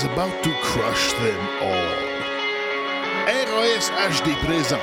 is 0.00 0.06
about 0.06 0.42
to 0.42 0.50
crush 0.62 1.12
them 1.14 1.40
all. 1.62 1.90
RAS 3.26 3.90
HD 4.08 4.34
présente 4.46 4.80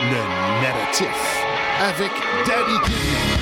le 0.00 0.22
narratif 0.62 1.44
avec 1.80 2.12
Danny 2.46 2.78
Killian. 2.84 3.37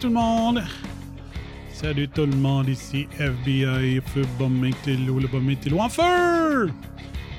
Tout 0.00 0.08
le 0.08 0.14
monde! 0.14 0.62
Salut 1.74 2.08
tout 2.08 2.24
le 2.24 2.34
monde, 2.34 2.68
ici 2.70 3.06
FBI, 3.18 4.00
Feu 4.14 4.22
Bomb 4.38 4.62
le 4.62 5.26
Bomb 5.26 5.78
en 5.78 5.88
feu! 5.90 6.70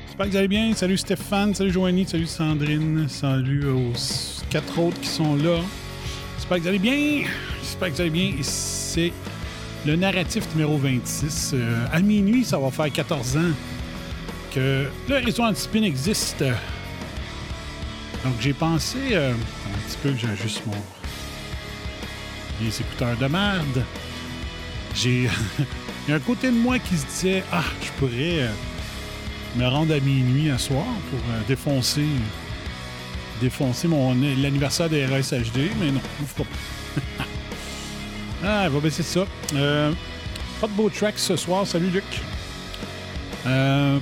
J'espère 0.05 0.25
que 0.27 0.31
vous 0.31 0.37
allez 0.37 0.47
bien. 0.47 0.73
Salut 0.75 0.97
Stéphane, 0.97 1.55
salut 1.55 1.71
Joanie, 1.71 2.05
salut 2.05 2.27
Sandrine, 2.27 3.07
salut 3.09 3.67
aux 3.67 3.93
quatre 4.51 4.77
autres 4.77 4.99
qui 4.99 5.07
sont 5.07 5.35
là. 5.37 5.57
J'espère 6.37 6.57
que 6.57 6.61
vous 6.61 6.67
allez 6.67 6.79
bien. 6.79 7.23
J'espère 7.61 7.89
que 7.89 7.93
vous 7.95 8.01
allez 8.01 8.09
bien. 8.11 8.33
C'est 8.41 9.11
le 9.87 9.95
narratif 9.95 10.47
numéro 10.53 10.77
26. 10.77 11.53
Euh, 11.55 11.87
à 11.91 11.99
minuit, 11.99 12.45
ça 12.45 12.59
va 12.59 12.69
faire 12.69 12.91
14 12.91 13.37
ans 13.37 13.53
que 14.53 14.85
le 15.09 15.15
réseau 15.15 15.43
anti-spin 15.43 15.81
existe. 15.81 16.43
Donc 18.23 18.33
j'ai 18.39 18.53
pensé 18.53 18.99
euh, 19.13 19.33
un 19.33 19.89
petit 19.89 19.97
peu 20.03 20.11
que 20.11 20.17
j'ajuste 20.17 20.61
mon 20.67 21.00
les 22.63 22.81
écouteurs 22.81 23.17
de 23.17 23.27
merde. 23.27 23.85
J'ai. 24.95 25.29
Il 26.07 26.09
y 26.09 26.11
a 26.11 26.15
un 26.15 26.19
côté 26.19 26.47
de 26.47 26.57
moi 26.57 26.79
qui 26.79 26.97
se 26.97 27.05
disait 27.05 27.43
Ah, 27.51 27.63
je 27.81 27.91
pourrais 27.99 28.41
euh, 28.41 28.51
me 29.55 29.67
rendre 29.67 29.93
à 29.93 29.99
minuit 29.99 30.49
un 30.49 30.57
soir 30.57 30.85
pour 31.09 31.19
euh, 31.19 31.41
défoncer. 31.47 32.05
Défoncer 33.39 33.87
mon 33.87 34.13
l'anniversaire 34.13 34.89
des 34.89 35.05
RSHD, 35.05 35.71
mais 35.79 35.91
non, 35.91 36.01
ouf 36.21 36.33
pas. 36.35 36.43
ah, 38.45 38.63
elle 38.65 38.71
va 38.71 38.79
baisser 38.79 39.03
ça. 39.03 39.25
Euh, 39.55 39.91
pas 40.59 40.67
de 40.67 40.73
beau 40.73 40.89
track 40.89 41.17
ce 41.17 41.35
soir. 41.35 41.65
Salut 41.65 41.89
Luc. 41.89 42.03
Euh, 43.47 43.97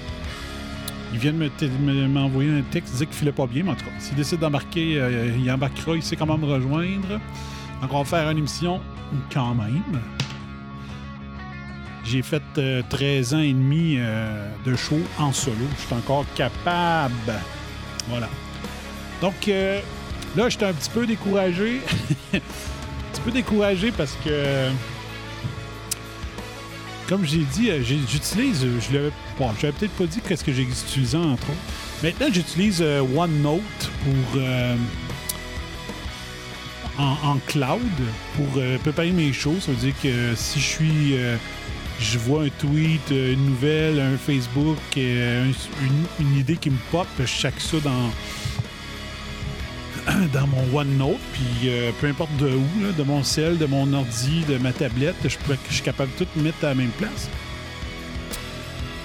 il 1.14 1.20
vient 1.20 1.32
de 1.32 2.08
m'envoyer 2.08 2.52
un 2.52 2.62
texte, 2.62 2.90
il 2.90 2.94
disait 2.94 3.06
qu'il 3.08 3.16
filait 3.16 3.32
pas 3.32 3.48
bien, 3.48 3.64
mais 3.64 3.72
en 3.72 3.76
tout 3.76 3.86
cas, 3.86 3.92
s'il 3.98 4.16
décide 4.16 4.40
d'embarquer, 4.40 5.02
il 5.40 5.50
embarquera, 5.50 5.96
il 5.96 6.04
sait 6.04 6.16
comment 6.16 6.38
me 6.38 6.46
rejoindre. 6.46 7.20
Donc, 7.82 7.94
on 7.94 8.00
va 8.00 8.06
faire 8.06 8.30
une 8.30 8.38
émission 8.38 8.82
quand 9.32 9.56
même. 9.56 10.02
J'ai 12.04 12.22
fait 12.24 12.42
13 12.90 13.34
euh, 13.34 13.38
ans 13.38 13.42
et 13.42 13.54
demi 13.54 13.98
euh, 14.00 14.50
de 14.66 14.76
show 14.76 15.00
en 15.20 15.32
solo. 15.32 15.58
Je 15.78 15.86
suis 15.86 15.96
encore 15.96 16.26
capable. 16.36 17.34
Voilà. 18.08 18.28
Donc, 19.22 19.48
euh, 19.48 19.80
là, 20.36 20.50
j'étais 20.50 20.66
un 20.66 20.74
petit 20.74 20.90
peu 20.90 21.06
découragé. 21.06 21.82
un 22.34 22.40
petit 23.14 23.22
peu 23.24 23.32
découragé 23.32 23.92
parce 23.92 24.18
que, 24.24 24.70
comme 27.08 27.26
j'ai 27.26 27.46
dit, 27.54 27.70
j'utilise, 27.84 28.66
je 28.90 28.94
l'avais 28.94 29.12
peut-être 29.38 29.92
pas 29.92 30.06
dit 30.06 30.20
qu'est-ce 30.28 30.44
que 30.44 30.52
j'ai 30.52 30.64
utilisé 30.64 31.18
entre 31.18 31.50
autres. 31.50 32.02
Maintenant, 32.02 32.28
j'utilise 32.32 32.82
OneNote 32.82 33.92
pour 34.04 34.42
en, 37.00 37.38
cloud 37.48 37.80
pour 38.36 38.48
euh, 38.58 38.78
préparer 38.80 39.12
mes 39.12 39.34
choses. 39.34 39.64
Ça 39.64 39.72
veut 39.72 39.78
dire 39.78 39.94
que 40.02 40.36
si 40.36 40.60
je 40.60 40.66
suis. 40.66 41.18
Euh, 41.18 41.38
je 42.00 42.18
vois 42.18 42.44
un 42.44 42.50
tweet, 42.50 43.12
euh, 43.12 43.34
une 43.34 43.46
nouvelle, 43.46 44.00
un 44.00 44.16
Facebook, 44.18 44.78
une, 44.96 45.54
idée 46.38 46.56
qui 46.56 46.70
me 46.70 46.78
pop, 46.92 47.08
je 47.20 47.26
chaque 47.26 47.60
ça 47.60 47.76
dans, 47.84 48.10
dans 50.34 50.48
mon 50.48 50.78
OneNote, 50.78 51.20
puis 51.34 51.70
peu 52.00 52.08
importe 52.08 52.34
de 52.38 52.52
où, 52.52 52.94
de 52.98 53.04
mon 53.04 53.22
cell, 53.22 53.58
de 53.58 53.66
mon 53.66 53.92
ordi, 53.92 54.46
de 54.48 54.58
ma 54.58 54.72
tablette, 54.72 55.18
je, 55.26 55.36
je 55.68 55.74
suis 55.74 55.84
capable 55.84 56.10
de 56.18 56.24
tout 56.24 56.40
mettre 56.40 56.64
à 56.64 56.68
la 56.70 56.76
même 56.76 56.92
place. 56.92 57.28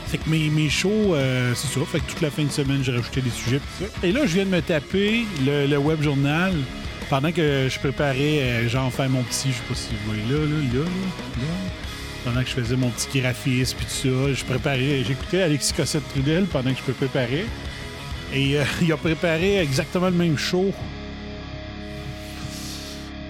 Fait 0.07 0.19
que 0.19 0.31
mes, 0.31 0.49
mes 0.49 0.71
shows, 0.71 1.17
c'est 1.57 1.67
ça. 1.67 1.81
Fait 1.87 1.99
que 1.99 2.09
toute 2.13 2.21
la 2.21 2.31
fin 2.31 2.45
de 2.45 2.53
semaine, 2.53 2.85
j'ai 2.85 2.93
rajouté 2.93 3.23
des 3.23 3.31
sujets. 3.31 3.61
Et 4.05 4.13
là, 4.13 4.21
je 4.25 4.35
viens 4.35 4.45
de 4.45 4.51
me 4.51 4.63
taper 4.63 5.25
le 5.45 5.77
web 5.79 6.01
journal 6.01 6.55
pendant 7.09 7.33
que 7.33 7.69
je 7.69 7.79
préparais, 7.79 8.41
euh, 8.43 8.69
genre, 8.69 8.93
faire 8.93 9.09
mon 9.09 9.23
petit, 9.23 9.49
je 9.51 9.55
sais 9.55 9.63
pas 9.69 9.75
si 9.75 9.91
vous 9.91 10.13
voyez 10.13 10.23
là, 10.23 10.39
là, 10.39 10.81
là, 10.81 10.81
là, 10.81 11.47
pendant 12.25 12.43
que 12.43 12.49
je 12.49 12.55
faisais 12.55 12.77
mon 12.77 12.89
petit 12.91 13.21
graphisme 13.21 13.77
puis 13.77 13.87
tout 13.87 14.09
ça, 14.09 14.33
je 14.33 14.45
préparais, 14.45 15.05
j'écoutais 15.05 15.43
Alexis 15.43 15.75
Cossette-Trudel 15.75 16.47
pendant 16.47 16.73
que 16.73 16.79
je 16.87 16.93
préparais. 16.93 17.45
Et 18.33 18.59
euh, 18.59 18.65
il 18.83 18.93
a 18.93 18.97
préparé 18.97 19.59
exactement 19.59 20.07
le 20.07 20.17
même 20.17 20.39
show. 20.39 20.73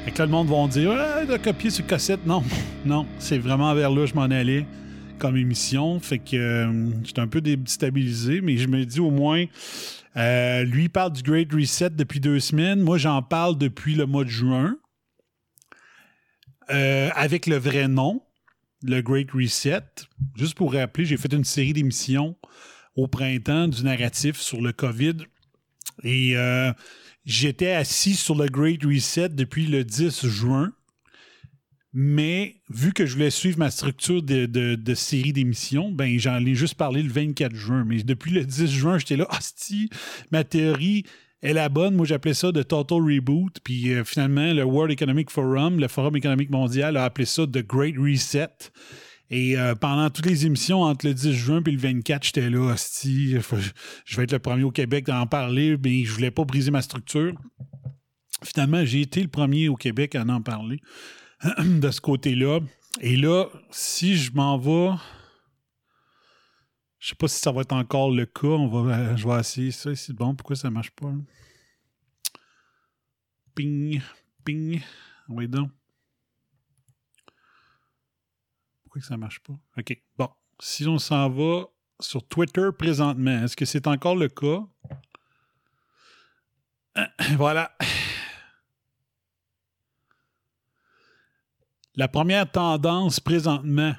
Et 0.07 0.11
que 0.11 0.19
là, 0.19 0.27
le 0.27 0.33
monde 0.33 0.49
va 0.49 0.67
dire 0.69 0.93
Ah, 0.93 1.23
il 1.27 1.33
a 1.33 1.39
copié 1.39 1.71
sur 1.71 1.87
cassette. 1.87 2.25
Non, 2.27 2.43
non, 2.85 3.07
c'est 3.19 3.39
vraiment 3.39 3.75
vers 3.75 3.91
là 3.91 4.03
que 4.03 4.07
je 4.07 4.15
m'en 4.15 4.23
allais 4.23 4.67
comme 5.19 5.37
émission. 5.37 5.99
Fait 6.01 6.19
que 6.19 6.37
euh, 6.37 6.91
j'étais 7.05 7.21
un 7.21 7.27
peu 7.27 7.41
déstabilisé, 7.41 8.41
mais 8.41 8.57
je 8.57 8.69
me 8.69 8.85
dis 8.85 9.01
au 9.01 9.11
moins, 9.11 9.45
euh, 10.17 10.65
lui 10.65 10.89
parle 10.89 11.13
du 11.13 11.23
Great 11.23 11.53
Reset 11.53 11.91
depuis 11.91 12.21
deux 12.21 12.41
semaines. 12.41 12.81
Moi, 12.81 12.99
j'en 12.99 13.23
parle 13.23 13.59
depuis 13.59 13.95
le 13.95 14.07
mois 14.07 14.25
de 14.25 14.31
juin. 14.31 14.77
Euh, 16.71 17.11
avec 17.15 17.47
le 17.47 17.57
vrai 17.57 17.89
nom, 17.89 18.23
le 18.83 19.01
Great 19.01 19.31
Reset. 19.33 19.83
Juste 20.37 20.55
pour 20.55 20.73
rappeler, 20.73 21.05
j'ai 21.05 21.17
fait 21.17 21.33
une 21.33 21.45
série 21.45 21.73
d'émissions 21.73 22.37
au 22.97 23.07
printemps 23.09 23.69
du 23.69 23.83
narratif 23.83 24.41
sur 24.41 24.61
le 24.61 24.73
COVID. 24.73 25.17
Et 26.03 26.37
euh, 26.37 26.73
j'étais 27.25 27.73
assis 27.73 28.15
sur 28.15 28.35
le 28.35 28.47
Great 28.47 28.85
Reset 28.85 29.31
depuis 29.31 29.67
le 29.67 29.85
10 29.85 30.27
juin. 30.27 30.73
Mais 31.97 32.57
vu 32.69 32.93
que 32.93 33.07
je 33.07 33.15
voulais 33.15 33.31
suivre 33.31 33.57
ma 33.61 33.71
structure 33.71 34.21
de, 34.21 34.95
série 34.95 35.33
d'émissions, 35.33 35.93
ben 35.93 36.19
j'en 36.19 36.45
ai 36.45 36.57
juste 36.57 36.75
parlé 36.75 37.01
le 37.01 37.09
24 37.09 37.55
juin. 37.55 37.85
Mais 37.87 38.03
depuis 38.03 38.33
le 38.33 38.45
10 38.45 38.67
juin, 38.67 38.99
j'étais 38.99 39.17
là, 39.17 39.29
hostie, 39.31 39.89
ma 40.33 40.43
théorie 40.43 41.05
est 41.41 41.53
la 41.53 41.69
bonne. 41.69 41.95
Moi, 41.95 42.05
j'appelais 42.05 42.35
ça 42.35 42.51
de 42.51 42.65
Total 42.65 42.99
Reboot. 42.99 43.61
Puis 43.63 43.93
euh, 43.93 44.03
finalement, 44.03 44.53
le 44.53 44.65
World 44.65 44.91
Economic 44.91 45.31
Forum, 45.31 45.79
le 45.79 45.87
Forum 45.87 46.17
économique 46.17 46.51
mondial, 46.51 46.97
a 46.97 47.05
appelé 47.05 47.27
ça 47.27 47.47
The 47.47 47.65
Great 47.65 47.95
Reset. 47.97 48.73
Et 49.31 49.57
euh, 49.57 49.77
pendant 49.77 50.11
toutes 50.11 50.27
les 50.27 50.47
émissions, 50.47 50.83
entre 50.83 51.07
le 51.07 51.15
10 51.15 51.33
juin 51.33 51.63
et 51.65 51.71
le 51.71 51.79
24, 51.79 52.25
j'étais 52.25 52.51
là, 52.51 52.73
hostie, 52.73 53.37
je 54.05 54.17
vais 54.17 54.25
être 54.25 54.33
le 54.33 54.41
premier 54.41 54.65
au 54.65 54.73
Québec 54.73 55.09
à 55.09 55.21
en 55.21 55.29
parler, 55.29 55.77
mais 55.83 56.05
je 56.05 56.13
voulais 56.13 56.33
pas 56.33 56.45
briser 56.45 56.73
ma 56.73 56.83
structure. 56.83 57.35
Finalement, 58.43 58.85
j'ai 58.85 59.03
été 59.03 59.23
le 59.23 59.29
premier 59.29 59.69
au 59.69 59.77
Québec 59.77 60.17
à 60.17 60.25
en 60.25 60.43
parler. 60.43 60.81
de 61.81 61.91
ce 61.91 62.01
côté-là. 62.01 62.61
Et 63.01 63.17
là, 63.17 63.47
si 63.71 64.17
je 64.17 64.33
m'en 64.33 64.59
vais. 64.59 64.97
Je 66.99 67.11
sais 67.11 67.15
pas 67.17 67.29
si 67.29 67.39
ça 67.39 67.53
va 67.53 67.61
être 67.63 67.73
encore 67.73 68.11
le 68.11 68.25
cas. 68.25 68.47
On 68.47 68.69
va, 68.69 68.97
euh, 68.97 69.17
je 69.17 69.29
vais 69.29 69.39
essayer 69.39 69.71
ça. 69.71 69.95
C'est 69.95 70.15
bon. 70.15 70.35
Pourquoi 70.35 70.57
ça 70.57 70.71
marche 70.71 70.91
pas? 70.93 71.13
Ping, 73.55 74.01
ping. 74.45 74.81
Oui, 75.29 75.49
donc. 75.49 75.71
Pourquoi 78.83 79.01
que 79.01 79.07
ça 79.07 79.17
marche 79.17 79.41
pas? 79.41 79.55
OK. 79.77 80.03
Bon. 80.17 80.31
Si 80.61 80.87
on 80.87 80.99
s'en 80.99 81.29
va 81.29 81.65
sur 82.01 82.27
Twitter 82.27 82.69
présentement, 82.79 83.43
est-ce 83.43 83.57
que 83.57 83.65
c'est 83.65 83.87
encore 83.87 84.17
le 84.17 84.29
cas? 84.29 84.63
Voilà. 87.37 87.77
La 91.97 92.09
première 92.09 92.51
tendance 92.51 93.21
présentement, 93.21 93.95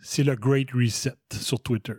c'est 0.00 0.24
le 0.24 0.34
Great 0.34 0.72
Reset 0.72 1.14
sur 1.32 1.62
Twitter. 1.62 1.94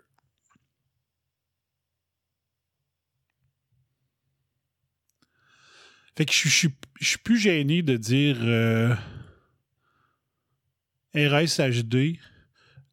Fait 6.18 6.26
que 6.26 6.34
je 6.34 6.50
suis, 6.50 7.18
plus 7.24 7.38
gêné 7.38 7.82
de 7.82 7.98
dire 7.98 8.38
euh, 8.42 8.96
RSHD. 11.14 12.20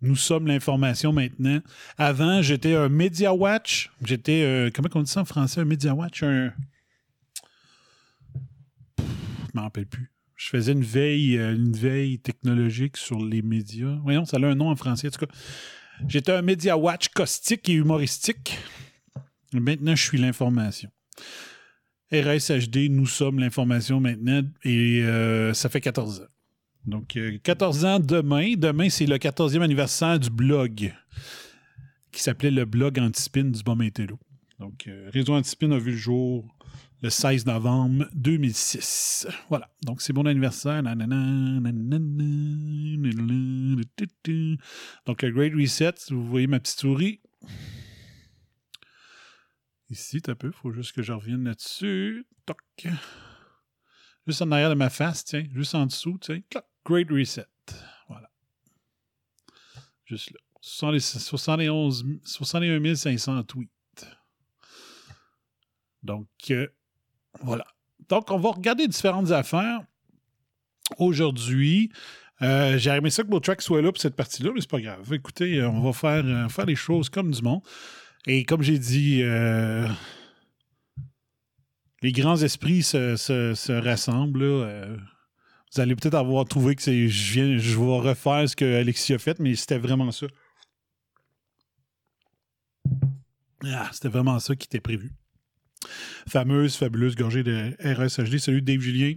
Nous 0.00 0.16
sommes 0.16 0.48
l'information 0.48 1.12
maintenant. 1.12 1.60
Avant, 1.98 2.42
j'étais 2.42 2.74
un 2.74 2.88
Media 2.88 3.32
Watch. 3.32 3.90
J'étais, 4.04 4.42
euh, 4.42 4.70
comment 4.74 4.88
on 4.94 5.02
dit 5.02 5.10
ça 5.10 5.20
en 5.20 5.24
français, 5.24 5.60
un 5.60 5.64
Media 5.64 5.94
Watch? 5.94 6.24
Un. 6.24 6.52
M'en 9.54 9.62
rappelle 9.62 9.86
plus. 9.86 10.11
Je 10.42 10.48
faisais 10.48 10.72
une 10.72 10.82
veille, 10.82 11.38
euh, 11.38 11.54
une 11.54 11.72
veille 11.72 12.18
technologique 12.18 12.96
sur 12.96 13.24
les 13.24 13.42
médias. 13.42 13.96
Voyons, 14.02 14.24
ça 14.24 14.38
a 14.38 14.44
un 14.44 14.54
nom 14.56 14.70
en 14.70 14.76
français. 14.76 15.06
En 15.06 15.10
tout 15.10 15.24
cas, 15.24 15.32
j'étais 16.08 16.32
un 16.32 16.42
Media 16.42 16.76
Watch 16.76 17.08
caustique 17.08 17.68
et 17.68 17.74
humoristique. 17.74 18.58
Maintenant, 19.52 19.94
je 19.94 20.02
suis 20.02 20.18
l'information. 20.18 20.90
RSHD, 22.12 22.88
nous 22.90 23.06
sommes 23.06 23.38
l'information 23.38 24.00
maintenant 24.00 24.42
et 24.64 25.02
euh, 25.02 25.54
ça 25.54 25.68
fait 25.68 25.80
14 25.80 26.22
ans. 26.22 26.24
Donc, 26.86 27.16
euh, 27.16 27.38
14 27.42 27.84
ans 27.84 28.00
demain. 28.00 28.54
Demain, 28.56 28.90
c'est 28.90 29.06
le 29.06 29.18
14e 29.18 29.62
anniversaire 29.62 30.18
du 30.18 30.28
blog 30.28 30.92
qui 32.10 32.20
s'appelait 32.20 32.50
le 32.50 32.64
blog 32.64 32.98
Antispin 32.98 33.44
du 33.44 33.62
Bon 33.62 33.76
Métello. 33.76 34.18
Donc, 34.58 34.88
euh, 34.88 35.08
Réseau 35.12 35.34
Antispin 35.34 35.70
a 35.70 35.78
vu 35.78 35.92
le 35.92 35.96
jour 35.96 36.44
le 37.02 37.10
16 37.10 37.46
novembre 37.46 38.06
2006. 38.14 39.26
Voilà. 39.48 39.68
Donc, 39.84 40.00
c'est 40.00 40.12
mon 40.12 40.24
anniversaire. 40.24 40.82
Donc, 40.82 40.94
le 45.22 45.30
Great 45.30 45.52
Reset, 45.52 45.94
vous 46.10 46.26
voyez 46.26 46.46
ma 46.46 46.60
petite 46.60 46.78
souris? 46.78 47.20
Ici, 49.90 50.22
un 50.28 50.36
peu. 50.36 50.52
Faut 50.52 50.72
juste 50.72 50.92
que 50.92 51.02
je 51.02 51.12
revienne 51.12 51.44
là-dessus. 51.44 52.24
Toc. 52.46 52.58
Juste 54.26 54.42
en 54.42 54.52
arrière 54.52 54.70
de 54.70 54.74
ma 54.74 54.88
face, 54.88 55.24
tiens. 55.24 55.44
Juste 55.52 55.74
en 55.74 55.86
dessous, 55.86 56.18
tiens. 56.20 56.40
Great 56.86 57.10
Reset. 57.10 57.46
Voilà. 58.08 58.30
Juste 60.06 60.30
là. 60.30 60.38
71, 60.60 62.06
61 62.22 62.94
500 62.94 63.42
tweets. 63.42 63.70
Donc, 66.04 66.28
euh, 66.50 66.68
voilà. 67.40 67.66
Donc, 68.08 68.30
on 68.30 68.38
va 68.38 68.50
regarder 68.50 68.86
différentes 68.86 69.30
affaires. 69.30 69.80
Aujourd'hui, 70.98 71.90
euh, 72.42 72.76
j'ai 72.76 72.90
aimé 72.90 73.10
ça 73.10 73.22
que 73.22 73.38
track 73.38 73.62
soit 73.62 73.80
là 73.80 73.92
pour 73.92 74.00
cette 74.00 74.16
partie-là, 74.16 74.50
mais 74.54 74.60
c'est 74.60 74.70
pas 74.70 74.80
grave. 74.80 75.12
Écoutez, 75.12 75.58
euh, 75.58 75.68
on 75.68 75.80
va 75.80 75.92
faire, 75.92 76.24
euh, 76.24 76.48
faire 76.48 76.66
les 76.66 76.74
choses 76.74 77.08
comme 77.08 77.30
du 77.30 77.40
monde. 77.42 77.62
Et 78.26 78.44
comme 78.44 78.62
j'ai 78.62 78.78
dit, 78.78 79.22
les 82.02 82.12
grands 82.12 82.36
esprits 82.36 82.82
se, 82.82 83.16
se, 83.16 83.54
se 83.54 83.72
rassemblent. 83.72 84.98
Vous 85.74 85.80
allez 85.80 85.96
peut-être 85.96 86.14
avoir 86.14 86.44
trouvé 86.44 86.76
que 86.76 86.82
je, 86.82 87.32
viens, 87.32 87.56
je 87.56 87.78
vais 87.78 88.10
refaire 88.10 88.48
ce 88.48 88.54
que 88.54 88.80
Alexis 88.80 89.14
a 89.14 89.18
fait, 89.18 89.40
mais 89.40 89.56
c'était 89.56 89.78
vraiment 89.78 90.12
ça. 90.12 90.26
Ah, 93.64 93.88
c'était 93.92 94.08
vraiment 94.08 94.38
ça 94.38 94.54
qui 94.54 94.66
était 94.66 94.80
prévu. 94.80 95.12
Fameuse, 96.28 96.76
fabuleuse 96.76 97.16
gorgée 97.16 97.42
de 97.42 97.76
RSHD. 97.80 98.38
Salut 98.38 98.62
Dave 98.62 98.80
Julien. 98.80 99.14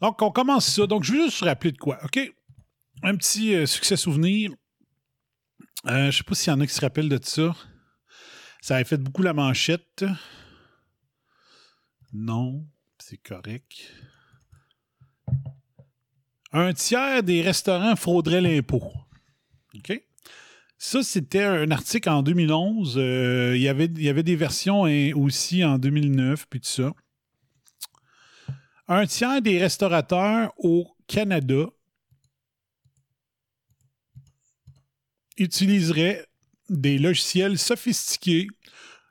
Donc, 0.00 0.22
on 0.22 0.30
commence 0.30 0.66
ça. 0.66 0.86
Donc, 0.86 1.04
je 1.04 1.12
veux 1.12 1.24
juste 1.24 1.42
rappeler 1.42 1.72
de 1.72 1.78
quoi. 1.78 1.98
OK? 2.04 2.18
Un 3.02 3.16
petit 3.16 3.54
euh, 3.54 3.66
succès 3.66 3.96
souvenir. 3.96 4.52
Euh, 5.86 6.10
je 6.10 6.18
sais 6.18 6.24
pas 6.24 6.34
s'il 6.34 6.52
y 6.52 6.56
en 6.56 6.60
a 6.60 6.66
qui 6.66 6.74
se 6.74 6.80
rappellent 6.80 7.08
de 7.08 7.20
ça. 7.22 7.54
Ça 8.60 8.76
avait 8.76 8.84
fait 8.84 8.96
beaucoup 8.96 9.22
la 9.22 9.32
manchette. 9.32 10.04
Non, 12.12 12.66
c'est 12.98 13.18
correct. 13.18 13.92
Un 16.52 16.72
tiers 16.72 17.22
des 17.22 17.42
restaurants 17.42 17.94
frauderaient 17.96 18.40
l'impôt. 18.40 18.92
OK? 19.74 20.02
Ça, 20.80 21.02
c'était 21.02 21.42
un 21.42 21.70
article 21.72 22.08
en 22.08 22.22
2011. 22.22 22.94
Euh, 22.96 23.56
il, 23.56 23.62
y 23.62 23.68
avait, 23.68 23.86
il 23.86 24.02
y 24.02 24.08
avait 24.08 24.22
des 24.22 24.36
versions 24.36 24.82
aussi 25.16 25.64
en 25.64 25.76
2009, 25.76 26.46
puis 26.48 26.60
tout 26.60 26.68
ça. 26.68 26.94
Un 28.86 29.04
tiers 29.06 29.42
des 29.42 29.58
restaurateurs 29.58 30.52
au 30.56 30.86
Canada 31.08 31.66
utiliseraient 35.36 36.24
des 36.68 36.98
logiciels 36.98 37.58
sophistiqués 37.58 38.46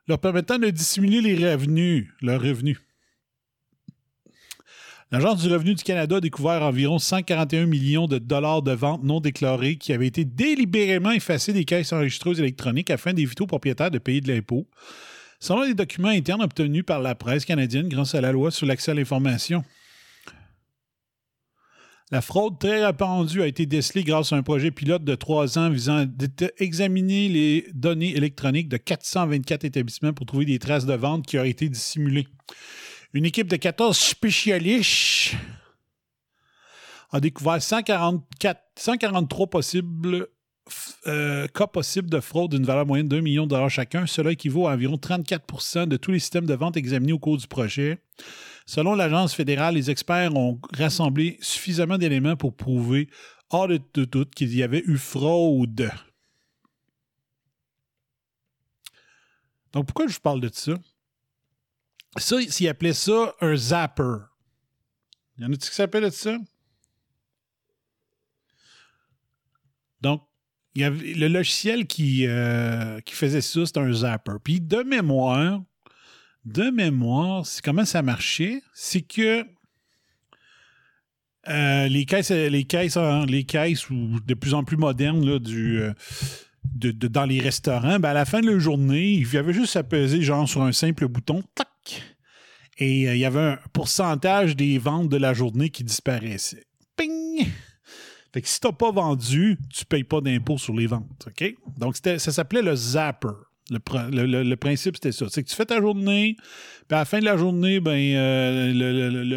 leur 0.07 0.19
permettant 0.19 0.57
de 0.57 0.69
dissimuler 0.69 1.21
les 1.21 1.51
revenus, 1.51 2.07
leurs 2.21 2.41
revenus. 2.41 2.79
L'Agence 5.09 5.41
du 5.41 5.47
revenu 5.49 5.73
du 5.73 5.83
Canada 5.85 6.17
a 6.17 6.19
découvert 6.19 6.61
environ 6.63 6.99
141 6.99 7.65
millions 7.65 8.07
de 8.07 8.17
dollars 8.17 8.61
de 8.61 8.73
ventes 8.73 9.05
non 9.05 9.21
déclarées 9.21 9.77
qui 9.77 9.93
avaient 9.93 10.07
été 10.07 10.25
délibérément 10.25 11.11
effacées 11.11 11.53
des 11.53 11.63
caisses 11.63 11.93
enregistreuses 11.93 12.41
électroniques 12.41 12.89
afin 12.89 13.13
d'éviter 13.13 13.41
aux 13.41 13.47
propriétaires 13.47 13.89
de 13.89 13.99
payer 13.99 14.19
de 14.19 14.27
l'impôt, 14.27 14.67
selon 15.39 15.63
les 15.63 15.75
documents 15.75 16.09
internes 16.09 16.43
obtenus 16.43 16.83
par 16.85 16.99
la 16.99 17.15
presse 17.15 17.45
canadienne 17.45 17.87
grâce 17.87 18.15
à 18.15 18.21
la 18.21 18.33
loi 18.33 18.51
sur 18.51 18.65
l'accès 18.65 18.91
à 18.91 18.95
l'information. 18.95 19.63
La 22.11 22.21
fraude 22.21 22.59
très 22.59 22.85
répandue 22.85 23.41
a 23.41 23.47
été 23.47 23.65
décelée 23.65 24.03
grâce 24.03 24.33
à 24.33 24.35
un 24.35 24.43
projet 24.43 24.71
pilote 24.71 25.05
de 25.05 25.15
trois 25.15 25.57
ans 25.57 25.69
visant 25.69 25.99
à 25.99 26.05
examiner 26.57 27.29
les 27.29 27.67
données 27.73 28.15
électroniques 28.15 28.67
de 28.67 28.77
424 28.77 29.63
établissements 29.63 30.11
pour 30.11 30.25
trouver 30.25 30.45
des 30.45 30.59
traces 30.59 30.85
de 30.85 30.93
vente 30.93 31.25
qui 31.25 31.37
auraient 31.37 31.49
été 31.49 31.69
dissimulées. 31.69 32.27
Une 33.17 33.25
équipe 33.25 33.47
de 33.47 33.55
14 33.55 33.97
spécialistes 33.97 35.33
a 37.09 37.19
découvert 37.19 37.59
144, 37.59 38.61
143 38.75 39.47
possibles, 39.47 40.27
euh, 41.07 41.47
cas 41.47 41.65
possibles 41.65 42.11
de 42.11 42.19
fraude 42.19 42.51
d'une 42.51 42.63
valeur 42.63 42.85
moyenne 42.85 43.07
d'un 43.07 43.21
million 43.21 43.45
de 43.45 43.49
dollars 43.49 43.71
chacun. 43.71 44.05
Cela 44.05 44.33
équivaut 44.33 44.67
à 44.67 44.73
environ 44.73 44.97
34% 44.97 45.87
de 45.87 45.97
tous 45.97 46.11
les 46.11 46.19
systèmes 46.19 46.45
de 46.45 46.53
vente 46.53 46.77
examinés 46.77 47.13
au 47.13 47.17
cours 47.17 47.37
du 47.37 47.47
projet. 47.47 47.97
Selon 48.67 48.93
l'agence 48.93 49.33
fédérale, 49.33 49.73
les 49.73 49.89
experts 49.89 50.35
ont 50.35 50.61
rassemblé 50.77 51.39
suffisamment 51.41 51.97
d'éléments 51.97 52.35
pour 52.35 52.55
prouver, 52.55 53.09
hors 53.49 53.67
de 53.67 53.79
doute, 53.95 54.35
qu'il 54.35 54.55
y 54.55 54.61
avait 54.61 54.83
eu 54.85 54.99
fraude. 54.99 55.89
Donc, 59.73 59.87
pourquoi 59.87 60.05
je 60.05 60.13
vous 60.13 60.21
parle 60.21 60.39
de 60.39 60.51
ça? 60.53 60.75
Ça, 62.15 62.37
s'ils 62.41 62.67
appelaient 62.67 62.93
ça 62.93 63.35
un 63.41 63.55
zapper. 63.55 64.17
Y 65.37 65.45
en 65.45 65.47
a-t-il 65.51 65.69
qui 65.69 65.75
s'appelle 65.75 66.11
ça? 66.11 66.37
Donc, 70.01 70.23
il 70.73 70.81
y 70.81 70.83
avait 70.83 71.13
le 71.13 71.27
logiciel 71.27 71.87
qui, 71.87 72.27
euh, 72.27 72.99
qui 73.01 73.13
faisait 73.13 73.41
ça, 73.41 73.65
c'était 73.65 73.79
un 73.79 73.91
zapper. 73.91 74.33
Puis 74.43 74.61
de 74.61 74.83
mémoire, 74.83 75.61
de 76.45 76.69
mémoire, 76.69 77.45
c'est 77.45 77.63
comment 77.63 77.85
ça 77.85 78.01
marchait, 78.01 78.61
c'est 78.73 79.01
que 79.01 79.45
euh, 81.49 81.87
les 81.87 82.05
caisses, 82.05 82.31
les 82.31 82.65
caisses, 82.65 82.97
les 83.27 83.43
caisses 83.43 83.89
ou 83.89 84.19
de 84.19 84.33
plus 84.33 84.53
en 84.53 84.63
plus 84.63 84.77
modernes 84.77 85.25
là, 85.25 85.39
du, 85.39 85.79
euh, 85.79 85.93
de, 86.63 86.91
de, 86.91 87.07
dans 87.07 87.25
les 87.25 87.39
restaurants, 87.39 87.99
ben 87.99 88.09
à 88.09 88.13
la 88.13 88.25
fin 88.25 88.41
de 88.41 88.49
la 88.49 88.59
journée, 88.59 89.13
il 89.13 89.33
y 89.33 89.37
avait 89.37 89.53
juste 89.53 89.75
à 89.75 89.83
peser 89.83 90.21
genre 90.21 90.47
sur 90.47 90.61
un 90.61 90.71
simple 90.71 91.07
bouton, 91.07 91.41
tac, 91.55 91.66
et 92.77 93.07
euh, 93.07 93.15
il 93.15 93.19
y 93.19 93.25
avait 93.25 93.39
un 93.39 93.59
pourcentage 93.73 94.55
des 94.55 94.77
ventes 94.77 95.09
de 95.09 95.17
la 95.17 95.33
journée 95.33 95.69
qui 95.69 95.83
disparaissait. 95.83 96.65
Ping! 96.95 97.47
Fait 98.33 98.41
que 98.41 98.47
si 98.47 98.59
t'as 98.59 98.71
pas 98.71 98.91
vendu, 98.91 99.57
tu 99.73 99.85
payes 99.85 100.03
pas 100.03 100.21
d'impôt 100.21 100.57
sur 100.57 100.75
les 100.75 100.87
ventes. 100.87 101.27
OK? 101.27 101.55
Donc, 101.77 101.95
ça 101.97 102.19
s'appelait 102.19 102.61
le 102.61 102.75
zapper. 102.75 103.29
Le, 103.69 104.25
le, 104.25 104.43
le 104.43 104.55
principe, 104.55 104.95
c'était 104.95 105.11
ça. 105.11 105.25
C'est 105.29 105.43
que 105.43 105.49
tu 105.49 105.55
fais 105.55 105.65
ta 105.65 105.81
journée, 105.81 106.37
puis 106.87 106.95
à 106.95 106.99
la 106.99 107.05
fin 107.05 107.19
de 107.19 107.25
la 107.25 107.35
journée, 107.35 107.81
ben, 107.81 107.97
euh, 107.97 108.71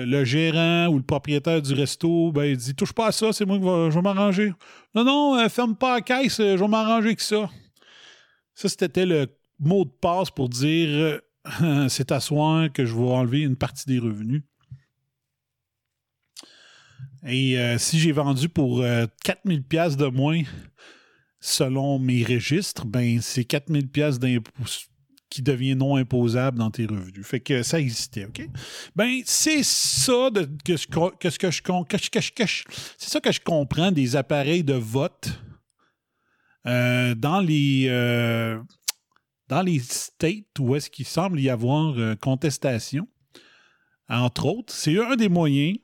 le, 0.07 0.25
gérant 0.25 0.87
ou 0.89 0.99
le 0.99 1.03
propriétaire 1.03 1.61
du 1.61 1.75
resto, 1.75 2.31
ben, 2.31 2.45
il 2.45 2.57
dit 2.57 2.75
Touche 2.77 2.93
pas 2.93 3.09
à 3.09 3.13
ça, 3.13 3.33
c'est 3.33 3.45
moi 3.45 3.59
qui 3.59 3.65
va, 3.65 3.91
je 3.91 3.95
vais 3.95 4.03
m'arranger. 4.03 4.53
Non, 4.95 5.03
non, 5.03 5.37
euh, 5.37 5.49
ferme 5.49 5.75
pas 5.75 5.97
la 5.97 6.01
caisse, 6.03 6.37
je 6.37 6.57
vais 6.57 6.69
m'arranger 6.69 7.09
avec 7.09 7.21
ça. 7.21 7.51
Ça, 8.55 8.69
c'était 8.69 9.07
le 9.07 9.27
mot 9.59 9.85
de 9.85 9.91
passe 9.91 10.31
pour 10.31 10.49
dire 10.49 11.21
c'est 11.89 12.13
à 12.13 12.21
soir 12.21 12.73
que 12.73 12.85
je 12.85 12.95
vais 12.95 13.03
enlever 13.03 13.41
une 13.41 13.57
partie 13.57 13.87
des 13.87 13.99
revenus. 13.99 14.43
Et 17.27 17.59
euh, 17.59 17.77
si 17.79 17.99
j'ai 17.99 18.13
vendu 18.13 18.49
pour 18.49 18.83
4000 19.25 19.63
pièces 19.63 19.97
de 19.97 20.07
moins 20.07 20.43
selon 21.41 21.99
mes 21.99 22.25
registres, 22.25 22.87
ben 22.87 23.21
c'est 23.21 23.45
4000 23.45 23.89
pièces 23.89 24.19
qui 25.31 25.43
devient 25.43 25.77
non 25.77 25.97
imposable 25.97 26.59
dans 26.59 26.71
tes 26.71 26.87
revenus. 26.87 27.25
Fait 27.25 27.41
que 27.41 27.63
ça 27.63 27.79
existait, 27.79 28.25
OK? 28.25 28.47
Ben, 28.97 29.21
c'est 29.25 29.63
ça 29.63 30.29
de, 30.31 30.49
que, 30.65 30.77
ce 30.77 30.87
que, 30.87 31.51
je, 32.47 32.65
c'est 32.99 33.09
ça 33.09 33.21
que 33.21 33.33
je 33.33 33.41
comprends 33.41 33.93
des 33.93 34.17
appareils 34.17 34.65
de 34.65 34.75
vote 34.75 35.31
euh, 36.67 37.15
dans 37.15 37.41
les 37.41 37.87
euh, 37.89 38.61
dans 39.51 39.63
les 39.63 39.81
states 39.81 40.59
où 40.61 40.77
est-ce 40.77 40.89
qu'il 40.89 41.05
semble 41.05 41.41
y 41.41 41.51
avoir 41.51 41.99
euh, 41.99 42.15
contestation. 42.15 43.09
Entre 44.09 44.47
autres, 44.47 44.73
c'est 44.73 44.99
un 44.99 45.17
des 45.17 45.29
moyens, 45.29 45.77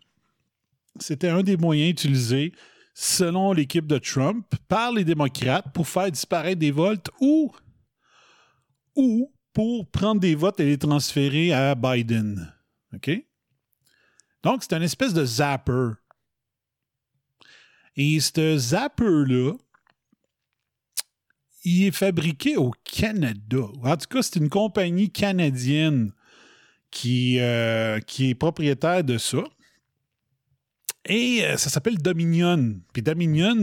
c'était 1.00 1.28
un 1.28 1.42
des 1.42 1.56
moyens 1.56 1.90
utilisés 1.90 2.52
selon 2.94 3.52
l'équipe 3.52 3.86
de 3.86 3.98
Trump 3.98 4.46
par 4.68 4.92
les 4.92 5.04
démocrates 5.04 5.72
pour 5.74 5.86
faire 5.86 6.10
disparaître 6.10 6.60
des 6.60 6.70
votes 6.70 7.10
ou 7.20 7.52
ou 8.94 9.32
pour 9.52 9.90
prendre 9.90 10.20
des 10.20 10.36
votes 10.36 10.60
et 10.60 10.64
les 10.64 10.78
transférer 10.78 11.52
à 11.52 11.74
Biden. 11.74 12.54
OK? 12.94 13.10
Donc, 14.42 14.62
c'est 14.62 14.76
une 14.76 14.82
espèce 14.82 15.12
de 15.12 15.24
zapper. 15.24 15.90
Et 17.96 18.20
ce 18.20 18.56
zapper-là, 18.56 19.54
il 21.66 21.84
est 21.84 21.90
fabriqué 21.90 22.56
au 22.56 22.70
Canada. 22.84 23.66
En 23.82 23.96
tout 23.96 24.06
cas, 24.08 24.22
c'est 24.22 24.36
une 24.36 24.48
compagnie 24.48 25.10
canadienne 25.10 26.12
qui, 26.92 27.40
euh, 27.40 27.98
qui 27.98 28.30
est 28.30 28.34
propriétaire 28.36 29.02
de 29.02 29.18
ça. 29.18 29.42
Et 31.06 31.40
euh, 31.42 31.56
ça 31.56 31.68
s'appelle 31.68 31.98
Dominion. 31.98 32.76
Puis 32.92 33.02
Dominion, 33.02 33.56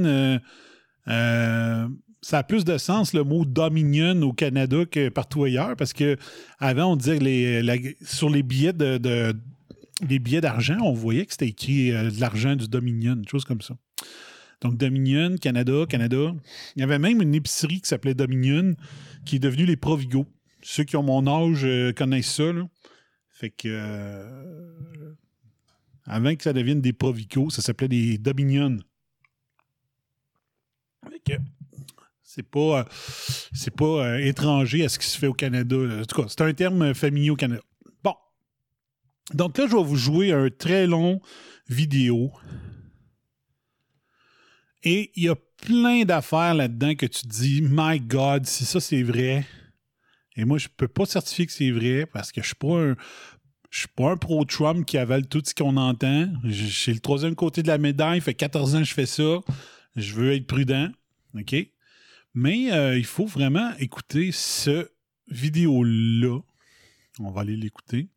euh, 1.08 1.88
ça 2.22 2.38
a 2.40 2.44
plus 2.44 2.66
de 2.66 2.78
sens 2.78 3.14
le 3.14 3.24
mot 3.24 3.46
Dominion 3.46 4.22
au 4.24 4.34
Canada 4.34 4.84
que 4.86 5.08
partout 5.08 5.46
ailleurs 5.46 5.78
parce 5.78 5.94
que 5.94 6.18
avant 6.60 6.92
on 6.92 6.96
disait 6.98 7.20
les, 7.20 7.98
sur 8.04 8.30
les 8.30 8.44
billets 8.44 8.74
de, 8.74 9.34
les 10.06 10.20
billets 10.20 10.42
d'argent, 10.42 10.78
on 10.82 10.94
voyait 10.94 11.26
que 11.26 11.32
c'était 11.32 11.48
écrit 11.48 11.92
de 11.92 12.20
l'argent 12.20 12.58
du 12.58 12.68
Dominion, 12.68 13.14
une 13.14 13.28
chose 13.30 13.46
comme 13.46 13.62
ça. 13.62 13.76
Donc 14.64 14.78
Dominion, 14.78 15.36
Canada, 15.36 15.86
Canada. 15.88 16.34
Il 16.76 16.80
y 16.80 16.84
avait 16.84 16.98
même 16.98 17.22
une 17.22 17.36
épicerie 17.36 17.82
qui 17.82 17.90
s'appelait 17.90 18.14
Dominion 18.14 18.76
qui 19.26 19.36
est 19.36 19.40
devenue 19.40 19.66
les 19.66 19.76
Provigo. 19.76 20.26
Ceux 20.62 20.86
qui 20.86 20.96
ont 20.96 21.04
mon 21.04 21.28
âge 21.28 21.66
euh, 21.66 21.92
connaissent 21.92 22.34
ça. 22.34 22.52
Fait 23.30 23.50
que 23.50 23.68
euh, 23.68 25.14
avant 26.06 26.34
que 26.34 26.44
ça 26.44 26.54
devienne 26.54 26.80
des 26.80 26.94
Provigo, 26.94 27.50
ça 27.50 27.62
s'appelait 27.62 27.90
des 27.90 28.18
Dominion. 28.18 28.78
Fait 31.10 31.20
que 31.20 31.34
c'est 32.24 32.50
pas, 32.50 32.80
euh, 32.80 32.84
c'est 33.52 33.76
pas 33.76 34.22
étranger 34.22 34.86
à 34.86 34.90
ce 34.90 34.98
qui 34.98 35.08
se 35.08 35.18
fait 35.18 35.28
au 35.28 35.34
Canada. 35.34 35.76
En 35.76 36.06
tout 36.06 36.22
cas, 36.22 36.28
c'est 36.30 36.42
un 36.42 36.54
terme 36.54 36.94
familier 36.94 37.32
au 37.32 37.36
Canada. 37.36 37.62
Bon. 38.02 38.16
Donc 39.34 39.58
là, 39.58 39.68
je 39.68 39.76
vais 39.76 39.84
vous 39.84 39.98
jouer 39.98 40.32
un 40.32 40.50
très 40.50 40.88
long 40.88 41.20
vidéo. 41.68 42.32
Et 44.84 45.12
il 45.16 45.24
y 45.24 45.30
a 45.30 45.36
plein 45.62 46.04
d'affaires 46.04 46.54
là-dedans 46.54 46.96
que 46.96 47.06
tu 47.06 47.26
dis, 47.28 47.62
My 47.62 48.00
God, 48.00 48.46
si 48.46 48.66
ça 48.66 48.80
c'est 48.80 49.04
vrai. 49.04 49.46
Et 50.36 50.46
moi, 50.46 50.58
je 50.58 50.68
peux 50.76 50.88
pas 50.88 51.06
certifier 51.06 51.46
que 51.46 51.52
c'est 51.52 51.72
vrai 51.72 52.06
parce 52.06 52.32
que 52.32 52.42
je 52.42 52.48
suis 52.48 52.56
pas 52.56 52.80
un. 52.80 52.96
Je 53.70 53.80
suis 53.80 53.88
pas 53.88 54.12
un 54.12 54.18
pro-Trump 54.18 54.86
qui 54.86 55.00
avale 55.00 55.26
tout 55.26 55.42
ce 55.44 55.56
qu'on 55.56 55.78
entend. 55.78 56.28
J'ai 56.44 56.94
le 56.94 57.00
troisième 57.00 57.34
côté 57.34 57.64
de 57.64 57.68
la 57.68 57.80
médaille. 57.80 58.22
fait 58.22 58.36
14 58.36 58.76
ans 58.76 58.80
que 58.80 58.84
je 58.84 58.94
fais 58.94 59.08
ça. 59.08 59.40
Je 59.96 60.14
veux 60.14 60.32
être 60.34 60.46
prudent. 60.46 60.90
OK? 61.36 61.56
Mais 62.36 62.72
euh, 62.72 62.96
il 62.98 63.06
faut 63.06 63.26
vraiment 63.26 63.72
écouter 63.80 64.32
ce 64.32 64.90
vidéo-là. 65.28 66.40
On 67.20 67.32
va 67.32 67.42
aller 67.42 67.56
l'écouter. 67.56 68.10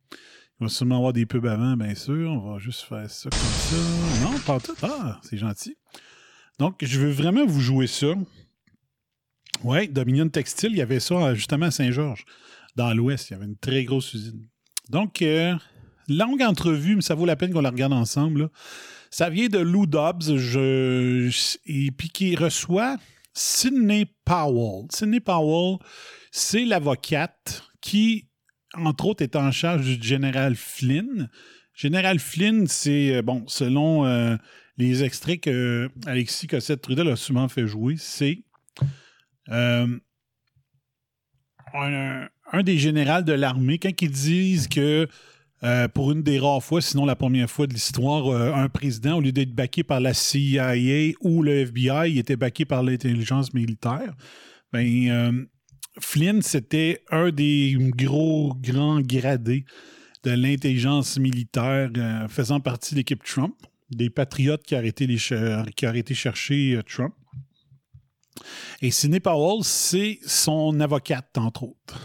Il 0.60 0.64
va 0.64 0.68
sûrement 0.68 0.96
avoir 0.96 1.14
des 1.14 1.24
pubs 1.24 1.46
avant, 1.46 1.74
bien 1.74 1.94
sûr. 1.94 2.30
On 2.30 2.52
va 2.52 2.58
juste 2.58 2.82
faire 2.82 3.10
ça 3.10 3.30
comme 3.30 3.40
ça. 3.40 4.24
Non, 4.24 4.38
pas 4.40 4.60
tout. 4.60 4.76
Ah, 4.82 5.18
c'est 5.22 5.38
gentil. 5.38 5.76
Donc, 6.58 6.76
je 6.80 6.98
veux 6.98 7.10
vraiment 7.10 7.44
vous 7.44 7.60
jouer 7.60 7.86
ça. 7.86 8.14
Oui, 9.62 9.88
Dominion 9.88 10.28
Textile, 10.28 10.70
il 10.72 10.78
y 10.78 10.82
avait 10.82 11.00
ça 11.00 11.14
euh, 11.14 11.34
justement 11.34 11.66
à 11.66 11.70
Saint-Georges, 11.70 12.24
dans 12.76 12.92
l'Ouest. 12.94 13.30
Il 13.30 13.34
y 13.34 13.36
avait 13.36 13.46
une 13.46 13.56
très 13.56 13.84
grosse 13.84 14.14
usine. 14.14 14.48
Donc, 14.88 15.22
euh, 15.22 15.54
longue 16.08 16.42
entrevue, 16.42 16.96
mais 16.96 17.02
ça 17.02 17.14
vaut 17.14 17.26
la 17.26 17.36
peine 17.36 17.52
qu'on 17.52 17.60
la 17.60 17.70
regarde 17.70 17.92
ensemble. 17.92 18.50
Ça 19.10 19.30
vient 19.30 19.48
de 19.48 19.58
Lou 19.58 19.86
Dobbs, 19.86 20.36
je, 20.36 21.30
et 21.66 21.90
puis 21.90 22.08
qui 22.08 22.36
reçoit 22.36 22.96
Sidney 23.34 24.06
Powell. 24.24 24.86
Sidney 24.90 25.20
Powell, 25.20 25.78
c'est 26.30 26.64
l'avocate 26.64 27.64
qui, 27.80 28.28
entre 28.74 29.06
autres, 29.06 29.22
est 29.22 29.36
en 29.36 29.50
charge 29.52 29.98
du 29.98 30.06
général 30.06 30.54
Flynn. 30.56 31.28
Général 31.74 32.18
Flynn, 32.18 32.66
c'est, 32.66 33.16
euh, 33.16 33.22
bon, 33.22 33.44
selon 33.46 34.38
les 34.78 35.04
extraits 35.04 35.40
que 35.40 35.88
Alexis 36.06 36.46
Cossette-Trudel 36.46 37.08
a 37.08 37.16
souvent 37.16 37.48
fait 37.48 37.66
jouer, 37.66 37.96
c'est 37.98 38.44
euh, 39.48 39.86
un, 41.74 42.62
des 42.62 42.78
généraux 42.78 43.22
de 43.22 43.32
l'armée, 43.32 43.78
quand 43.78 43.90
ils 44.00 44.10
disent 44.10 44.68
que 44.68 45.08
euh, 45.62 45.88
pour 45.88 46.12
une 46.12 46.22
des 46.22 46.38
rares 46.38 46.62
fois, 46.62 46.80
sinon 46.80 47.06
la 47.06 47.16
première 47.16 47.50
fois 47.50 47.66
de 47.66 47.72
l'histoire, 47.72 48.28
euh, 48.28 48.52
un 48.52 48.68
président, 48.68 49.16
au 49.16 49.20
lieu 49.20 49.32
d'être 49.32 49.54
baqué 49.54 49.82
par 49.82 50.00
la 50.00 50.12
CIA 50.12 50.74
ou 51.22 51.42
le 51.42 51.60
FBI, 51.60 52.10
il 52.12 52.18
était 52.18 52.36
baqué 52.36 52.64
par 52.64 52.82
l'intelligence 52.82 53.54
militaire. 53.54 54.14
Ben, 54.72 55.08
euh, 55.08 55.44
Flynn, 55.98 56.42
c'était 56.42 57.02
un 57.10 57.30
des 57.30 57.76
gros, 57.78 58.54
grands 58.60 59.00
gradés 59.00 59.64
de 60.24 60.32
l'intelligence 60.32 61.18
militaire 61.18 61.90
faisant 62.28 62.60
partie 62.60 62.94
de 62.94 62.98
l'équipe 62.98 63.22
Trump, 63.24 63.54
des 63.90 64.10
patriotes 64.10 64.62
qui 64.62 64.74
auraient 64.74 64.88
été, 64.88 66.14
chercher 66.14 66.80
Trump. 66.86 67.14
Et 68.82 68.90
Sidney 68.90 69.20
Powell, 69.20 69.64
c'est 69.64 70.18
son 70.24 70.80
avocate, 70.80 71.36
entre 71.38 71.64
autres. 71.64 72.00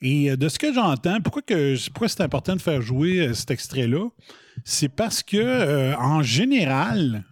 Et 0.00 0.30
euh, 0.30 0.36
de 0.36 0.48
ce 0.48 0.58
que 0.58 0.72
j'entends, 0.72 1.20
pourquoi, 1.20 2.08
c'est 2.08 2.20
important 2.20 2.56
de 2.56 2.60
faire 2.60 2.82
jouer 2.82 3.20
euh, 3.20 3.34
cet 3.34 3.50
extrait-là? 3.50 4.08
C'est 4.64 4.88
parce 4.88 5.22
que, 5.22 5.36
euh, 5.36 5.96
en 5.96 6.22
général, 6.22 7.24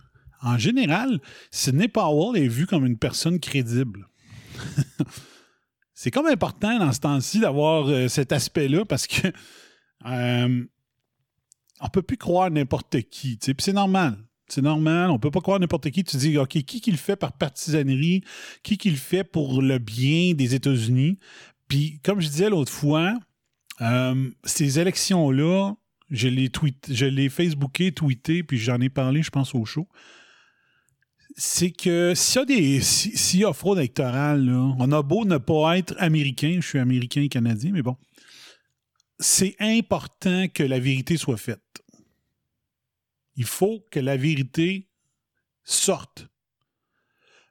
en 0.43 0.59
général, 0.59 1.21
Sidney 1.51 1.89
Powell 1.89 2.43
est 2.43 2.49
vu 2.49 2.67
comme 2.67 2.87
une 2.87 2.99
personne 2.99 3.41
crédible. 3.41 4.09
c'est 5.95 6.11
comme 6.11 6.27
important 6.27 6.79
dans 6.79 6.93
ce 6.93 7.01
temps-ci 7.01 7.41
d'avoir 7.41 8.09
cet 8.09 8.33
aspect-là 8.33 8.85
parce 8.85 9.07
que 9.07 9.29
euh, 10.07 10.65
on 11.81 11.89
peut 11.89 12.03
plus 12.03 12.17
croire 12.17 12.51
n'importe 12.51 13.03
qui. 13.11 13.37
Puis 13.37 13.55
c'est 13.59 13.73
normal. 13.73 14.19
C'est 14.49 14.63
normal, 14.63 15.11
on 15.11 15.19
peut 15.19 15.33
pas 15.33 15.41
croire 15.41 15.59
n'importe 15.59 15.91
qui. 15.91 16.05
Tu 16.05 16.17
dis, 16.17 16.39
OK, 16.39 16.51
qui 16.51 16.81
qui 16.81 16.91
le 16.91 16.97
fait 16.97 17.17
par 17.17 17.33
partisanerie, 17.33 18.23
qui 18.63 18.79
qui 18.79 18.91
fait 18.93 19.25
pour 19.25 19.61
le 19.61 19.79
bien 19.79 20.35
des 20.35 20.55
États-Unis? 20.55 21.19
Puis, 21.67 21.99
comme 22.05 22.21
je 22.21 22.29
disais 22.29 22.49
l'autre 22.49 22.73
fois, 22.73 23.15
euh, 23.81 24.31
ces 24.45 24.79
élections-là, 24.79 25.75
je 26.11 26.29
les 26.29 26.49
tweet, 26.49 26.89
je 26.93 27.07
les 27.07 27.29
Facebooké, 27.29 27.91
tweeté, 27.91 28.45
puis 28.45 28.59
j'en 28.59 28.81
ai 28.81 28.89
parlé, 28.89 29.23
je 29.23 29.31
pense, 29.31 29.53
au 29.55 29.65
show. 29.65 29.89
C'est 31.37 31.73
que 31.73 32.15
s'il 32.15 32.39
y 32.39 32.43
a 32.43 32.45
des. 32.45 32.81
S'il 32.81 33.41
y 33.41 33.45
a 33.45 33.53
fraude 33.53 33.79
électorale, 33.79 34.49
on 34.49 34.93
a 34.93 35.03
beau 35.03 35.25
ne 35.25 35.39
pas 35.39 35.77
être 35.77 35.95
américain, 35.99 36.59
je 36.61 36.67
suis 36.67 36.79
américain 36.79 37.23
et 37.23 37.29
canadien, 37.29 37.73
mais 37.75 37.83
bon. 37.83 37.97
C'est 39.19 39.57
important 39.59 40.49
que 40.49 40.63
la 40.63 40.79
vérité 40.79 41.17
soit 41.17 41.37
faite. 41.37 41.61
Il 43.37 43.45
faut 43.45 43.85
que 43.91 44.01
la 44.01 44.17
vérité 44.17 44.89
sorte. 45.65 46.29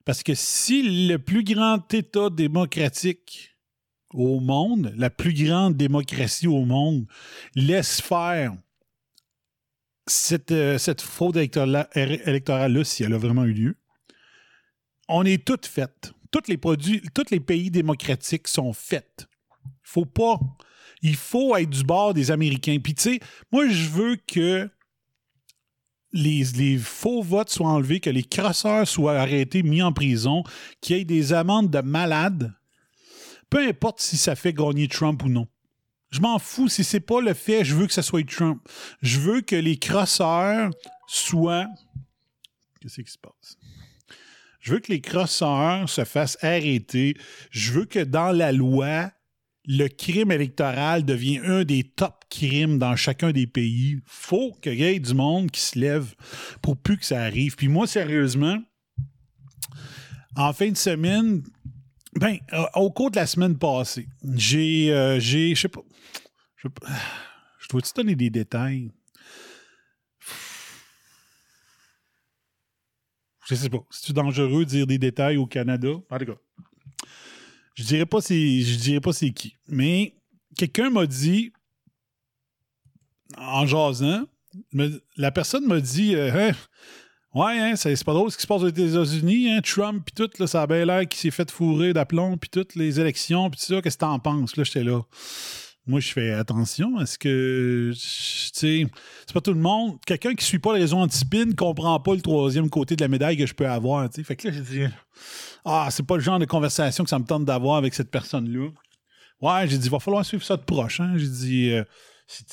Parce 0.04 0.24
que 0.24 0.36
si 0.36 1.08
le 1.08 1.18
plus 1.18 1.44
grand 1.44 1.92
État 1.94 2.30
démocratique 2.30 3.56
au 4.14 4.40
monde, 4.40 4.94
la 4.96 5.10
plus 5.10 5.34
grande 5.34 5.76
démocratie 5.76 6.48
au 6.48 6.64
monde, 6.66 7.08
laisse 7.56 8.02
faire 8.02 8.56
cette, 10.08 10.52
euh, 10.52 10.78
cette 10.78 11.02
fraude 11.02 11.38
électorale-là, 11.38 12.84
si 12.84 13.04
elle 13.04 13.14
a 13.14 13.18
vraiment 13.18 13.46
eu 13.46 13.54
lieu, 13.54 13.78
on 15.08 15.26
est 15.26 15.44
toutes 15.44 15.66
faites. 15.66 16.14
Tous 16.32 16.48
les 16.48 16.58
produits, 16.58 17.02
tous 17.14 17.32
les 17.32 17.40
pays 17.40 17.72
démocratiques 17.72 18.48
sont 18.48 18.74
faits. 18.74 19.28
Faut 19.84 20.06
pas. 20.06 20.40
Il 21.06 21.16
faut 21.16 21.56
être 21.56 21.70
du 21.70 21.84
bord 21.84 22.14
des 22.14 22.32
Américains. 22.32 22.78
Puis, 22.82 22.96
tu 22.96 23.04
sais, 23.04 23.20
moi, 23.52 23.68
je 23.68 23.90
veux 23.90 24.16
que 24.16 24.70
les, 26.14 26.78
faux 26.78 27.22
votes 27.22 27.50
soient 27.50 27.70
enlevés, 27.70 28.00
que 28.00 28.10
les 28.10 28.24
crasseurs 28.24 28.88
soient 28.88 29.20
arrêtés, 29.20 29.64
mis 29.64 29.82
en 29.82 29.94
prison, 29.94 30.44
qu'il 30.82 30.98
y 30.98 31.02
ait 31.02 31.06
des 31.06 31.34
amendes 31.34 31.70
de 31.70 31.82
malades 31.82 32.54
peu 33.50 33.68
importe 33.68 34.02
si 34.02 34.18
ça 34.18 34.36
fait 34.36 34.54
gagner 34.54 34.88
Trump 34.88 35.24
ou 35.24 35.30
non. 35.30 35.48
Je 36.12 36.20
m'en 36.20 36.40
fous 36.40 36.70
si 36.70 36.84
c'est 36.84 37.00
pas 37.00 37.22
le 37.22 37.34
fait, 37.34 37.66
je 37.66 37.76
veux 37.76 37.88
que 37.88 37.94
ça 37.94 38.02
soit 38.02 38.28
Trump. 38.28 38.62
Je 39.02 39.20
veux 39.20 39.42
que 39.42 39.56
les 39.56 39.78
crosseurs 39.78 40.72
soient. 41.08 41.68
Qu'est-ce 42.82 43.02
qui 43.02 43.12
se 43.12 43.18
passe? 43.18 43.58
Je 44.60 44.74
veux 44.74 44.80
que 44.80 44.92
les 44.92 45.02
crosseurs 45.02 45.90
se 45.90 46.04
fassent 46.06 46.38
arrêter. 46.42 47.16
Je 47.50 47.72
veux 47.74 47.86
que 47.86 48.00
dans 48.00 48.32
la 48.32 48.52
loi, 48.52 49.12
le 49.68 49.88
crime 49.88 50.32
électoral 50.32 51.06
devienne 51.06 51.44
un 51.46 51.64
des 51.64 51.84
top 51.84 52.26
crimes 52.30 52.78
dans 52.78 52.96
chacun 52.96 53.32
des 53.32 53.48
pays. 53.48 54.00
Faut 54.06 54.54
qu'il 54.62 54.76
y 54.76 54.84
ait 54.84 55.00
du 55.00 55.14
monde 55.14 55.52
qui 55.52 55.62
se 55.62 55.80
lève 55.80 56.14
pour 56.62 56.78
plus 56.78 56.98
que 56.98 57.06
ça 57.06 57.22
arrive. 57.24 57.56
Puis 57.56 57.68
moi, 57.68 57.88
sérieusement, 57.88 58.58
en 60.36 60.54
fin 60.54 60.70
de 60.70 60.78
semaine, 60.78 61.44
ben, 62.20 62.38
euh, 62.54 62.66
au 62.76 62.92
cours 62.92 63.12
de 63.12 63.18
la 63.18 63.26
semaine 63.26 63.58
passée, 63.58 64.08
j'ai, 64.36 64.92
euh, 64.92 65.20
j'ai, 65.20 65.56
je 65.56 65.62
sais 65.62 65.70
pas, 65.70 65.84
je, 66.58 66.68
je 67.60 67.68
dois 67.70 67.82
te 67.82 67.94
donner 67.96 68.16
des 68.16 68.30
détails? 68.30 68.92
Je 73.48 73.54
sais 73.54 73.70
pas. 73.70 73.86
C'est 73.92 74.14
dangereux 74.14 74.66
de 74.66 74.70
dire 74.70 74.88
des 74.88 74.98
détails 74.98 75.38
au 75.38 75.46
Canada? 75.46 75.90
En 76.10 76.18
je 77.76 77.84
dirais 77.84 78.06
pas 78.06 78.22
c'est, 78.22 78.62
je 78.62 78.78
dirais 78.78 79.02
pas 79.02 79.14
c'est 79.14 79.32
qui. 79.32 79.56
Mais 79.68 80.16
quelqu'un 80.58 80.90
m'a 80.90 81.06
dit, 81.06 81.52
en 83.38 83.66
jasant, 83.66 84.24
la 85.18 85.32
personne 85.32 85.66
m'a 85.66 85.80
dit, 85.80 86.16
euh, 86.16 86.52
Hein, 87.36 87.42
ouais, 87.42 87.60
hein, 87.60 87.76
c'est, 87.76 87.96
c'est 87.96 88.06
pas 88.06 88.14
drôle 88.14 88.32
ce 88.32 88.38
qui 88.38 88.44
se 88.44 88.48
passe 88.48 88.62
aux 88.62 88.70
États-Unis, 88.70 89.52
hein, 89.52 89.62
Trump 89.62 90.04
puis 90.06 90.14
tout, 90.16 90.32
là, 90.40 90.48
ça 90.48 90.62
a 90.62 90.68
bien 90.68 90.86
l'air 90.86 91.08
qui 91.08 91.18
s'est 91.18 91.32
fait 91.32 91.52
fourrer 91.52 91.92
d'aplomb 91.92 92.38
puis 92.38 92.50
toutes 92.50 92.76
les 92.76 93.00
élections 93.00 93.50
puis 93.50 93.60
tout 93.60 93.66
ça. 93.66 93.82
Qu'est-ce 93.82 93.98
que 93.98 94.02
t'en 94.02 94.20
penses? 94.20 94.56
Là, 94.56 94.64
j'étais 94.64 94.84
là. 94.86 95.02
Moi, 95.88 96.00
je 96.00 96.12
fais 96.12 96.32
attention. 96.32 97.00
Est-ce 97.00 97.20
que, 97.20 97.92
tu 97.94 98.00
sais, 98.00 98.88
c'est 99.28 99.34
pas 99.34 99.42
tout 99.42 99.54
le 99.54 99.60
monde. 99.60 100.00
Quelqu'un 100.06 100.34
qui 100.34 100.44
suit 100.44 100.58
pas 100.58 100.74
les 100.74 100.82
raisons 100.82 101.00
anti-spin 101.02 101.52
comprend 101.56 102.00
pas 102.00 102.16
le 102.16 102.22
troisième 102.22 102.70
côté 102.72 102.96
de 102.96 103.04
la 103.04 103.08
médaille 103.08 103.38
que 103.38 103.46
je 103.46 103.54
peux 103.54 103.68
avoir. 103.68 104.10
tu 104.10 104.16
sais. 104.16 104.24
Fait 104.24 104.36
que 104.36 104.48
là, 104.48 104.54
j'ai 104.54 104.62
dit, 104.62 104.94
ah, 105.64 105.88
c'est 105.92 106.06
pas 106.06 106.16
le 106.16 106.22
genre 106.22 106.40
de 106.40 106.46
conversation 106.46 107.04
que 107.04 107.10
ça 107.10 107.20
me 107.20 107.26
tente 107.26 107.46
d'avoir 107.46 107.76
avec 107.76 107.94
cette 107.94 108.10
personne-là. 108.10 108.70
Ouais, 109.42 109.68
j'ai 109.68 109.78
dit, 109.78 109.90
va 109.90 110.00
falloir 110.00 110.26
suivre 110.26 110.44
ça 110.44 110.58
de 110.58 110.64
proche. 110.64 111.02
hein. 111.02 111.14
J'ai 111.18 111.30
dit, 111.30 111.72
euh, 111.72 111.84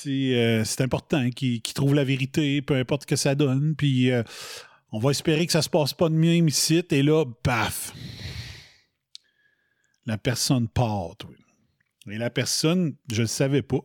euh, 0.07 0.65
c'est 0.65 0.83
important 0.83 1.31
qu'il 1.31 1.63
qu'il 1.63 1.75
trouve 1.75 1.95
la 1.95 2.05
vérité, 2.05 2.61
peu 2.61 2.75
importe 2.77 3.03
ce 3.03 3.07
que 3.07 3.17
ça 3.17 3.35
donne. 3.35 3.75
Puis, 3.77 4.11
euh, 4.11 4.23
on 4.91 4.99
va 4.99 5.11
espérer 5.11 5.47
que 5.47 5.53
ça 5.53 5.63
se 5.63 5.71
passe 5.71 5.95
pas 5.95 6.11
de 6.11 6.15
même 6.15 6.49
ici. 6.49 6.85
Et 6.91 7.03
là, 7.03 7.25
paf! 7.43 7.95
La 10.05 10.19
personne 10.19 10.69
part, 10.69 11.15
oui. 11.31 11.37
Et 12.11 12.19
la 12.19 12.31
personne, 12.31 12.97
je 13.11 13.23
ne 13.23 13.27
savais 13.27 13.63
pas. 13.63 13.81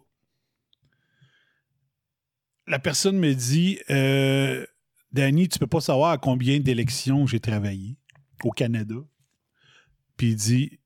La 2.66 2.80
personne 2.80 3.18
me 3.18 3.34
dit 3.34 3.80
euh, 3.90 4.66
Danny, 5.12 5.48
tu 5.48 5.60
peux 5.60 5.68
pas 5.68 5.82
savoir 5.82 6.12
à 6.12 6.18
combien 6.18 6.60
d'élections 6.60 7.26
j'ai 7.26 7.40
travaillé 7.40 7.98
au 8.44 8.52
Canada. 8.52 8.96
Puis 10.18 10.32
il 10.32 10.36
dit 10.36 10.80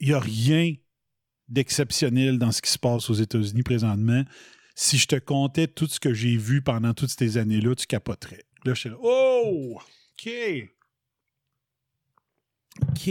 il 0.00 0.08
n'y 0.08 0.14
a 0.14 0.20
rien 0.20 0.74
d'exceptionnel 1.48 2.38
dans 2.38 2.52
ce 2.52 2.60
qui 2.60 2.70
se 2.70 2.78
passe 2.78 3.08
aux 3.10 3.14
États-Unis 3.14 3.62
présentement. 3.62 4.22
Si 4.74 4.98
je 4.98 5.06
te 5.06 5.16
comptais 5.16 5.66
tout 5.66 5.86
ce 5.86 5.98
que 5.98 6.12
j'ai 6.12 6.36
vu 6.36 6.62
pendant 6.62 6.94
toutes 6.94 7.10
ces 7.10 7.36
années-là, 7.36 7.74
tu 7.74 7.86
capoterais. 7.86 8.44
Là, 8.64 8.74
je 8.74 8.80
suis 8.80 8.90
là. 8.90 8.96
Oh! 9.00 9.80
OK. 10.12 10.30
OK. 12.82 13.10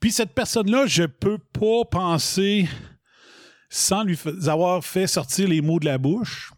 Puis 0.00 0.12
cette 0.12 0.32
personne-là, 0.32 0.86
je 0.86 1.04
peux 1.04 1.38
pas 1.38 1.84
penser, 1.90 2.68
sans 3.68 4.04
lui 4.04 4.18
avoir 4.46 4.84
fait 4.84 5.06
sortir 5.06 5.48
les 5.48 5.60
mots 5.60 5.80
de 5.80 5.86
la 5.86 5.98
bouche, 5.98 6.52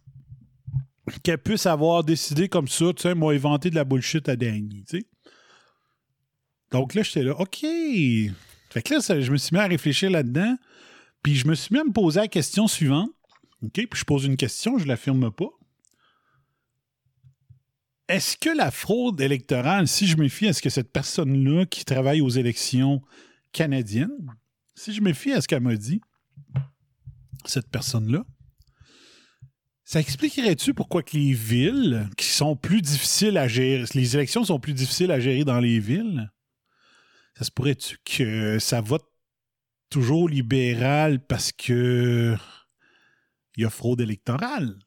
qu'elle 1.22 1.38
puisse 1.38 1.66
avoir 1.66 2.02
décidé 2.04 2.48
comme 2.48 2.68
ça, 2.68 2.86
tu 2.94 3.02
sais, 3.02 3.14
m'a 3.14 3.30
inventé 3.30 3.70
de 3.70 3.76
la 3.76 3.84
bullshit 3.84 4.28
à 4.28 4.36
Danny, 4.36 4.84
tu 4.88 4.98
sais. 4.98 5.06
Donc 6.72 6.94
là, 6.94 7.02
j'étais 7.02 7.22
là, 7.22 7.38
OK. 7.38 7.60
Fait 7.60 8.82
que 8.82 8.94
là, 8.94 9.20
je 9.20 9.30
me 9.30 9.36
suis 9.36 9.54
mis 9.54 9.60
à 9.60 9.66
réfléchir 9.66 10.10
là-dedans, 10.10 10.56
puis 11.22 11.36
je 11.36 11.46
me 11.46 11.54
suis 11.54 11.72
mis 11.72 11.80
à 11.80 11.84
me 11.84 11.92
poser 11.92 12.20
la 12.20 12.28
question 12.28 12.66
suivante. 12.66 13.10
OK, 13.62 13.72
puis 13.72 13.88
je 13.94 14.04
pose 14.04 14.24
une 14.24 14.36
question, 14.36 14.78
je 14.78 14.86
l'affirme 14.86 15.30
pas. 15.30 15.48
Est-ce 18.08 18.36
que 18.36 18.50
la 18.50 18.70
fraude 18.70 19.20
électorale, 19.20 19.88
si 19.88 20.06
je 20.06 20.16
me 20.16 20.28
fie 20.28 20.46
à 20.46 20.52
ce 20.52 20.62
que 20.62 20.70
cette 20.70 20.92
personne-là 20.92 21.66
qui 21.66 21.84
travaille 21.84 22.20
aux 22.20 22.28
élections 22.28 23.02
canadiennes, 23.50 24.32
si 24.76 24.92
je 24.92 25.00
me 25.00 25.12
fie 25.12 25.32
à 25.32 25.40
ce 25.40 25.48
qu'elle 25.48 25.62
m'a 25.62 25.74
dit, 25.74 26.00
cette 27.44 27.68
personne-là, 27.68 28.24
ça 29.82 30.00
expliquerait-tu 30.00 30.74
pourquoi 30.74 31.02
que 31.02 31.16
les 31.16 31.32
villes 31.32 32.08
qui 32.16 32.26
sont 32.26 32.56
plus 32.56 32.82
difficiles 32.82 33.38
à 33.38 33.48
gérer, 33.48 33.84
les 33.94 34.16
élections 34.16 34.44
sont 34.44 34.60
plus 34.60 34.74
difficiles 34.74 35.10
à 35.10 35.20
gérer 35.20 35.44
dans 35.44 35.60
les 35.60 35.80
villes? 35.80 36.30
Ça 37.38 37.44
se 37.44 37.50
pourrait-tu 37.50 37.98
que 38.04 38.58
ça 38.58 38.80
vote 38.80 39.06
toujours 39.90 40.28
libéral 40.28 41.24
parce 41.24 41.52
que 41.52 42.36
il 43.56 43.62
y 43.62 43.64
a 43.64 43.70
fraude 43.70 44.00
électorale? 44.00 44.78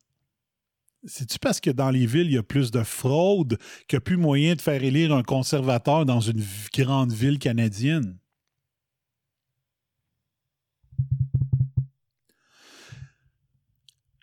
C'est-tu 1.05 1.39
parce 1.39 1.62
que 1.62 1.69
dans 1.69 1.91
les 1.91 2.05
villes, 2.05 2.27
il 2.27 2.33
y 2.33 2.38
a 2.38 2.43
plus 2.43 2.71
de 2.71 2.83
fraude 2.83 3.57
qu'il 3.88 3.95
n'y 3.95 3.99
a 3.99 4.01
plus 4.01 4.17
moyen 4.17 4.55
de 4.55 4.62
faire 4.62 4.83
élire 4.83 5.13
un 5.13 5.23
conservateur 5.23 6.05
dans 6.05 6.19
une 6.19 6.43
grande 6.73 7.13
ville 7.13 7.39
canadienne? 7.39 8.17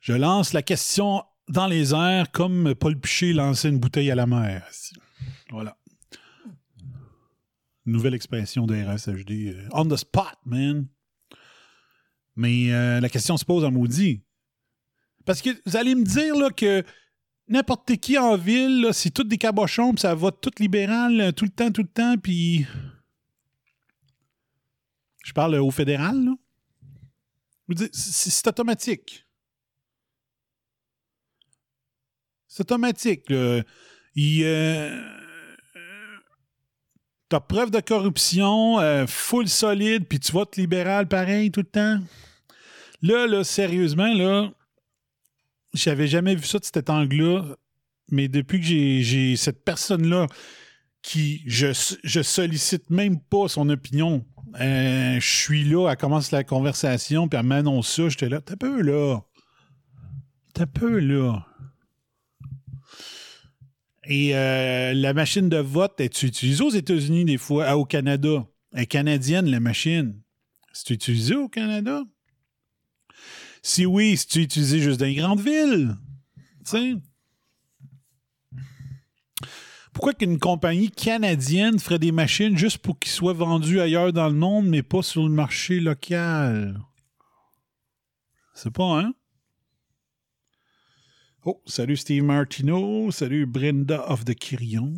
Je 0.02 0.12
lance 0.12 0.52
la 0.52 0.62
question 0.62 1.24
dans 1.48 1.66
les 1.66 1.94
airs 1.94 2.30
comme 2.30 2.74
Paul 2.74 2.98
Piché 2.98 3.32
lançait 3.32 3.68
une 3.68 3.78
bouteille 3.78 4.10
à 4.10 4.14
la 4.14 4.26
mer. 4.26 4.68
Voilà. 5.50 5.76
Nouvelle 7.86 8.14
expression 8.14 8.66
de 8.66 8.74
RSHD. 8.74 9.54
euh, 9.54 9.68
On 9.72 9.86
the 9.86 9.96
spot, 9.96 10.36
man. 10.44 10.88
Mais 12.34 12.72
euh, 12.72 13.00
la 13.00 13.08
question 13.08 13.36
se 13.36 13.44
pose 13.44 13.64
en 13.64 13.70
maudit. 13.70 14.22
Parce 15.26 15.42
que 15.42 15.50
vous 15.66 15.76
allez 15.76 15.94
me 15.94 16.04
dire 16.04 16.34
là, 16.34 16.48
que 16.50 16.82
n'importe 17.48 17.96
qui 17.96 18.16
en 18.16 18.36
ville, 18.36 18.88
c'est 18.92 19.10
tout 19.10 19.24
des 19.24 19.36
cabochons, 19.36 19.92
puis 19.92 20.00
ça 20.00 20.14
vote 20.14 20.40
tout 20.40 20.52
libéral 20.58 21.14
là, 21.16 21.32
tout 21.32 21.44
le 21.44 21.50
temps, 21.50 21.70
tout 21.70 21.82
le 21.82 21.88
temps, 21.88 22.16
puis. 22.16 22.66
Je 25.24 25.32
parle 25.32 25.54
euh, 25.56 25.62
au 25.62 25.70
fédéral, 25.70 26.24
là. 26.24 26.32
C'est 27.92 28.46
automatique. 28.46 29.26
C'est 32.46 32.62
automatique. 32.62 33.24
Il. 34.14 34.44
euh, 34.44 35.02
T'as 37.28 37.40
preuve 37.40 37.72
de 37.72 37.80
corruption, 37.80 38.78
euh, 38.78 39.04
full 39.08 39.48
solide, 39.48 40.06
puis 40.06 40.20
tu 40.20 40.30
votes 40.30 40.56
libéral 40.56 41.08
pareil 41.08 41.50
tout 41.50 41.60
le 41.60 41.66
temps. 41.66 41.98
Là, 43.02 43.26
là, 43.26 43.42
sérieusement, 43.42 44.14
là, 44.14 44.52
j'avais 45.76 46.08
jamais 46.08 46.34
vu 46.34 46.44
ça 46.46 46.58
de 46.58 46.64
cet 46.64 46.90
angle-là, 46.90 47.56
mais 48.10 48.28
depuis 48.28 48.60
que 48.60 48.66
j'ai- 48.66 49.36
cette 49.36 49.64
personne-là 49.64 50.26
qui, 51.02 51.42
je, 51.46 51.68
je 52.02 52.22
sollicite 52.22 52.90
même 52.90 53.20
pas 53.20 53.48
son 53.48 53.68
opinion, 53.68 54.24
euh, 54.60 55.20
je 55.20 55.26
suis 55.28 55.64
là, 55.64 55.88
elle 55.90 55.96
commence 55.96 56.30
la 56.32 56.44
conversation, 56.44 57.28
puis 57.28 57.38
elle 57.38 57.46
m'annonce 57.46 57.88
ça, 57.88 58.08
j'étais 58.08 58.28
là, 58.28 58.40
t'as 58.40 58.56
peu 58.56 58.80
là. 58.80 59.20
T'as 60.54 60.66
peu 60.66 60.98
là. 60.98 61.46
Et 64.08 64.36
euh, 64.36 64.94
la 64.94 65.12
machine 65.14 65.48
de 65.48 65.58
vote 65.58 66.00
est 66.00 66.22
utilisée 66.22 66.62
aux 66.62 66.70
États-Unis 66.70 67.24
des 67.24 67.38
fois, 67.38 67.76
au 67.76 67.84
Canada? 67.84 68.46
Elle 68.72 68.82
est 68.82 68.86
canadienne, 68.86 69.46
la 69.50 69.60
machine. 69.60 70.20
C'est 70.72 70.90
utilisé 70.90 71.34
au 71.34 71.48
Canada? 71.48 72.02
Si 73.68 73.84
oui, 73.84 74.16
c'est 74.16 74.36
utilisé 74.36 74.78
juste 74.78 75.00
dans 75.00 75.06
les 75.06 75.16
grandes 75.16 75.40
villes. 75.40 75.96
Tu 76.64 76.70
sais? 76.70 76.94
Pourquoi 79.92 80.14
qu'une 80.14 80.38
compagnie 80.38 80.88
canadienne 80.88 81.80
ferait 81.80 81.98
des 81.98 82.12
machines 82.12 82.56
juste 82.56 82.78
pour 82.78 82.96
qu'ils 82.96 83.10
soient 83.10 83.32
vendus 83.32 83.80
ailleurs 83.80 84.12
dans 84.12 84.28
le 84.28 84.36
monde, 84.36 84.68
mais 84.68 84.84
pas 84.84 85.02
sur 85.02 85.24
le 85.24 85.30
marché 85.30 85.80
local? 85.80 86.80
C'est 88.54 88.70
pas, 88.70 89.00
hein? 89.00 89.14
Oh, 91.44 91.60
salut 91.66 91.96
Steve 91.96 92.22
Martineau. 92.22 93.10
Salut 93.10 93.46
Brenda 93.46 94.08
of 94.08 94.24
the 94.24 94.36
Kirion. 94.36 94.94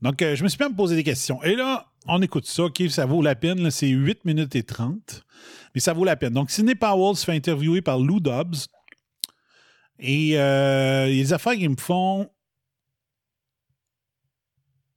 Donc, 0.00 0.20
euh, 0.20 0.34
je 0.34 0.42
me 0.42 0.48
suis 0.48 0.58
même 0.58 0.74
posé 0.74 0.96
des 0.96 1.04
questions. 1.04 1.40
Et 1.44 1.54
là, 1.54 1.92
on 2.08 2.20
écoute 2.22 2.46
ça. 2.46 2.64
OK, 2.64 2.82
ça 2.88 3.06
vaut 3.06 3.22
la 3.22 3.36
peine. 3.36 3.70
C'est 3.70 3.86
8 3.86 4.24
minutes 4.24 4.56
et 4.56 4.64
30. 4.64 5.24
Mais 5.74 5.80
ça 5.80 5.92
vaut 5.92 6.04
la 6.04 6.16
peine. 6.16 6.32
Donc, 6.32 6.50
Sidney 6.50 6.74
Powell 6.74 7.16
se 7.16 7.24
fait 7.24 7.32
interviewer 7.32 7.82
par 7.82 7.98
Lou 7.98 8.20
Dobbs. 8.20 8.66
Et 9.98 10.38
euh, 10.38 11.06
des 11.06 11.32
affaires 11.32 11.54
qui 11.54 11.68
me 11.68 11.76
font 11.76 12.28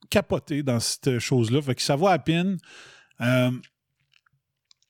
capoter 0.09 0.63
dans 0.63 0.79
cette 0.79 1.19
chose-là. 1.19 1.61
Fait 1.61 1.75
que 1.75 1.81
ça 1.81 1.95
vaut 1.95 2.07
la 2.07 2.19
peine. 2.19 2.57
Euh, 3.21 3.51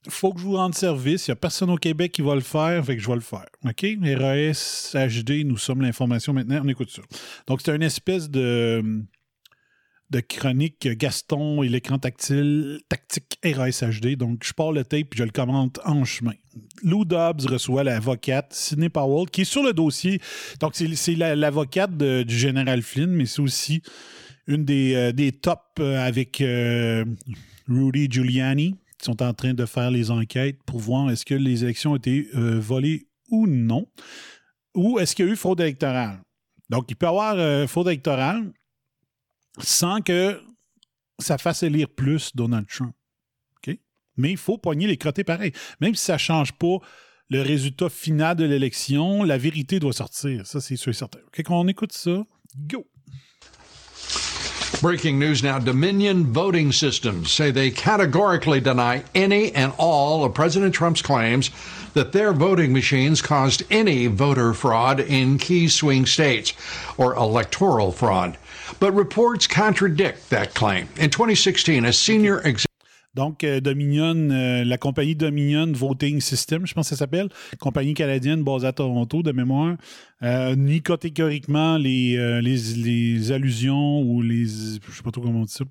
faut 0.07 0.33
que 0.33 0.39
je 0.39 0.45
vous 0.45 0.55
rende 0.55 0.75
service. 0.75 1.27
Il 1.27 1.31
n'y 1.31 1.33
a 1.33 1.35
personne 1.37 1.69
au 1.69 1.77
Québec 1.77 2.11
qui 2.11 2.21
va 2.21 2.35
le 2.35 2.41
faire, 2.41 2.85
fait 2.85 2.95
que 2.95 3.01
je 3.01 3.07
vais 3.07 3.15
le 3.15 3.21
faire. 3.21 3.45
OK? 3.65 3.85
RAS 4.03 4.93
HD, 4.93 5.45
nous 5.45 5.57
sommes 5.57 5.81
l'information 5.81 6.33
maintenant. 6.33 6.61
On 6.63 6.67
écoute 6.67 6.91
ça. 6.91 7.01
Donc, 7.47 7.61
c'est 7.63 7.75
une 7.75 7.83
espèce 7.83 8.29
de, 8.29 8.83
chronique 10.19 10.87
Gaston 10.87 11.63
et 11.63 11.69
l'écran 11.69 11.99
tactile 11.99 12.79
tactique 12.89 13.39
RAS 13.43 13.83
HD. 13.83 14.15
Donc, 14.15 14.43
je 14.43 14.53
pars 14.53 14.71
le 14.71 14.83
tape 14.83 15.13
et 15.13 15.17
je 15.17 15.23
le 15.23 15.31
commente 15.31 15.79
en 15.85 16.03
chemin. 16.05 16.33
Lou 16.83 17.05
Dobbs 17.05 17.45
reçoit 17.47 17.83
l'avocate 17.83 18.53
Sidney 18.53 18.89
Powell, 18.89 19.29
qui 19.29 19.41
est 19.41 19.45
sur 19.45 19.63
le 19.63 19.73
dossier. 19.73 20.21
Donc, 20.59 20.75
c'est 20.75 21.15
l'avocate 21.15 21.97
du 21.97 22.37
général 22.37 22.81
Flynn, 22.81 23.11
mais 23.11 23.25
c'est 23.25 23.41
aussi 23.41 23.81
une 24.47 24.65
des, 24.65 24.95
euh, 24.95 25.11
des 25.11 25.31
tops 25.31 25.61
euh, 25.79 26.05
avec 26.05 26.41
euh, 26.41 27.05
Rudy 27.67 28.07
Giuliani 28.09 28.75
qui 28.97 29.05
sont 29.05 29.21
en 29.21 29.33
train 29.33 29.53
de 29.53 29.65
faire 29.65 29.91
les 29.91 30.11
enquêtes 30.11 30.61
pour 30.65 30.79
voir 30.79 31.09
est-ce 31.09 31.25
que 31.25 31.35
les 31.35 31.63
élections 31.63 31.91
ont 31.91 31.97
été 31.97 32.29
volées 32.33 33.07
ou 33.29 33.45
non, 33.45 33.87
ou 34.73 34.99
est-ce 34.99 35.15
qu'il 35.15 35.25
y 35.25 35.29
a 35.29 35.31
eu 35.31 35.35
fraude 35.35 35.59
électorale. 35.59 36.21
Donc, 36.69 36.85
il 36.89 36.95
peut 36.95 37.05
y 37.05 37.09
avoir 37.09 37.67
fraude 37.67 37.87
électorale 37.87 38.53
sans 39.59 40.01
que 40.01 40.41
ça 41.19 41.37
fasse 41.37 41.63
élire 41.63 41.89
plus 41.89 42.35
Donald 42.35 42.67
Trump. 42.67 42.93
OK? 43.57 43.77
Mais 44.17 44.31
il 44.31 44.37
faut 44.37 44.57
pogner 44.57 44.87
les 44.87 44.97
crottés 44.97 45.23
pareil. 45.23 45.51
Même 45.81 45.95
si 45.95 46.05
ça 46.05 46.13
ne 46.13 46.19
change 46.19 46.53
pas 46.53 46.77
le 47.29 47.41
résultat 47.41 47.89
final 47.89 48.35
de 48.35 48.45
l'élection, 48.45 49.23
la 49.23 49.37
vérité 49.37 49.79
doit 49.79 49.93
sortir. 49.93 50.45
Ça, 50.45 50.61
c'est 50.61 50.75
sûr 50.75 50.91
et 50.91 50.93
certain. 50.93 51.19
OK, 51.27 51.39
quand 51.43 51.59
on 51.59 51.67
écoute 51.67 51.91
ça, 51.91 52.23
go! 52.57 52.85
Breaking 54.81 55.17
news 55.17 55.41
now 55.41 55.57
Dominion 55.57 56.25
voting 56.25 56.71
systems 56.71 57.31
say 57.31 57.49
they 57.49 57.71
categorically 57.71 58.59
deny 58.59 59.03
any 59.15 59.55
and 59.55 59.73
all 59.77 60.25
of 60.25 60.33
President 60.33 60.75
Trump's 60.75 61.01
claims 61.01 61.49
that 61.93 62.11
their 62.11 62.33
voting 62.33 62.73
machines 62.73 63.21
caused 63.21 63.63
any 63.71 64.07
voter 64.07 64.53
fraud 64.53 64.99
in 64.99 65.37
key 65.37 65.69
swing 65.69 66.05
states 66.05 66.53
or 66.97 67.15
electoral 67.15 67.91
fraud. 67.91 68.37
But 68.79 68.93
reports 68.93 69.47
contradict 69.47 70.29
that 70.29 70.53
claim. 70.53 70.87
In 70.99 71.09
2016, 71.09 71.85
a 71.85 71.93
senior 71.93 72.39
executive 72.45 72.65
Donc, 73.15 73.45
euh, 73.45 73.61
Dominion, 73.61 74.29
euh, 74.29 74.65
la 74.65 74.77
compagnie 74.77 75.15
Dominion 75.15 75.71
Voting 75.71 76.19
System, 76.19 76.67
je 76.67 76.73
pense 76.73 76.89
que 76.89 76.95
ça 76.95 76.99
s'appelle, 76.99 77.29
compagnie 77.59 77.93
canadienne 77.93 78.43
basée 78.43 78.67
à 78.67 78.73
Toronto, 78.73 79.23
de 79.23 79.31
mémoire, 79.31 79.77
euh, 80.21 80.55
nie 80.55 80.81
catégoriquement 80.81 81.77
les, 81.77 82.17
euh, 82.17 82.41
les, 82.41 82.57
les, 82.75 83.31
allusions 83.31 84.01
ou 84.01 84.21
les. 84.21 84.45
Je 84.45 84.91
sais 84.91 85.03
pas 85.03 85.11
trop 85.11 85.21
comment 85.21 85.41
on 85.41 85.45
dit 85.45 85.53
ça 85.53 85.65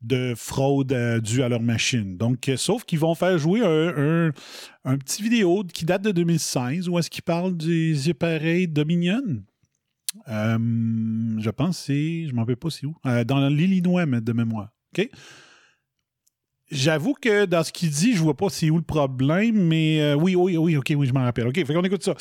de 0.00 0.34
fraude 0.36 0.96
due 1.24 1.42
à 1.42 1.48
leur 1.48 1.60
machine. 1.60 2.16
Donc, 2.16 2.48
sauf 2.54 2.84
qu'ils 2.84 3.00
vont 3.00 3.16
faire 3.16 3.36
jouer 3.36 3.62
un, 3.62 4.28
un, 4.28 4.32
un, 4.84 4.96
petit 4.96 5.24
vidéo 5.24 5.64
qui 5.64 5.84
date 5.84 6.02
de 6.02 6.12
2016 6.12 6.88
où 6.88 7.00
est-ce 7.00 7.10
qu'ils 7.10 7.24
parlent 7.24 7.56
des 7.56 8.08
appareils 8.08 8.68
Dominion. 8.68 9.42
Je 10.26 11.50
pense 11.50 11.78
c'est, 11.78 12.26
je 12.26 12.34
m'en 12.34 12.42
rappelle 12.42 12.56
pas 12.56 12.70
c'est 12.70 12.86
où, 12.86 12.94
dans 13.26 13.48
l'Illinois 13.48 14.06
de 14.06 14.32
mémoire. 14.32 14.70
OK? 14.96 15.08
J'avoue 16.70 17.14
que 17.14 17.46
dans 17.46 17.64
ce 17.64 17.72
qu'il 17.72 17.90
dit, 17.90 18.14
je 18.14 18.22
vois 18.22 18.36
pas 18.36 18.50
c'est 18.50 18.68
où 18.68 18.76
le 18.76 18.82
problème, 18.82 19.56
mais 19.68 20.02
euh, 20.02 20.14
oui, 20.14 20.34
oui, 20.34 20.56
oui, 20.58 20.76
ok, 20.76 20.92
oui, 20.96 21.06
je 21.06 21.14
m'en 21.14 21.22
rappelle. 21.22 21.46
OK, 21.48 21.54
fait 21.54 21.72
qu'on 21.72 21.82
écoute 21.82 22.02
ça. 22.04 22.14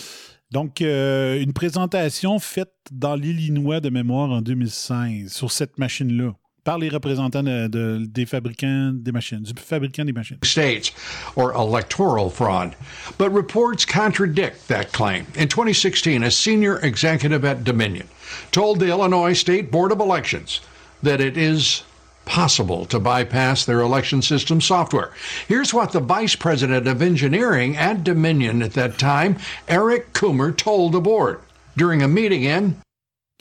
Donc, 0.52 0.82
euh, 0.82 1.41
une 1.41 1.52
présentation 1.52 2.39
faite 2.39 2.73
dans 2.91 3.15
l'Illinois 3.15 3.82
de 3.82 3.89
mémoire 3.89 4.32
en 4.32 4.41
2016 4.41 5.34
sur 5.34 5.52
cette 5.52 5.78
machine-là 5.78 6.34
par 6.68 6.78
les 6.78 6.90
représentants 6.90 7.44
de, 7.44 7.68
de, 7.68 8.06
des 8.06 8.26
fabricants 8.26 8.92
des 8.94 9.14
machines, 9.14 9.42
du 9.42 9.54
fabricant 9.54 10.04
des 10.04 10.12
machines. 10.12 10.38
States 10.44 10.92
or 11.38 11.54
electoral 11.54 12.30
fraud. 12.30 12.76
But 13.18 13.32
reports 13.32 13.86
contradict 13.86 14.68
that 14.68 14.92
claim. 14.92 15.26
In 15.36 15.48
2016, 15.48 16.24
a 16.24 16.30
senior 16.30 16.78
executive 16.80 17.46
at 17.46 17.64
Dominion 17.64 18.10
told 18.52 18.82
the 18.82 18.90
Illinois 18.90 19.32
State 19.32 19.72
Board 19.72 19.94
of 19.94 20.02
Elections 20.02 20.60
that 21.02 21.22
it 21.22 21.38
is 21.38 21.84
possible 22.26 22.86
to 22.88 23.00
bypass 23.00 23.64
their 23.64 23.80
election 23.80 24.22
system 24.22 24.60
software. 24.60 25.14
Here's 25.48 25.74
what 25.74 25.94
the 25.94 26.02
vice 26.02 26.36
president 26.36 26.86
of 26.86 27.02
engineering 27.02 27.78
at 27.78 28.04
Dominion 28.04 28.62
at 28.62 28.74
that 28.74 29.00
time, 29.00 29.38
Eric 29.70 30.12
Coomer, 30.12 30.56
told 30.56 30.92
the 30.92 31.00
board 31.00 31.40
during 31.78 32.04
a 32.04 32.10
meeting 32.10 32.44
in. 32.44 32.82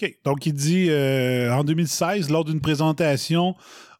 OK. 0.00 0.18
Donc, 0.24 0.46
il 0.46 0.52
dit 0.52 0.88
euh, 0.90 1.52
en 1.52 1.64
2016, 1.64 2.30
lors 2.30 2.44
d'une 2.44 2.60
présentation 2.60 3.54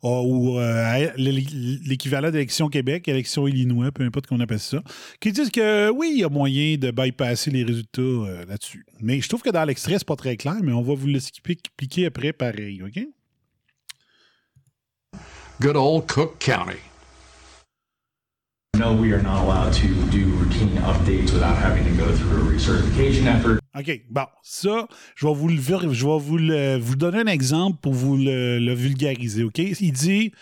euh, 0.04 0.09
ou 0.09 0.59
euh, 0.59 1.09
l'équivalent 1.16 2.30
d'élection 2.30 2.68
Québec, 2.68 3.09
élection 3.09 3.48
Illinois, 3.48 3.90
peu 3.92 4.04
importe 4.04 4.26
qu'on 4.26 4.40
appelle 4.40 4.61
ça, 4.61 4.82
qui 5.20 5.32
disent 5.32 5.50
que 5.50 5.90
oui, 5.90 6.11
il 6.14 6.20
y 6.20 6.24
a 6.24 6.28
moyen 6.28 6.76
de 6.76 6.90
bypasser 6.90 7.50
les 7.50 7.64
résultats 7.64 8.44
là-dessus. 8.46 8.85
Mais 9.00 9.20
je 9.20 9.28
trouve 9.28 9.42
que 9.42 9.50
dans 9.50 9.64
l'extrait, 9.64 9.94
c'est 9.98 10.06
pas 10.06 10.16
très 10.16 10.37
clair, 10.37 10.56
mais 10.62 10.72
on 10.72 10.82
va 10.82 10.94
vous 10.94 11.06
l'expliquer 11.06 12.06
après 12.06 12.32
pareil, 12.32 12.82
OK? 12.82 13.02
good 15.61 15.76
old 15.76 16.06
Cook 16.06 16.38
County. 16.38 16.86
No, 18.79 18.93
we 18.93 19.12
are 19.12 19.23
not 19.23 19.43
allowed 19.45 19.73
to 19.75 19.89
do 20.11 20.27
routine 20.37 20.77
updates 20.83 21.33
without 21.33 21.57
having 21.57 21.85
to 21.85 21.93
go 21.93 22.15
through 22.15 22.49
a 22.49 22.53
recertification 22.53 23.27
effort. 23.27 23.59
OK. 23.75 24.03
Bon, 24.11 24.27
ça, 24.43 24.87
je 25.15 25.27
vais 25.27 25.35
vous 25.35 25.49
le, 25.49 25.57
je 25.57 26.07
vais 26.07 26.19
vous, 26.19 26.37
le, 26.37 26.77
vous 26.77 26.97
donner 26.97 27.21
un 27.21 27.27
exemple 27.27 27.79
pour 27.81 27.95
vous 27.95 28.17
le, 28.19 28.59
le 28.59 28.75
vulgariser, 28.75 29.45
OK? 29.45 29.59
Il 29.59 29.93
dit 29.93 30.33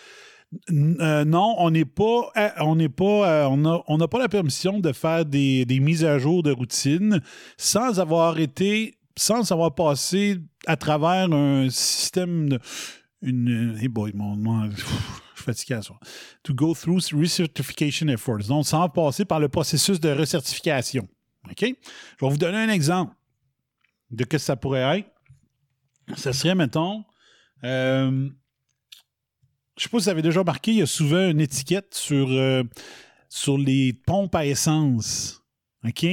euh, 0.71 1.23
non, 1.23 1.55
on 1.59 1.71
n'est 1.71 1.85
pas, 1.85 2.29
euh, 2.35 2.49
on 2.59 2.75
n'est 2.75 2.89
pas, 2.89 3.45
euh, 3.45 3.79
on 3.87 3.97
n'a 3.97 4.07
pas 4.07 4.19
la 4.19 4.29
permission 4.29 4.79
de 4.79 4.91
faire 4.91 5.25
des, 5.25 5.65
des, 5.65 5.79
mises 5.79 6.03
à 6.03 6.19
jour 6.19 6.43
de 6.43 6.51
routine 6.51 7.21
sans 7.57 8.01
avoir 8.01 8.39
été, 8.39 8.97
sans 9.17 9.49
avoir 9.51 9.73
passé 9.75 10.37
à 10.65 10.75
travers 10.75 11.31
un 11.31 11.69
système 11.69 12.49
de 12.49 12.59
une. 13.21 13.77
Hey 13.81 13.87
boy, 13.87 14.11
mon, 14.13 14.35
mon, 14.35 14.69
fatigué 15.45 15.75
à 15.75 15.81
ça. 15.81 15.93
To 16.43 16.53
go 16.53 16.73
through 16.73 16.99
recertification 17.13 18.07
efforts. 18.07 18.47
Donc, 18.47 18.65
sans 18.65 18.89
passer 18.89 19.25
par 19.25 19.39
le 19.39 19.49
processus 19.49 19.99
de 19.99 20.09
recertification. 20.09 21.07
OK? 21.49 21.61
Je 21.61 22.25
vais 22.25 22.31
vous 22.31 22.37
donner 22.37 22.57
un 22.57 22.69
exemple 22.69 23.13
de 24.11 24.23
ce 24.23 24.27
que 24.27 24.37
ça 24.37 24.55
pourrait 24.55 24.99
être. 24.99 25.09
Ce 26.15 26.31
serait, 26.31 26.55
mettons, 26.55 27.03
euh, 27.63 28.29
je 29.77 29.83
ne 29.83 29.83
sais 29.83 29.89
pas 29.89 29.99
si 29.99 30.03
vous 30.03 30.09
avez 30.09 30.21
déjà 30.21 30.39
remarqué, 30.39 30.71
il 30.71 30.77
y 30.77 30.81
a 30.81 30.87
souvent 30.87 31.29
une 31.29 31.41
étiquette 31.41 31.93
sur, 31.95 32.29
euh, 32.29 32.63
sur 33.29 33.57
les 33.57 33.93
pompes 33.93 34.35
à 34.35 34.45
essence. 34.45 35.43
OK? 35.83 36.05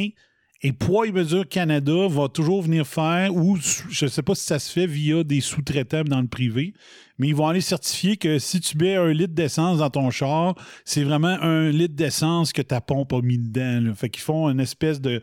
Et 0.65 0.73
Poids 0.73 1.09
et 1.09 1.13
Mesure 1.13 1.49
Canada 1.49 2.07
va 2.09 2.29
toujours 2.29 2.63
venir 2.63 2.87
faire, 2.87 3.35
ou 3.35 3.57
je 3.57 4.05
ne 4.05 4.11
sais 4.11 4.23
pas 4.23 4.37
si 4.37 4.45
ça 4.45 4.61
se 4.61 4.73
fait 4.73 4.87
via 4.87 5.25
des 5.25 5.41
sous-traitants 5.41 6.05
dans 6.05 6.21
le 6.21 6.29
privé, 6.29 6.73
mais 7.19 7.27
ils 7.27 7.35
vont 7.35 7.49
aller 7.49 7.61
certifier 7.61 8.17
que 8.17 8.39
si 8.39 8.61
tu 8.61 8.79
mets 8.79 8.95
un 8.95 9.13
litre 9.13 9.35
d'essence 9.35 9.79
dans 9.79 9.91
ton 9.91 10.11
char, 10.11 10.55
c'est 10.85 11.03
vraiment 11.03 11.37
un 11.41 11.71
litre 11.71 11.97
d'essence 11.97 12.53
que 12.53 12.63
ta 12.63 12.81
pompe 12.81 13.13
a 13.13 13.21
mis 13.23 13.39
dedans. 13.39 13.93
Fait 13.97 14.09
qu'ils 14.09 14.23
font 14.23 14.49
une 14.49 14.61
espèce 14.61 15.01
de, 15.01 15.21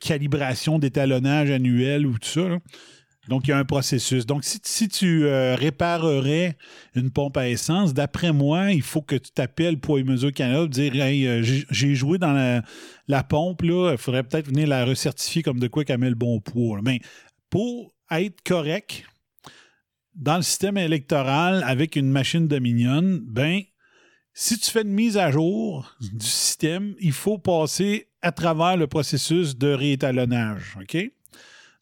calibration 0.00 0.78
d'étalonnage 0.78 1.50
annuel 1.50 2.06
ou 2.06 2.18
tout 2.18 2.28
ça. 2.28 2.58
Donc, 3.28 3.46
il 3.46 3.50
y 3.50 3.52
a 3.52 3.58
un 3.58 3.64
processus. 3.64 4.26
Donc, 4.26 4.44
si, 4.44 4.88
tu 4.88 5.24
euh, 5.24 5.54
réparerais 5.54 6.56
une 6.94 7.10
pompe 7.10 7.36
à 7.36 7.48
essence, 7.48 7.94
d'après 7.94 8.32
moi, 8.32 8.72
il 8.72 8.82
faut 8.82 9.02
que 9.02 9.16
tu 9.16 9.30
t'appelles 9.30 9.78
Poids 9.78 10.00
et 10.00 10.04
Mesure 10.04 10.32
Canada 10.32 10.66
dire 10.66 10.94
Hey, 10.96 11.26
euh, 11.26 11.42
j'ai 11.42 11.94
joué 11.94 12.18
dans 12.18 12.62
la, 13.08 13.22
pompe, 13.22 13.62
il 13.64 13.96
faudrait 13.98 14.24
peut-être 14.24 14.48
venir 14.48 14.68
la 14.68 14.84
recertifier 14.84 15.42
comme 15.42 15.58
de 15.58 15.68
quoi 15.68 15.84
qu'elle 15.84 15.98
met 15.98 16.10
le 16.10 16.14
bon 16.14 16.40
poids. 16.40 16.80
Mais 16.82 17.00
pour 17.48 17.94
être 18.10 18.42
correct 18.42 19.04
dans 20.14 20.36
le 20.36 20.42
système 20.42 20.76
électoral 20.76 21.64
avec 21.66 21.96
une 21.96 22.10
machine 22.10 22.46
Dominion, 22.46 23.20
ben, 23.22 23.62
si 24.32 24.58
tu 24.58 24.70
fais 24.70 24.82
une 24.82 24.92
mise 24.92 25.16
à 25.16 25.30
jour 25.30 25.96
du 26.00 26.26
système, 26.26 26.94
il 27.00 27.12
faut 27.12 27.38
passer 27.38 28.08
à 28.20 28.32
travers 28.32 28.76
le 28.76 28.86
processus 28.86 29.56
de 29.56 29.68
réétalonnage. 29.68 30.76
OK? 30.80 30.96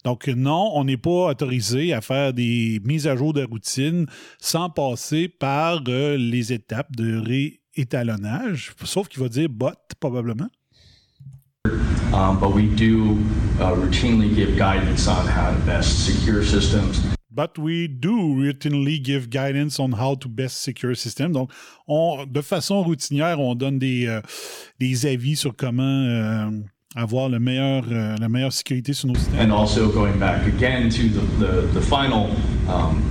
Donc, 0.03 0.27
non, 0.27 0.71
on 0.73 0.83
n'est 0.83 0.97
pas 0.97 1.29
autorisé 1.29 1.93
à 1.93 2.01
faire 2.01 2.33
des 2.33 2.81
mises 2.83 3.07
à 3.07 3.15
jour 3.15 3.33
de 3.33 3.43
routine 3.43 4.05
sans 4.39 4.69
passer 4.69 5.29
par 5.29 5.81
euh, 5.87 6.17
les 6.17 6.51
étapes 6.51 6.93
de 6.95 7.17
réétalonnage, 7.75 8.73
sauf 8.83 9.07
qu'il 9.07 9.21
va 9.21 9.29
dire 9.29 9.49
bot, 9.49 9.71
probablement. 9.99 10.49
Um, 12.13 12.37
but 12.39 12.53
we 12.53 12.67
do 12.67 13.17
uh, 13.59 13.73
routinely 13.73 14.35
give 14.35 14.55
guidance 14.55 15.07
on 15.07 15.25
how 15.25 15.51
to 15.51 15.65
best 15.65 16.05
secure 16.05 16.43
systems. 16.43 17.01
But 17.31 17.57
we 17.57 17.87
do 17.87 18.35
routinely 18.35 19.03
give 19.03 19.31
guidance 19.31 19.79
on 19.79 19.93
how 19.93 20.13
to 20.17 20.29
best 20.29 20.61
secure 20.61 20.95
systems. 20.95 21.31
Donc, 21.31 21.51
on, 21.87 22.27
de 22.27 22.41
façon 22.41 22.83
routinière, 22.83 23.39
on 23.39 23.55
donne 23.55 23.79
des, 23.79 24.05
euh, 24.05 24.21
des 24.79 25.07
avis 25.07 25.35
sur 25.35 25.55
comment 25.55 25.81
euh, 25.81 26.51
avoir 26.95 27.29
le 27.29 27.39
meilleur, 27.39 27.83
euh, 27.91 28.15
la 28.19 28.29
meilleure 28.29 28.53
sécurité 28.53 28.93
sur 28.93 29.07
nos 29.07 29.15
systèmes. 29.15 29.39
And 29.39 29.51
also 29.53 29.89
going 29.89 30.17
back 30.19 30.45
again 30.47 30.89
to 30.89 31.03
the, 31.09 31.21
the, 31.39 31.79
the 31.79 31.81
final 31.81 32.29
um, 32.67 33.01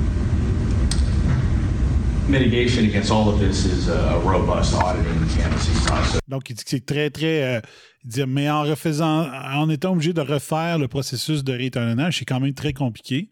mitigation 2.28 2.84
against 2.84 3.10
all 3.10 3.28
of 3.28 3.40
this 3.40 3.64
is 3.66 3.88
a, 3.88 4.18
robust 4.24 4.74
auditing 4.74 5.10
and 5.12 5.28
canvassing 5.36 5.74
process. 5.86 6.20
Donc, 6.28 6.48
il 6.50 6.54
dit 6.56 6.64
que 6.64 6.70
c'est 6.70 6.86
très, 6.86 7.10
très. 7.10 7.42
euh, 7.56 7.60
il 8.04 8.10
dit, 8.10 8.24
mais 8.26 8.48
en 8.50 8.62
refaisant, 8.62 9.28
en 9.54 9.68
étant 9.68 9.92
obligé 9.92 10.12
de 10.12 10.20
refaire 10.20 10.78
le 10.78 10.88
processus 10.88 11.44
de 11.44 11.52
réétalonnage, 11.52 12.18
c'est 12.18 12.24
quand 12.24 12.40
même 12.40 12.54
très 12.54 12.72
compliqué. 12.72 13.30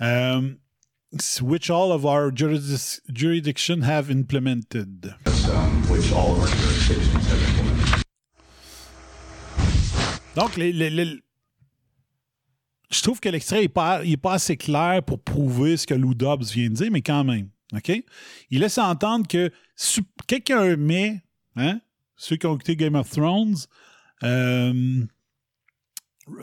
Euh, 0.00 0.40
which 1.40 1.70
all 1.70 1.92
of 1.92 2.04
our 2.04 2.30
jurisdic- 2.30 3.00
jurisdiction 3.12 3.80
have 3.82 4.10
implemented. 4.10 5.14
um, 5.26 5.82
which 5.90 6.12
all 6.12 6.32
of 6.32 6.40
our 6.40 6.48
jurisdictions 6.48 7.14
have 7.14 7.40
implemented. 7.48 7.65
Donc, 10.36 10.56
je 10.58 11.18
trouve 13.02 13.18
que 13.20 13.28
l'extrait 13.30 13.62
n'est 13.62 13.68
pas, 13.68 14.02
pas 14.22 14.34
assez 14.34 14.56
clair 14.56 15.02
pour 15.02 15.18
prouver 15.20 15.76
ce 15.76 15.86
que 15.86 15.94
Lou 15.94 16.14
Dobbs 16.14 16.44
vient 16.44 16.68
de 16.68 16.74
dire, 16.74 16.90
mais 16.92 17.02
quand 17.02 17.24
même. 17.24 17.48
OK? 17.74 17.90
Il 18.50 18.60
laisse 18.60 18.78
entendre 18.78 19.26
que 19.26 19.50
quelqu'un 20.26 20.76
met, 20.76 21.22
hein, 21.56 21.80
ceux 22.16 22.36
qui 22.36 22.46
ont 22.46 22.54
écouté 22.54 22.76
Game 22.76 22.94
of 22.94 23.10
Thrones, 23.10 23.56
euh, 24.22 25.04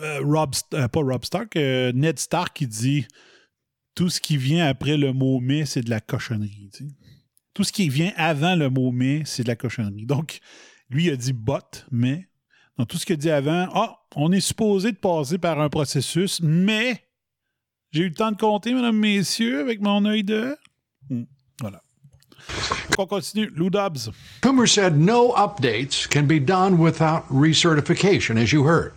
euh, 0.02 0.20
Rob, 0.24 0.54
euh, 0.74 0.88
pas 0.88 1.00
Rob 1.00 1.24
Stark, 1.24 1.56
Ned 1.56 2.20
Stark 2.20 2.56
qui 2.56 2.68
dit 2.68 3.08
tout 3.96 4.10
ce 4.10 4.20
qui 4.20 4.38
vient 4.38 4.66
après 4.68 4.98
le 4.98 5.14
mot 5.14 5.40
mais, 5.40 5.66
c'est 5.66 5.82
de 5.82 5.90
la 5.90 6.00
cochonnerie. 6.00 6.72
Tout 7.54 7.64
ce 7.64 7.72
qui 7.72 7.90
vient 7.90 8.12
avant 8.16 8.56
le 8.56 8.70
mot 8.70 8.92
mais, 8.92 9.22
c'est 9.26 9.44
de 9.44 9.50
la 9.50 9.56
cochonnerie. 9.56 10.06
Donc, 10.06 10.40
lui, 10.90 11.06
il 11.06 11.12
a 11.12 11.16
dit 11.16 11.34
but, 11.34 11.86
mais. 11.92 12.28
Donc, 12.78 12.88
tout 12.88 12.98
ce 12.98 13.06
qu'il 13.06 13.18
dit 13.18 13.30
avant, 13.30 13.68
ah, 13.74 14.00
on 14.16 14.32
est 14.32 14.40
supposé 14.40 14.92
de 14.92 14.98
passer 14.98 15.38
par 15.38 15.60
un 15.60 15.70
processus, 15.70 16.40
mais 16.42 17.04
j'ai 17.92 18.04
eu 18.04 18.10
le 18.10 18.16
temps 18.16 18.32
de 18.32 18.38
compter, 18.38 18.74
mesdames, 18.74 18.98
messieurs, 18.98 19.60
avec 19.60 19.82
mon 19.82 20.04
œil 20.06 20.24
de. 20.24 20.58
Hmm, 21.10 21.24
voilà. 21.62 21.82
On 22.98 23.06
continue. 23.06 23.50
Lou 23.56 23.70
Dobbs. 23.70 24.10
Coomer 24.42 24.68
said 24.68 24.98
no 24.98 25.32
updates 25.34 26.10
can 26.10 26.26
be 26.26 26.40
done 26.40 26.78
without 26.78 27.28
recertification, 27.30 28.42
as 28.42 28.52
you 28.52 28.64
heard. 28.64 28.94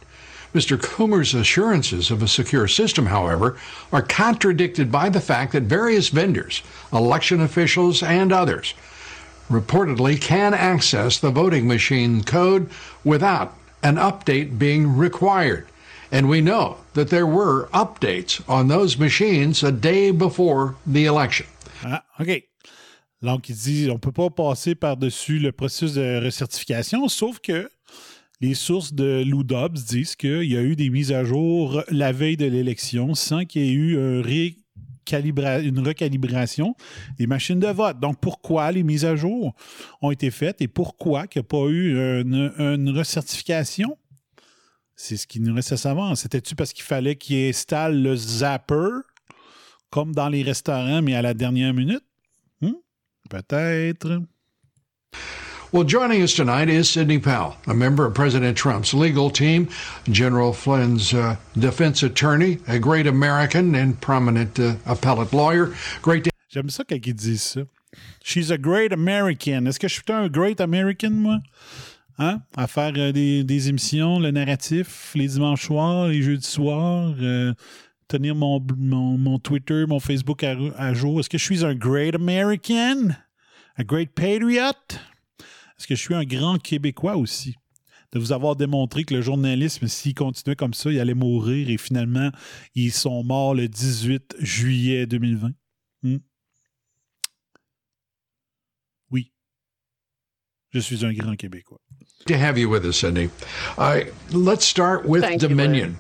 Mr. 0.55 0.79
Coomer's 0.79 1.35
assurances 1.35 2.11
of 2.11 2.23
a 2.23 2.29
secure 2.29 2.67
system, 2.67 3.07
however, 3.07 3.59
are 3.93 4.01
contradicted 4.01 4.91
by 4.91 5.11
the 5.11 5.21
fact 5.21 5.53
that 5.53 5.65
various 5.65 6.09
vendors, 6.09 6.63
election 6.93 7.43
officials, 7.43 8.03
and 8.03 8.33
others 8.33 8.73
reportedly 9.51 10.21
can 10.21 10.55
access 10.55 11.19
the 11.19 11.31
voting 11.31 11.69
machine 11.69 12.25
code 12.25 12.69
without 13.05 13.55
an 13.87 13.97
update 13.97 14.59
being 14.59 14.97
required. 14.97 15.67
And 16.11 16.29
we 16.29 16.41
know 16.41 16.77
that 16.95 17.09
there 17.09 17.27
were 17.27 17.69
updates 17.73 18.43
on 18.49 18.69
those 18.69 18.99
machines 18.99 19.63
a 19.63 19.73
day 19.73 20.11
before 20.11 20.75
the 20.87 21.07
election. 21.07 21.47
Ah, 21.85 22.03
OK. 22.19 22.43
Donc, 23.23 23.49
il 23.49 23.57
dit 23.57 23.89
on 23.91 23.95
ne 23.95 23.99
peut 23.99 24.13
pas 24.13 24.31
passer 24.31 24.75
par-dessus 24.75 25.39
le 25.39 25.53
processus 25.53 25.95
de 25.95 26.21
recertification, 26.25 27.09
sauf 27.09 27.39
que 27.41 27.69
les 28.41 28.55
sources 28.55 28.93
de 28.93 29.25
Lou 29.27 29.43
Dobbs 29.43 29.79
disent 29.89 30.17
qu'il 30.17 30.45
y 30.45 30.57
a 30.57 30.63
eu 30.63 30.77
des 30.77 30.91
mises 30.91 31.13
à 31.13 31.25
jour 31.25 31.83
la 31.89 32.13
veille 32.13 32.37
de 32.37 32.47
l'élection 32.47 33.15
sans 33.15 33.45
qu'il 33.45 33.65
y 33.65 33.69
ait 33.69 33.73
eu 33.73 33.99
un 33.99 34.21
une 35.13 35.81
recalibration 35.87 36.75
des 37.19 37.27
machines 37.27 37.59
de 37.59 37.69
vote. 37.69 37.99
Donc, 38.01 38.21
pourquoi 38.21 38.71
les 38.73 38.83
mises 38.83 39.05
à 39.05 39.17
jour 39.17 39.55
ont 40.03 40.11
été 40.11 40.31
faites 40.31 40.61
et 40.61 40.69
pourquoi 40.69 41.25
il 41.25 41.39
n'y 41.39 41.41
a 41.41 41.43
pas 41.43 41.67
eu 41.69 42.21
une, 42.23 42.91
recertification? 42.97 43.97
C'est 44.95 45.17
ce 45.17 45.27
qui 45.27 45.41
nous 45.41 45.55
reste 45.55 45.73
à 45.73 45.77
savoir. 45.77 46.17
C'était-tu 46.17 46.55
parce 46.55 46.73
qu'il 46.73 46.85
fallait 46.85 47.17
qu'il 47.17 47.49
installe 47.49 48.03
le 48.03 48.17
zapper, 48.17 48.89
comme 49.91 50.15
dans 50.15 50.29
les 50.29 50.43
restaurants, 50.43 51.03
mais 51.03 51.15
à 51.15 51.23
la 51.23 51.35
dernière 51.35 51.75
minute? 51.75 52.05
Hmm? 52.63 52.73
Peut-être. 53.29 54.23
Well, 55.73 55.83
joining 55.83 56.23
us 56.23 56.33
tonight 56.35 56.69
is 56.69 56.89
Sidney 56.89 57.19
Powell, 57.19 57.57
a 57.67 57.75
member 57.75 58.07
of 58.07 58.15
President 58.15 58.57
Trump's 58.57 58.95
legal 58.95 59.31
team, 59.31 59.69
General 60.09 60.53
Flynn's 60.53 61.13
uh, 61.13 61.37
defense 61.59 62.05
attorney, 62.05 62.59
a 62.69 62.79
great 62.79 63.09
American 63.09 63.75
and 63.75 64.01
prominent 64.01 64.61
uh, 64.61 64.77
appellate 64.87 65.33
lawyer. 65.33 65.75
Great 66.03 66.23
to 66.25 66.31
J'aime 66.49 66.71
ça 66.71 66.85
quand 66.89 67.05
ils 67.05 67.13
disent 67.13 67.43
ça. 67.43 67.67
She's 68.23 68.51
a 68.53 68.59
great 68.59 68.93
American. 68.93 69.67
Est-ce 69.67 69.81
que 69.81 69.89
je 69.89 69.95
suis 69.95 70.05
un 70.09 70.29
great 70.29 70.61
American, 70.61 71.11
moi? 71.11 71.41
Hein? 72.19 72.43
À 72.57 72.69
faire 72.69 72.93
euh, 72.97 73.11
des, 73.11 73.43
des 73.43 73.69
émissions, 73.69 74.21
le 74.21 74.31
narratif, 74.31 75.13
les 75.17 75.27
dimanches 75.27 75.67
soirs, 75.67 76.07
les 76.07 76.23
jeudis 76.23 76.47
soirs, 76.47 77.13
euh, 77.21 77.53
tenir 78.07 78.37
mon, 78.37 78.65
mon, 78.79 79.19
mon 79.19 79.39
Twitter, 79.41 79.85
mon 79.89 79.99
Facebook 79.99 80.45
à, 80.45 80.55
à 80.79 80.95
jour. 80.95 81.19
Est-ce 81.19 81.29
que 81.29 81.39
je 81.39 81.45
suis 81.45 81.65
un 81.65 81.75
great 81.75 82.15
American? 82.15 83.17
A 83.77 83.83
great 83.83 84.15
patriot? 84.15 84.73
Est-ce 85.79 85.87
que 85.87 85.95
je 85.95 86.01
suis 86.01 86.15
un 86.15 86.25
grand 86.25 86.59
Québécois 86.59 87.17
aussi? 87.17 87.55
De 88.13 88.19
vous 88.19 88.33
avoir 88.33 88.57
démontré 88.57 89.05
que 89.05 89.13
le 89.15 89.21
journalisme, 89.21 89.89
s'il 89.89 90.15
continuait 90.15 90.57
comme 90.57 90.73
ça, 90.75 90.91
il 90.91 90.99
allait 91.01 91.13
mourir 91.15 91.69
et 91.69 91.77
finalement, 91.77 92.31
ils 92.75 92.93
sont 92.93 93.23
morts 93.25 93.55
le 93.55 93.69
18 93.69 94.37
juillet 94.39 95.07
2020. 95.07 95.51
Hmm? 96.03 96.17
Oui. 99.11 99.33
Je 100.71 100.79
suis 100.79 101.05
un 101.05 101.13
grand 101.13 101.37
Québécois. 101.37 101.81
to 102.27 102.35
have 102.35 102.59
you 102.59 102.69
with 102.69 102.85
us, 102.85 102.99
Sidney. 102.99 103.29
Uh, 103.79 104.01
let's 104.33 104.65
start 104.65 105.05
with 105.07 105.23
Thank 105.23 105.43
you, 105.43 105.49
Dominion. 105.49 105.97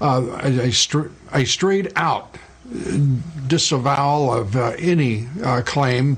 uh, 0.00 0.22
a, 0.42 0.68
a, 0.68 0.72
str- 0.72 1.08
a 1.32 1.44
straight 1.44 1.90
out 1.96 2.36
uh, 2.74 2.98
disavowal 3.48 4.30
of 4.32 4.56
uh, 4.56 4.72
any 4.78 5.26
uh, 5.42 5.62
claim 5.62 6.16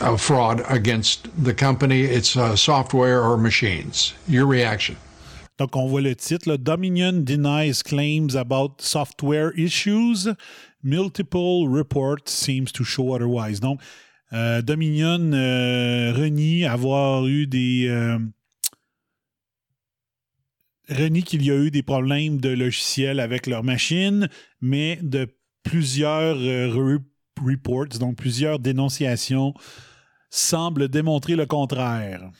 of 0.00 0.20
fraud 0.20 0.62
against 0.68 1.28
the 1.42 1.54
company, 1.54 2.02
its 2.02 2.36
software 2.56 3.22
or 3.22 3.36
machines. 3.36 4.14
Your 4.28 4.46
reaction? 4.46 4.96
Donc, 5.58 5.76
on 5.76 5.86
voit 5.88 6.00
le 6.00 6.14
titre. 6.14 6.56
Dominion 6.56 7.22
denies 7.24 7.82
claims 7.82 8.34
about 8.34 8.80
software 8.80 9.52
issues. 9.58 10.26
Multiple 10.82 11.68
reports 11.68 12.32
seems 12.32 12.72
to 12.72 12.82
show 12.84 13.12
otherwise. 13.14 13.60
Donc, 13.60 13.80
euh, 14.32 14.62
Dominion 14.62 15.32
euh, 15.34 16.12
renie 16.14 16.64
avoir 16.64 17.26
eu 17.26 17.46
des... 17.46 17.88
euh, 17.88 18.18
renie 20.88 21.22
qu'il 21.22 21.44
y 21.44 21.50
a 21.50 21.56
eu 21.56 21.70
des 21.70 21.82
problèmes 21.82 22.40
de 22.40 22.48
logiciels 22.48 23.20
avec 23.20 23.46
leur 23.46 23.62
machine, 23.62 24.28
mais 24.60 24.98
de 25.02 25.28
plusieurs 25.62 26.36
re- 26.36 27.02
reports, 27.44 27.98
donc 27.98 28.16
plusieurs 28.16 28.58
dénonciations, 28.58 29.52
semblent 30.30 30.88
démontrer 30.88 31.36
le 31.36 31.46
contraire. 31.46 32.30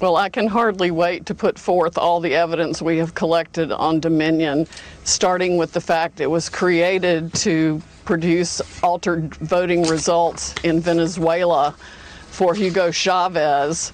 Well, 0.00 0.16
I 0.16 0.28
can 0.28 0.46
hardly 0.46 0.92
wait 0.92 1.26
to 1.26 1.34
put 1.34 1.58
forth 1.58 1.98
all 1.98 2.20
the 2.20 2.32
evidence 2.32 2.80
we 2.80 2.98
have 2.98 3.16
collected 3.16 3.72
on 3.72 3.98
Dominion, 3.98 4.68
starting 5.02 5.56
with 5.56 5.72
the 5.72 5.80
fact 5.80 6.20
it 6.20 6.30
was 6.30 6.48
created 6.48 7.34
to 7.34 7.82
produce 8.04 8.62
altered 8.80 9.34
voting 9.34 9.82
results 9.88 10.54
in 10.62 10.80
Venezuela 10.80 11.74
for 12.30 12.54
Hugo 12.54 12.92
Chavez 12.92 13.92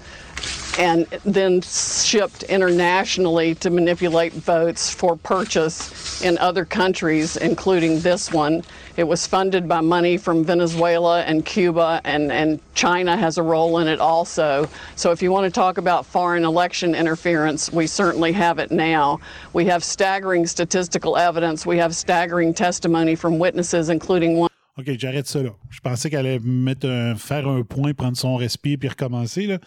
and 0.79 1.07
then 1.25 1.61
shipped 1.61 2.43
internationally 2.45 3.55
to 3.57 3.71
manipulate 3.71 4.33
votes 4.33 4.91
for 4.93 5.17
purchase 5.17 6.21
in 6.23 6.37
other 6.39 6.65
countries, 6.65 7.37
including 7.37 8.01
this 8.01 8.33
one. 8.33 8.63
It 8.97 9.05
was 9.05 9.27
funded 9.27 9.69
by 9.69 9.81
money 9.81 10.17
from 10.17 10.45
Venezuela 10.45 11.23
and 11.23 11.45
Cuba, 11.45 12.01
and, 12.05 12.33
and 12.33 12.61
China 12.75 13.17
has 13.17 13.39
a 13.39 13.43
role 13.43 13.79
in 13.79 13.89
it 13.89 14.01
also. 14.01 14.69
So, 14.97 15.11
if 15.13 15.23
you 15.23 15.31
want 15.33 15.45
to 15.45 15.51
talk 15.51 15.79
about 15.79 16.07
foreign 16.07 16.45
election 16.45 16.95
interference, 16.95 17.73
we 17.73 17.87
certainly 17.87 18.33
have 18.33 18.59
it 18.59 18.71
now. 18.71 19.21
We 19.53 19.65
have 19.67 19.83
staggering 19.85 20.47
statistical 20.47 21.17
evidence, 21.17 21.67
we 21.67 21.79
have 21.79 21.95
staggering 21.95 22.55
testimony 22.55 23.15
from 23.17 23.39
witnesses, 23.39 23.91
including 23.91 24.39
one. 24.39 24.51
OK, 24.77 24.99
j'arrête 24.99 25.27
ça 25.29 25.41
là. 25.41 25.51
Je 25.71 25.81
pensais 25.81 26.11
qu'elle 26.11 26.27
allait 26.27 26.41
mettre 26.41 26.89
un- 26.89 27.15
faire 27.15 27.47
un 27.47 27.63
point, 27.63 27.93
prendre 27.95 28.17
son 28.17 28.35
respire 28.37 28.77
puis 28.79 28.89
recommencer. 28.89 29.47
Là. 29.47 29.59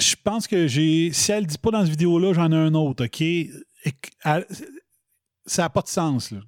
Je 0.00 0.16
pense 0.22 0.46
que 0.46 0.66
j'ai. 0.66 1.12
Si 1.12 1.30
elle 1.30 1.44
ne 1.44 1.48
dit 1.48 1.58
pas 1.58 1.70
dans 1.70 1.82
cette 1.82 1.90
vidéo-là, 1.90 2.32
j'en 2.32 2.50
ai 2.50 2.56
un 2.56 2.74
autre, 2.74 3.04
OK? 3.04 3.22
Ça 5.46 5.62
n'a 5.62 5.70
pas 5.70 5.82
de 5.82 5.88
sens, 5.88 6.30
là. 6.30 6.40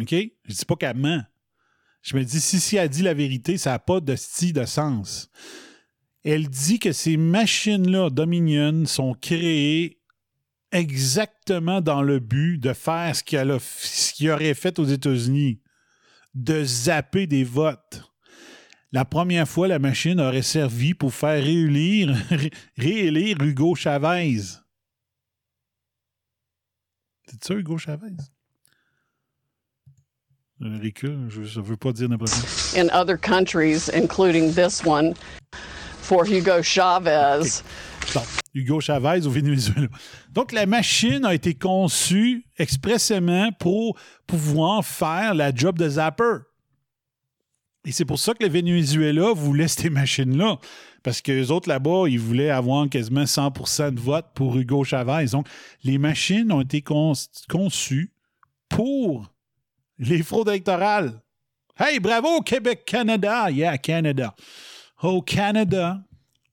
OK? 0.00 0.10
Je 0.10 0.54
dis 0.54 0.64
pas 0.64 0.76
qu'elle 0.76 0.96
ment. 0.96 1.22
Je 2.02 2.16
me 2.16 2.24
dis, 2.24 2.40
si, 2.40 2.60
si 2.60 2.76
elle 2.76 2.90
dit 2.90 3.02
la 3.02 3.14
vérité, 3.14 3.56
ça 3.56 3.70
n'a 3.70 3.78
pas 3.78 4.00
de 4.00 4.14
style 4.14 4.52
de 4.52 4.66
sens. 4.66 5.30
Elle 6.22 6.48
dit 6.48 6.78
que 6.78 6.92
ces 6.92 7.16
machines-là, 7.16 8.10
Dominion, 8.10 8.84
sont 8.86 9.14
créées 9.14 10.00
exactement 10.72 11.80
dans 11.80 12.02
le 12.02 12.18
but 12.18 12.58
de 12.58 12.72
faire 12.72 13.14
ce 13.16 13.22
qu'elle 13.22 13.56
qu'il 14.14 14.30
aurait 14.30 14.54
fait 14.54 14.78
aux 14.78 14.84
États-Unis 14.84 15.60
de 16.34 16.64
zapper 16.64 17.26
des 17.26 17.44
votes. 17.44 18.02
La 18.94 19.04
première 19.04 19.48
fois, 19.48 19.66
la 19.66 19.80
machine 19.80 20.20
aurait 20.20 20.42
servi 20.42 20.94
pour 20.94 21.12
faire 21.12 21.42
réélire, 21.42 22.16
réélire 22.78 23.42
Hugo 23.42 23.74
Chavez. 23.74 24.40
C'est 27.26 27.42
ça, 27.42 27.54
Hugo 27.54 27.76
Chavez? 27.76 28.14
Recul, 30.60 31.26
je 31.28 31.40
ne 31.40 31.64
veux 31.64 31.76
pas 31.76 31.92
dire 31.92 32.08
n'importe 32.08 32.34
quoi. 32.34 32.80
in 32.80 32.88
other 32.92 33.18
countries, 33.20 33.90
including 33.92 34.54
this 34.54 34.84
one, 34.86 35.14
for 35.98 36.24
Hugo 36.24 36.62
Chavez. 36.62 37.64
Bon, 38.14 38.22
Hugo 38.54 38.78
Chavez 38.78 39.26
au 39.26 39.30
Venezuela. 39.30 39.88
Donc, 40.30 40.52
la 40.52 40.66
machine 40.66 41.24
a 41.24 41.34
été 41.34 41.54
conçue 41.54 42.46
expressément 42.58 43.50
pour 43.58 43.98
pouvoir 44.28 44.84
faire 44.84 45.34
la 45.34 45.52
job 45.52 45.76
de 45.78 45.88
zapper. 45.88 46.44
Et 47.86 47.92
c'est 47.92 48.04
pour 48.04 48.18
ça 48.18 48.32
que 48.34 48.42
le 48.42 48.50
Venezuela 48.50 49.32
voulait 49.32 49.68
ces 49.68 49.90
machines-là. 49.90 50.58
Parce 51.02 51.20
que 51.20 51.32
les 51.32 51.50
autres 51.50 51.68
là-bas, 51.68 52.04
ils 52.08 52.18
voulaient 52.18 52.48
avoir 52.50 52.88
quasiment 52.88 53.24
100% 53.24 53.94
de 53.94 54.00
vote 54.00 54.26
pour 54.34 54.56
Hugo 54.56 54.84
Chavez. 54.84 55.26
Donc, 55.32 55.46
les 55.82 55.98
machines 55.98 56.50
ont 56.50 56.62
été 56.62 56.80
con- 56.80 57.12
conçues 57.48 58.10
pour 58.70 59.30
les 59.98 60.22
fraudes 60.22 60.48
électorales. 60.48 61.20
Hey, 61.78 62.00
bravo, 62.00 62.40
Québec-Canada! 62.40 63.50
Yeah, 63.50 63.76
Canada. 63.78 64.34
Au 65.02 65.20
Canada, 65.20 66.02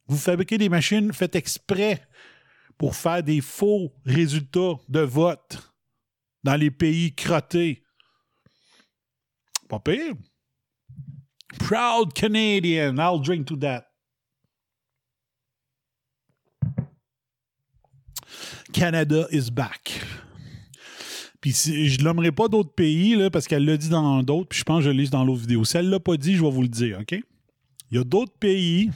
vous 0.08 0.18
fabriquez 0.18 0.58
des 0.58 0.68
machines 0.68 1.14
faites 1.14 1.36
exprès 1.36 2.06
pour 2.78 2.96
faire 2.96 3.24
des 3.24 3.40
faux 3.40 3.94
résultats 4.06 4.74
de 4.90 5.00
vote 5.00 5.74
dans 6.44 6.56
les 6.56 6.72
pays 6.72 7.16
crottés. 7.16 7.84
Pas 9.70 9.80
pire. 9.80 10.16
Proud 11.60 12.14
Canadian, 12.14 12.98
I'll 13.00 13.20
drink 13.22 13.48
to 13.48 13.56
that. 13.58 13.86
Canada 18.74 19.28
is 19.32 19.50
back. 19.52 20.02
Puis 21.42 21.54
si- 21.54 21.90
je 21.90 22.02
nommerai 22.04 22.32
pas 22.32 22.48
d'autres 22.48 22.74
pays 22.74 23.16
là, 23.16 23.30
parce 23.30 23.48
qu'elle 23.48 23.66
l'a 23.66 23.78
dit 23.78 23.90
dans 23.90 24.22
d'autres, 24.24 24.50
puis 24.50 24.60
je 24.60 24.64
pense 24.64 24.80
que 24.80 24.86
je 24.86 24.90
l'ai 24.92 25.08
dans 25.08 25.24
l'autre 25.26 25.42
vidéo. 25.42 25.66
Si 25.66 25.76
elle 25.78 25.90
l'a 25.90 26.00
pas 26.00 26.16
dit, 26.18 26.36
je 26.36 26.44
vais 26.44 26.52
vous 26.52 26.62
le 26.62 26.68
dire, 26.68 27.00
OK? 27.02 27.12
Il 27.92 27.98
y 27.98 28.00
a 28.00 28.04
d'autres 28.04 28.38
pays 28.38 28.92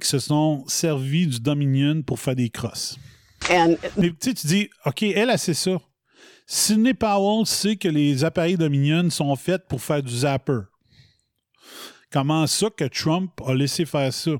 qui 0.00 0.08
se 0.08 0.18
sont 0.18 0.64
servis 0.66 1.26
du 1.26 1.40
Dominion 1.40 2.02
pour 2.02 2.18
faire 2.18 2.36
des 2.36 2.48
crosses. 2.48 2.96
And 3.50 3.74
Mais 3.98 4.12
tu 4.12 4.32
dis, 4.32 4.70
OK, 4.86 5.02
elle, 5.02 5.28
elle 5.30 5.38
sait 5.38 5.54
ça. 5.54 5.78
Sidney 6.46 6.94
Powell 6.94 7.44
sait 7.46 7.76
que 7.76 7.88
les 7.88 8.24
appareils 8.24 8.56
Dominion 8.56 9.10
sont 9.10 9.34
faits 9.36 9.66
pour 9.68 9.82
faire 9.82 10.02
du 10.02 10.12
zapper. 10.16 10.60
Comment 12.12 12.46
ça 12.46 12.68
que 12.70 12.84
Trump 12.84 13.30
a 13.46 13.54
laissé 13.54 13.84
faire 13.84 14.12
ça? 14.12 14.32
Tu 14.32 14.38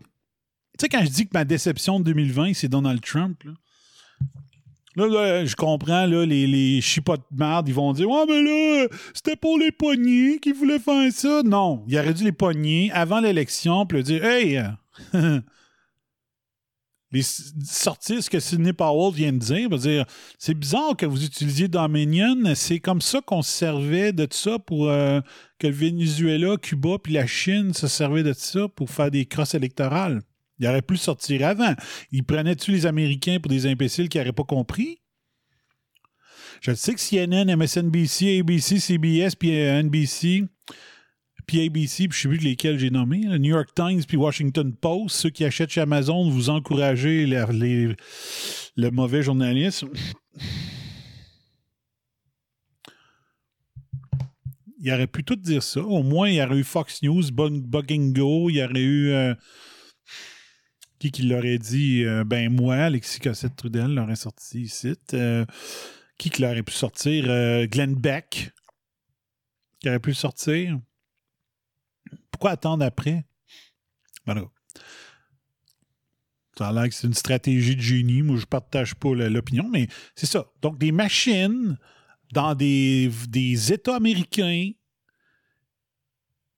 sais, 0.80 0.88
quand 0.88 1.04
je 1.04 1.10
dis 1.10 1.24
que 1.26 1.30
ma 1.34 1.44
déception 1.44 2.00
de 2.00 2.04
2020, 2.04 2.54
c'est 2.54 2.68
Donald 2.68 3.00
Trump, 3.00 3.42
là, 4.96 5.06
là, 5.06 5.44
je 5.44 5.54
comprends, 5.54 6.06
là, 6.06 6.26
les, 6.26 6.46
les 6.46 6.80
chipots 6.80 7.16
de 7.16 7.22
merde, 7.32 7.68
ils 7.68 7.74
vont 7.74 7.92
dire 7.92 8.08
Ouais, 8.08 8.24
mais 8.28 8.42
là, 8.42 8.88
c'était 9.14 9.36
pour 9.36 9.58
les 9.58 9.70
poignets 9.70 10.38
qui 10.40 10.52
voulaient 10.52 10.78
faire 10.78 11.12
ça. 11.12 11.42
Non, 11.44 11.84
il 11.86 11.96
aurait 11.98 12.14
dû 12.14 12.24
les 12.24 12.32
pogner 12.32 12.90
avant 12.92 13.20
l'élection, 13.20 13.86
puis 13.86 14.02
dire 14.02 14.24
Hey, 14.24 14.58
euh, 15.14 15.40
les, 17.12 17.22
sortir 17.22 18.22
ce 18.22 18.30
que 18.30 18.38
Sidney 18.38 18.72
Powell 18.72 19.12
vient 19.12 19.32
de 19.32 19.38
dire, 19.38 19.68
dire 19.70 20.04
c'est 20.38 20.54
bizarre 20.54 20.96
que 20.96 21.06
vous 21.06 21.24
utilisiez 21.24 21.68
Dominion, 21.68 22.54
c'est 22.54 22.78
comme 22.78 23.00
ça 23.00 23.20
qu'on 23.20 23.42
se 23.42 23.50
servait 23.50 24.12
de 24.12 24.28
ça 24.30 24.58
pour 24.58 24.88
euh, 24.88 25.20
que 25.58 25.66
le 25.66 25.72
Venezuela, 25.72 26.56
Cuba 26.56 26.98
puis 27.02 27.14
la 27.14 27.26
Chine 27.26 27.74
se 27.74 27.88
servaient 27.88 28.22
de 28.22 28.32
ça 28.32 28.68
pour 28.68 28.90
faire 28.90 29.10
des 29.10 29.26
crosses 29.26 29.54
électorales. 29.54 30.22
Il 30.60 30.66
aurait 30.66 30.82
pu 30.82 30.96
sortir 30.96 31.46
avant. 31.46 31.74
Il 32.12 32.22
prenait-tu 32.22 32.70
les 32.70 32.86
Américains 32.86 33.38
pour 33.40 33.50
des 33.50 33.66
imbéciles 33.66 34.08
qui 34.08 34.18
n'auraient 34.18 34.32
pas 34.32 34.44
compris? 34.44 34.98
Je 36.60 36.74
sais 36.74 36.94
que 36.94 37.00
CNN, 37.00 37.56
MSNBC, 37.56 38.40
ABC, 38.40 38.78
CBS, 38.78 39.34
puis 39.34 39.58
euh, 39.58 39.82
NBC, 39.82 40.44
puis 41.50 41.66
ABC, 41.66 42.06
puis 42.06 42.16
je 42.16 42.22
sais 42.22 42.28
plus 42.28 42.38
lesquels 42.38 42.78
j'ai 42.78 42.90
nommés, 42.90 43.22
le 43.26 43.36
New 43.38 43.50
York 43.50 43.70
Times, 43.74 44.04
puis 44.06 44.16
Washington 44.16 44.72
Post, 44.72 45.16
ceux 45.16 45.30
qui 45.30 45.44
achètent 45.44 45.70
chez 45.70 45.80
Amazon, 45.80 46.30
vous 46.30 46.48
encouragez 46.48 47.26
les- 47.26 47.96
le 48.76 48.90
mauvais 48.92 49.24
journalisme. 49.24 49.88
Il 54.78 54.92
aurait 54.92 55.08
pu 55.08 55.24
tout 55.24 55.34
dire 55.34 55.62
ça. 55.64 55.80
Au 55.82 56.04
moins, 56.04 56.28
il 56.28 56.36
y 56.36 56.42
aurait 56.42 56.56
eu 56.58 56.62
Fox 56.62 57.02
News, 57.02 57.32
Bug- 57.32 57.66
Bugingo, 57.66 58.48
il 58.48 58.56
y 58.58 58.62
aurait 58.62 58.78
eu. 58.80 59.10
euh, 59.10 59.34
qui 61.00 61.10
qui 61.10 61.22
l'aurait 61.22 61.58
dit? 61.58 62.04
Euh, 62.04 62.22
Ben, 62.22 62.48
moi, 62.48 62.76
Alexis 62.76 63.18
Cossette-Trudel 63.18 63.92
l'aurait 63.92 64.14
sorti 64.14 64.60
ici. 64.62 64.94
Euh, 65.14 65.44
qui 66.16 66.30
qui 66.30 66.42
l'aurait 66.42 66.62
pu 66.62 66.72
sortir? 66.74 67.24
Glenn 67.66 67.96
Beck, 67.96 68.52
qui 69.80 69.88
aurait 69.88 69.98
pu 69.98 70.14
sortir? 70.14 70.78
Pourquoi 72.40 72.52
attendre 72.52 72.86
après? 72.86 73.26
Voilà. 74.24 74.46
Ça 76.56 76.68
a 76.68 76.72
l'air 76.72 76.88
que 76.88 76.94
c'est 76.94 77.06
une 77.06 77.12
stratégie 77.12 77.76
de 77.76 77.82
génie. 77.82 78.22
Moi, 78.22 78.38
je 78.38 78.46
partage 78.46 78.94
pas 78.94 79.14
l'opinion, 79.14 79.68
mais 79.68 79.88
c'est 80.14 80.24
ça. 80.24 80.46
Donc, 80.62 80.78
des 80.78 80.90
machines 80.90 81.78
dans 82.32 82.54
des, 82.54 83.10
des 83.28 83.74
États 83.74 83.96
américains 83.96 84.70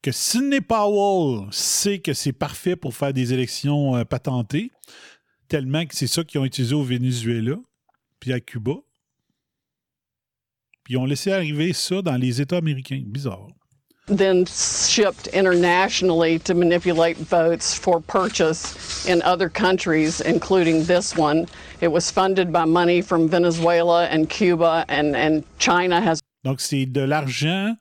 que 0.02 0.12
Sidney 0.12 0.60
Powell 0.60 1.48
sait 1.50 1.98
que 1.98 2.12
c'est 2.12 2.32
parfait 2.32 2.76
pour 2.76 2.94
faire 2.94 3.12
des 3.12 3.32
élections 3.32 3.96
euh, 3.96 4.04
patentées, 4.04 4.70
tellement 5.48 5.84
que 5.84 5.96
c'est 5.96 6.06
ça 6.06 6.22
qu'ils 6.22 6.38
ont 6.38 6.44
utilisé 6.44 6.76
au 6.76 6.84
Venezuela, 6.84 7.56
puis 8.20 8.32
à 8.32 8.38
Cuba. 8.38 8.74
Puis 10.84 10.94
ils 10.94 10.98
ont 10.98 11.06
laissé 11.06 11.32
arriver 11.32 11.72
ça 11.72 12.02
dans 12.02 12.16
les 12.16 12.40
États 12.40 12.58
américains. 12.58 13.02
Bizarre. 13.04 13.48
Then 14.18 14.46
shipped 14.46 15.26
internationally 15.28 16.38
to 16.40 16.54
manipulate 16.54 17.16
votes 17.16 17.74
for 17.74 18.00
purchase 18.00 19.06
in 19.06 19.22
other 19.22 19.48
countries, 19.48 20.20
including 20.20 20.84
this 20.84 21.16
one. 21.16 21.46
It 21.80 21.88
was 21.88 22.10
funded 22.10 22.52
by 22.52 22.64
money 22.64 23.02
from 23.02 23.28
Venezuela 23.28 24.06
and 24.06 24.28
Cuba, 24.28 24.84
and, 24.88 25.44
China 25.58 26.00
has 26.00 26.20
Donc, 26.44 26.60
c'est 26.60 26.86
de 26.86 27.00
l'argent. 27.00 27.76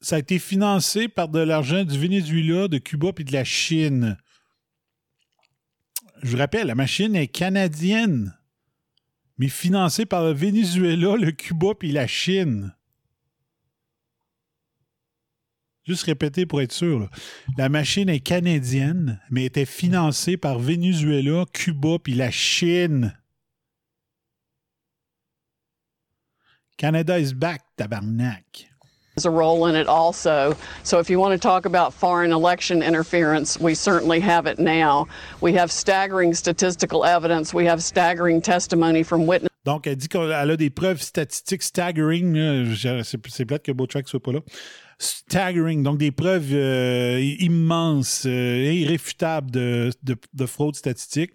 Ça 0.00 0.16
a 0.16 0.18
été 0.18 0.38
financé 0.38 1.08
par 1.08 1.28
de 1.28 1.40
l'argent 1.40 1.84
du 1.84 1.98
Venezuela, 1.98 2.68
de 2.68 2.78
Cuba 2.78 3.12
puis 3.12 3.24
de 3.24 3.32
la 3.32 3.44
Chine. 3.44 4.16
Je 6.22 6.30
vous 6.30 6.38
rappelle, 6.38 6.66
la 6.66 6.74
machine 6.74 7.14
est 7.16 7.28
canadienne, 7.28 8.36
mais 9.38 9.48
financée 9.48 10.06
par 10.06 10.24
le 10.24 10.32
Venezuela, 10.32 11.16
le 11.16 11.32
Cuba 11.32 11.68
puis 11.78 11.92
la 11.92 12.06
Chine. 12.06 12.74
Juste 15.90 16.04
répéter 16.04 16.46
pour 16.46 16.60
être 16.62 16.70
sûr. 16.70 17.00
là. 17.00 17.08
La 17.58 17.68
machine 17.68 18.08
est 18.08 18.20
canadienne, 18.20 19.18
mais 19.28 19.44
était 19.46 19.64
financée 19.64 20.36
par 20.36 20.60
Venezuela, 20.60 21.44
Cuba 21.52 21.98
puis 22.00 22.14
la 22.14 22.30
Chine. 22.30 23.12
Canada 26.76 27.18
is 27.18 27.34
back, 27.34 27.62
tabarnak. 27.76 28.68
a 29.24 29.30
role 29.30 29.66
in 29.66 29.74
it 29.74 29.88
also. 29.88 30.56
So 30.84 31.00
if 31.00 31.10
you 31.10 31.18
want 31.18 31.32
to 31.32 31.38
talk 31.38 31.66
about 31.66 31.92
foreign 31.92 32.30
election 32.30 32.84
interference, 32.84 33.58
we 33.58 33.74
certainly 33.74 34.20
have 34.20 34.46
it 34.46 34.60
now. 34.60 35.08
We 35.40 35.54
have 35.54 35.72
staggering 35.72 36.34
statistical 36.34 37.04
evidence. 37.04 37.52
We 37.52 37.66
have 37.66 37.82
staggering 37.82 38.42
testimony 38.42 39.02
from 39.02 39.26
witnesses. 39.26 39.50
Donc, 39.66 39.86
elle 39.86 39.96
dit 39.96 40.08
qu'elle 40.08 40.32
a 40.32 40.56
des 40.56 40.70
preuves 40.70 41.02
statistiques 41.02 41.62
staggering. 41.62 42.34
C'est 43.02 43.44
plate 43.44 43.62
que 43.62 43.72
Botrack 43.72 44.08
soit 44.08 44.22
pas 44.22 44.32
là. 44.32 44.40
Staggering, 45.00 45.82
donc 45.82 45.96
des 45.98 46.10
preuves 46.10 46.52
euh, 46.52 47.18
immenses, 47.40 48.24
euh, 48.26 48.72
irréfutables 48.72 49.50
de, 49.50 49.90
de, 50.02 50.14
de 50.34 50.46
fraude 50.46 50.76
statistique. 50.76 51.30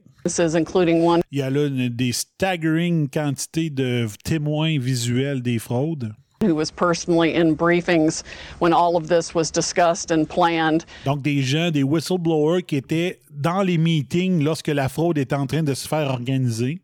including 0.56 1.02
one 1.04 1.22
Il 1.32 1.40
y 1.40 1.42
a 1.42 1.50
là 1.50 1.66
une- 1.66 1.90
des 1.90 2.12
staggering 2.12 3.10
quantités 3.10 3.70
de 3.72 4.08
témoins 4.24 4.78
visuels 4.80 5.42
des 5.42 5.58
fraudes. 5.60 6.14
who 6.44 6.54
was 6.54 6.70
personally 6.70 7.32
in 7.36 7.54
briefings 7.54 8.22
when 8.60 8.72
all 8.72 8.96
of 8.96 9.08
this 9.08 9.34
was 9.34 9.46
discussed 9.52 10.12
and 10.12 10.26
planned. 10.26 10.84
Donc, 11.06 11.24
des 11.24 11.42
gens, 11.42 11.72
des 11.72 11.82
whistleblowers 11.82 12.62
qui 12.62 12.76
étaient 12.76 13.20
dans 13.32 13.64
les 13.64 13.80
meetings 13.80 14.44
lorsque 14.44 14.68
la 14.68 14.88
fraude 14.90 15.18
était 15.18 15.34
en 15.36 15.48
train 15.48 15.64
de 15.64 15.74
se 15.74 15.88
faire 15.88 16.08
organiser. 16.12 16.82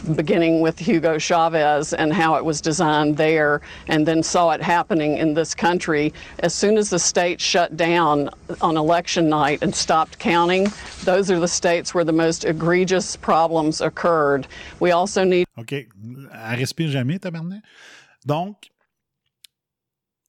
Beginning 0.00 0.60
with 0.60 0.78
Hugo 0.78 1.18
Chavez 1.18 1.92
and 1.92 2.12
how 2.12 2.34
it 2.36 2.44
was 2.44 2.60
designed 2.60 3.16
there, 3.16 3.60
and 3.88 4.06
then 4.06 4.22
saw 4.22 4.50
it 4.50 4.62
happening 4.62 5.18
in 5.18 5.34
this 5.34 5.54
country. 5.54 6.12
As 6.40 6.54
soon 6.54 6.78
as 6.78 6.90
the 6.90 6.98
states 6.98 7.44
shut 7.44 7.76
down 7.76 8.30
on 8.60 8.76
election 8.76 9.28
night 9.28 9.62
and 9.62 9.74
stopped 9.74 10.18
counting, 10.18 10.68
those 11.04 11.30
are 11.30 11.38
the 11.38 11.48
states 11.48 11.94
where 11.94 12.04
the 12.04 12.12
most 12.12 12.44
egregious 12.44 13.16
problems 13.16 13.80
occurred. 13.80 14.46
We 14.80 14.92
also 14.92 15.24
need 15.24 15.46
OK. 15.56 15.88
Elle 16.32 16.56
respire 16.56 16.88
jamais, 16.88 17.18
tabarnak. 17.18 17.62
Donc, 18.26 18.70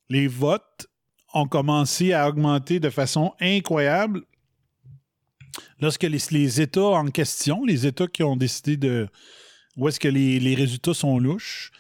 les 0.10 0.28
votes 0.28 0.88
ont 1.34 1.48
commencé 1.48 2.14
à 2.14 2.28
augmenter 2.28 2.80
de 2.80 2.90
façon 2.90 3.34
incroyable 3.40 4.22
lorsque 5.80 6.04
les, 6.04 6.20
les 6.32 6.62
États 6.62 6.82
en 6.82 7.08
question, 7.08 7.64
les 7.64 7.86
États 7.86 8.08
qui 8.08 8.24
ont 8.24 8.36
décidé 8.36 8.78
de 8.78 9.08
où 9.78 9.88
est-ce 9.88 10.00
que 10.00 10.08
les, 10.08 10.40
les 10.40 10.56
résultats 10.56 10.94
sont 10.94 11.20
louches, 11.20 11.72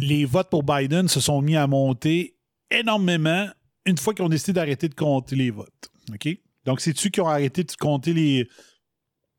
les 0.00 0.24
votes 0.24 0.50
pour 0.50 0.62
Biden 0.62 1.08
se 1.08 1.20
sont 1.20 1.42
mis 1.42 1.56
à 1.56 1.66
monter 1.66 2.36
énormément 2.70 3.48
une 3.84 3.98
fois 3.98 4.14
qu'ils 4.14 4.24
ont 4.24 4.28
décidé 4.28 4.52
d'arrêter 4.52 4.88
de 4.88 4.94
compter 4.94 5.36
les 5.36 5.50
votes. 5.50 5.90
Donc, 6.64 6.80
c'est-tu 6.80 7.10
qui 7.10 7.20
ont 7.20 7.28
arrêté 7.28 7.64
de 7.64 7.72
compter 7.72 8.12
les, 8.12 8.48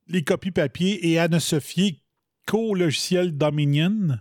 les 0.08 0.24
copies 0.24 0.52
papier 0.52 1.10
et 1.10 1.20
à 1.20 1.28
ne 1.28 1.40
se 1.40 1.60
fier 1.60 2.02
qu'au 2.46 2.76
logiciel 2.76 3.38
Dominion? 3.38 4.18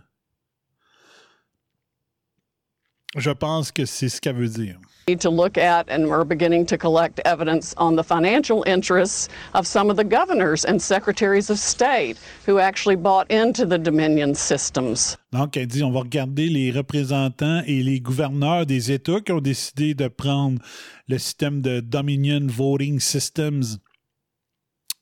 Je 3.15 3.31
pense 3.31 3.71
que 3.71 3.85
c'est 3.85 4.09
ce 4.09 4.19
qu'elle 4.21 4.35
veut 4.35 4.47
dire. 4.47 4.79
To 5.05 5.29
look 5.29 5.57
at, 5.57 5.89
and 5.89 6.07
we're 6.07 6.23
beginning 6.23 6.65
to 6.67 6.77
collect 6.77 7.19
evidence 7.25 7.73
on 7.77 7.95
the 7.95 8.03
financial 8.03 8.63
interests 8.65 9.27
of 9.53 9.67
some 9.67 9.89
of 9.89 9.97
the 9.97 10.03
governors 10.03 10.63
and 10.63 10.81
secretaries 10.81 11.49
of 11.49 11.59
state 11.59 12.17
who 12.45 12.57
actually 12.57 12.95
bought 12.95 13.29
into 13.29 13.65
the 13.65 13.77
Dominion 13.77 14.33
systems. 14.33 15.17
Donc, 15.31 15.57
elle 15.57 15.67
dit 15.67 15.83
on 15.83 15.91
va 15.91 16.01
regarder 16.01 16.47
les 16.47 16.71
représentants 16.71 17.61
et 17.65 17.83
les 17.83 17.99
gouverneurs 17.99 18.65
des 18.65 18.91
États 18.91 19.19
qui 19.19 19.31
ont 19.33 19.41
décidé 19.41 19.93
de 19.93 20.07
prendre 20.07 20.59
le 21.07 21.17
système 21.17 21.61
de 21.61 21.81
Dominion 21.81 22.47
Voting 22.47 22.99
Systems. 22.99 23.79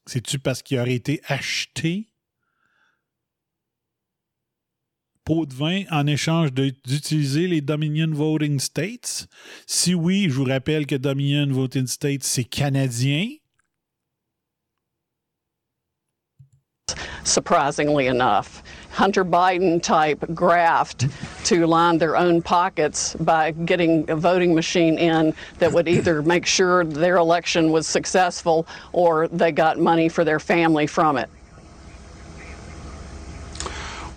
C'est-tu 0.07 0.39
parce 0.39 0.63
qu'il 0.63 0.79
aurait 0.79 0.95
été 0.95 1.21
acheté? 1.27 2.10
De 5.45 5.53
vin 5.53 5.83
en 5.91 6.07
échange 6.07 6.51
d'utiliser 6.53 7.47
les 7.47 7.61
Dominion 7.61 8.11
Voting 8.11 8.59
States? 8.59 9.27
Si 9.65 9.93
oui, 9.93 10.27
je 10.29 10.33
vous 10.35 10.43
rappelle 10.43 10.85
que 10.85 10.95
Dominion 10.95 11.47
Voting 11.51 11.87
States, 11.87 12.23
c'est 12.23 12.43
canadien. 12.43 13.27
surprisingly 17.23 18.07
enough. 18.07 18.63
Hunter 18.91 19.23
Biden 19.23 19.81
type 19.81 20.23
graft 20.33 21.07
to 21.45 21.65
line 21.65 21.97
their 21.97 22.17
own 22.17 22.41
pockets 22.41 23.15
by 23.15 23.51
getting 23.51 24.09
a 24.09 24.15
voting 24.15 24.53
machine 24.53 24.97
in 24.97 25.33
that 25.59 25.71
would 25.71 25.87
either 25.87 26.21
make 26.21 26.45
sure 26.45 26.83
their 26.83 27.17
election 27.17 27.71
was 27.71 27.87
successful 27.87 28.67
or 28.91 29.27
they 29.29 29.51
got 29.51 29.79
money 29.79 30.09
for 30.09 30.23
their 30.23 30.39
family 30.39 30.87
from 30.87 31.17
it. 31.17 31.29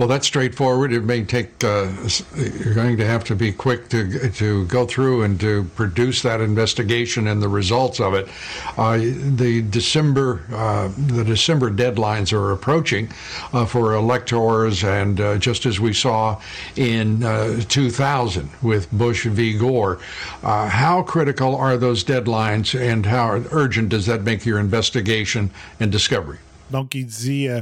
Well, 0.05 0.11
that's 0.11 0.27
straightforward. 0.27 0.93
It 0.93 1.03
may 1.03 1.25
take, 1.25 1.65
uh, 1.65 1.91
you're 2.37 2.75
going 2.75 2.99
to 2.99 3.07
have 3.07 3.25
to 3.25 3.35
be 3.35 3.53
quick 3.53 3.89
to, 3.89 4.29
to 4.33 4.67
go 4.67 4.85
through 4.85 5.23
and 5.23 5.41
to 5.41 5.65
produce 5.77 6.21
that 6.21 6.43
investigation 6.43 7.27
and 7.27 7.41
the 7.41 7.49
results 7.49 8.01
of 8.01 8.13
it. 8.13 8.29
Uh, 8.77 8.99
the 8.99 9.63
December, 9.63 10.43
uh, 10.53 10.93
the 11.07 11.25
December 11.25 11.71
deadlines 11.71 12.35
are 12.35 12.53
approaching 12.53 13.09
uh, 13.55 13.65
for 13.65 13.95
electors, 13.95 14.85
and 14.85 15.23
uh, 15.23 15.39
just 15.39 15.65
as 15.65 15.81
we 15.81 15.95
saw 15.95 16.39
in 16.77 17.25
uh, 17.25 17.63
2000 17.71 18.51
with 18.61 18.93
Bush 18.93 19.25
v. 19.25 19.57
Gore, 19.57 20.01
how 20.43 21.03
critical 21.03 21.57
are 21.57 21.79
those 21.79 22.05
deadlines 22.05 22.79
and 22.79 23.07
how 23.07 23.43
urgent 23.53 23.89
does 23.89 24.05
that 24.05 24.23
make 24.23 24.45
your 24.45 24.59
investigation 24.59 25.51
and 25.81 25.91
discovery? 25.91 26.41
Donc, 26.71 26.95
il 26.95 27.07
dit 27.07 27.49
euh, 27.49 27.61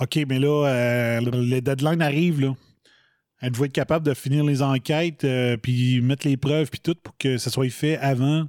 OK, 0.00 0.18
mais 0.28 0.38
là, 0.38 0.66
euh, 0.66 1.20
le 1.20 1.60
deadline 1.60 2.02
arrive, 2.02 2.40
là. 2.40 2.54
Êtes-vous 3.44 3.66
être 3.66 3.72
capable 3.72 4.06
de 4.06 4.14
finir 4.14 4.42
les 4.42 4.62
enquêtes, 4.62 5.24
euh, 5.24 5.58
puis 5.58 6.00
mettre 6.00 6.26
les 6.26 6.38
preuves, 6.38 6.70
puis 6.70 6.80
tout, 6.80 6.94
pour 7.02 7.14
que 7.18 7.36
ça 7.36 7.50
soit 7.50 7.68
fait 7.68 7.98
avant 7.98 8.48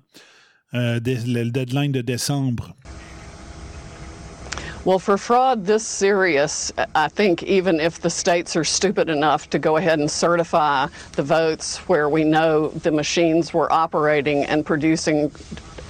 euh, 0.73 1.01
le 1.03 1.49
deadline 1.49 1.91
de 1.91 1.99
décembre? 2.01 2.73
Well, 4.85 4.99
for 4.99 5.17
fraud 5.17 5.65
this 5.65 5.83
serious, 5.83 6.71
I 6.95 7.09
think 7.09 7.43
even 7.43 7.81
if 7.81 7.99
the 7.99 8.09
states 8.09 8.55
are 8.55 8.63
stupid 8.63 9.09
enough 9.09 9.49
to 9.49 9.59
go 9.59 9.75
ahead 9.75 9.99
and 9.99 10.09
certify 10.09 10.87
the 11.13 11.23
votes 11.23 11.79
where 11.89 12.07
we 12.07 12.23
know 12.23 12.69
the 12.69 12.91
machines 12.91 13.53
were 13.53 13.69
operating 13.73 14.45
and 14.45 14.63
producing 14.63 15.29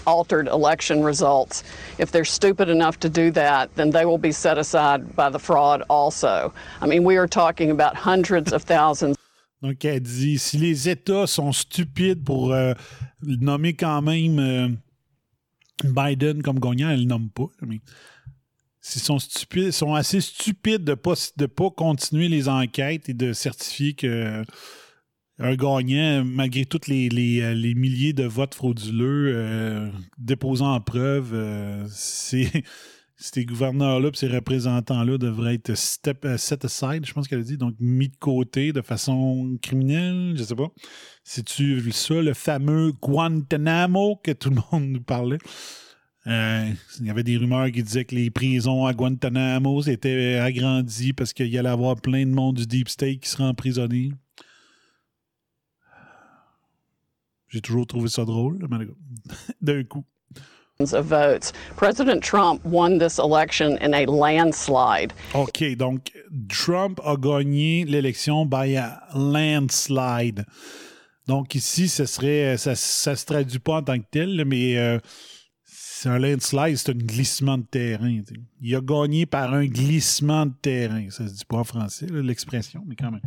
altered 0.06 0.48
election 0.48 1.04
results, 1.04 1.64
if 1.98 2.12
they're 2.12 2.26
stupid 2.26 2.70
enough 2.70 3.00
to 3.00 3.10
do 3.10 3.32
that, 3.32 3.74
then 3.76 3.90
they 3.90 4.06
will 4.06 4.18
be 4.18 4.32
set 4.32 4.58
aside 4.58 5.16
by 5.16 5.30
the 5.30 5.40
fraud 5.40 5.84
also. 5.90 6.54
I 6.82 6.88
mean, 6.88 7.04
we 7.04 7.18
are 7.18 7.28
talking 7.28 7.72
about 7.72 7.96
hundreds 7.96 8.54
of 8.54 8.64
thousands 8.64 9.18
Donc, 9.62 9.84
elle 9.84 10.02
dit 10.02 10.38
si 10.38 10.58
les 10.58 10.90
États 10.90 11.26
sont 11.26 11.52
stupides 11.52 12.24
pour 12.24 12.54
euh, 12.54 12.74
nommer 13.24 13.74
quand 13.74 14.02
même 14.04 14.38
euh, 14.40 14.68
Biden 15.84 16.44
comme 16.44 16.60
gagnant, 16.60 16.90
elle 16.90 17.02
ne 17.02 17.06
nomme 17.06 17.30
pas. 17.30 17.48
Mais 17.66 17.82
s'ils 18.80 19.02
sont 19.02 19.18
stupides, 19.18 19.72
sont 19.72 19.96
assez 19.96 20.22
stupides 20.22 20.84
de 20.84 20.92
ne 20.92 20.96
pas, 20.96 21.14
de 21.38 21.46
pas 21.48 21.72
continuer 21.72 22.28
les 22.28 22.48
enquêtes 22.48 23.10
et 23.10 23.16
de 23.16 23.34
certifier 23.34 23.94
que 23.94 24.44
un 25.38 25.56
gagnant, 25.56 26.24
malgré 26.24 26.66
tous 26.66 26.88
les, 26.88 27.42
euh, 27.42 27.74
milliers 27.76 28.14
de 28.14 28.24
votes 28.24 28.56
frauduleux 28.56 29.34
euh, 29.36 29.90
déposés 30.18 30.64
en 30.64 30.80
preuve, 30.80 31.32
euh. 31.34 31.88
Ces 33.18 33.46
gouverneurs-là 33.46 34.10
ces 34.14 34.28
représentants-là 34.28 35.18
devraient 35.18 35.56
être 35.56 35.74
set 35.74 36.26
aside, 36.26 37.06
je 37.06 37.14
pense 37.14 37.30
qu'elle 37.30 37.40
a 37.40 37.44
dit, 37.44 37.58
donc 37.58 37.74
mis 37.80 38.10
de 38.10 38.18
côté 38.18 38.74
de 38.74 38.82
façon 38.82 39.58
criminelle, 39.62 40.34
je 40.36 40.44
sais 40.44 40.56
pas. 40.56 40.68
C'est-tu 41.24 41.82
ça, 41.94 42.16
le 42.16 42.34
fameux 42.34 42.92
Guantanamo 43.02 44.20
que 44.22 44.32
tout 44.32 44.50
le 44.50 44.58
monde 44.70 44.90
nous 44.90 45.02
parlait? 45.02 45.38
Il 46.26 47.06
y 47.06 47.10
avait 47.10 47.24
des 47.24 47.38
rumeurs 47.38 47.72
qui 47.72 47.84
disaient 47.84 48.04
que 48.04 48.16
les 48.16 48.32
prisons 48.32 48.86
à 48.86 48.94
Guantanamo 48.94 49.82
étaient 49.84 50.36
agrandies 50.36 51.14
parce 51.14 51.32
qu'il 51.32 51.48
y 51.48 51.58
allait 51.58 51.70
avoir 51.70 51.96
plein 51.96 52.26
de 52.26 52.32
monde 52.32 52.58
du 52.58 52.68
Deep 52.68 52.90
State 52.90 53.20
qui 53.22 53.30
serait 53.30 53.46
emprisonné. 53.46 54.12
J'ai 57.56 57.62
toujours 57.62 57.88
trouvé 57.88 58.10
ça 58.10 58.26
drôle, 58.26 58.68
mais 58.70 58.86
d'un 59.62 59.86
coup. 59.86 60.04
of 60.82 61.06
votes. 61.06 61.54
President 61.78 62.22
Trump 62.22 62.60
won 62.66 62.98
this 62.98 63.18
election 63.18 63.78
in 63.78 63.94
a 63.94 64.06
landslide. 64.08 65.14
OK, 65.34 65.78
donc 65.78 66.12
Trump 66.50 67.00
a 67.06 67.16
gagné 67.16 67.86
l'élection 67.86 68.46
by 68.46 68.76
a 68.76 69.02
landslide. 69.16 70.46
Donc 71.28 71.56
ici, 71.56 71.88
ce 71.88 72.06
serait, 72.06 72.58
ça 72.58 72.72
ne 72.72 72.76
se 73.16 73.26
traduit 73.26 73.60
pas 73.60 73.78
en 73.78 73.84
tant 73.84 74.00
que 74.00 74.06
tel, 74.12 74.44
mais 74.44 74.78
euh, 74.78 75.00
c'est 75.64 76.10
un 76.10 76.20
landslide, 76.20 76.76
c'est 76.76 76.92
un 76.92 76.98
glissement 76.98 77.58
de 77.58 77.64
terrain. 77.64 78.20
Il 78.60 78.76
a 78.76 78.82
gagné 78.82 79.26
par 79.26 79.54
un 79.54 79.66
glissement 79.66 80.46
de 80.46 80.54
terrain. 80.62 81.10
Ça 81.10 81.26
se 81.26 81.34
dit 81.36 81.46
pas 81.46 81.60
en 81.60 81.64
français, 81.64 82.08
l'expression, 82.12 82.84
mais 82.86 82.98
quand 82.98 83.12
même. 83.12 83.22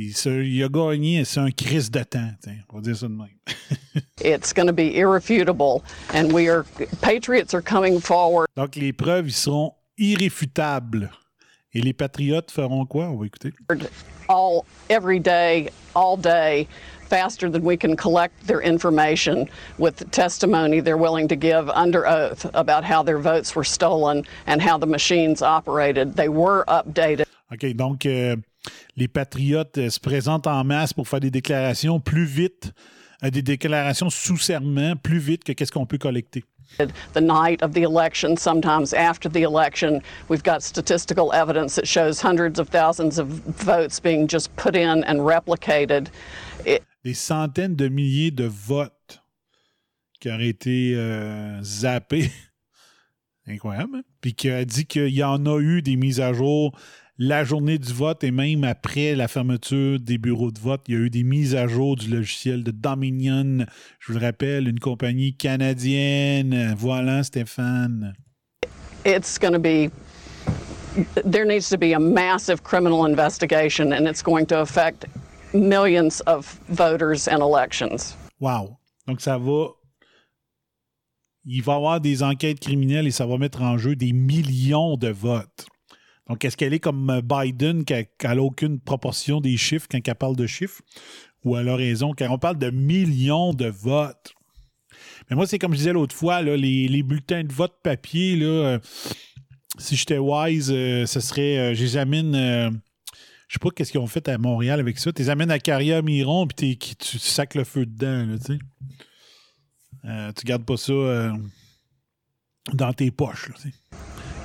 Il, 0.00 0.14
se- 0.14 0.28
il 0.44 0.62
a 0.62 0.68
gagné, 0.68 1.24
c'est 1.24 1.40
un 1.40 1.50
crise 1.50 1.90
de 1.90 2.04
temps. 2.04 2.30
On 2.72 2.76
va 2.76 2.82
dire 2.82 2.96
ça 2.96 3.08
de 3.08 3.14
même. 3.14 3.26
It's 4.20 4.52
going 4.52 4.68
to 4.68 4.72
be 4.72 4.94
irrefutable, 4.96 5.82
and 6.14 6.32
we 6.32 6.48
are 6.48 6.64
patriots 7.00 7.52
are 7.52 7.60
coming 7.62 7.98
forward. 8.00 8.46
Donc 8.56 8.76
les 8.76 8.92
preuves, 8.92 9.26
ils 9.26 9.32
seront 9.32 9.72
irréfutables. 9.98 11.10
Et 11.74 11.80
les 11.80 11.92
patriotes 11.92 12.50
feront 12.52 12.86
quoi? 12.86 13.06
On 13.10 13.16
va 13.16 13.26
écouter. 13.26 13.52
all 14.28 14.64
every 14.88 15.18
day, 15.18 15.68
all 15.94 16.16
day, 16.16 16.68
faster 17.08 17.50
than 17.50 17.64
we 17.64 17.76
can 17.76 17.96
collect 17.96 18.46
their 18.46 18.60
information 18.60 19.48
with 19.78 19.96
the 19.96 20.04
testimony 20.04 20.80
they're 20.80 20.96
willing 20.96 21.26
to 21.28 21.36
give 21.36 21.68
under 21.70 22.06
oath 22.06 22.46
about 22.54 22.84
how 22.84 23.02
their 23.02 23.18
votes 23.18 23.56
were 23.56 23.64
stolen 23.64 24.24
and 24.46 24.62
how 24.62 24.78
the 24.78 24.86
machines 24.86 25.42
operated. 25.42 26.14
They 26.14 26.28
were 26.28 26.64
updated. 26.68 27.24
OK, 27.50 27.72
donc 27.72 28.04
euh, 28.06 28.36
les 28.96 29.08
patriotes 29.08 29.78
euh, 29.78 29.90
se 29.90 30.00
présentent 30.00 30.46
en 30.46 30.64
masse 30.64 30.92
pour 30.92 31.08
faire 31.08 31.20
des 31.20 31.30
déclarations 31.30 32.00
plus 32.00 32.24
vite, 32.24 32.72
euh, 33.24 33.30
des 33.30 33.42
déclarations 33.42 34.10
sous 34.10 34.38
serment 34.38 34.96
plus 34.96 35.18
vite 35.18 35.44
que 35.44 35.52
qu'est-ce 35.52 35.72
qu'on 35.72 35.86
peut 35.86 35.98
collecter. 35.98 36.44
The 37.14 37.20
night 37.22 37.62
of 37.62 37.72
the 37.72 37.82
election, 37.82 38.36
sometimes 38.36 38.92
after 38.92 39.30
the 39.30 39.42
election, 39.42 40.02
we've 40.28 40.42
got 40.42 40.62
statistical 40.62 41.32
evidence 41.32 41.76
that 41.76 41.86
shows 41.86 42.20
hundreds 42.20 42.60
of 42.60 42.68
thousands 42.68 43.18
of 43.18 43.26
votes 43.28 43.98
being 43.98 44.28
just 44.28 44.54
put 44.56 44.76
in 44.76 45.02
and 45.04 45.20
replicated. 45.24 46.08
It, 46.66 46.82
Des 47.04 47.14
centaines 47.14 47.74
de 47.74 47.88
milliers 47.88 48.30
de 48.30 48.44
votes 48.44 49.20
qui 50.20 50.30
auraient 50.30 50.48
été 50.48 50.92
euh, 50.94 51.62
zappés. 51.62 52.30
Incroyable. 53.48 53.96
hein? 53.96 54.02
Puis 54.20 54.34
qui 54.34 54.50
a 54.50 54.64
dit 54.64 54.84
qu'il 54.84 55.08
y 55.08 55.22
en 55.24 55.46
a 55.46 55.58
eu 55.60 55.80
des 55.80 55.96
mises 55.96 56.20
à 56.20 56.34
jour 56.34 56.78
la 57.18 57.44
journée 57.44 57.78
du 57.78 57.92
vote 57.92 58.22
et 58.24 58.30
même 58.30 58.64
après 58.64 59.14
la 59.14 59.28
fermeture 59.28 59.98
des 59.98 60.18
bureaux 60.18 60.50
de 60.50 60.58
vote, 60.60 60.82
il 60.88 60.94
y 60.94 60.96
a 60.96 61.00
eu 61.00 61.10
des 61.10 61.24
mises 61.24 61.54
à 61.54 61.66
jour 61.66 61.96
du 61.96 62.08
logiciel 62.08 62.62
de 62.62 62.70
Dominion. 62.70 63.66
Je 63.98 64.12
vous 64.12 64.18
le 64.18 64.24
rappelle, 64.24 64.68
une 64.68 64.78
compagnie 64.78 65.36
canadienne. 65.36 66.74
Voilà, 66.78 67.24
Stéphane. 67.24 68.14
it's 69.04 69.38
going 69.38 69.52
to 69.52 69.58
be 69.58 69.90
there 71.24 71.44
needs 71.44 71.68
to 71.68 71.78
be 71.78 71.92
a 71.92 72.00
massive 72.00 72.62
criminal 72.62 73.04
investigation 73.04 73.92
and 73.92 74.06
it's 74.08 74.22
going 74.22 74.46
to 74.46 74.60
affect 74.60 75.06
millions 75.52 76.20
of 76.22 76.58
voters 76.68 77.28
and 77.28 77.40
elections. 77.42 78.16
Wow. 78.40 78.78
Donc, 79.06 79.20
ça 79.20 79.38
va. 79.38 79.74
Il 81.44 81.62
va 81.62 81.72
y 81.72 81.76
avoir 81.76 82.00
des 82.00 82.22
enquêtes 82.22 82.60
criminelles 82.60 83.06
et 83.06 83.10
ça 83.10 83.24
va 83.24 83.38
mettre 83.38 83.62
en 83.62 83.78
jeu 83.78 83.96
des 83.96 84.12
millions 84.12 84.96
de 84.98 85.08
votes. 85.08 85.66
Donc, 86.28 86.44
est-ce 86.44 86.56
qu'elle 86.56 86.74
est 86.74 86.80
comme 86.80 87.20
Biden, 87.24 87.84
qui 87.84 87.94
n'a 87.94 88.36
aucune 88.36 88.80
proportion 88.80 89.40
des 89.40 89.56
chiffres 89.56 89.86
quand 89.90 89.98
elle 90.06 90.14
parle 90.14 90.36
de 90.36 90.46
chiffres? 90.46 90.82
Ou 91.44 91.56
elle 91.56 91.68
a 91.68 91.76
raison 91.76 92.12
quand 92.16 92.28
on 92.30 92.38
parle 92.38 92.58
de 92.58 92.70
millions 92.70 93.54
de 93.54 93.66
votes? 93.66 94.34
Mais 95.30 95.36
moi, 95.36 95.46
c'est 95.46 95.58
comme 95.58 95.72
je 95.72 95.78
disais 95.78 95.92
l'autre 95.92 96.14
fois, 96.14 96.42
les, 96.42 97.02
bulletins 97.02 97.44
de 97.44 97.52
vote 97.52 97.74
papier, 97.82 98.36
là, 98.36 98.46
euh, 98.46 98.78
si 99.78 99.96
j'étais 99.96 100.18
wise, 100.18 100.70
euh, 100.72 101.06
ce 101.06 101.20
serait, 101.20 101.58
euh, 101.58 101.74
je 101.74 101.84
euh, 101.84 102.70
sais 103.48 103.58
pas 103.60 103.70
qu'est-ce 103.70 103.92
qu'ils 103.92 104.00
ont 104.00 104.06
fait 104.06 104.28
à 104.28 104.38
Montréal 104.38 104.80
avec 104.80 104.98
ça, 104.98 105.12
tu 105.12 105.22
les 105.22 105.30
amènes 105.30 105.50
à 105.50 105.58
Carrière 105.58 106.02
Miron, 106.02 106.46
puis 106.46 106.76
tu 106.76 107.18
sacs 107.18 107.54
le 107.54 107.64
feu 107.64 107.86
dedans, 107.86 108.26
là, 108.26 108.38
tu 108.38 108.54
sais. 108.54 108.58
Euh, 110.04 110.32
tu 110.32 110.44
gardes 110.46 110.64
pas 110.64 110.76
ça 110.76 110.92
euh, 110.92 111.32
dans 112.72 112.92
tes 112.92 113.10
poches, 113.10 113.50
tu. 113.60 113.72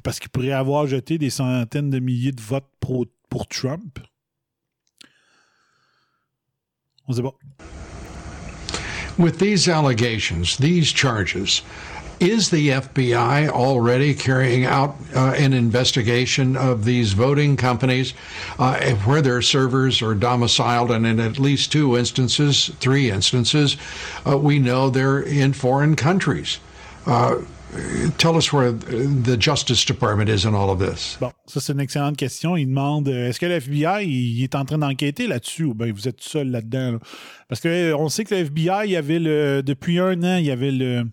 Parce 0.03 0.19
qu'il 0.19 0.29
pourrait 0.29 0.51
avoir 0.51 0.85
jeté 0.85 1.17
des 1.17 1.29
centaines 1.29 1.89
de 1.89 1.99
milliers 1.99 2.33
de 2.33 2.41
votes 2.41 2.69
pour, 2.79 3.05
pour 3.29 3.47
Trump. 3.47 3.99
On. 7.07 7.33
With 9.17 9.39
these 9.39 9.67
allegations, 9.67 10.57
these 10.57 10.91
charges, 10.91 11.63
is 12.19 12.49
the 12.49 12.69
FBI 12.69 13.49
already 13.49 14.13
carrying 14.13 14.65
out 14.65 14.95
uh, 15.13 15.33
an 15.37 15.53
investigation 15.53 16.55
of 16.55 16.85
these 16.85 17.13
voting 17.13 17.57
companies 17.57 18.13
uh, 18.59 18.79
where 19.05 19.21
their 19.21 19.41
servers 19.41 20.01
are 20.01 20.15
domiciled? 20.15 20.91
And 20.91 21.05
in 21.05 21.19
at 21.19 21.37
least 21.37 21.71
two 21.71 21.97
instances, 21.97 22.71
three 22.79 23.11
instances, 23.11 23.75
uh, 24.25 24.37
we 24.37 24.59
know 24.59 24.89
they're 24.89 25.21
in 25.21 25.53
foreign 25.53 25.95
countries. 25.95 26.59
Uh, 27.75 28.09
tell 28.17 28.35
us 28.35 28.53
where 28.53 28.71
the 28.71 29.35
Justice 29.39 29.85
Department 29.85 30.29
is 30.29 30.45
in 30.45 30.53
all 30.53 30.69
of 30.69 30.79
this. 30.79 31.17
Bon, 31.19 31.31
ça 31.45 31.59
c'est 31.59 31.73
une 31.73 31.79
excellente 31.79 32.17
question. 32.17 32.55
Il 32.55 32.67
demande 32.67 33.07
euh, 33.07 33.29
est-ce 33.29 33.39
que 33.39 33.45
le 33.45 33.53
FBI 33.53 34.43
est 34.43 34.55
en 34.55 34.65
train 34.65 34.77
d'enquêter 34.77 35.27
là-dessus 35.27 35.63
ou 35.63 35.73
bien 35.73 35.91
vous 35.91 36.07
êtes 36.07 36.21
seul 36.21 36.49
là-dedans? 36.49 36.93
Là? 36.93 36.99
Parce 37.47 37.61
que 37.61 37.67
euh, 37.67 37.97
on 37.97 38.09
sait 38.09 38.25
que 38.25 38.35
le 38.35 38.41
FBI, 38.41 38.89
il 38.89 38.95
avait 38.95 39.19
le 39.19 39.63
depuis 39.63 39.99
un 39.99 40.21
an, 40.23 40.37
il 40.37 40.45
y 40.45 40.51
avait 40.51 40.71
le, 40.71 41.07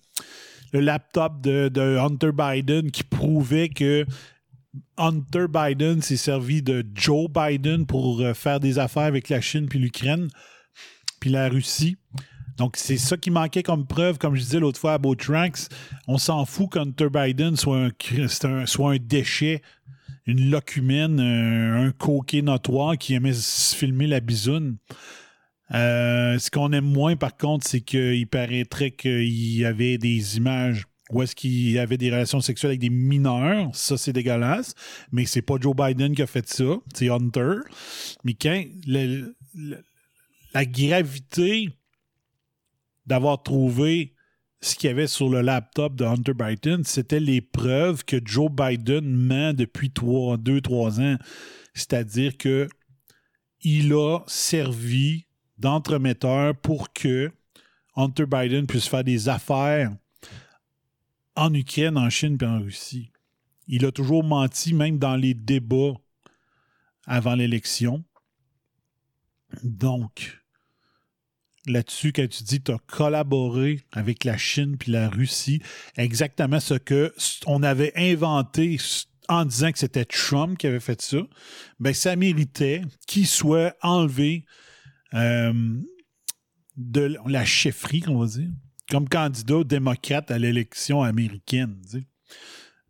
le 0.72 0.80
laptop 0.80 1.40
de, 1.40 1.68
de 1.68 1.96
Hunter 1.98 2.32
Biden 2.32 2.90
qui 2.90 3.04
prouvait 3.04 3.68
que 3.70 4.04
Hunter 4.98 5.46
Biden 5.48 6.02
s'est 6.02 6.16
servi 6.16 6.62
de 6.62 6.84
Joe 6.94 7.28
Biden 7.30 7.86
pour 7.86 8.20
euh, 8.20 8.34
faire 8.34 8.60
des 8.60 8.78
affaires 8.78 9.04
avec 9.04 9.28
la 9.28 9.40
Chine 9.40 9.66
puis 9.66 9.78
l'Ukraine 9.78 10.28
puis 11.20 11.30
la 11.30 11.48
Russie. 11.48 11.96
Donc, 12.60 12.76
c'est 12.76 12.98
ça 12.98 13.16
qui 13.16 13.30
manquait 13.30 13.62
comme 13.62 13.86
preuve, 13.86 14.18
comme 14.18 14.34
je 14.34 14.42
disais 14.42 14.60
l'autre 14.60 14.78
fois 14.78 14.92
à 14.92 14.98
Botranks. 14.98 15.70
On 16.06 16.18
s'en 16.18 16.44
fout 16.44 16.70
qu'Hunter 16.70 17.08
Biden 17.08 17.56
soit 17.56 17.88
un, 17.88 18.66
soit 18.66 18.92
un 18.92 18.96
déchet, 18.98 19.62
une 20.26 20.50
locumène, 20.50 21.18
un, 21.20 21.86
un 21.86 21.90
coquet 21.92 22.42
notoire 22.42 22.98
qui 22.98 23.14
aimait 23.14 23.32
se 23.32 23.74
filmer 23.74 24.06
la 24.06 24.20
bisoune. 24.20 24.76
Euh, 25.72 26.38
ce 26.38 26.50
qu'on 26.50 26.70
aime 26.72 26.84
moins, 26.84 27.16
par 27.16 27.34
contre, 27.34 27.66
c'est 27.66 27.80
qu'il 27.80 28.26
paraîtrait 28.26 28.90
qu'il 28.90 29.56
y 29.56 29.64
avait 29.64 29.96
des 29.96 30.36
images 30.36 30.84
où 31.10 31.22
est-ce 31.22 31.34
qu'il 31.34 31.70
y 31.70 31.78
avait 31.78 31.96
des 31.96 32.10
relations 32.10 32.42
sexuelles 32.42 32.72
avec 32.72 32.80
des 32.80 32.90
mineurs. 32.90 33.70
Ça, 33.72 33.96
c'est 33.96 34.12
dégueulasse. 34.12 34.74
Mais 35.12 35.24
c'est 35.24 35.40
pas 35.40 35.54
Joe 35.58 35.74
Biden 35.74 36.14
qui 36.14 36.20
a 36.20 36.26
fait 36.26 36.46
ça. 36.46 36.76
C'est 36.92 37.08
Hunter. 37.08 37.54
Mais 38.22 38.34
quand 38.34 38.62
la 40.52 40.64
gravité 40.66 41.70
d'avoir 43.06 43.42
trouvé 43.42 44.14
ce 44.60 44.74
qu'il 44.76 44.88
y 44.88 44.90
avait 44.90 45.06
sur 45.06 45.28
le 45.28 45.40
laptop 45.40 45.96
de 45.96 46.04
Hunter 46.04 46.34
Biden, 46.34 46.84
c'était 46.84 47.20
les 47.20 47.40
preuves 47.40 48.04
que 48.04 48.16
Joe 48.22 48.50
Biden 48.50 49.04
ment 49.04 49.54
depuis 49.54 49.90
trois, 49.90 50.36
deux, 50.36 50.60
trois 50.60 51.00
ans. 51.00 51.16
C'est-à-dire 51.74 52.36
que 52.36 52.68
il 53.62 53.92
a 53.92 54.20
servi 54.26 55.26
d'entremetteur 55.58 56.56
pour 56.56 56.92
que 56.92 57.30
Hunter 57.96 58.26
Biden 58.26 58.66
puisse 58.66 58.86
faire 58.86 59.04
des 59.04 59.28
affaires 59.28 59.92
en 61.36 61.52
Ukraine, 61.54 61.96
en 61.96 62.10
Chine 62.10 62.38
et 62.40 62.44
en 62.44 62.60
Russie. 62.60 63.10
Il 63.66 63.84
a 63.84 63.92
toujours 63.92 64.24
menti, 64.24 64.74
même 64.74 64.98
dans 64.98 65.16
les 65.16 65.34
débats 65.34 65.94
avant 67.06 67.34
l'élection. 67.34 68.04
Donc, 69.62 70.39
là-dessus, 71.70 72.12
quand 72.12 72.28
tu 72.28 72.42
dis 72.42 72.60
tu 72.60 72.72
as 72.72 72.78
collaboré 72.86 73.80
avec 73.92 74.24
la 74.24 74.36
Chine 74.36 74.76
puis 74.78 74.92
la 74.92 75.08
Russie, 75.08 75.62
exactement 75.96 76.60
ce 76.60 76.74
que 76.74 77.12
on 77.46 77.62
avait 77.62 77.92
inventé 77.96 78.78
en 79.28 79.44
disant 79.44 79.70
que 79.72 79.78
c'était 79.78 80.04
Trump 80.04 80.58
qui 80.58 80.66
avait 80.66 80.80
fait 80.80 81.00
ça, 81.00 81.18
ben 81.78 81.94
ça 81.94 82.16
méritait 82.16 82.82
qu'il 83.06 83.26
soit 83.26 83.76
enlevé 83.80 84.44
euh, 85.14 85.52
de 86.76 87.16
la 87.26 87.44
chefferie, 87.44 88.02
on 88.08 88.18
va 88.18 88.26
dire, 88.26 88.48
comme 88.90 89.08
candidat 89.08 89.62
démocrate 89.64 90.30
à 90.30 90.38
l'élection 90.38 91.02
américaine. 91.02 91.76
Tu 91.84 91.98
sais. 91.98 92.06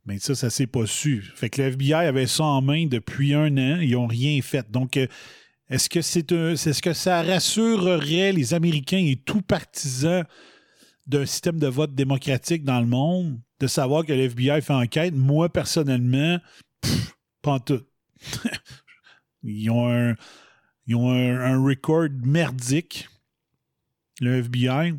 Mais 0.07 0.19
ça, 0.19 0.35
ça 0.35 0.51
s'est 0.51 0.67
pas 0.67 0.87
su. 0.87 1.23
Fait 1.35 1.51
que 1.51 1.61
le 1.61 1.69
FBI 1.69 1.93
avait 1.93 2.27
ça 2.27 2.45
en 2.45 2.63
main 2.63 2.87
depuis 2.87 3.35
un 3.35 3.57
an, 3.59 3.81
ils 3.81 3.93
n'ont 3.93 4.07
rien 4.07 4.41
fait. 4.43 4.71
Donc, 4.71 4.97
euh, 4.97 5.07
est-ce 5.71 5.89
que 5.89 6.03
c'est 6.03 6.33
un, 6.33 6.51
est-ce 6.51 6.83
que 6.83 6.93
ça 6.93 7.23
rassurerait 7.23 8.33
les 8.33 8.55
Américains 8.55 8.99
et 8.99 9.15
tout 9.17 9.41
partisans 9.41 10.25
d'un 11.07 11.25
système 11.25 11.61
de 11.61 11.69
vote 11.69 11.95
démocratique 11.95 12.65
dans 12.65 12.81
le 12.81 12.87
monde 12.87 13.39
de 13.61 13.67
savoir 13.69 14.05
que 14.05 14.13
le 14.13 14.25
FBI 14.25 14.63
fait 14.63 14.73
enquête? 14.73 15.15
Moi, 15.15 15.49
personnellement, 15.49 16.39
pas 17.41 17.61
tout. 17.61 17.83
ils 19.45 19.71
ont 19.71 19.89
un, 19.89 20.17
ils 20.89 20.97
ont 20.97 21.11
un, 21.11 21.63
record 21.63 22.09
merdique, 22.25 23.09
le 24.21 24.39
FBI. 24.39 24.95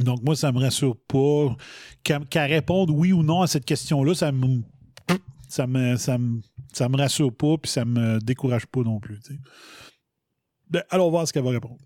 Donc, 0.00 0.22
moi, 0.22 0.34
ça 0.34 0.50
me 0.50 0.60
rassure 0.60 0.96
pas. 0.96 1.56
Qu'à 2.04 2.20
qu 2.20 2.38
répondre 2.38 2.94
oui 2.94 3.12
ou 3.12 3.22
non 3.22 3.42
à 3.42 3.46
cette 3.46 3.66
question-là, 3.66 4.14
ça 4.14 4.32
me, 4.32 4.62
ça 5.48 5.66
me, 5.66 5.96
ça 5.96 6.18
me, 6.18 6.40
ça 6.72 6.88
me 6.88 6.96
rassure 6.96 7.32
pas, 7.32 7.56
puis 7.56 7.70
ça 7.70 7.84
me 7.84 8.18
décourage 8.20 8.66
pas 8.66 8.80
non 8.80 9.00
plus. 9.00 9.18
Ben, 10.70 10.82
allons 10.90 11.10
voir 11.10 11.26
ce 11.26 11.32
qu'elle 11.32 11.44
va 11.44 11.50
répondre. 11.50 11.78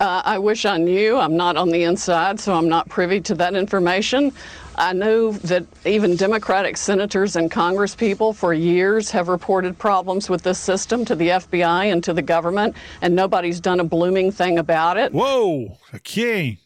Uh, 0.00 0.22
I 0.24 0.38
wish 0.38 0.64
I 0.64 0.78
knew. 0.78 1.18
I'm 1.18 1.36
not 1.36 1.58
on 1.58 1.68
the 1.68 1.82
inside, 1.84 2.40
so 2.40 2.54
I'm 2.54 2.70
not 2.70 2.88
privy 2.88 3.20
to 3.20 3.34
that 3.34 3.54
information. 3.54 4.32
I 4.76 4.94
know 4.94 5.32
that 5.32 5.66
even 5.84 6.16
Democratic 6.16 6.78
senators 6.78 7.36
and 7.36 7.50
congresspeople 7.50 8.34
for 8.34 8.54
years 8.54 9.10
have 9.10 9.28
reported 9.28 9.78
problems 9.78 10.30
with 10.30 10.42
this 10.42 10.58
system 10.58 11.04
to 11.04 11.14
the 11.14 11.28
FBI 11.28 11.92
and 11.92 12.02
to 12.04 12.14
the 12.14 12.22
government, 12.22 12.74
and 13.02 13.14
nobody's 13.14 13.60
done 13.60 13.78
a 13.78 13.84
blooming 13.84 14.32
thing 14.32 14.58
about 14.58 14.96
it. 14.96 15.12
Wow! 15.12 15.76
OK. 15.92 16.56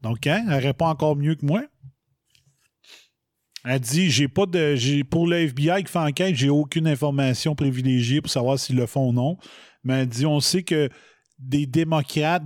Donc, 0.00 0.26
hein, 0.26 0.46
elle 0.50 0.62
répond 0.62 0.86
encore 0.86 1.16
mieux 1.16 1.34
que 1.34 1.44
moi. 1.44 1.68
Elle 3.64 3.80
dit 3.80 4.10
j'ai 4.10 4.28
pas 4.28 4.46
de. 4.46 5.02
Pour 5.04 5.26
le 5.26 5.36
FBI 5.36 5.84
qui 5.84 5.92
fait 5.92 5.98
enquête, 5.98 6.34
j'ai 6.34 6.48
aucune 6.48 6.88
information 6.88 7.54
privilégiée 7.54 8.20
pour 8.20 8.30
savoir 8.30 8.58
s'ils 8.58 8.76
le 8.76 8.86
font 8.86 9.08
ou 9.08 9.12
non. 9.12 9.36
Mais 9.84 10.00
elle 10.00 10.08
dit 10.08 10.26
on 10.26 10.40
sait 10.40 10.62
que 10.62 10.88
des 11.38 11.66
démocrates, 11.66 12.44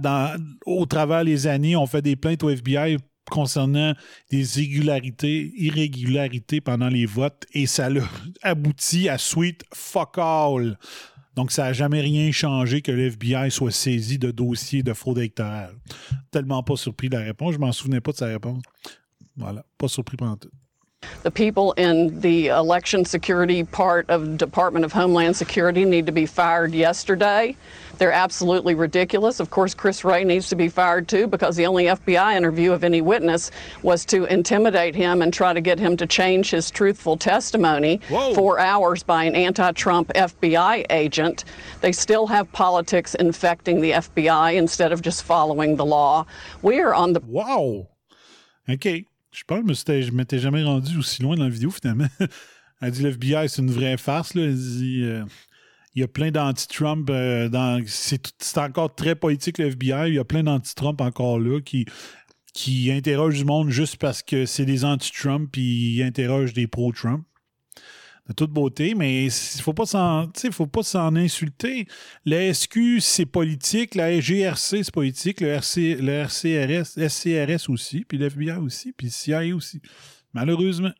au 0.64 0.86
travers 0.86 1.24
les 1.24 1.46
années, 1.46 1.76
ont 1.76 1.86
fait 1.86 2.02
des 2.02 2.16
plaintes 2.16 2.42
au 2.42 2.50
FBI 2.50 2.96
concernant 3.30 3.94
des 4.30 4.60
irrégularités, 4.62 6.60
pendant 6.60 6.88
les 6.88 7.06
votes 7.06 7.44
et 7.52 7.66
ça 7.66 7.90
l'a 7.90 8.02
abouti 8.42 9.08
à 9.08 9.18
sweet 9.18 9.64
fuck 9.74 10.16
all. 10.18 10.78
Donc, 11.34 11.52
ça 11.52 11.64
n'a 11.64 11.72
jamais 11.74 12.00
rien 12.00 12.32
changé 12.32 12.80
que 12.80 12.90
le 12.90 13.08
FBI 13.08 13.50
soit 13.50 13.70
saisi 13.70 14.18
de 14.18 14.30
dossiers 14.30 14.82
de 14.82 14.94
fraude 14.94 15.18
électorale. 15.18 15.74
Tellement 16.30 16.62
pas 16.62 16.76
surpris 16.76 17.10
de 17.10 17.16
la 17.18 17.24
réponse. 17.24 17.52
Je 17.52 17.58
m'en 17.58 17.72
souvenais 17.72 18.00
pas 18.00 18.12
de 18.12 18.16
sa 18.16 18.26
réponse. 18.26 18.62
Voilà. 19.36 19.66
Pas 19.76 19.88
surpris 19.88 20.16
pendant 20.16 20.36
tout. 20.36 20.48
The 21.26 21.30
people 21.32 21.72
in 21.72 22.20
the 22.20 22.46
election 22.46 23.04
security 23.04 23.64
part 23.64 24.08
of 24.08 24.24
the 24.24 24.36
Department 24.36 24.84
of 24.84 24.92
Homeland 24.92 25.34
Security 25.34 25.84
need 25.84 26.06
to 26.06 26.12
be 26.12 26.24
fired 26.24 26.72
yesterday. 26.72 27.56
They're 27.98 28.12
absolutely 28.12 28.76
ridiculous. 28.76 29.40
Of 29.40 29.50
course, 29.50 29.74
Chris 29.74 30.04
Wray 30.04 30.22
needs 30.22 30.48
to 30.50 30.54
be 30.54 30.68
fired 30.68 31.08
too 31.08 31.26
because 31.26 31.56
the 31.56 31.66
only 31.66 31.86
FBI 31.86 32.36
interview 32.36 32.70
of 32.70 32.84
any 32.84 33.00
witness 33.00 33.50
was 33.82 34.04
to 34.04 34.26
intimidate 34.26 34.94
him 34.94 35.20
and 35.20 35.34
try 35.34 35.52
to 35.52 35.60
get 35.60 35.80
him 35.80 35.96
to 35.96 36.06
change 36.06 36.52
his 36.52 36.70
truthful 36.70 37.16
testimony 37.16 38.00
Whoa. 38.08 38.32
four 38.34 38.60
hours 38.60 39.02
by 39.02 39.24
an 39.24 39.34
anti 39.34 39.72
Trump 39.72 40.12
FBI 40.14 40.86
agent. 40.90 41.44
They 41.80 41.90
still 41.90 42.28
have 42.28 42.52
politics 42.52 43.16
infecting 43.16 43.80
the 43.80 43.90
FBI 43.90 44.54
instead 44.54 44.92
of 44.92 45.02
just 45.02 45.24
following 45.24 45.74
the 45.74 45.84
law. 45.84 46.24
We 46.62 46.78
are 46.78 46.94
on 46.94 47.14
the. 47.14 47.20
Wow! 47.26 47.88
OK. 48.68 49.06
Je 49.36 49.44
pense 49.44 49.84
que 49.84 50.00
je 50.00 50.12
m'étais 50.12 50.38
jamais 50.38 50.64
rendu 50.64 50.96
aussi 50.96 51.22
loin 51.22 51.36
dans 51.36 51.44
la 51.44 51.50
vidéo, 51.50 51.70
finalement. 51.70 52.08
Elle 52.80 52.90
dit 52.90 53.02
le 53.02 53.10
FBI, 53.10 53.48
c'est 53.48 53.60
une 53.60 53.70
vraie 53.70 53.98
farce. 53.98 54.34
Là. 54.34 54.44
Elle 54.44 54.56
dit 54.56 55.02
euh, 55.02 55.24
il 55.94 56.00
y 56.00 56.02
a 56.02 56.08
plein 56.08 56.30
d'anti-Trump. 56.30 57.08
Euh, 57.10 57.50
dans, 57.50 57.82
c'est, 57.86 58.18
encore 58.56 58.94
très 58.94 59.14
politique, 59.14 59.58
le 59.58 59.66
FBI. 59.66 60.08
Il 60.08 60.14
y 60.14 60.18
a 60.18 60.24
plein 60.24 60.42
d'anti-Trump 60.42 61.02
encore 61.02 61.38
là 61.38 61.60
qui, 61.60 61.84
qui 62.54 62.90
interrogent 62.90 63.38
du 63.38 63.44
monde 63.44 63.68
juste 63.68 63.96
parce 63.96 64.22
que 64.22 64.46
c'est 64.46 64.64
des 64.64 64.86
anti-Trump 64.86 65.50
puis 65.52 65.96
ils 65.96 66.02
interrogent 66.02 66.54
des 66.54 66.66
pro-Trump. 66.66 67.24
De 68.28 68.32
toute 68.32 68.50
beauté, 68.50 68.94
mais 68.94 69.26
il 69.26 69.60
faut 69.60 69.72
pas 69.72 69.86
s'en, 69.86 70.30
faut 70.50 70.66
pas 70.66 70.82
s'en 70.82 71.14
insulter. 71.14 71.86
La 72.24 72.52
SQ, 72.52 73.00
c'est 73.00 73.26
politique, 73.26 73.94
la 73.94 74.18
GRC, 74.18 74.82
c'est 74.82 74.92
politique, 74.92 75.40
le, 75.40 75.48
RC, 75.48 75.96
le 76.00 76.24
RCRS, 76.24 77.08
SCRS 77.08 77.70
aussi, 77.70 78.04
puis 78.04 78.18
l'FBI 78.18 78.52
aussi, 78.52 78.92
puis 78.92 79.06
le 79.06 79.12
CIA 79.12 79.54
aussi. 79.54 79.80
Malheureusement. 80.32 80.92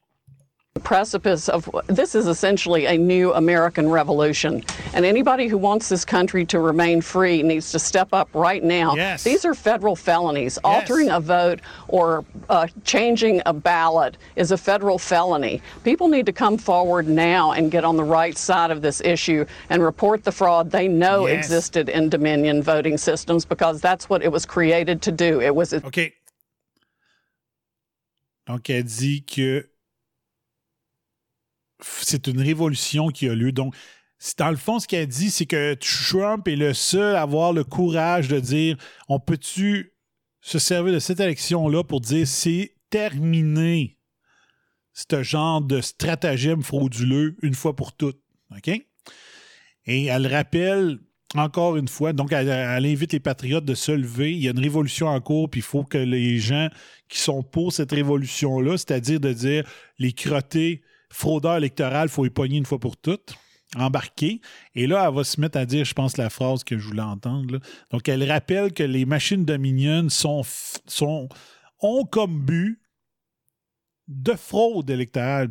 Precipice 0.81 1.49
of 1.49 1.68
this 1.87 2.14
is 2.14 2.27
essentially 2.27 2.87
a 2.87 2.97
new 2.97 3.33
American 3.35 3.89
revolution. 3.89 4.62
And 4.95 5.05
anybody 5.05 5.49
who 5.49 5.59
wants 5.59 5.89
this 5.89 6.05
country 6.05 6.45
to 6.47 6.59
remain 6.61 7.01
free 7.01 7.43
needs 7.43 7.70
to 7.72 7.79
step 7.79 8.09
up 8.12 8.29
right 8.35 8.62
now. 8.62 8.95
Yes. 8.95 9.24
These 9.24 9.45
are 9.45 9.55
federal 9.55 9.97
felonies. 9.97 10.59
Altering 10.64 11.11
a 11.11 11.20
vote 11.20 11.61
or 11.89 12.24
uh, 12.49 12.66
changing 12.85 13.43
a 13.47 13.53
ballot 13.53 14.16
is 14.37 14.51
a 14.53 14.57
federal 14.59 14.99
felony. 14.99 15.61
People 15.85 16.09
need 16.09 16.27
to 16.27 16.33
come 16.33 16.59
forward 16.59 17.07
now 17.09 17.53
and 17.53 17.70
get 17.70 17.85
on 17.85 17.97
the 17.97 18.05
right 18.05 18.37
side 18.37 18.70
of 18.70 18.83
this 18.83 19.01
issue 19.01 19.45
and 19.70 19.83
report 19.83 20.24
the 20.24 20.33
fraud 20.33 20.70
they 20.70 20.89
know 20.89 21.27
Yes. 21.27 21.47
existed 21.47 21.89
in 21.89 22.09
Dominion 22.09 22.62
voting 22.62 22.97
systems 22.99 23.45
because 23.45 23.81
that's 23.81 24.09
what 24.09 24.22
it 24.22 24.31
was 24.31 24.45
created 24.47 25.03
to 25.03 25.12
do. 25.12 25.41
It 25.41 25.55
was 25.55 25.72
A- 25.72 25.85
OK. 25.87 26.12
Donc, 28.47 28.70
elle 28.70 28.85
dit 28.85 29.22
que 29.27 29.64
c'est 31.81 32.27
une 32.27 32.41
révolution 32.41 33.09
qui 33.09 33.29
a 33.29 33.35
lieu. 33.35 33.53
Donc, 33.53 33.74
dans 34.39 34.51
le 34.51 34.57
fond, 34.57 34.79
ce 34.79 34.87
qu'elle 34.87 35.07
dit, 35.07 35.31
c'est 35.31 35.47
que 35.47 35.74
Trump 35.74 36.49
est 36.49 36.57
le 36.57 36.72
seul 36.74 37.16
à 37.16 37.22
avoir 37.22 37.53
le 37.53 37.64
courage 37.64 38.29
de 38.29 38.41
dire 38.41 38.77
on 39.09 39.20
peut-tu 39.20 39.93
se 40.41 40.59
servir 40.59 40.95
de 40.95 40.99
cette 40.99 41.20
élection-là 41.20 41.85
pour 41.85 42.01
dire 42.01 42.27
c'est 42.27 42.74
terminé, 42.89 43.99
ce 44.93 45.22
genre 45.22 45.61
de 45.61 45.81
stratagème 45.81 46.62
frauduleux 46.62 47.37
une 47.43 47.55
fois 47.55 47.77
pour 47.77 47.93
toutes. 47.93 48.20
OK? 48.57 48.68
Et 49.89 50.05
elle 50.07 50.27
rappelle 50.27 50.99
encore 51.35 51.77
une 51.77 51.89
fois, 51.89 52.12
donc 52.12 52.33
elle, 52.33 52.49
elle 52.49 52.87
invite 52.87 53.12
les 53.12 53.20
patriotes 53.20 53.64
de 53.64 53.74
se 53.74 53.93
lever. 53.93 54.33
Il 54.33 54.39
y 54.39 54.49
a 54.49 54.53
une 54.53 54.61
révolution 54.61 55.09
en 55.09 55.20
cours, 55.20 55.51
puis 55.51 55.61
il 55.61 55.64
faut 55.64 55.85
que 55.85 55.99
les 55.99 56.39
gens 56.39 56.68
qui 57.09 57.18
sont 57.18 57.43
pour 57.43 57.72
cette 57.72 57.93
révolution-là, 57.93 58.79
c'est-à-dire 58.79 59.20
de 59.20 59.33
dire 59.33 59.68
les 59.99 60.12
crottés 60.12 60.83
fraudeurs 61.09 61.57
électoraux, 61.57 62.05
il 62.05 62.09
faut 62.09 62.25
les 62.25 62.31
pogner 62.31 62.59
une 62.59 62.67
fois 62.67 62.79
pour 62.79 62.97
toutes, 62.97 63.35
embarquer. 63.77 64.41
Et 64.75 64.87
là, 64.87 65.07
elle 65.09 65.15
va 65.15 65.25
se 65.25 65.41
mettre 65.41 65.59
à 65.59 65.67
dire, 65.67 65.85
je 65.85 65.95
pense, 65.95 66.17
la 66.17 66.31
phrase 66.31 66.65
que 66.65 66.79
je 66.79 66.87
voulais 66.87 67.03
entendre. 67.03 67.61
Donc, 67.91 68.09
elle 68.09 68.31
rappelle 68.31 68.73
que 68.73 68.83
les 68.83 69.05
machines 69.05 69.45
Dominion 69.45 70.09
sont, 70.09 70.43
sont, 70.87 71.29
ont 71.81 72.05
comme 72.05 72.45
but 72.45 72.81
de 74.09 74.35
fraude 74.35 74.89
électorale. 74.89 75.51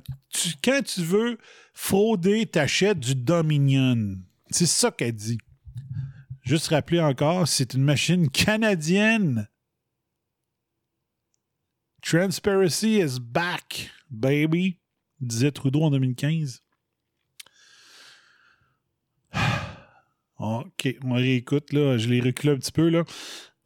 Quand 0.63 0.81
tu 0.83 1.01
veux 1.01 1.37
frauder, 1.73 2.45
t'achètes 2.45 2.99
du 2.99 3.15
Dominion. 3.15 4.17
C'est 4.49 4.65
ça 4.65 4.91
qu'elle 4.91 5.13
dit. 5.13 5.37
Juste 6.41 6.67
rappeler 6.67 7.01
encore, 7.01 7.47
c'est 7.47 7.73
une 7.73 7.83
machine 7.83 8.29
canadienne. 8.29 9.49
Transparency 12.03 12.99
is 12.99 13.19
back, 13.19 13.89
baby, 14.11 14.79
disait 15.19 15.51
Trudeau 15.51 15.83
en 15.83 15.91
2015. 15.91 16.61
OK, 20.39 20.95
on 21.03 21.13
réécoute, 21.13 21.73
là. 21.73 21.97
Je 21.97 22.09
l'ai 22.09 22.21
reculé 22.21 22.53
un 22.53 22.57
petit 22.57 22.71
peu, 22.71 22.89
là. 22.89 23.03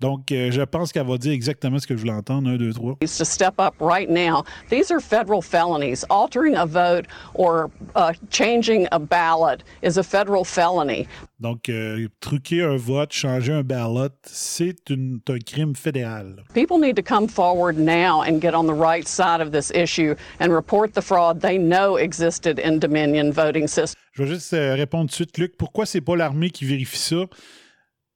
Donc, 0.02 0.32
euh, 0.32 0.50
je 0.50 0.62
pense 0.62 0.94
qu'elle 0.94 1.06
va 1.06 1.18
dire 1.18 1.34
exactement 1.34 1.78
ce 1.78 1.86
que 1.86 1.94
je 1.96 2.00
voulais 2.00 2.14
entendre. 2.14 2.50
Un, 2.50 2.56
deux, 2.56 2.72
trois. 2.74 2.96
to 3.02 3.26
step 3.26 3.56
up 3.60 3.74
right 3.82 4.10
now. 4.10 4.44
These 4.70 4.92
are 4.92 5.02
federal 5.02 5.42
felonies. 5.42 6.06
Altering 6.10 6.56
a 6.56 6.66
vote 6.66 7.06
or 7.34 7.70
uh, 7.98 8.14
changing 8.32 8.88
a 8.94 9.00
ballot 9.00 9.64
is 9.84 9.98
a 9.98 10.04
federal 10.04 10.46
felony. 10.46 11.06
Donc, 11.42 11.68
euh, 11.68 12.08
truquer 12.22 12.64
un 12.64 12.78
vote, 12.78 13.12
changer 13.12 13.52
un 13.52 13.64
ballot, 13.64 14.10
c'est 14.24 14.90
une- 14.90 15.20
un 15.30 15.40
crime 15.40 15.76
fédéral. 15.76 16.44
People 16.54 16.80
need 16.80 16.96
to 16.96 17.04
come 17.04 17.28
forward 17.28 17.78
now 17.78 18.22
and 18.22 18.40
get 18.42 18.54
on 18.56 18.66
the 18.68 18.74
right 18.74 19.08
side 19.08 19.42
of 19.42 19.52
this 19.52 19.70
issue 19.76 20.16
and 20.40 20.48
report 20.54 20.94
the 20.94 21.02
fraud 21.02 21.42
they 21.42 21.58
know 21.58 21.98
existed 21.98 22.58
in 22.60 22.80
Dominion 22.80 23.32
voting 23.32 23.68
systems. 23.68 23.96
Je 24.14 24.24
vais 24.24 24.30
juste 24.30 24.54
euh, 24.54 24.76
répondre 24.76 25.10
tout 25.10 25.10
de 25.10 25.14
suite, 25.16 25.38
Luc. 25.38 25.58
Pourquoi 25.58 25.86
c'est 25.86 26.02
pas 26.02 26.16
l'armée 26.16 26.50
qui 26.52 26.64
vérifie 26.66 26.98
ça? 26.98 27.26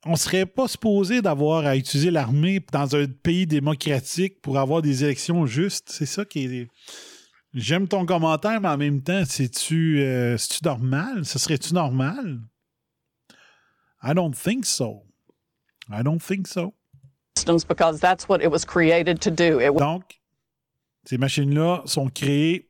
On 0.05 0.15
serait 0.15 0.45
pas 0.45 0.67
supposé 0.67 1.21
d'avoir 1.21 1.65
à 1.65 1.77
utiliser 1.77 2.11
l'armée 2.11 2.59
dans 2.71 2.95
un 2.95 3.05
pays 3.07 3.47
démocratique 3.47 4.41
pour 4.41 4.59
avoir 4.59 4.81
des 4.81 5.03
élections 5.03 5.45
justes. 5.45 5.89
C'est 5.89 6.05
ça 6.05 6.25
qui 6.25 6.43
est. 6.43 6.67
J'aime 7.53 7.87
ton 7.87 8.05
commentaire, 8.05 8.59
mais 8.59 8.67
en 8.67 8.77
même 8.77 9.01
temps, 9.01 9.23
c'est-tu 9.25 10.01
euh, 10.01 10.37
normal? 10.63 11.23
Ce 11.23 11.39
serait-tu 11.39 11.73
normal? 11.73 12.41
I 14.03 14.13
don't 14.13 14.33
think 14.33 14.65
so. 14.65 15.03
I 15.89 16.03
don't 16.03 16.19
think 16.19 16.47
so. 16.47 16.73
because 17.67 17.99
that's 17.99 18.27
what 18.27 18.41
it 18.41 18.49
was 18.49 18.65
created 18.65 19.21
to 19.21 19.31
do. 19.31 19.59
It 19.59 19.73
was 19.73 19.79
Donc, 19.79 20.19
ces 21.05 21.17
machines-là 21.17 21.83
sont 21.85 22.09
créées 22.09 22.69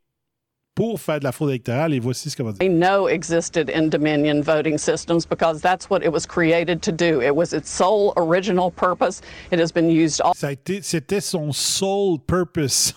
pour 0.75 0.99
faire 0.99 1.19
de 1.19 1.23
la 1.23 1.31
fraude 1.31 1.49
électorale 1.49 1.93
et 1.93 1.99
voici 1.99 2.29
ce 2.29 2.35
qu'elle 2.35 2.45
va 2.45 2.51
dire. 2.53 2.59
they 2.59 2.69
know 2.69 3.07
existed 3.07 3.69
in 3.69 3.89
Dominion 3.89 4.41
voting 4.41 4.77
systems 4.77 5.25
because 5.25 5.61
that's 5.61 5.89
what 5.89 6.03
it 6.03 6.11
was 6.11 6.25
created 6.25 6.81
to 6.81 6.91
do. 6.91 7.21
It 7.21 7.35
was 7.35 7.53
its 7.53 7.69
sole 7.69 8.13
original 8.17 8.71
purpose. 8.71 9.21
It 9.51 9.59
has 9.59 9.71
been 9.71 9.89
used 9.89 10.21
all 10.21 10.33
Ça 10.35 10.47
a 10.47 10.51
été, 10.51 10.81
c'était 10.81 11.21
son 11.21 11.51
sole 11.51 12.19
purpose. 12.25 12.93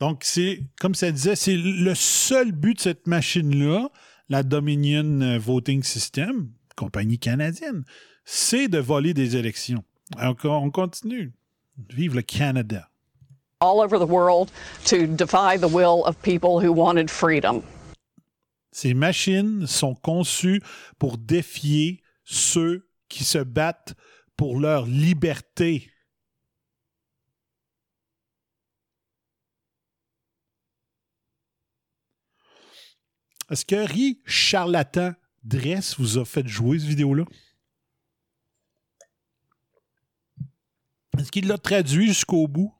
Donc, 0.00 0.22
c'est, 0.22 0.60
comme 0.80 0.94
ça 0.94 1.10
disait, 1.10 1.34
c'est 1.34 1.56
le 1.56 1.94
seul 1.94 2.52
but 2.52 2.76
de 2.76 2.80
cette 2.80 3.06
machine-là, 3.06 3.88
la 4.28 4.42
Dominion 4.44 5.20
euh, 5.20 5.38
Voting 5.38 5.82
System, 5.82 6.50
compagnie 6.76 7.18
canadienne, 7.18 7.84
c'est 8.24 8.68
de 8.68 8.78
voler 8.78 9.12
des 9.12 9.36
élections. 9.36 9.82
Donc, 10.22 10.44
on 10.44 10.70
continue. 10.70 11.32
Vive 11.90 12.14
le 12.14 12.22
Canada. 12.22 12.87
All 13.60 13.80
over 13.80 13.98
the 13.98 14.06
world 14.06 14.50
to 14.84 15.06
defy 15.06 15.56
the 15.56 15.68
will 15.68 16.04
of 16.04 16.20
people 16.22 16.60
who 16.60 16.72
wanted 16.72 17.10
freedom. 17.10 17.62
Ces 18.72 18.94
machines 18.94 19.66
sont 19.66 19.94
conçues 19.94 20.62
pour 20.98 21.18
défier 21.18 22.02
ceux 22.24 22.88
qui 23.08 23.24
se 23.24 23.38
battent 23.38 23.94
pour 24.36 24.60
leur 24.60 24.86
liberté. 24.86 25.90
Est-ce 33.50 33.64
que 33.64 33.76
Ri 33.76 34.20
Charlatan 34.26 35.14
Dress 35.42 35.98
vous 35.98 36.18
a 36.18 36.24
fait 36.24 36.46
jouer 36.46 36.78
cette 36.78 36.88
vidéo-là? 36.88 37.24
Est-ce 41.18 41.32
qu'il 41.32 41.48
l'a 41.48 41.58
traduit 41.58 42.08
jusqu'au 42.08 42.46
bout? 42.46 42.77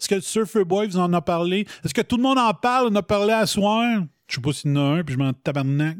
Est-ce 0.00 0.08
que 0.08 0.14
le 0.14 0.20
Surfer 0.22 0.64
Boy 0.64 0.88
vous 0.88 0.96
en 0.98 1.12
a 1.12 1.20
parlé? 1.20 1.66
Est-ce 1.84 1.92
que 1.92 2.00
tout 2.00 2.16
le 2.16 2.22
monde 2.22 2.38
en 2.38 2.54
parle? 2.54 2.88
On 2.90 2.94
a 2.94 3.02
parlé 3.02 3.32
à 3.34 3.46
soir? 3.46 4.02
Je 4.28 4.36
sais 4.36 4.40
pas 4.40 4.52
s'il 4.52 4.70
y 4.70 4.78
en 4.78 4.80
a 4.94 4.98
un, 4.98 5.04
puis 5.04 5.12
je 5.14 5.18
m'en 5.18 5.32
tabarnak. 5.34 5.98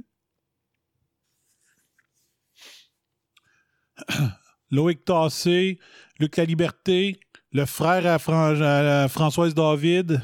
Loïc 4.70 5.04
Tassé, 5.04 5.78
Luc 6.18 6.36
La 6.36 6.44
Liberté, 6.44 7.20
le 7.52 7.66
frère 7.66 8.06
à, 8.06 8.18
Fran- 8.18 8.60
à 8.60 9.08
Françoise 9.08 9.52
David, 9.54 10.22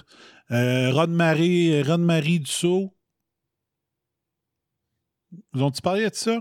euh, 0.52 0.92
Ron-Marie 0.92 1.82
Ron-Marie 1.82 2.40
Dussault. 2.40 2.96
Vous 5.52 5.62
ont-ils 5.62 5.82
parlé 5.82 6.08
de 6.08 6.14
ça? 6.14 6.38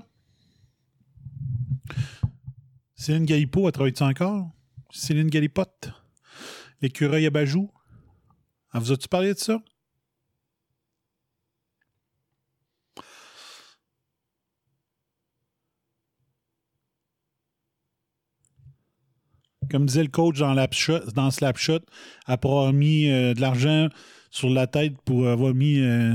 Céline 2.95 3.25
Galipo, 3.25 3.67
elle 3.67 3.73
travaille 3.73 3.93
encore? 4.01 4.51
Céline 4.91 5.29
Galipote? 5.29 5.91
L'écureuil 6.81 7.25
à 7.25 7.29
Bajou? 7.29 7.71
Elle 8.73 8.81
vous 8.81 8.91
a-tu 8.91 9.07
parlé 9.07 9.33
de 9.33 9.39
ça? 9.39 9.61
Comme 19.71 19.87
disait 19.87 20.03
le 20.03 20.09
coach 20.09 20.37
dans, 20.37 20.53
Lapshot- 20.53 21.11
dans 21.13 21.31
Slapshot, 21.31 21.79
après 22.25 22.49
avoir 22.49 22.71
mis 22.71 23.09
euh, 23.09 23.33
de 23.33 23.41
l'argent 23.41 23.89
sur 24.29 24.49
la 24.49 24.67
tête 24.67 25.01
pour 25.01 25.27
avoir 25.27 25.53
mis. 25.53 25.79
euh, 25.79 26.13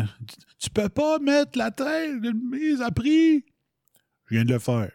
tu 0.58 0.70
peux 0.70 0.88
pas 0.88 1.18
mettre 1.18 1.58
la 1.58 1.70
tête 1.70 2.20
de 2.20 2.30
mise 2.30 2.80
à 2.80 2.90
prix. 2.90 3.44
Je 4.26 4.36
viens 4.36 4.44
de 4.44 4.52
le 4.52 4.58
faire. 4.58 4.92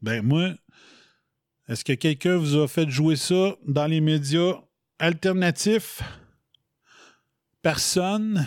Ben, 0.00 0.24
moi, 0.24 0.54
est-ce 1.68 1.84
que 1.84 1.92
quelqu'un 1.92 2.38
vous 2.38 2.56
a 2.56 2.66
fait 2.66 2.88
jouer 2.88 3.16
ça 3.16 3.56
dans 3.66 3.86
les 3.86 4.00
médias? 4.00 4.54
Alternatifs? 4.98 6.02
Personne. 7.62 8.46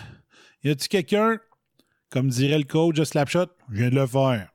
Y 0.63 0.69
a-t-il 0.69 0.87
quelqu'un, 0.87 1.39
comme 2.09 2.29
dirait 2.29 2.59
le 2.59 2.65
coach 2.65 2.95
de 2.95 3.03
Slapshot? 3.03 3.49
Je 3.69 3.77
viens 3.77 3.89
de 3.89 3.95
le 3.95 4.07
faire. 4.07 4.51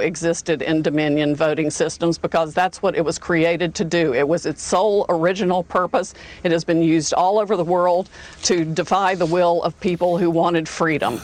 existed 0.00 0.62
in 0.62 0.80
Dominion 0.80 1.34
voting 1.34 1.70
systems 1.70 2.18
because 2.18 2.54
that's 2.54 2.80
what 2.80 2.96
it 2.96 3.04
was 3.04 3.18
created 3.18 3.74
to 3.74 3.84
do. 3.84 4.14
It 4.14 4.28
was 4.28 4.46
its 4.46 4.62
sole 4.62 5.04
original 5.08 5.64
purpose. 5.64 6.14
It 6.44 6.52
has 6.52 6.62
been 6.62 6.82
used 6.82 7.12
all 7.14 7.38
over 7.38 7.56
the 7.56 7.64
world 7.64 8.08
to 8.44 8.64
defy 8.64 9.16
the 9.16 9.26
will 9.26 9.60
of 9.64 9.78
people 9.80 10.16
who 10.16 10.30
wanted 10.30 10.68
freedom. 10.68 11.20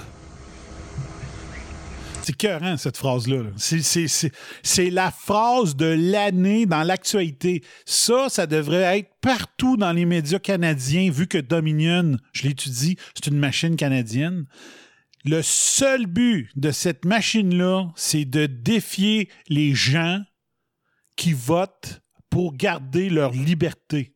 C'est 2.25 2.37
cohérent, 2.41 2.77
cette 2.77 2.97
phrase-là. 2.97 3.43
là. 3.43 3.51
C'est- 3.57 3.83
c'est- 3.83 4.09
C'est 4.09 4.33
c'est 4.62 4.91
la 4.91 5.11
phrase 5.11 5.77
de 5.77 5.87
l'année 5.87 6.64
dans 6.66 6.83
l'actualité. 6.83 7.62
Ça, 7.85 8.29
ça 8.29 8.47
devrait 8.47 8.99
être 8.99 9.11
partout 9.20 9.77
dans 9.77 9.93
les 9.93 10.05
médias 10.07 10.39
canadiens, 10.39 11.11
vu 11.11 11.27
que 11.27 11.39
Dominion, 11.39 12.16
je 12.33 12.45
l'étudie, 12.45 12.97
c'est 13.14 13.27
une 13.27 13.39
machine 13.39 13.77
canadienne. 13.77 14.47
Le 15.27 15.43
seul 15.43 16.07
but 16.07 16.49
de 16.57 16.70
cette 16.70 17.05
machine-là, 17.05 17.91
c'est 17.97 18.25
de 18.25 18.47
défier 18.47 19.29
les 19.49 19.75
gens 19.75 20.20
qui 21.16 21.33
votent 21.33 22.03
pour 22.31 22.55
garder 22.55 23.09
leur 23.11 23.33
liberté. 23.33 24.13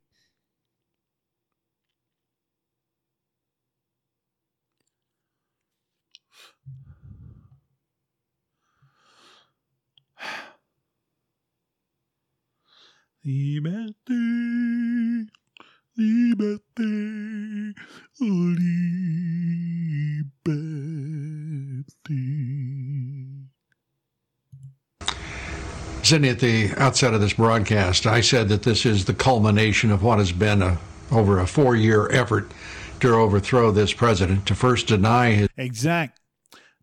Liberté, 13.29 15.26
liberté, 15.99 17.74
liberté. 18.18 18.55
Sydney, 26.03 26.31
at 26.31 26.39
the 26.39 26.70
outset 26.79 27.12
of 27.12 27.20
this 27.20 27.35
broadcast, 27.35 28.07
I 28.07 28.22
said 28.22 28.49
that 28.49 28.62
this 28.62 28.87
is 28.87 29.05
the 29.05 29.12
culmination 29.12 29.91
of 29.91 30.03
what 30.03 30.18
has 30.18 30.33
been 30.33 30.62
a, 30.62 30.79
over 31.12 31.39
a 31.39 31.47
four 31.47 31.76
year 31.76 32.11
effort 32.11 32.51
to 33.01 33.12
overthrow 33.12 33.70
this 33.70 33.93
president, 33.93 34.47
to 34.47 34.55
first 34.55 34.87
deny 34.87 35.33
his 35.33 35.49
Exact. 35.59 36.18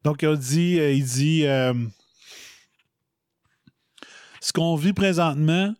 Donc, 0.04 0.22
il 0.22 0.38
dit, 0.38 0.80
euh, 0.80 0.92
il 0.92 1.06
dit 1.06 1.48
euh, 1.48 1.74
ce 4.40 4.54
qu'on 4.54 4.76
vit 4.76 4.94
présentement, 4.94 5.74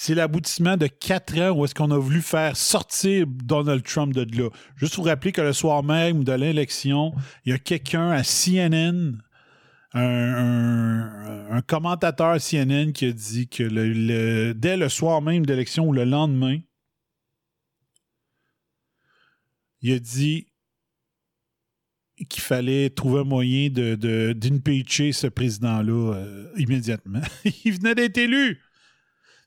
c'est 0.00 0.14
l'aboutissement 0.14 0.76
de 0.76 0.86
quatre 0.86 1.36
ans 1.40 1.50
où 1.50 1.64
est-ce 1.64 1.74
qu'on 1.74 1.90
a 1.90 1.98
voulu 1.98 2.22
faire 2.22 2.56
sortir 2.56 3.26
Donald 3.26 3.82
Trump 3.82 4.14
de 4.14 4.24
là. 4.40 4.48
Juste 4.76 4.94
vous 4.94 5.02
rappeler 5.02 5.32
que 5.32 5.40
le 5.40 5.52
soir 5.52 5.82
même 5.82 6.22
de 6.22 6.32
l'élection, 6.34 7.12
il 7.44 7.50
y 7.50 7.52
a 7.52 7.58
quelqu'un 7.58 8.12
à 8.12 8.22
CNN, 8.22 9.18
un, 9.94 11.60
commentateur 11.66 12.40
CNN 12.40 12.92
qui 12.92 13.06
a 13.06 13.12
dit 13.12 13.48
que 13.48 14.52
dès 14.52 14.76
le 14.76 14.88
soir 14.88 15.20
même 15.20 15.44
de 15.44 15.52
l'élection 15.52 15.88
ou 15.88 15.92
le 15.92 16.04
lendemain, 16.04 16.60
il 19.82 19.94
a 19.94 19.98
dit 19.98 20.46
qu'il 22.30 22.42
fallait 22.44 22.90
trouver 22.90 23.22
un 23.22 23.24
moyen 23.24 23.68
de, 23.68 23.96
de- 23.96 24.32
d'impeacher 24.32 25.10
ce 25.10 25.26
président-là 25.26 26.14
euh, 26.14 26.52
immédiatement. 26.56 27.22
il 27.64 27.72
venait 27.72 27.96
d'être 27.96 28.18
élu. 28.18 28.60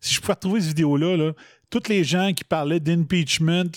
Si 0.02 0.16
je 0.16 0.20
pouvais 0.20 0.34
retrouver 0.34 0.60
cette 0.60 0.70
vidéo-là, 0.70 1.16
là, 1.16 1.34
tous 1.70 1.88
les 1.88 2.04
gens 2.04 2.34
qui 2.34 2.44
parlaient 2.44 2.80
d'impeachment 2.80 3.70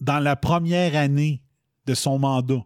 dans 0.00 0.20
la 0.20 0.36
première 0.36 0.94
année 0.94 1.42
de 1.86 1.94
son 1.94 2.18
mandat. 2.18 2.64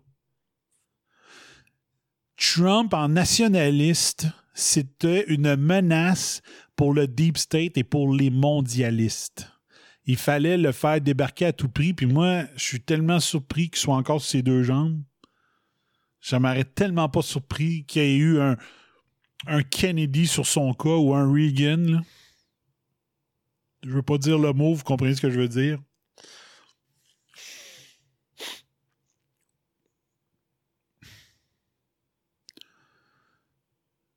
Trump, 2.37 2.93
en 2.95 3.09
nationaliste, 3.09 4.27
c'était 4.55 5.25
une 5.29 5.57
menace 5.57 6.43
pour 6.77 6.93
le 6.93 7.09
deep 7.09 7.39
state 7.39 7.79
et 7.79 7.85
pour 7.85 8.13
les 8.13 8.31
mondialistes. 8.31 9.49
Il 10.05 10.17
fallait 10.17 10.57
le 10.57 10.73
faire 10.73 11.01
débarquer 11.01 11.47
à 11.47 11.53
tout 11.53 11.69
prix. 11.69 11.93
Puis 11.93 12.07
moi, 12.07 12.45
je 12.57 12.65
suis 12.65 12.81
tellement 12.81 13.21
surpris 13.21 13.69
qu'il 13.69 13.79
soit 13.79 13.95
encore 13.95 14.21
sur 14.21 14.31
ses 14.31 14.43
deux 14.43 14.63
jambes. 14.63 15.03
Ça 16.21 16.41
m'aurait 16.41 16.65
tellement 16.65 17.09
pas 17.09 17.23
surpris 17.23 17.85
qu'il 17.85 18.03
y 18.03 18.05
ait 18.07 18.17
eu 18.17 18.41
un, 18.41 18.57
Kennedy 19.71 20.27
sur 20.27 20.47
son 20.47 20.73
cas 20.75 20.97
ou 20.97 21.15
un 21.15 21.31
Reagan. 21.31 22.01
Je 23.85 23.91
veux 23.91 24.03
pas 24.03 24.19
dire 24.19 24.39
le 24.39 24.53
mot, 24.53 24.75
vous 24.75 24.85
comprenez 24.85 25.15
ce 25.15 25.21
que 25.21 25.31
je 25.31 25.41
veux 25.41 25.49
dire? 25.49 25.79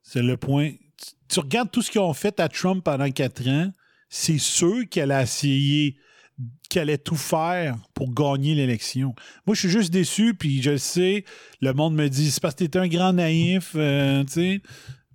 C'est 0.02 0.22
le 0.22 0.36
point. 0.36 0.72
Tu, 1.28 1.40
regardes 1.40 1.70
tout 1.70 1.80
ce 1.80 1.90
qu'ils 1.90 2.00
ont 2.00 2.12
fait 2.12 2.38
à 2.38 2.48
Trump 2.48 2.84
pendant 2.84 3.10
quatre 3.10 3.48
ans, 3.48 3.72
c'est 4.10 4.38
sûr 4.38 4.86
qu'elle 4.90 5.10
a 5.10 5.22
essayé 5.22 5.96
qu'elle 6.68 6.82
allait 6.82 6.98
tout 6.98 7.16
faire 7.16 7.76
pour 7.94 8.12
gagner 8.12 8.54
l'élection. 8.54 9.14
Moi, 9.46 9.54
je 9.54 9.60
suis 9.60 9.68
juste 9.70 9.92
déçu, 9.92 10.34
puis 10.34 10.62
je 10.62 10.72
le 10.72 10.78
sais, 10.78 11.24
le 11.60 11.72
monde 11.72 11.94
me 11.94 12.08
dit, 12.08 12.30
c'est 12.30 12.42
parce 12.42 12.54
que 12.54 12.64
t'es 12.64 12.78
un 12.78 12.88
grand 12.88 13.12
naïf, 13.12 13.72
euh, 13.76 14.24
tu 14.24 14.32
sais. 14.32 14.62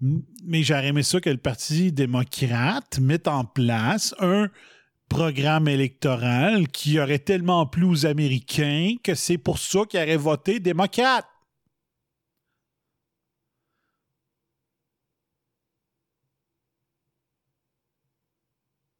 Mais 0.01 0.63
j'aurais 0.63 0.87
aimé 0.87 1.03
ça 1.03 1.19
que 1.19 1.29
le 1.29 1.37
Parti 1.37 1.91
démocrate 1.91 2.99
mette 2.99 3.27
en 3.27 3.45
place 3.45 4.13
un 4.19 4.49
programme 5.09 5.67
électoral 5.67 6.67
qui 6.67 6.99
aurait 6.99 7.19
tellement 7.19 7.65
plu 7.65 7.85
aux 7.85 8.05
Américains 8.05 8.95
que 9.03 9.15
c'est 9.15 9.37
pour 9.37 9.57
ça 9.59 9.79
qu'ils 9.89 9.99
auraient 10.01 10.17
voté 10.17 10.59
démocrate. 10.59 11.25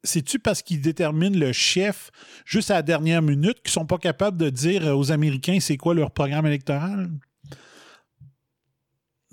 C'est-tu 0.04 0.38
parce 0.38 0.62
qu'ils 0.62 0.80
déterminent 0.80 1.38
le 1.38 1.52
chef 1.52 2.10
juste 2.46 2.70
à 2.70 2.74
la 2.74 2.82
dernière 2.82 3.20
minute 3.22 3.60
qu'ils 3.62 3.72
sont 3.72 3.86
pas 3.86 3.98
capables 3.98 4.38
de 4.38 4.48
dire 4.48 4.96
aux 4.96 5.12
Américains 5.12 5.58
c'est 5.60 5.76
quoi 5.76 5.94
leur 5.94 6.10
programme 6.12 6.46
électoral? 6.46 7.10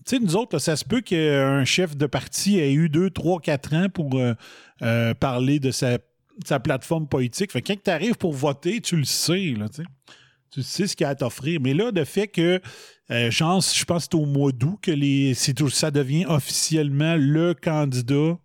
Tu 0.06 0.18
sais, 0.18 0.20
nous 0.20 0.36
autres, 0.36 0.60
ça 0.60 0.76
se 0.76 0.86
peut 0.86 1.02
qu'un 1.02 1.66
chef 1.66 1.98
de 1.98 2.06
parti 2.06 2.60
ait 2.60 2.74
eu 2.74 2.90
deux, 2.90 3.10
trois, 3.10 3.40
quatre 3.40 3.74
ans 3.74 3.90
pour 3.90 4.20
euh, 4.20 4.34
euh, 4.84 5.16
parler 5.16 5.60
de 5.60 5.72
sa, 5.72 5.98
sa 6.46 6.60
plateforme 6.60 7.08
politique. 7.08 7.52
Fait 7.52 7.62
que 7.64 7.74
quand 7.74 7.80
tu 7.84 7.90
arrives 7.90 8.16
pour 8.16 8.32
voter, 8.34 8.82
tu 8.82 8.98
le 8.98 9.04
sais, 9.04 9.56
là, 9.58 9.68
tu 9.68 9.78
sais. 9.82 9.88
Tu 10.52 10.62
sais 10.64 10.88
ce 10.88 10.96
qu'il 10.96 11.06
y 11.06 11.08
a 11.08 11.10
à 11.10 11.16
t'offrir. 11.16 11.60
Mais 11.60 11.74
là, 11.74 11.90
le 11.94 12.06
fait 12.06 12.28
que, 12.28 12.62
euh, 13.12 13.32
je 13.32 13.44
pense 13.44 13.74
que 13.74 14.00
c'est 14.00 14.16
au 14.16 14.26
mois 14.26 14.52
d'août 14.52 14.78
que 14.82 14.92
les, 14.92 15.34
tout- 15.56 15.70
ça 15.70 15.90
devient 15.92 16.26
officiellement 16.28 17.16
le 17.18 17.54
candidat 17.56 18.38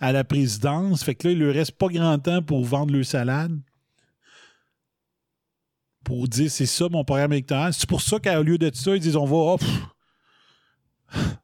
à 0.00 0.10
la 0.10 0.24
présidence. 0.24 1.04
Fait 1.04 1.14
que 1.14 1.28
là, 1.28 1.32
il 1.34 1.38
ne 1.38 1.44
lui 1.44 1.52
reste 1.52 1.72
pas 1.72 1.88
grand 1.88 2.18
temps 2.18 2.42
pour 2.42 2.64
vendre 2.64 2.92
le 2.94 3.04
salade. 3.04 3.56
Pour 6.02 6.28
dire 6.28 6.50
c'est 6.50 6.66
ça 6.66 6.88
mon 6.90 7.04
programme 7.04 7.32
électoral. 7.34 7.72
C'est 7.72 7.88
pour 7.88 8.00
ça 8.00 8.18
qu'au 8.18 8.42
lieu 8.42 8.58
de 8.58 8.70
ça, 8.74 8.96
ils 8.96 9.00
disent 9.00 9.16
on 9.16 9.26
va. 9.26 9.36
oh, 9.36 9.58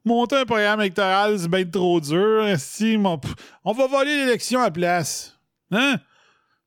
monter 0.05 0.37
un 0.37 0.45
programme 0.45 0.81
électoral, 0.81 1.39
c'est 1.39 1.49
bien 1.49 1.65
trop 1.65 2.01
dur. 2.01 2.45
Si, 2.59 2.97
on 3.65 3.73
va 3.73 3.87
voler 3.87 4.25
l'élection 4.25 4.61
à 4.61 4.65
la 4.65 4.71
place. 4.71 5.39
Hein? 5.71 6.01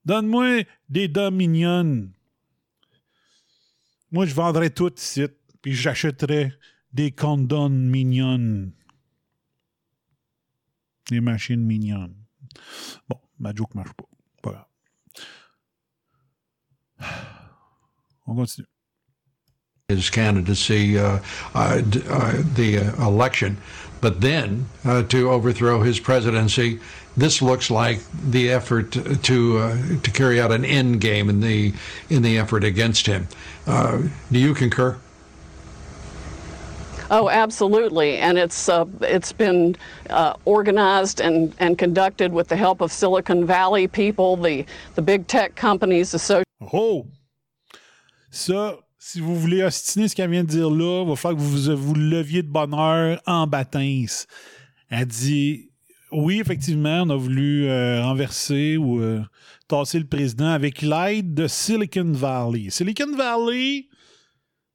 Donne-moi 0.05 0.63
des 0.89 1.07
dominions. 1.07 2.09
Moi, 4.11 4.25
je 4.25 4.35
vendrais 4.35 4.69
tout 4.69 4.93
ici, 4.95 5.25
puis 5.61 5.73
j'achèterais 5.73 6.53
des 6.91 7.11
condoms 7.11 7.69
mignonnes. 7.69 8.71
Des 11.09 11.19
machines 11.19 11.63
mignonnes. 11.63 12.15
Bon, 13.09 13.19
ma 13.39 13.53
joke 13.53 13.73
marche 13.75 13.93
pas. 13.93 14.05
Pas. 14.41 14.69
On 18.27 18.35
continue. 18.35 18.67
His 19.95 20.09
candidacy, 20.09 20.97
uh, 20.97 21.19
uh, 21.53 21.81
d- 21.81 22.03
uh, 22.09 22.43
the 22.55 22.79
uh, 22.79 23.07
election, 23.07 23.57
but 24.01 24.21
then 24.21 24.65
uh, 24.85 25.03
to 25.03 25.29
overthrow 25.29 25.81
his 25.81 25.99
presidency. 25.99 26.79
This 27.15 27.41
looks 27.41 27.69
like 27.69 27.99
the 28.31 28.51
effort 28.51 28.91
to 29.23 29.57
uh, 29.57 29.77
to 30.01 30.11
carry 30.11 30.41
out 30.41 30.51
an 30.51 30.65
end 30.65 30.99
game 30.99 31.29
in 31.29 31.41
the 31.41 31.73
in 32.09 32.23
the 32.23 32.39
effort 32.39 32.63
against 32.63 33.05
him. 33.05 33.27
Uh, 33.67 34.01
do 34.31 34.39
you 34.39 34.53
concur? 34.55 34.97
Oh, 37.11 37.29
absolutely, 37.29 38.17
and 38.17 38.39
it's 38.39 38.67
uh, 38.67 38.85
it's 39.01 39.31
been 39.31 39.75
uh, 40.09 40.33
organized 40.45 41.21
and, 41.21 41.53
and 41.59 41.77
conducted 41.77 42.33
with 42.33 42.47
the 42.47 42.55
help 42.55 42.81
of 42.81 42.91
Silicon 42.91 43.45
Valley 43.45 43.87
people, 43.87 44.35
the 44.35 44.65
the 44.95 45.01
big 45.01 45.27
tech 45.27 45.55
companies 45.55 46.15
associated. 46.15 46.47
Oh! 46.73 47.05
Ça, 48.31 48.79
si 49.05 49.19
vous 49.19 49.35
voulez 49.35 49.63
ostiner 49.63 50.07
ce 50.07 50.15
qu'elle 50.15 50.31
vient 50.31 50.45
de 50.45 50.49
dire 50.49 50.69
là, 50.69 51.03
il 51.03 51.09
va 51.09 51.15
falloir 51.17 51.43
que 51.43 51.45
vous 51.45 51.75
vous 51.75 51.93
leviez 51.93 52.41
de 52.41 52.47
bonheur 52.47 53.21
en 53.25 53.45
baptême. 53.47 54.07
Elle 54.89 55.05
dit 55.05 55.69
oui, 56.13 56.39
effectivement, 56.39 57.01
on 57.01 57.09
a 57.09 57.15
voulu 57.17 57.65
euh, 57.65 58.01
renverser 58.01 58.77
ou 58.77 59.01
euh, 59.01 59.21
tasser 59.67 59.99
le 59.99 60.05
président 60.05 60.47
avec 60.47 60.81
l'aide 60.81 61.33
de 61.33 61.47
Silicon 61.47 62.13
Valley. 62.13 62.69
Silicon 62.69 63.13
Valley, 63.17 63.87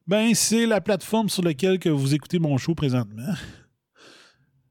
ben, 0.06 0.34
c'est 0.34 0.66
la 0.66 0.82
plateforme 0.82 1.30
sur 1.30 1.42
laquelle 1.42 1.78
que 1.78 1.88
vous 1.88 2.14
écoutez 2.14 2.38
mon 2.38 2.58
show 2.58 2.74
présentement. 2.74 3.34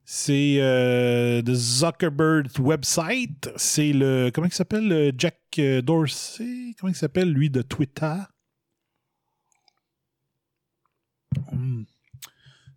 C'est 0.05 0.57
euh, 0.59 1.41
The 1.41 1.53
Zuckerberg 1.53 2.47
website. 2.59 3.49
C'est 3.55 3.91
le. 3.91 4.29
Comment 4.31 4.47
il 4.47 4.53
s'appelle 4.53 4.87
le 4.87 5.11
Jack 5.17 5.39
euh, 5.57 5.81
Dorsey? 5.81 6.75
Comment 6.79 6.91
il 6.91 6.95
s'appelle 6.95 7.31
lui 7.31 7.49
de 7.49 7.63
Twitter? 7.63 8.17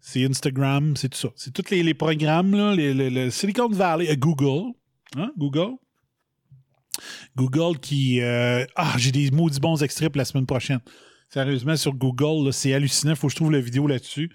C'est 0.01 0.25
Instagram, 0.25 0.97
c'est 0.97 1.11
tout 1.11 1.19
ça. 1.19 1.29
C'est 1.37 1.53
tous 1.53 1.71
les, 1.71 1.95
programmes, 1.95 2.75
le 2.75 3.31
Silicon 3.31 3.69
Valley, 3.69 4.11
euh, 4.11 4.17
Google. 4.17 4.73
Hein, 5.17 5.31
Google? 5.37 5.77
Google 7.37 7.79
qui. 7.79 8.21
euh, 8.21 8.65
ah, 8.77 8.95
j'ai 8.97 9.13
des 9.13 9.31
maudits 9.31 9.61
bons 9.61 9.83
extraits 9.83 10.11
pour 10.11 10.19
la 10.19 10.25
semaine 10.25 10.47
prochaine. 10.47 10.81
Sérieusement, 11.29 11.77
sur 11.77 11.95
Google, 11.95 12.53
c'est 12.53 12.75
hallucinant. 12.75 13.15
Faut 13.15 13.29
que 13.29 13.33
je 13.33 13.37
trouve 13.37 13.53
la 13.53 13.61
vidéo 13.61 13.87
là-dessus. 13.87 14.31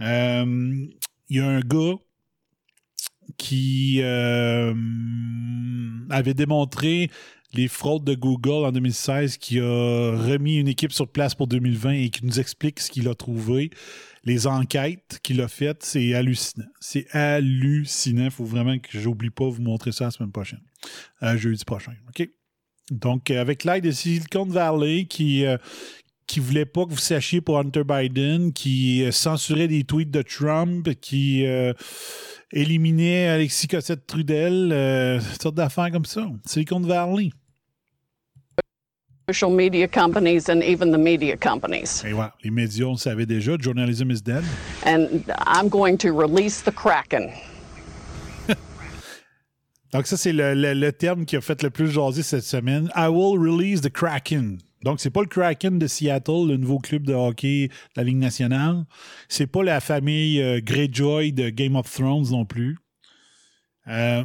Euh, 0.00 0.86
Il 1.28 1.36
y 1.36 1.40
a 1.40 1.46
un 1.46 1.60
gars 1.60 1.96
qui 3.36 4.00
euh, 4.02 4.74
avait 6.08 6.34
démontré 6.34 7.10
les 7.52 7.68
fraudes 7.68 8.04
de 8.04 8.14
Google 8.14 8.64
en 8.66 8.72
2016, 8.72 9.36
qui 9.38 9.58
a 9.58 9.62
remis 10.16 10.56
une 10.56 10.68
équipe 10.68 10.92
sur 10.92 11.08
place 11.08 11.34
pour 11.34 11.46
2020 11.46 11.92
et 11.92 12.10
qui 12.10 12.24
nous 12.24 12.38
explique 12.38 12.80
ce 12.80 12.90
qu'il 12.90 13.08
a 13.08 13.14
trouvé. 13.14 13.70
Les 14.24 14.46
enquêtes 14.46 15.18
qu'il 15.22 15.40
a 15.40 15.48
faites, 15.48 15.82
c'est 15.82 16.14
hallucinant. 16.14 16.68
C'est 16.80 17.06
hallucinant. 17.14 18.26
Il 18.26 18.30
faut 18.30 18.44
vraiment 18.44 18.78
que 18.78 18.98
j'oublie 18.98 19.30
pas 19.30 19.44
de 19.44 19.50
vous 19.50 19.62
montrer 19.62 19.92
ça 19.92 20.04
la 20.04 20.10
semaine 20.10 20.32
prochaine. 20.32 20.60
Euh, 21.22 21.36
jeudi 21.36 21.64
prochain. 21.64 21.92
OK? 22.08 22.28
Donc, 22.90 23.30
euh, 23.30 23.40
avec 23.40 23.64
l'aide 23.64 23.84
de 23.84 23.90
Silicon 23.90 24.44
Valley 24.44 25.06
qui, 25.06 25.46
euh, 25.46 25.56
voulait 26.38 26.66
pas 26.66 26.84
que 26.84 26.90
vous 26.90 26.98
sachiez 26.98 27.40
pour 27.40 27.58
Hunter 27.58 27.82
Biden, 27.82 28.52
qui 28.52 29.02
euh, 29.02 29.10
censurait 29.10 29.66
des 29.66 29.82
tweets 29.82 30.10
de 30.10 30.22
Trump, 30.22 30.88
qui 31.00 31.44
euh, 31.46 31.72
éliminait 32.52 33.26
Alexis 33.26 33.66
Cossette-Trudel, 33.66 34.70
euh, 34.72 35.18
toutes 35.18 35.42
sortes 35.42 35.54
d'affaires 35.56 35.90
comme 35.90 36.04
ça. 36.04 36.28
Silicon 36.46 36.80
Valley. 36.80 37.30
Social 39.32 39.50
media 39.50 39.86
companies 39.86 40.48
and 40.48 40.62
even 40.62 40.90
the 40.90 40.98
media 40.98 41.36
companies. 41.36 42.02
Et 42.04 42.12
voilà, 42.12 42.32
les 42.42 42.50
médias, 42.50 42.86
on 42.86 42.92
le 42.92 42.98
savait 42.98 43.26
déjà. 43.26 43.56
Journalism 43.58 44.10
is 44.10 44.20
dead. 44.20 44.42
And 44.84 45.22
I'm 45.46 45.68
going 45.68 45.96
to 45.98 46.12
release 46.12 46.62
the 46.62 46.72
Kraken. 46.72 47.30
Donc, 49.92 50.06
ça, 50.06 50.16
c'est 50.16 50.32
le, 50.32 50.54
le- 50.54 50.74
le 50.74 50.92
terme 50.92 51.24
qui 51.24 51.36
a 51.36 51.40
fait 51.40 51.62
le 51.62 51.70
plus 51.70 51.88
jaser 51.90 52.22
cette 52.22 52.44
semaine. 52.44 52.90
I 52.96 53.08
will 53.08 53.38
release 53.38 53.80
the 53.80 53.90
Kraken. 53.90 54.58
Donc, 54.82 54.98
c'est 55.00 55.10
pas 55.10 55.20
le 55.20 55.26
Kraken 55.26 55.78
de 55.78 55.86
Seattle, 55.86 56.48
le 56.48 56.56
nouveau 56.56 56.78
club 56.78 57.02
de 57.04 57.12
hockey 57.12 57.68
de 57.68 57.72
la 57.96 58.04
Ligue 58.04 58.16
nationale. 58.16 58.84
C'est 59.28 59.46
pas 59.46 59.62
la 59.62 59.80
famille 59.80 60.40
euh, 60.40 60.60
Greyjoy 60.62 61.32
de 61.32 61.50
Game 61.50 61.76
of 61.76 61.90
Thrones 61.92 62.30
non 62.30 62.44
plus. 62.46 62.78
Euh, 63.88 64.24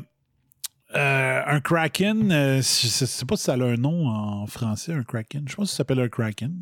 euh, 0.94 1.42
un 1.46 1.60
Kraken, 1.62 2.32
euh, 2.32 2.58
je 2.58 2.88
je 2.88 3.06
sais 3.06 3.26
pas 3.26 3.36
si 3.36 3.44
ça 3.44 3.54
a 3.54 3.64
un 3.64 3.76
nom 3.76 4.08
en 4.08 4.46
français, 4.46 4.94
un 4.94 5.04
Kraken. 5.04 5.46
Je 5.48 5.56
pense 5.56 5.68
que 5.68 5.72
ça 5.72 5.78
s'appelle 5.78 6.00
un 6.00 6.10
Kraken. 6.10 6.62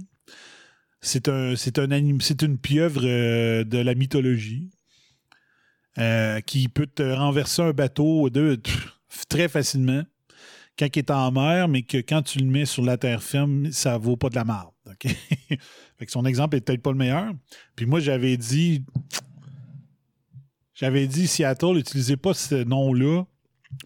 C'est 1.02 1.28
un, 1.28 1.56
une 1.56 2.58
pieuvre 2.58 3.02
euh, 3.04 3.64
de 3.66 3.78
la 3.78 3.94
mythologie 3.94 4.70
qui 6.48 6.70
peut 6.70 6.88
te 6.88 7.04
renverser 7.04 7.62
un 7.62 7.72
bateau 7.72 8.32
de, 8.32 8.56
pff, 8.56 9.28
très 9.30 9.48
facilement 9.48 10.04
quand 10.80 10.88
il 10.96 11.00
est 11.00 11.12
en 11.12 11.32
mer, 11.32 11.68
mais 11.68 11.84
que 11.84 11.98
quand 11.98 12.24
tu 12.24 12.40
le 12.40 12.46
mets 12.46 12.66
sur 12.66 12.84
la 12.84 12.98
terre 12.98 13.22
ferme, 13.22 13.72
ça 13.72 13.98
vaut 14.00 14.18
pas 14.18 14.30
de 14.30 14.36
la 14.36 14.44
marde. 14.44 14.72
Son 16.08 16.26
exemple 16.26 16.58
est 16.58 16.62
peut-être 16.62 16.82
pas 16.82 16.92
le 16.92 16.98
meilleur. 16.98 17.32
Puis 17.76 17.86
moi, 17.86 18.00
j'avais 18.00 18.38
dit. 18.38 18.84
J'avais 20.74 21.06
dit 21.06 21.28
Seattle, 21.28 21.76
n'utilisez 21.76 22.18
pas 22.18 22.34
ce 22.34 22.64
nom-là 22.64 23.24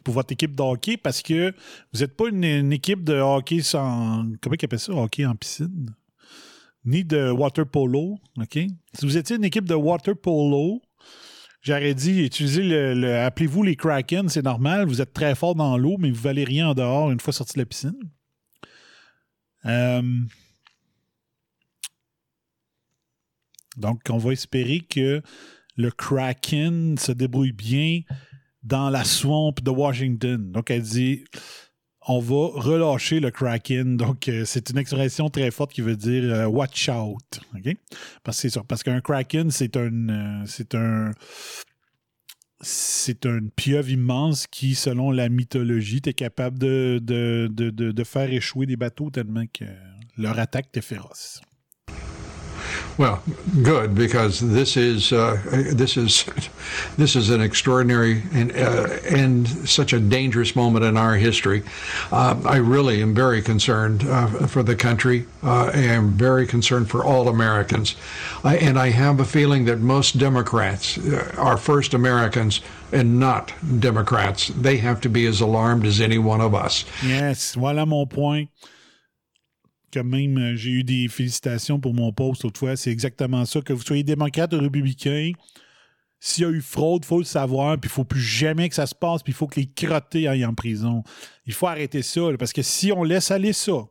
pour 0.03 0.13
votre 0.13 0.31
équipe 0.31 0.55
de 0.55 0.61
hockey 0.61 0.97
parce 0.97 1.21
que 1.21 1.53
vous 1.93 1.99
n'êtes 1.99 2.15
pas 2.15 2.29
une, 2.29 2.71
équipe 2.71 3.03
de 3.03 3.15
hockey 3.15 3.61
sans. 3.61 4.25
Comment 4.41 4.55
ils 4.59 4.65
appellent 4.65 4.79
ça? 4.79 4.93
Hockey 4.93 5.25
en 5.25 5.35
piscine? 5.35 5.93
Ni 6.85 7.03
de 7.03 7.31
water 7.31 7.65
polo. 7.65 8.17
Si 8.53 8.69
vous 9.01 9.17
étiez 9.17 9.35
une 9.35 9.43
équipe 9.43 9.65
de 9.65 9.75
water 9.75 10.15
polo, 10.15 10.81
J'aurais 11.61 11.93
dit, 11.93 12.21
utilisez 12.23 12.63
le, 12.63 12.93
le- 12.93 13.17
appelez-vous 13.17 13.61
les 13.61 13.75
Kraken, 13.75 14.29
c'est 14.29 14.43
normal. 14.43 14.87
Vous 14.87 15.01
êtes 15.01 15.11
très 15.11 15.35
fort 15.35 15.53
dans 15.53 15.77
l'eau, 15.77 15.97
mais 15.99 16.11
vous 16.11 16.21
valez 16.21 16.45
rien 16.45 16.69
en 16.69 16.73
dehors 16.73 17.11
une 17.11 17.19
fois 17.19 17.33
sorti 17.33 17.55
de 17.55 17.59
la 17.59 17.65
piscine. 17.65 17.99
Euh, 19.65 20.01
donc, 23.75 24.01
on 24.09 24.17
va 24.17 24.31
espérer 24.31 24.79
que 24.79 25.21
le 25.75 25.91
Kraken 25.91 26.97
se 26.97 27.11
débrouille 27.11 27.51
bien 27.51 28.01
dans 28.67 28.89
la 28.89 29.03
swamp 29.03 29.55
de 29.61 29.71
Washington. 29.71 30.51
Donc, 30.51 30.69
elle 30.69 30.81
dit, 30.81 31.23
on 32.07 32.19
va 32.19 32.47
relâcher 32.53 33.19
le 33.19 33.31
Kraken. 33.31 33.97
Donc, 33.97 34.27
euh, 34.27 34.43
c'est 34.45 34.69
une 34.69 34.77
expression 34.77 35.29
très 35.29 35.51
forte 35.51 35.71
qui 35.73 35.81
veut 35.81 35.95
dire 35.95 36.23
euh, 36.23 36.45
watch 36.45 36.89
out. 36.89 37.39
Parce 38.23 38.41
que 38.41 38.49
c'est 38.49 38.83
qu'un 38.83 39.01
Kraken, 39.01 39.51
c'est 39.51 39.75
un. 39.77 40.09
euh, 40.09 40.43
c'est 40.45 40.75
un. 40.75 41.11
C'est 42.59 43.25
une 43.25 43.51
pieuvre 43.51 43.89
immense 43.91 44.47
qui, 44.47 44.73
selon 44.73 45.11
la 45.11 45.29
mythologie, 45.29 46.01
est 46.03 46.13
capable 46.13 46.57
de, 46.57 46.99
de, 47.03 47.47
de, 47.51 47.69
de, 47.69 47.91
de 47.91 48.03
faire 48.03 48.33
échouer 48.33 48.65
des 48.65 48.75
bateaux 48.75 49.11
tellement 49.11 49.45
que 49.45 49.65
leur 50.17 50.39
attaque 50.39 50.75
est 50.75 50.81
féroce. 50.81 51.39
Well, 52.97 53.21
good 53.61 53.93
because 53.93 54.39
this 54.39 54.75
is 54.75 55.13
uh, 55.13 55.39
this 55.71 55.97
is 55.97 56.25
this 56.97 57.15
is 57.15 57.29
an 57.29 57.41
extraordinary 57.41 58.23
and 58.33 58.51
uh, 58.51 58.87
and 59.07 59.47
such 59.69 59.93
a 59.93 59.99
dangerous 59.99 60.55
moment 60.55 60.83
in 60.83 60.97
our 60.97 61.15
history. 61.15 61.61
Uh, 62.11 62.41
I 62.43 62.57
really 62.57 63.03
am 63.03 63.13
very 63.13 63.43
concerned 63.43 64.03
uh, 64.07 64.47
for 64.47 64.63
the 64.63 64.75
country. 64.75 65.27
Uh, 65.43 65.71
I 65.73 65.77
am 65.77 66.13
very 66.13 66.47
concerned 66.47 66.89
for 66.89 67.05
all 67.05 67.27
Americans, 67.27 67.95
I, 68.43 68.57
and 68.57 68.79
I 68.79 68.89
have 68.89 69.19
a 69.19 69.25
feeling 69.25 69.65
that 69.65 69.79
most 69.79 70.17
Democrats 70.17 70.97
uh, 70.97 71.35
are 71.37 71.57
first 71.57 71.93
Americans 71.93 72.61
and 72.91 73.19
not 73.19 73.53
Democrats. 73.79 74.47
They 74.47 74.77
have 74.77 75.01
to 75.01 75.09
be 75.09 75.27
as 75.27 75.39
alarmed 75.39 75.85
as 75.85 76.01
any 76.01 76.17
one 76.17 76.41
of 76.41 76.55
us. 76.55 76.83
Yes, 77.03 77.55
voilà 77.55 77.87
mon 77.87 78.07
point. 78.07 78.49
Même 80.03 80.37
euh, 80.37 80.55
j'ai 80.55 80.71
eu 80.71 80.83
des 80.83 81.07
félicitations 81.07 81.79
pour 81.79 81.93
mon 81.93 82.11
post 82.11 82.43
l'autre 82.43 82.59
fois. 82.59 82.75
C'est 82.75 82.91
exactement 82.91 83.45
ça. 83.45 83.61
Que 83.61 83.73
vous 83.73 83.83
soyez 83.83 84.03
démocrate 84.03 84.53
ou 84.53 84.59
républicain, 84.59 85.31
s'il 86.19 86.43
y 86.43 86.47
a 86.47 86.49
eu 86.49 86.61
fraude, 86.61 87.03
il 87.03 87.07
faut 87.07 87.19
le 87.19 87.25
savoir, 87.25 87.77
puis 87.77 87.89
il 87.89 87.93
faut 87.93 88.03
plus 88.03 88.21
jamais 88.21 88.69
que 88.69 88.75
ça 88.75 88.87
se 88.87 88.95
passe, 88.95 89.21
puis 89.23 89.31
il 89.31 89.35
faut 89.35 89.47
que 89.47 89.59
les 89.59 89.67
crottés 89.67 90.27
aillent 90.27 90.45
en 90.45 90.53
prison. 90.53 91.03
Il 91.45 91.53
faut 91.53 91.67
arrêter 91.67 92.01
ça, 92.01 92.21
parce 92.39 92.53
que 92.53 92.61
si 92.61 92.91
on 92.91 93.03
laisse 93.03 93.31
aller 93.31 93.53
ça 93.53 93.85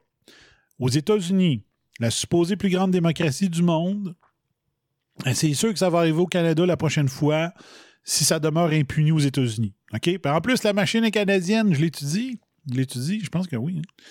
aux 0.79 0.89
États-Unis, 0.89 1.63
la 2.01 2.11
supposée 2.11 2.57
plus 2.57 2.69
grande 2.69 2.91
démocratie 2.91 3.49
du 3.49 3.63
monde, 3.63 4.15
ben, 5.25 5.35
c'est 5.35 5.55
sûr 5.55 5.73
que 5.73 5.79
ça 5.79 5.89
va 5.89 6.01
arriver 6.01 6.19
au 6.19 6.27
Canada 6.27 6.67
la 6.67 6.77
prochaine 6.77 7.09
fois 7.09 7.53
si 8.05 8.25
ça 8.25 8.39
demeure 8.39 8.71
impuni 8.71 9.13
aux 9.13 9.19
États-Unis. 9.19 9.75
OK? 9.95 10.03
Puis 10.03 10.21
en 10.25 10.41
plus, 10.41 10.63
la 10.63 10.73
machine 10.73 11.05
est 11.05 11.11
canadienne, 11.11 11.75
je 11.75 11.81
l'étudie. 11.81 12.39
Je 12.71 12.77
l'étudie, 12.77 13.21
je 13.21 13.31
pense 13.31 13.47
que 13.47 13.57
oui. 13.57 13.79
hein. 13.79 14.03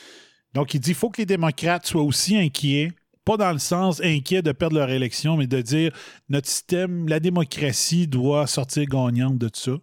Donc, 0.56 0.74
il 0.74 0.80
dit 0.80 0.92
qu'il 0.92 0.96
faut 0.96 1.10
que 1.10 1.22
les 1.22 1.26
démocrates 1.26 1.86
soient 1.86 2.02
aussi 2.02 2.38
inquiets, 2.38 2.92
pas 3.26 3.36
dans 3.36 3.52
le 3.52 3.60
sens 3.60 4.02
inquiet 4.02 4.42
de 4.42 4.54
perdre 4.54 4.78
leur 4.78 4.90
élection, 4.90 5.36
mais 5.36 5.48
de 5.48 5.62
dire 5.62 5.92
notre 6.30 6.48
système, 6.48 7.10
la 7.10 7.20
démocratie 7.20 8.08
doit 8.08 8.48
sortir 8.48 8.86
gagnante 8.86 9.38
de 9.38 9.50
ça. 9.54 9.74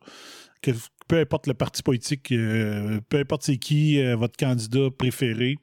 Que 0.62 0.70
peu 1.08 1.20
importe 1.20 1.46
le 1.46 1.52
parti 1.52 1.82
politique, 1.82 2.32
euh, 2.32 3.00
peu 3.10 3.18
importe 3.18 3.42
c'est 3.42 3.58
qui 3.58 4.00
euh, 4.00 4.16
votre 4.16 4.36
candidat 4.36 4.88
préféré, 4.96 5.58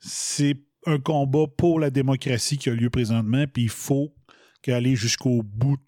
c'est 0.00 0.56
un 0.86 0.98
combat 0.98 1.46
pour 1.56 1.78
la 1.78 1.90
démocratie 1.90 2.58
qui 2.58 2.70
a 2.70 2.74
lieu 2.74 2.90
présentement, 2.90 3.44
puis 3.46 3.64
il 3.64 3.70
faut 3.70 4.12
aller 4.66 4.96
jusqu'au 4.96 5.42
bout. 5.44 5.78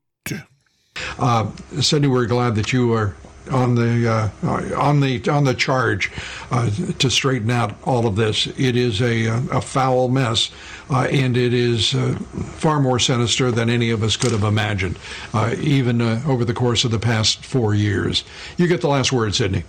Uh, 1.18 1.46
Cindy, 1.80 2.06
we're 2.08 2.26
glad 2.26 2.54
that 2.54 2.72
you 2.72 2.92
are 2.92 3.14
on 3.50 3.74
the 3.74 4.08
uh, 4.08 4.76
on 4.76 5.00
the 5.00 5.28
on 5.28 5.44
the 5.44 5.54
charge 5.54 6.10
uh, 6.50 6.70
to 6.98 7.10
straighten 7.10 7.50
out 7.50 7.74
all 7.84 8.06
of 8.06 8.16
this. 8.16 8.46
It 8.58 8.76
is 8.76 9.00
a 9.00 9.26
a 9.50 9.60
foul 9.60 10.08
mess, 10.08 10.50
uh, 10.90 11.08
and 11.10 11.36
it 11.36 11.52
is 11.52 11.94
uh, 11.94 12.14
far 12.56 12.80
more 12.80 12.98
sinister 12.98 13.50
than 13.50 13.70
any 13.70 13.90
of 13.90 14.02
us 14.02 14.16
could 14.16 14.32
have 14.32 14.44
imagined, 14.44 14.98
uh, 15.34 15.54
even 15.60 16.00
uh, 16.00 16.22
over 16.26 16.44
the 16.44 16.54
course 16.54 16.84
of 16.84 16.90
the 16.90 16.98
past 16.98 17.44
four 17.44 17.74
years. 17.74 18.24
You 18.56 18.66
get 18.66 18.80
the 18.80 18.88
last 18.88 19.12
word, 19.12 19.34
Sydney. 19.34 19.64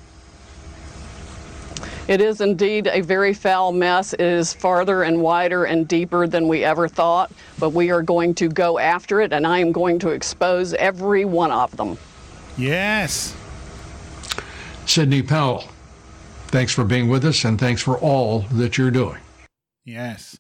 It 2.07 2.21
is 2.21 2.39
indeed 2.39 2.87
a 2.87 3.01
very 3.01 3.33
foul 3.33 3.73
mess. 3.73 4.13
It 4.13 4.21
is 4.21 4.53
farther 4.53 5.03
and 5.03 5.21
wider 5.21 5.65
and 5.65 5.85
deeper 5.85 6.25
than 6.25 6.47
we 6.47 6.63
ever 6.63 6.87
thought, 6.87 7.29
but 7.59 7.71
we 7.71 7.91
are 7.91 8.01
going 8.01 8.33
to 8.35 8.47
go 8.47 8.79
after 8.79 9.19
it, 9.19 9.33
and 9.33 9.45
I 9.45 9.59
am 9.59 9.73
going 9.73 9.99
to 9.99 10.09
expose 10.09 10.73
every 10.73 11.25
one 11.25 11.51
of 11.51 11.75
them. 11.75 11.97
Yes! 12.57 13.35
Sydney 14.87 15.21
Powell, 15.21 15.65
thanks 16.47 16.73
for 16.73 16.85
being 16.85 17.09
with 17.09 17.25
us, 17.25 17.43
and 17.43 17.59
thanks 17.59 17.81
for 17.81 17.97
all 17.97 18.45
that 18.53 18.77
you're 18.77 18.89
doing. 18.89 19.19
Yes. 19.85 20.37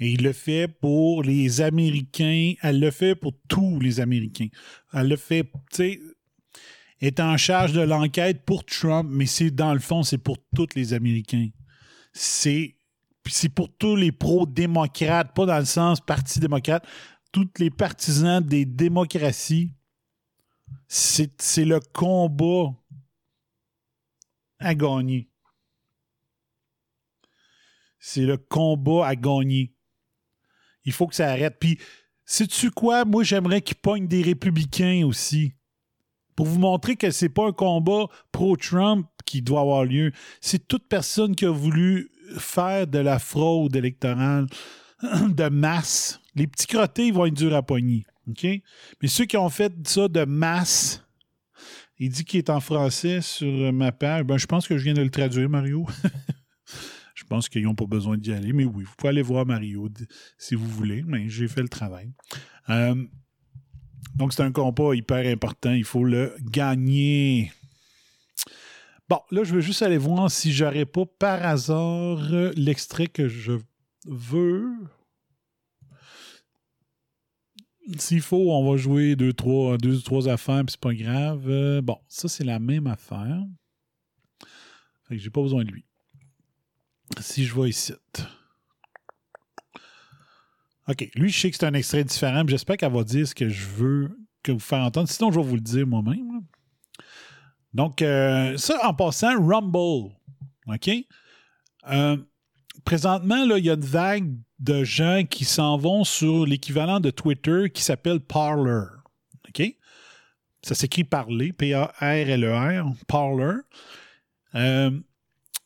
Et 0.00 0.12
il 0.12 0.22
le 0.22 0.32
fait 0.32 0.66
pour 0.66 1.22
les 1.22 1.60
Américains. 1.60 2.54
Elle 2.62 2.80
le 2.80 2.90
fait 2.90 3.14
pour 3.14 3.34
tous 3.48 3.78
les 3.80 4.00
Américains. 4.00 4.48
Elle 4.94 5.08
le 5.08 5.16
fait, 5.16 5.44
tu 5.44 5.76
sais, 5.76 6.00
est 7.02 7.20
en 7.20 7.36
charge 7.36 7.72
de 7.74 7.82
l'enquête 7.82 8.46
pour 8.46 8.64
Trump, 8.64 9.08
mais 9.12 9.26
c'est 9.26 9.50
dans 9.50 9.74
le 9.74 9.80
fond, 9.80 10.02
c'est 10.02 10.18
pour 10.18 10.38
tous 10.56 10.68
les 10.74 10.94
Américains. 10.94 11.50
C'est 12.14 12.76
c'est 13.28 13.50
pour 13.50 13.68
tous 13.76 13.94
les 13.94 14.10
pro-démocrates, 14.10 15.34
pas 15.34 15.46
dans 15.46 15.58
le 15.58 15.64
sens 15.64 16.00
parti 16.00 16.40
démocrate, 16.40 16.84
tous 17.30 17.48
les 17.58 17.70
partisans 17.70 18.42
des 18.42 18.64
démocraties. 18.64 19.70
C'est 20.88 21.64
le 21.64 21.78
combat 21.92 22.74
à 24.62 24.74
gagner. 24.74 25.28
C'est 27.98 28.22
le 28.22 28.36
combat 28.36 29.06
à 29.06 29.14
gagner. 29.14 29.74
Il 30.84 30.92
faut 30.92 31.06
que 31.06 31.14
ça 31.14 31.30
arrête. 31.30 31.56
Puis, 31.60 31.78
sais-tu 32.24 32.70
quoi? 32.70 33.04
Moi, 33.04 33.22
j'aimerais 33.22 33.62
qu'ils 33.62 33.76
pognent 33.76 34.08
des 34.08 34.22
républicains 34.22 35.06
aussi. 35.06 35.54
Pour 36.34 36.46
vous 36.46 36.58
montrer 36.58 36.96
que 36.96 37.10
c'est 37.10 37.28
pas 37.28 37.46
un 37.46 37.52
combat 37.52 38.06
pro-Trump 38.32 39.06
qui 39.24 39.42
doit 39.42 39.60
avoir 39.60 39.84
lieu. 39.84 40.12
C'est 40.40 40.66
toute 40.66 40.88
personne 40.88 41.36
qui 41.36 41.44
a 41.44 41.50
voulu 41.50 42.10
faire 42.38 42.86
de 42.86 42.98
la 42.98 43.18
fraude 43.18 43.76
électorale 43.76 44.46
de 45.02 45.48
masse. 45.48 46.20
Les 46.34 46.46
petits 46.46 46.66
crottés, 46.66 47.06
ils 47.06 47.14
vont 47.14 47.26
être 47.26 47.34
durs 47.34 47.54
à 47.54 47.62
pogner. 47.62 48.06
Mais 48.26 49.08
ceux 49.08 49.24
qui 49.24 49.36
ont 49.36 49.48
fait 49.48 49.72
ça 49.86 50.08
de 50.08 50.24
masse, 50.24 51.01
il 52.02 52.10
dit 52.10 52.24
qu'il 52.24 52.38
est 52.38 52.50
en 52.50 52.58
français 52.58 53.20
sur 53.20 53.72
ma 53.72 53.92
page. 53.92 54.24
Ben, 54.24 54.36
je 54.36 54.46
pense 54.46 54.66
que 54.66 54.76
je 54.76 54.82
viens 54.82 54.92
de 54.92 55.02
le 55.02 55.10
traduire, 55.10 55.48
Mario. 55.48 55.86
je 57.14 57.22
pense 57.22 57.48
qu'ils 57.48 57.62
n'ont 57.62 57.76
pas 57.76 57.86
besoin 57.86 58.18
d'y 58.18 58.32
aller. 58.32 58.52
Mais 58.52 58.64
oui, 58.64 58.82
vous 58.82 58.92
pouvez 58.98 59.10
aller 59.10 59.22
voir 59.22 59.46
Mario 59.46 59.88
si 60.36 60.56
vous 60.56 60.66
voulez. 60.66 61.04
Mais 61.06 61.28
j'ai 61.28 61.46
fait 61.46 61.62
le 61.62 61.68
travail. 61.68 62.12
Euh, 62.70 62.96
donc, 64.16 64.32
c'est 64.32 64.42
un 64.42 64.50
combat 64.50 64.96
hyper 64.96 65.24
important. 65.32 65.70
Il 65.70 65.84
faut 65.84 66.02
le 66.02 66.34
gagner. 66.40 67.52
Bon, 69.08 69.20
là, 69.30 69.44
je 69.44 69.54
veux 69.54 69.60
juste 69.60 69.82
aller 69.82 69.98
voir 69.98 70.28
si 70.28 70.52
j'aurais 70.52 70.86
pas 70.86 71.06
par 71.06 71.46
hasard 71.46 72.18
l'extrait 72.56 73.06
que 73.06 73.28
je 73.28 73.60
veux. 74.06 74.74
S'il 77.98 78.20
faut, 78.20 78.52
on 78.52 78.70
va 78.70 78.76
jouer 78.76 79.16
deux, 79.16 79.32
trois, 79.32 79.76
deux, 79.76 80.00
trois 80.00 80.28
affaires, 80.28 80.64
puis 80.64 80.72
c'est 80.72 80.80
pas 80.80 80.94
grave. 80.94 81.48
Euh, 81.48 81.82
bon, 81.82 81.98
ça, 82.08 82.28
c'est 82.28 82.44
la 82.44 82.58
même 82.58 82.86
affaire. 82.86 83.44
Fait 85.08 85.16
que 85.16 85.22
j'ai 85.22 85.30
pas 85.30 85.42
besoin 85.42 85.64
de 85.64 85.70
lui. 85.70 85.84
Si 87.20 87.44
je 87.44 87.52
vois 87.52 87.68
ici. 87.68 87.92
OK. 90.88 91.10
Lui, 91.14 91.30
je 91.30 91.40
sais 91.40 91.50
que 91.50 91.56
c'est 91.56 91.66
un 91.66 91.74
extrait 91.74 92.04
différent, 92.04 92.44
j'espère 92.46 92.76
qu'elle 92.76 92.92
va 92.92 93.04
dire 93.04 93.26
ce 93.26 93.34
que 93.34 93.48
je 93.48 93.66
veux 93.66 94.16
que 94.42 94.52
vous 94.52 94.58
faire 94.58 94.80
entendre. 94.80 95.08
Sinon, 95.08 95.30
je 95.30 95.40
vais 95.40 95.46
vous 95.46 95.54
le 95.54 95.60
dire 95.60 95.86
moi-même. 95.86 96.42
Donc, 97.74 98.02
euh, 98.02 98.56
ça, 98.56 98.78
en 98.86 98.94
passant, 98.94 99.34
Rumble. 99.40 100.12
OK? 100.66 100.90
Euh, 101.90 102.16
présentement, 102.84 103.44
là, 103.44 103.58
il 103.58 103.64
y 103.64 103.70
a 103.70 103.74
une 103.74 103.80
vague 103.80 104.36
de 104.62 104.84
gens 104.84 105.24
qui 105.28 105.44
s'en 105.44 105.76
vont 105.76 106.04
sur 106.04 106.46
l'équivalent 106.46 107.00
de 107.00 107.10
Twitter 107.10 107.68
qui 107.72 107.82
s'appelle 107.82 108.20
Parler. 108.20 108.84
OK? 109.48 109.76
Ça 110.62 110.76
s'écrit 110.76 111.02
parler, 111.02 111.52
P-A-R-L-E-R, 111.52 112.86
e 112.86 113.04
Parler. 113.08 113.56
Euh, 114.54 114.90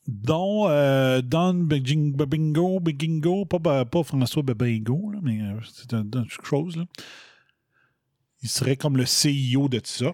dont 0.09 0.69
euh, 0.69 1.21
Don 1.21 1.55
Bingo, 1.55 2.81
Bingo, 2.81 3.45
pas, 3.45 3.85
pas 3.85 4.03
François 4.03 4.43
Babingo, 4.43 5.13
mais 5.21 5.43
euh, 5.43 5.61
c'est 5.71 5.93
un, 5.93 6.05
quelque 6.09 6.47
chose. 6.47 6.77
Là. 6.77 6.85
Il 8.43 8.49
serait 8.49 8.77
comme 8.77 8.97
le 8.97 9.05
CEO 9.05 9.69
de 9.69 9.79
tout 9.79 9.87
ça. 9.87 10.13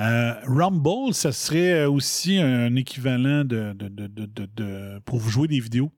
Euh, 0.00 0.34
Rumble, 0.44 1.14
ça 1.14 1.30
serait 1.30 1.84
aussi 1.84 2.38
un 2.38 2.74
équivalent 2.74 3.44
de, 3.44 3.72
de, 3.74 3.88
de, 3.88 4.26
de, 4.26 4.98
pour 5.04 5.18
vous 5.18 5.30
jouer 5.30 5.46
des 5.46 5.60
vidéos. 5.60 5.92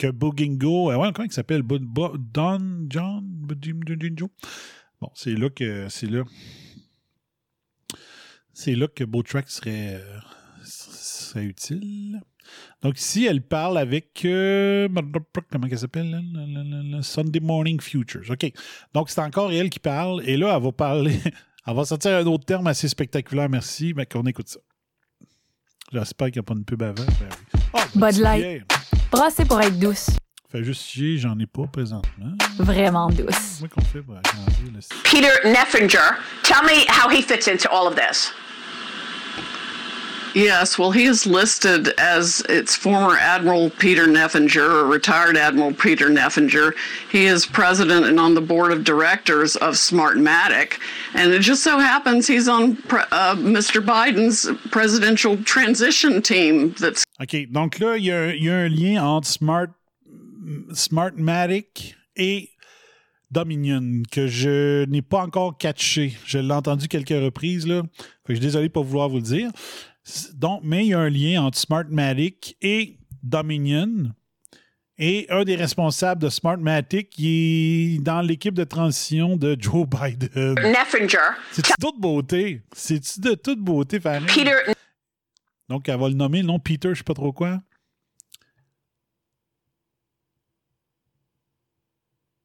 Que 0.00 0.10
Bogingo, 0.10 0.90
euh, 0.90 0.96
ouais, 0.96 1.12
comment 1.12 1.26
il 1.26 1.32
s'appelle? 1.32 1.62
Don 1.62 2.86
John 2.88 3.46
Bon, 4.98 5.10
c'est 5.14 5.34
là 5.34 5.50
que 5.50 5.90
c'est 5.90 6.06
là. 6.06 6.22
C'est 8.54 8.74
là 8.74 8.88
que 8.88 9.04
Bowtrack 9.04 9.50
serait, 9.50 9.96
euh, 9.96 10.20
serait 10.64 11.44
utile. 11.44 12.18
Donc 12.80 12.98
ici, 12.98 13.26
elle 13.26 13.42
parle 13.42 13.76
avec 13.76 14.24
euh, 14.24 14.88
comment 15.52 15.66
elle 15.70 15.78
s'appelle? 15.78 16.18
Sunday 17.02 17.40
Morning 17.40 17.78
Futures. 17.78 18.30
OK. 18.30 18.50
Donc 18.94 19.10
c'est 19.10 19.20
encore 19.20 19.52
elle 19.52 19.68
qui 19.68 19.80
parle 19.80 20.22
et 20.24 20.38
là 20.38 20.56
elle 20.56 20.62
va 20.62 20.72
parler 20.72 21.18
Elle 21.66 21.76
va 21.76 21.84
sortir 21.84 22.12
un 22.12 22.24
autre 22.24 22.46
terme 22.46 22.66
assez 22.68 22.88
spectaculaire, 22.88 23.50
merci, 23.50 23.92
mais 23.94 24.06
qu'on 24.06 24.24
écoute 24.24 24.48
ça. 24.48 24.60
J'espère 25.92 26.28
qu'il 26.28 26.36
n'y 26.36 26.40
a 26.40 26.42
pas 26.44 26.54
de 26.54 26.64
pub 26.64 26.82
avant. 26.82 27.04
Ben 27.04 27.28
oh, 27.74 27.80
Bud 27.94 28.16
Light. 28.16 28.64
Brassé 29.10 29.44
pour 29.44 29.60
être 29.60 29.78
douce. 29.78 30.10
Fait 30.50 30.64
juste 30.64 30.82
chier, 30.82 31.18
j'en 31.18 31.38
ai 31.38 31.46
pas 31.46 31.66
présentement. 31.70 32.36
Vraiment 32.58 33.08
douce. 33.10 33.58
Comment 33.60 33.68
qu'on 33.74 33.80
fait 33.82 34.02
pour 34.02 34.16
agrandir 34.16 34.72
le 34.74 34.80
Peter 35.04 35.48
Neffinger, 35.48 36.16
tell 36.42 36.62
me 36.62 36.84
how 36.88 37.08
he 37.08 37.22
fits 37.22 37.46
into 37.48 37.70
all 37.70 37.86
of 37.86 37.94
this. 37.94 38.32
Yes, 40.34 40.78
well, 40.78 40.92
he 40.92 41.06
is 41.06 41.26
listed 41.26 41.88
as 41.98 42.40
its 42.48 42.76
former 42.76 43.16
Admiral 43.16 43.70
Peter 43.70 44.06
Neffinger, 44.06 44.82
or 44.82 44.86
retired 44.86 45.36
Admiral 45.36 45.72
Peter 45.74 46.08
Neffinger. 46.08 46.72
He 47.10 47.26
is 47.26 47.46
president 47.46 48.06
and 48.06 48.20
on 48.20 48.34
the 48.34 48.40
board 48.40 48.70
of 48.70 48.84
directors 48.84 49.56
of 49.56 49.74
Smartmatic, 49.74 50.78
and 51.14 51.32
it 51.32 51.40
just 51.40 51.64
so 51.64 51.78
happens 51.78 52.28
he's 52.28 52.46
on 52.46 52.78
uh, 52.90 53.34
Mr. 53.36 53.84
Biden's 53.84 54.48
presidential 54.70 55.36
transition 55.42 56.22
team. 56.22 56.74
That's 56.78 57.04
OK, 57.22 57.50
donc 57.50 57.78
là, 57.78 57.96
il 57.98 58.04
y, 58.04 58.10
a, 58.10 58.34
y 58.34 58.48
a 58.48 58.56
un 58.56 58.68
lien 58.68 59.04
entre 59.04 59.28
Smart, 59.28 59.68
Smartmatic 60.72 61.96
et 62.16 62.50
Dominion 63.30 64.02
que 64.10 64.26
je 64.26 64.84
n'ai 64.86 65.02
pas 65.02 65.22
encore 65.22 65.58
catché. 65.58 66.16
Je 66.24 66.38
l'ai 66.38 66.52
entendu 66.52 66.88
quelques 66.88 67.10
reprises, 67.10 67.66
là. 67.66 67.82
Fait 68.26 68.28
que 68.28 68.34
je 68.34 68.34
suis 68.34 68.40
désolé 68.40 68.68
de 68.68 68.72
pas 68.72 68.80
vouloir 68.80 69.08
vous 69.08 69.16
le 69.16 69.22
dire. 69.22 69.50
Donc, 70.34 70.62
mais 70.64 70.86
il 70.86 70.88
y 70.88 70.94
a 70.94 70.98
un 70.98 71.10
lien 71.10 71.42
entre 71.42 71.58
Smartmatic 71.58 72.56
et 72.62 72.96
Dominion. 73.22 74.12
Et 75.02 75.26
un 75.30 75.44
des 75.44 75.56
responsables 75.56 76.22
de 76.22 76.28
Smartmatic 76.28 77.10
qui 77.10 77.96
est 77.96 78.02
dans 78.02 78.20
l'équipe 78.20 78.54
de 78.54 78.64
transition 78.64 79.36
de 79.36 79.56
Joe 79.58 79.86
Biden. 79.86 80.54
Neffinger. 80.54 81.18
C'est-tu 81.52 81.72
toute 81.80 82.00
beauté? 82.00 82.62
C'est-tu 82.74 83.20
de 83.20 83.34
toute 83.34 83.60
beauté, 83.60 84.00
Fanny? 84.00 84.26
Peter. 84.26 84.56
Donc, 85.70 85.88
elle 85.88 86.00
va 86.00 86.08
le 86.08 86.14
nommer, 86.14 86.42
non? 86.42 86.58
Peter, 86.58 86.88
je 86.90 86.94
sais 86.96 87.04
pas 87.04 87.14
trop 87.14 87.32
quoi. 87.32 87.60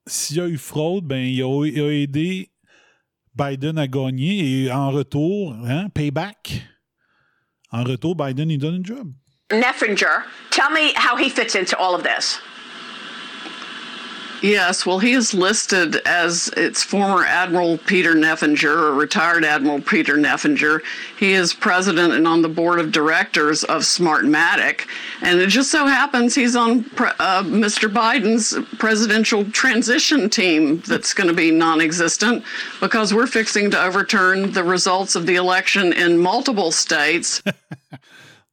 S'il 0.06 0.38
y 0.38 0.40
a 0.40 0.48
eu 0.48 0.60
fraude, 0.60 1.06
ben, 1.06 1.26
il 1.26 1.42
a, 1.42 1.66
il 1.66 1.82
a 1.82 1.92
aidé 1.92 2.52
Biden 3.34 3.80
à 3.80 3.88
gagner 3.88 4.66
et 4.66 4.72
en 4.72 4.92
retour, 4.92 5.56
hein, 5.66 5.90
payback. 5.90 6.62
En 7.72 7.84
retour, 7.84 8.16
Biden, 8.16 8.52
il 8.52 8.60
donne 8.60 8.82
un 8.82 8.84
job. 8.84 9.12
Neffinger, 9.52 10.24
tell 10.52 10.70
me 10.70 10.94
how 10.96 11.18
he 11.18 11.28
fits 11.28 11.56
into 11.56 11.76
all 11.80 11.96
of 11.96 12.04
this. 12.04 12.40
Yes, 14.42 14.86
well, 14.86 15.00
he 15.00 15.14
is 15.14 15.34
listed 15.34 15.96
as 16.06 16.50
its 16.58 16.84
former 16.84 17.26
Admiral 17.26 17.78
Peter 17.78 18.14
Neffinger, 18.14 18.66
or 18.66 18.94
retired 18.94 19.46
Admiral 19.46 19.82
Peter 19.82 20.16
Neffinger. 20.16 20.82
He 21.18 21.34
is 21.34 21.54
president 21.54 22.14
and 22.14 22.28
on 22.28 22.42
the 22.42 22.50
board 22.50 22.80
of 22.80 22.92
directors 22.92 23.64
of 23.64 23.82
Smartmatic. 23.82 24.88
And 25.22 25.40
it 25.40 25.48
just 25.48 25.72
so 25.72 25.88
happens 25.88 26.36
he's 26.36 26.56
on 26.56 26.80
uh, 26.98 27.44
Mr. 27.44 27.92
Biden's 27.92 28.58
presidential 28.78 29.50
transition 29.52 30.30
team 30.30 30.82
that's 30.82 31.14
going 31.14 31.30
to 31.30 31.34
be 31.34 31.52
non 31.52 31.82
existent 31.82 32.44
because 32.82 33.14
we're 33.14 33.28
fixing 33.28 33.72
to 33.72 33.82
overturn 33.82 34.52
the 34.52 34.64
results 34.64 35.16
of 35.16 35.26
the 35.26 35.36
election 35.36 35.94
in 35.94 36.18
multiple 36.18 36.72
states. 36.72 37.42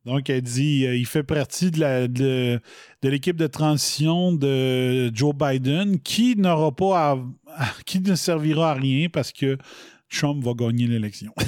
Donc, 0.04 0.28
elle 0.30 0.42
dit, 0.42 0.84
euh, 0.84 0.96
il 0.96 1.06
fait 1.06 1.22
partie 1.22 1.70
de 1.70 1.78
la, 1.78 2.08
de, 2.08 2.60
de 3.02 3.08
l'équipe 3.08 3.36
de 3.36 3.46
transition 3.46 4.32
de 4.32 5.14
Joe 5.14 5.32
Biden 5.34 6.00
qui 6.00 6.34
n'aura 6.36 6.74
pas 6.74 7.12
à, 7.12 7.18
qui 7.86 8.00
ne 8.00 8.16
servira 8.16 8.72
à 8.72 8.74
rien 8.74 9.08
parce 9.08 9.30
que 9.32 9.58
Trump 10.10 10.44
va 10.44 10.54
gagner 10.54 10.88
l'élection. 10.88 11.32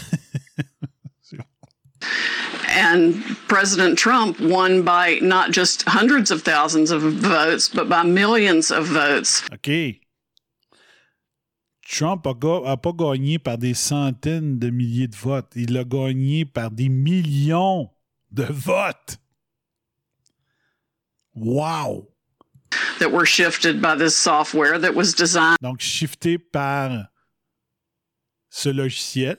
and 2.76 3.14
President 3.48 3.96
Trump 3.96 4.38
won 4.40 4.82
by 4.82 5.18
not 5.20 5.52
just 5.52 5.82
hundreds 5.86 6.30
of 6.30 6.42
thousands 6.42 6.90
of 6.90 7.02
votes, 7.02 7.68
but 7.68 7.88
by 7.88 8.02
millions 8.04 8.70
of 8.70 8.86
votes. 8.86 9.42
OK. 9.52 10.00
Trump 11.86 12.24
n'a 12.24 12.76
pas 12.76 12.92
gagné 12.92 13.38
par 13.38 13.58
des 13.58 13.74
centaines 13.74 14.58
de 14.58 14.70
milliers 14.70 15.08
de 15.08 15.16
votes. 15.16 15.52
Il 15.54 15.76
a 15.76 15.84
gagné 15.84 16.44
par 16.44 16.70
des 16.70 16.88
millions 16.88 17.90
de 18.34 18.46
votes. 18.52 19.18
Wow! 21.34 22.08
That 22.98 23.12
were 23.12 23.26
shifted 23.26 23.80
by 23.80 23.96
this 23.96 24.16
software 24.16 24.78
that 24.78 24.94
was 24.94 25.14
designed. 25.14 25.58
Donc, 25.62 25.80
shifté 25.80 26.38
par 26.38 27.08
ce 28.50 28.68
logiciel. 28.68 29.36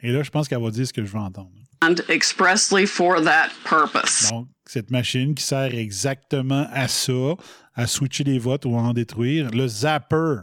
Et 0.00 0.12
là, 0.12 0.22
je 0.22 0.30
pense 0.30 0.48
qu'elle 0.48 0.62
va 0.62 0.70
dire 0.70 0.86
ce 0.86 0.92
que 0.92 1.04
je 1.04 1.10
veux 1.10 1.18
entendre. 1.18 1.50
And 1.82 1.96
expressly 2.08 2.86
for 2.86 3.20
that 3.22 3.50
purpose. 3.64 4.30
Donc, 4.30 4.48
cette 4.66 4.90
machine 4.90 5.34
qui 5.34 5.44
sert 5.44 5.74
exactement 5.74 6.66
à 6.70 6.88
ça, 6.88 7.34
à 7.74 7.86
switcher 7.86 8.24
les 8.24 8.38
votes 8.38 8.64
ou 8.64 8.76
à 8.76 8.80
en 8.80 8.92
détruire, 8.92 9.50
le 9.50 9.66
zapper 9.68 10.40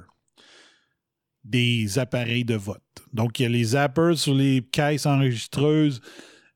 des 1.44 2.00
appareils 2.00 2.46
de 2.46 2.56
vote. 2.56 2.82
Donc, 3.12 3.39
il 3.39 3.44
y 3.44 3.46
a 3.46 3.50
les 3.50 3.64
zappers 3.64 4.18
sur 4.18 4.34
les 4.34 4.62
caisses 4.72 5.06
enregistreuses 5.06 6.02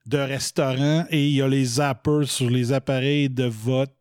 de 0.08 0.18
restaurants 0.18 1.06
et 1.10 1.28
il 1.28 1.36
y 1.36 1.42
a 1.42 1.48
les 1.48 1.66
zappers 1.66 2.28
sur 2.28 2.50
les 2.50 2.72
appareils 2.72 3.30
de 3.30 3.46
vote 3.46 3.92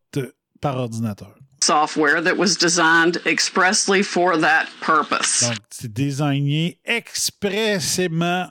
par 0.60 0.76
ordinateur. 0.76 1.34
Software 1.62 2.22
that 2.22 2.36
was 2.36 2.56
designed 2.56 3.20
expressly 3.24 4.02
for 4.02 4.38
that 4.38 4.66
purpose. 4.80 5.40
Donc, 5.42 5.58
c'est 5.70 5.92
désigné 5.92 6.78
expressément 6.84 8.48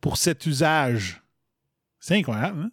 pour 0.00 0.16
cet 0.16 0.46
usage. 0.46 1.20
C'est 1.98 2.16
incroyable, 2.16 2.64
hein? 2.66 2.70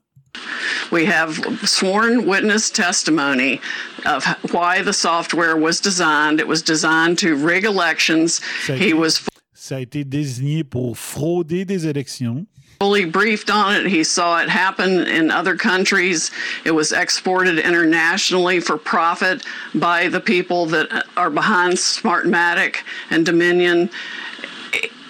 We 0.92 1.06
have 1.06 1.40
sworn 1.66 2.26
witness 2.28 2.70
testimony 2.70 3.60
of 4.06 4.26
why 4.52 4.82
the 4.84 4.94
software 4.94 5.56
was 5.58 5.80
designed. 5.80 6.40
It 6.40 6.48
was 6.48 6.62
designed 6.62 7.18
to 7.20 7.36
rig 7.36 7.64
elections. 7.64 8.42
Ça 8.66 8.74
a, 8.74 8.78
He 8.78 8.90
été, 8.90 8.94
was 8.94 9.22
ça 9.54 9.78
a 9.78 9.80
été 9.80 10.04
désigné 10.04 10.64
pour 10.64 10.98
frauder 10.98 11.66
des 11.66 11.88
élections. 11.88 12.46
Fully 12.82 13.06
briefed 13.06 13.52
on 13.52 13.76
it. 13.76 13.86
He 13.86 14.04
saw 14.04 14.42
it 14.42 14.50
happen 14.50 15.06
in 15.06 15.30
other 15.30 15.56
countries. 15.56 16.32
It 16.66 16.72
was 16.72 16.92
exported 16.92 17.60
internationally 17.60 18.60
for 18.60 18.76
profit 18.76 19.46
by 19.76 20.08
the 20.08 20.20
people 20.20 20.66
that 20.66 21.06
are 21.16 21.30
behind 21.30 21.76
Smartmatic 21.76 22.78
and 23.12 23.24
Dominion. 23.24 23.92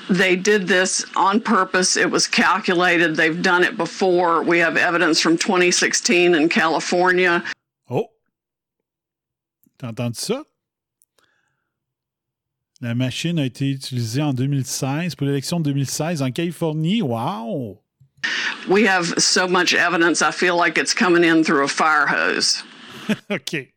They 0.09 0.35
did 0.35 0.67
this 0.67 1.05
on 1.15 1.39
purpose. 1.39 1.95
It 1.95 2.11
was 2.11 2.27
calculated. 2.27 3.15
They've 3.15 3.41
done 3.41 3.63
it 3.63 3.77
before. 3.77 4.43
We 4.43 4.59
have 4.59 4.75
evidence 4.75 5.21
from 5.21 5.37
2016 5.37 6.35
in 6.35 6.49
California. 6.49 7.41
Oh! 7.89 8.09
T'as 9.79 9.87
entendu 9.87 10.19
ça? 10.19 10.43
La 12.81 12.95
machine 12.95 13.37
a 13.37 13.45
été 13.45 13.69
utilisée 13.69 14.23
en 14.23 14.33
2016 14.33 15.13
pour 15.13 15.27
l'élection 15.27 15.59
de 15.59 15.65
2016 15.65 16.23
en 16.23 16.31
Californie. 16.31 17.03
Wow! 17.03 17.79
We 18.67 18.87
have 18.87 19.19
so 19.19 19.47
much 19.47 19.73
evidence, 19.75 20.21
I 20.21 20.31
feel 20.31 20.57
like 20.57 20.79
it's 20.79 20.93
coming 20.93 21.23
in 21.23 21.43
through 21.43 21.63
a 21.63 21.67
fire 21.67 22.07
hose. 22.07 22.63
OK. 23.29 23.67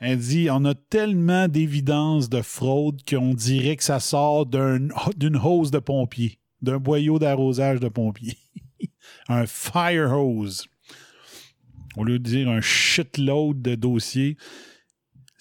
Elle 0.00 0.18
dit 0.18 0.48
on 0.50 0.64
a 0.64 0.74
tellement 0.74 1.46
d'évidence 1.46 2.28
de 2.28 2.42
fraude 2.42 3.02
qu'on 3.08 3.34
dirait 3.34 3.76
que 3.76 3.84
ça 3.84 4.00
sort 4.00 4.44
d'un- 4.44 4.88
d'une 5.16 5.36
hose 5.36 5.70
de 5.70 5.78
pompier, 5.78 6.40
d'un 6.60 6.78
boyau 6.78 7.20
d'arrosage 7.20 7.78
de 7.78 7.88
pompier. 7.88 8.36
un 9.28 9.46
fire 9.46 10.10
hose. 10.12 10.66
Au 11.96 12.02
lieu 12.02 12.18
de 12.18 12.24
dire 12.24 12.48
un 12.48 12.60
shitload 12.60 13.62
de 13.62 13.76
dossiers, 13.76 14.36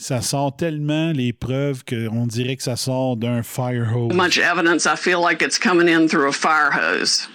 ça 0.04 0.22
sort 0.22 0.54
tellement 0.54 1.14
les 1.14 1.32
preuves 1.32 1.86
qu'on 1.86 2.28
dirait 2.28 2.58
que 2.58 2.64
ça 2.64 2.76
sort 2.76 3.16
d'un 3.16 3.42
fire 3.42 3.96
hose. 3.96 4.14
Much 4.14 4.38
evidence, 4.38 4.86
I 4.86 4.98
feel 4.98 5.22
like 5.22 5.42
it's 5.42 5.58
coming 5.58 5.88
in 5.88 6.08
through 6.08 6.28
a 6.28 6.34
fire 6.34 6.72
hose. 6.74 7.30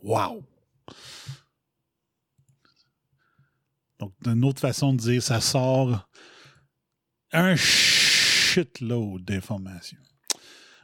Wow! 0.00 0.44
Donc, 3.98 4.12
d'une 4.22 4.44
autre 4.44 4.60
façon 4.60 4.94
de 4.94 4.98
dire, 4.98 5.22
ça 5.22 5.40
sort 5.40 6.08
un 7.32 7.56
shitload 7.56 9.24
d'informations. 9.24 9.98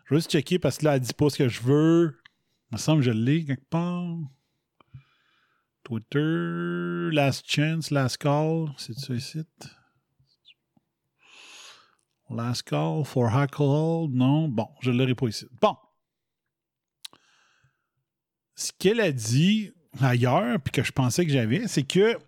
Je 0.07 0.14
vais 0.14 0.17
juste 0.19 0.33
checker 0.33 0.59
parce 0.59 0.79
que 0.79 0.87
là, 0.87 0.97
elle 0.97 1.01
dit 1.01 1.14
pas 1.14 1.31
ce 1.31 1.39
que 1.39 1.49
je 1.49 1.61
veux. 1.62 2.19
Il 2.73 2.75
me 2.75 2.79
semble 2.79 3.03
que 3.03 3.07
je 3.07 3.12
l'ai 3.12 3.45
quelque 3.45 3.69
part. 3.71 4.17
Twitter, 5.85 7.09
Last 7.12 7.49
Chance, 7.49 7.93
Last 7.93 8.19
Call, 8.19 8.75
c'est 8.77 8.99
ça 8.99 9.14
ici? 9.14 9.45
Last 12.31 12.64
Call 12.64 13.05
for 13.05 13.29
Alcohol, 13.35 14.09
non. 14.11 14.49
Bon, 14.49 14.68
je 14.81 14.91
ne 14.91 14.99
l'aurai 14.99 15.14
pas 15.14 15.29
ici. 15.29 15.47
Bon. 15.61 15.77
Ce 18.55 18.72
qu'elle 18.79 19.01
a 19.01 19.12
dit 19.12 19.72
ailleurs, 20.01 20.61
puis 20.61 20.72
que 20.72 20.83
je 20.83 20.93
pensais 20.93 21.24
que 21.24 21.33
j'avais, 21.33 21.68
c'est 21.68 21.83
que 21.83 22.18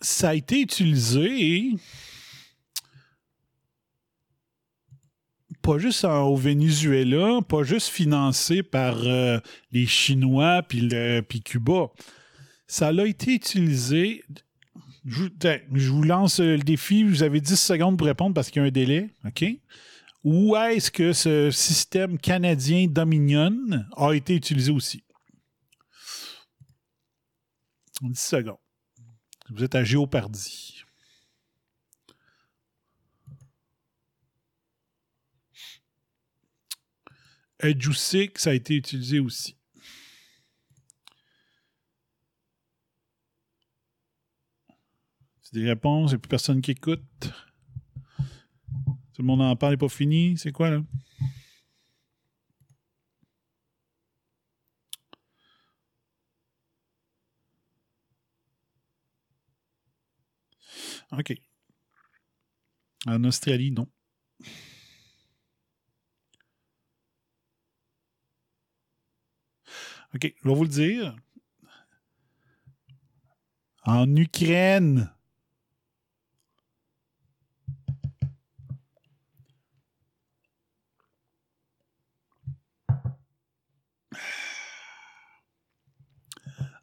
ça 0.00 0.30
a 0.30 0.34
été 0.34 0.60
utilisé 0.60 1.72
pas 5.68 5.78
juste 5.78 6.04
au 6.04 6.34
Venezuela, 6.34 7.42
pas 7.46 7.62
juste 7.62 7.88
financé 7.88 8.62
par 8.62 8.96
euh, 9.02 9.38
les 9.70 9.84
Chinois 9.84 10.62
puis 10.62 11.42
Cuba. 11.44 11.90
Ça 12.66 12.88
a 12.88 13.04
été 13.04 13.34
utilisé. 13.34 14.24
Je, 15.04 15.90
vous- 15.90 16.02
lance 16.02 16.40
euh, 16.40 16.56
le 16.56 16.62
défi. 16.62 17.04
Vous 17.04 17.22
avez 17.22 17.40
10 17.40 17.56
secondes 17.56 17.96
pour 17.96 18.06
répondre 18.06 18.34
parce 18.34 18.50
qu'il 18.50 18.60
y 18.62 18.64
a 18.64 18.68
un 18.68 18.70
délai. 18.70 19.10
OK? 19.24 19.44
Où 20.24 20.56
est-ce 20.56 20.90
que 20.90 21.12
ce 21.12 21.50
système 21.50 22.18
canadien 22.18 22.86
Dominion 22.88 23.54
a 23.96 24.12
été 24.12 24.34
utilisé 24.34 24.72
aussi? 24.72 25.02
10 28.02 28.18
secondes. 28.18 28.56
Vous 29.50 29.64
êtes 29.64 29.74
à 29.74 29.84
Géopardie. 29.84 30.84
Edjusic, 37.60 38.38
ça 38.38 38.50
a 38.50 38.54
été 38.54 38.76
utilisé 38.76 39.18
aussi. 39.20 39.57
C'est 45.50 45.60
des 45.60 45.66
réponses, 45.66 46.10
il 46.10 46.14
n'y 46.14 46.16
a 46.16 46.18
plus 46.18 46.28
personne 46.28 46.60
qui 46.60 46.72
écoute. 46.72 47.02
Tout 49.14 49.22
le 49.22 49.24
monde 49.24 49.40
en 49.40 49.56
parle, 49.56 49.72
n'est 49.72 49.78
pas 49.78 49.88
fini. 49.88 50.36
C'est 50.36 50.52
quoi, 50.52 50.68
là? 50.68 50.82
OK. 61.12 61.32
En 63.06 63.24
Australie, 63.24 63.70
non. 63.70 63.88
OK, 70.14 70.34
je 70.42 70.48
vais 70.48 70.54
vous 70.54 70.64
le 70.64 70.68
dire. 70.68 71.16
En 73.84 74.14
Ukraine. 74.14 75.10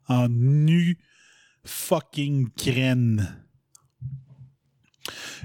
En 0.07 0.30
nu 0.30 0.98
fucking 1.64 2.48
Ukraine. 2.48 3.45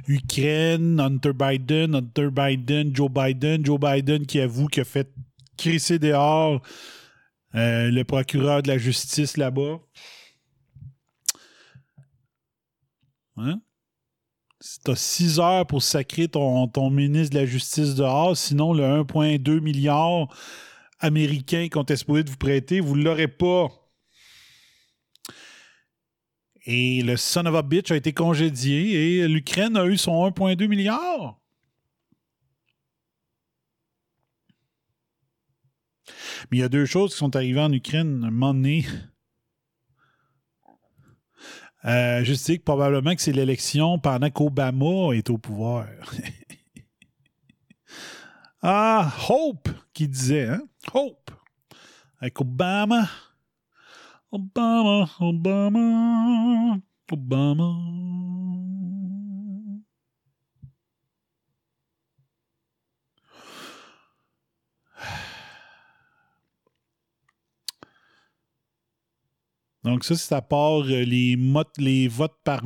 Ukraine, 0.06 1.00
Hunter 1.00 1.32
Biden, 1.32 1.94
Hunter 1.94 2.30
Biden, 2.30 2.94
Joe 2.94 3.08
Biden, 3.10 3.64
Joe 3.64 3.78
Biden 3.78 4.26
qui 4.26 4.40
avoue 4.40 4.66
qu'il 4.66 4.82
a 4.82 4.84
fait 4.84 5.12
crisser 5.56 5.98
dehors 5.98 6.62
euh, 7.54 7.90
le 7.90 8.04
procureur 8.04 8.62
de 8.62 8.68
la 8.68 8.78
justice 8.78 9.36
là-bas. 9.36 9.80
Hein? 13.36 13.60
T'as 14.84 14.94
6 14.94 15.40
heures 15.40 15.66
pour 15.66 15.82
sacrer 15.82 16.28
ton, 16.28 16.90
ministre 16.90 17.34
de 17.34 17.40
la 17.40 17.46
Justice 17.46 17.94
dehors, 17.94 18.36
sinon 18.36 18.74
le 18.74 18.82
1,2 18.82 19.60
milliard 19.60 20.28
américain 20.98 21.68
qu'on 21.70 21.82
était 21.82 21.96
supposé 21.96 22.24
de 22.24 22.30
vous 22.30 22.36
prêter, 22.36 22.80
vous 22.80 22.94
l'aurez 22.94 23.28
pas. 23.28 23.68
Et 26.64 27.02
le 27.02 27.16
son 27.16 27.46
of 27.46 27.54
a 27.54 27.62
bitch 27.62 27.90
a 27.90 27.96
été 27.96 28.12
congédié 28.12 29.20
et 29.20 29.28
l'Ukraine 29.28 29.76
a 29.76 29.86
eu 29.86 29.96
son 29.96 30.28
1,2 30.28 30.66
milliard. 30.68 31.38
Mais 36.50 36.58
il 36.58 36.60
y 36.60 36.64
a 36.64 36.68
deux 36.68 36.86
choses 36.86 37.12
qui 37.12 37.18
sont 37.18 37.34
arrivées 37.36 37.60
en 37.60 37.72
Ukraine 37.72 38.24
un 38.24 38.30
moment 38.30 38.54
donné. 38.54 38.86
Euh, 41.86 42.22
je 42.24 42.34
sais 42.34 42.58
que 42.58 42.62
probablement 42.62 43.14
que 43.14 43.22
c'est 43.22 43.32
l'élection 43.32 43.98
pendant 43.98 44.30
qu'Obama 44.30 45.14
est 45.14 45.30
au 45.30 45.38
pouvoir. 45.38 45.86
ah, 48.62 49.10
Hope 49.28 49.68
qui 49.94 50.06
disait, 50.06 50.48
hein? 50.48 50.62
Hope. 50.92 51.30
Avec 52.20 52.38
Obama. 52.40 53.08
Obama, 54.32 55.10
Obama, 55.20 56.80
Obama. 57.10 58.00
Donc 69.82 70.04
ça, 70.04 70.14
c'est 70.14 70.34
à 70.34 70.42
part 70.42 70.82
euh, 70.82 71.02
les, 71.04 71.36
les 71.78 72.06
votes 72.06 72.36
par, 72.44 72.62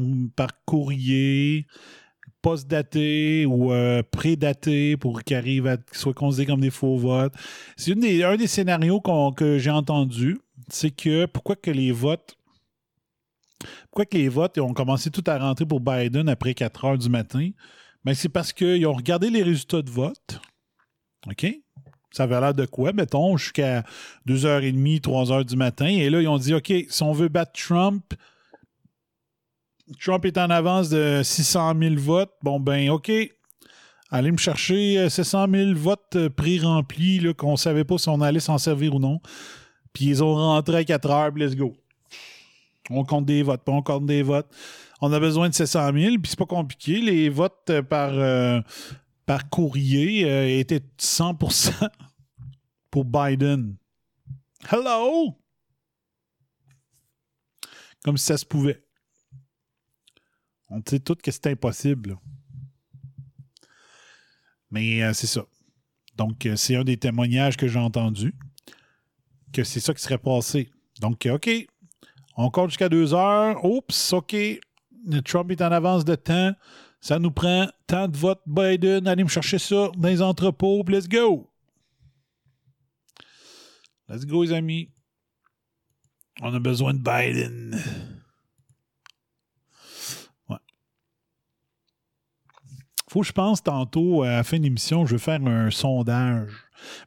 courrier, 0.67 1.67
post-datés 2.43 3.47
ou 3.47 3.73
euh, 3.73 4.03
prédatés 4.03 4.97
pour 4.99 5.23
qu'ils 5.23 5.79
soient 5.93 6.13
considérés 6.13 6.47
comme 6.47 6.61
des 6.61 6.71
faux 6.71 6.99
votes. 6.99 7.33
C'est 7.77 7.93
un 7.93 8.37
des 8.37 8.47
scénarios 8.47 9.01
que 9.35 9.59
j'ai 9.59 9.71
entendu. 9.71 10.39
C'est 10.69 10.91
que 10.91 11.27
pourquoi 11.27 11.57
que 11.57 11.71
les 11.71 11.93
votes. 11.93 12.37
Pourquoi 13.91 14.07
que 14.07 14.17
les 14.17 14.29
votes 14.29 14.59
ont 14.59 14.75
commencé 14.75 15.11
tout 15.11 15.25
à 15.27 15.39
rentrer 15.39 15.67
pour 15.67 15.81
Biden 15.81 16.29
après 16.29 16.55
4 16.55 16.85
heures 16.85 16.99
du 16.99 17.09
matin? 17.09 17.51
Ben, 18.05 18.15
c'est 18.15 18.29
parce 18.29 18.53
qu'ils 18.53 18.87
ont 18.87 18.93
regardé 18.93 19.31
les 19.31 19.43
résultats 19.43 19.83
de 19.83 19.91
vote. 19.91 20.41
OK? 21.27 21.47
Ça 22.11 22.25
avait 22.25 22.41
l'air 22.41 22.55
de 22.55 22.67
quoi, 22.67 22.93
mettons, 22.93 23.37
jusqu'à 23.37 23.83
2h30, 24.29 25.01
3h 25.01 25.45
du 25.45 25.57
matin. 25.57 25.87
Et 25.87 26.11
là, 26.11 26.21
ils 26.21 26.29
ont 26.29 26.39
dit, 26.39 26.55
OK, 26.55 26.73
si 26.89 27.03
on 27.03 27.13
veut 27.13 27.29
battre 27.29 27.53
Trump, 27.53 28.15
Trump 30.01 30.25
est 30.25 30.39
en 30.39 30.51
avance 30.51 30.91
de 30.91 31.23
600 31.25 31.75
000 31.81 31.95
votes. 31.97 32.33
Bon, 32.43 32.61
ben, 32.61 32.91
OK. 32.91 33.11
Allez 34.11 34.31
me 34.31 34.37
chercher 34.37 34.99
euh, 34.99 35.09
600 35.09 35.47
000 35.51 35.75
votes 35.75 36.15
euh, 36.15 36.31
pré-remplis, 36.31 37.35
qu'on 37.37 37.57
savait 37.57 37.85
pas 37.85 37.99
si 37.99 38.09
on 38.09 38.21
allait 38.21 38.39
s'en 38.39 38.59
servir 38.59 38.95
ou 38.95 39.01
non. 39.01 39.21
Puis 39.95 40.07
ils 40.07 40.23
ont 40.23 40.35
rentré 40.35 40.79
à 40.79 40.85
4 40.85 41.11
heures, 41.11 41.33
puis 41.33 41.43
let's 41.43 41.57
go. 41.57 41.75
On 42.91 43.05
compte 43.05 43.25
des 43.25 43.43
votes, 43.43 43.63
puis 43.65 43.75
on 43.75 43.81
compte 43.81 44.05
des 44.05 44.23
votes. 44.23 44.53
On 45.01 45.13
a 45.13 45.21
besoin 45.21 45.49
de 45.49 45.55
700 45.55 45.93
000, 45.93 46.17
puis 46.17 46.31
c'est 46.31 46.39
pas 46.39 46.47
compliqué. 46.47 47.01
Les 47.01 47.29
votes 47.29 47.71
euh, 47.71 47.83
par, 47.83 48.11
euh, 48.13 48.61
par 49.25 49.49
courrier 49.49 50.29
euh, 50.29 50.59
étaient 50.59 50.83
100% 50.99 51.89
pour 52.91 53.05
Biden. 53.05 53.77
Hello! 54.71 55.39
Comme 58.05 58.19
si 58.19 58.27
ça 58.27 58.37
se 58.37 58.45
pouvait. 58.45 58.85
On 60.69 60.83
sait 60.87 60.99
tous 60.99 61.15
que 61.15 61.31
c'est 61.31 61.47
impossible. 61.47 62.19
Mais 64.71 65.15
c'est 65.15 65.29
ça. 65.29 65.47
Donc, 66.17 66.49
c'est 66.57 66.77
un 66.77 66.85
des 66.85 66.97
témoignages 66.97 67.57
que 67.57 67.69
j'ai 67.69 67.79
entendu. 67.79 68.35
Que 69.55 69.63
c'est 69.63 69.79
ça 69.79 69.95
qui 69.95 70.03
serait 70.03 70.19
passé. 70.19 70.69
Donc, 71.01 71.29
OK. 71.31 71.49
On 72.37 72.51
compte 72.51 72.71
jusqu'à 72.71 72.89
deux 72.89 73.15
heures. 73.15 73.65
Oups, 73.65 74.13
OK. 74.13 74.35
Trump 75.25 75.49
est 75.53 75.63
en 75.63 75.71
avance 75.71 76.05
de 76.05 76.17
temps. 76.17 76.53
Ça 77.01 77.21
nous 77.21 77.31
prend 77.31 77.69
tant 77.87 78.09
de 78.09 78.17
votes 78.17 78.43
Biden. 78.47 79.07
Allez 79.07 79.23
me 79.23 79.29
chercher 79.29 79.61
ça 79.61 79.91
dans 79.97 80.09
les 80.09 80.21
entrepôts. 80.21 80.83
Let's 80.89 81.09
go. 81.09 81.49
Let's 84.09 84.27
go, 84.27 84.43
les 84.43 84.53
amis. 84.53 84.91
On 86.41 86.53
a 86.53 86.59
besoin 86.59 86.93
de 86.93 86.99
Biden. 86.99 87.81
Ouais. 90.49 90.57
Faut 93.09 93.21
que 93.21 93.27
je 93.27 93.33
pense 93.33 93.63
tantôt, 93.63 94.25
à 94.25 94.31
la 94.31 94.43
fin 94.43 94.59
de 94.59 94.65
l'émission, 94.65 95.07
je 95.07 95.15
vais 95.15 95.23
faire 95.23 95.41
un 95.47 95.71
sondage. 95.71 96.51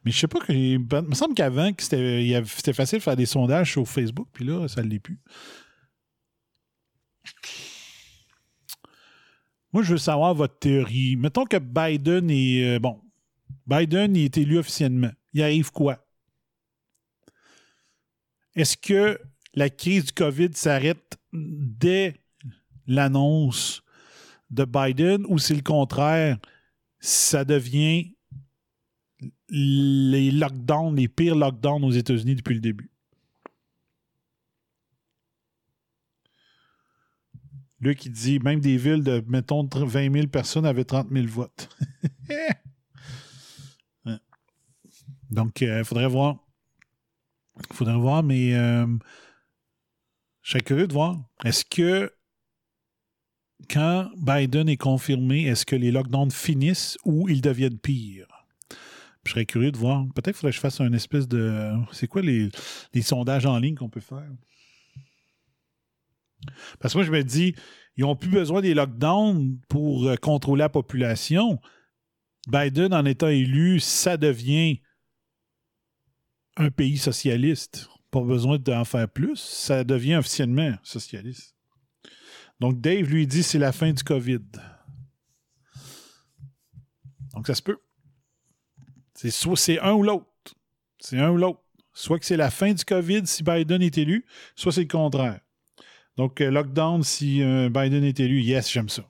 Mais 0.04 0.10
je 0.10 0.18
sais 0.18 0.28
pas 0.28 0.40
que. 0.40 0.52
Il 0.52 0.78
me 0.80 1.14
semble 1.14 1.34
qu'avant, 1.34 1.70
c'était 1.78 2.72
facile 2.72 2.98
de 2.98 3.02
faire 3.02 3.16
des 3.16 3.26
sondages 3.26 3.72
sur 3.72 3.86
Facebook, 3.86 4.28
puis 4.32 4.44
là, 4.44 4.68
ça 4.68 4.82
ne 4.82 4.88
l'est 4.88 4.98
plus. 4.98 5.20
Moi, 9.72 9.82
je 9.82 9.92
veux 9.92 9.98
savoir 9.98 10.34
votre 10.34 10.58
théorie. 10.58 11.16
Mettons 11.16 11.44
que 11.44 11.58
Biden 11.58 12.30
est. 12.30 12.76
euh, 12.76 12.78
bon. 12.78 13.00
Biden 13.66 14.16
il 14.16 14.24
est 14.24 14.38
élu 14.38 14.58
officiellement. 14.58 15.10
Il 15.34 15.42
arrive 15.42 15.70
quoi? 15.70 16.06
Est-ce 18.54 18.76
que 18.76 19.20
la 19.54 19.68
crise 19.68 20.06
du 20.06 20.12
COVID 20.12 20.50
s'arrête 20.54 21.18
dès 21.32 22.14
l'annonce 22.86 23.82
de 24.50 24.64
Biden 24.64 25.24
ou 25.28 25.38
c'est 25.38 25.54
le 25.54 25.62
contraire? 25.62 26.38
Ça 26.98 27.44
devient 27.44 28.16
les 29.50 30.30
lockdowns, 30.30 30.96
les 30.96 31.08
pires 31.08 31.34
lockdowns 31.34 31.84
aux 31.84 31.90
États-Unis 31.90 32.36
depuis 32.36 32.54
le 32.54 32.60
début. 32.60 32.90
Lui 37.80 37.94
qui 37.94 38.10
dit 38.10 38.40
même 38.40 38.60
des 38.60 38.76
villes 38.76 39.04
de, 39.04 39.24
mettons, 39.28 39.68
20 39.72 40.12
000 40.12 40.26
personnes 40.26 40.66
avaient 40.66 40.84
30 40.84 41.08
000 41.10 41.26
votes. 41.28 41.68
Donc, 45.30 45.60
il 45.60 45.84
faudrait 45.84 46.08
voir. 46.08 46.38
Il 47.70 47.76
faudrait 47.76 47.98
voir, 47.98 48.22
mais 48.22 48.54
euh, 48.54 48.86
je 50.42 50.50
serais 50.50 50.62
curieux 50.62 50.86
de 50.86 50.92
voir. 50.92 51.18
Est-ce 51.44 51.64
que 51.64 52.12
quand 53.68 54.10
Biden 54.16 54.68
est 54.68 54.76
confirmé, 54.76 55.44
est-ce 55.44 55.66
que 55.66 55.76
les 55.76 55.90
lockdowns 55.90 56.30
finissent 56.30 56.96
ou 57.04 57.28
ils 57.28 57.40
deviennent 57.42 57.78
pires? 57.78 58.37
Je 59.28 59.34
serais 59.34 59.44
curieux 59.44 59.70
de 59.70 59.76
voir. 59.76 60.06
Peut-être 60.14 60.36
faudrait 60.36 60.52
que 60.52 60.56
je 60.56 60.60
fasse 60.60 60.80
un 60.80 60.90
espèce 60.94 61.28
de. 61.28 61.74
C'est 61.92 62.06
quoi 62.06 62.22
les, 62.22 62.48
les 62.94 63.02
sondages 63.02 63.44
en 63.44 63.58
ligne 63.58 63.74
qu'on 63.74 63.90
peut 63.90 64.00
faire? 64.00 64.26
Parce 66.80 66.94
que 66.94 66.98
moi, 66.98 67.04
je 67.04 67.12
me 67.12 67.22
dis, 67.22 67.54
ils 67.98 68.04
n'ont 68.04 68.16
plus 68.16 68.30
besoin 68.30 68.62
des 68.62 68.72
lockdowns 68.72 69.58
pour 69.68 70.06
euh, 70.06 70.16
contrôler 70.16 70.60
la 70.60 70.70
population. 70.70 71.60
Biden, 72.46 72.94
en 72.94 73.04
étant 73.04 73.28
élu, 73.28 73.80
ça 73.80 74.16
devient 74.16 74.80
un 76.56 76.70
pays 76.70 76.96
socialiste. 76.96 77.86
Pas 78.10 78.22
besoin 78.22 78.56
d'en 78.56 78.86
faire 78.86 79.10
plus. 79.10 79.36
Ça 79.36 79.84
devient 79.84 80.16
officiellement 80.16 80.72
socialiste. 80.82 81.54
Donc, 82.60 82.80
Dave 82.80 83.02
lui 83.02 83.26
dit 83.26 83.42
c'est 83.42 83.58
la 83.58 83.72
fin 83.72 83.92
du 83.92 84.02
COVID. 84.02 84.40
Donc, 87.34 87.46
ça 87.46 87.54
se 87.54 87.60
peut. 87.60 87.76
C'est 89.20 89.32
soit 89.32 89.56
c'est 89.56 89.80
un 89.80 89.94
ou 89.94 90.04
l'autre. 90.04 90.26
C'est 91.00 91.18
un 91.18 91.30
ou 91.30 91.36
l'autre. 91.36 91.60
Soit 91.92 92.20
que 92.20 92.24
c'est 92.24 92.36
la 92.36 92.52
fin 92.52 92.72
du 92.72 92.84
COVID 92.84 93.26
si 93.26 93.42
Biden 93.42 93.82
est 93.82 93.98
élu, 93.98 94.24
soit 94.54 94.70
c'est 94.70 94.82
le 94.82 94.86
contraire. 94.86 95.40
Donc, 96.16 96.40
euh, 96.40 96.52
lockdown 96.52 97.02
si 97.02 97.42
euh, 97.42 97.68
Biden 97.68 98.04
est 98.04 98.20
élu, 98.20 98.40
yes, 98.40 98.70
j'aime 98.70 98.88
ça. 98.88 99.02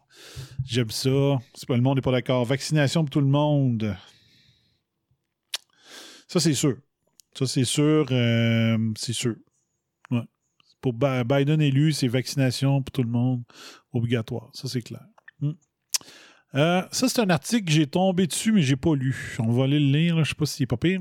J'aime 0.64 0.88
ça. 0.88 1.38
C'est 1.52 1.68
pas 1.68 1.76
le 1.76 1.82
monde 1.82 1.96
n'est 1.96 2.02
pas 2.02 2.10
d'accord. 2.10 2.46
Vaccination 2.46 3.02
pour 3.02 3.10
tout 3.10 3.20
le 3.20 3.26
monde. 3.26 3.94
Ça, 6.26 6.40
c'est 6.40 6.54
sûr. 6.54 6.78
Ça, 7.34 7.46
c'est 7.46 7.64
sûr. 7.64 8.06
euh, 8.10 8.78
c'est 8.96 9.12
sûr. 9.12 9.36
Pour 10.80 10.94
Biden 10.94 11.60
élu, 11.60 11.92
c'est 11.92 12.08
vaccination 12.08 12.82
pour 12.82 12.92
tout 12.92 13.02
le 13.02 13.10
monde 13.10 13.42
obligatoire. 13.92 14.48
Ça, 14.54 14.68
c'est 14.68 14.80
clair. 14.80 15.04
Hmm. 15.40 15.52
Euh, 16.54 16.82
ça, 16.90 17.08
c'est 17.08 17.20
un 17.20 17.30
article 17.30 17.66
que 17.66 17.72
j'ai 17.72 17.86
tombé 17.86 18.26
dessus, 18.26 18.52
mais 18.52 18.62
j'ai 18.62 18.76
pas 18.76 18.94
lu. 18.94 19.36
On 19.38 19.52
va 19.52 19.64
aller 19.64 19.80
le 19.80 19.92
lire. 19.92 20.24
Je 20.24 20.30
sais 20.30 20.34
pas 20.34 20.46
s'il 20.46 20.64
est 20.64 20.66
pas 20.66 20.76
pire. 20.76 21.00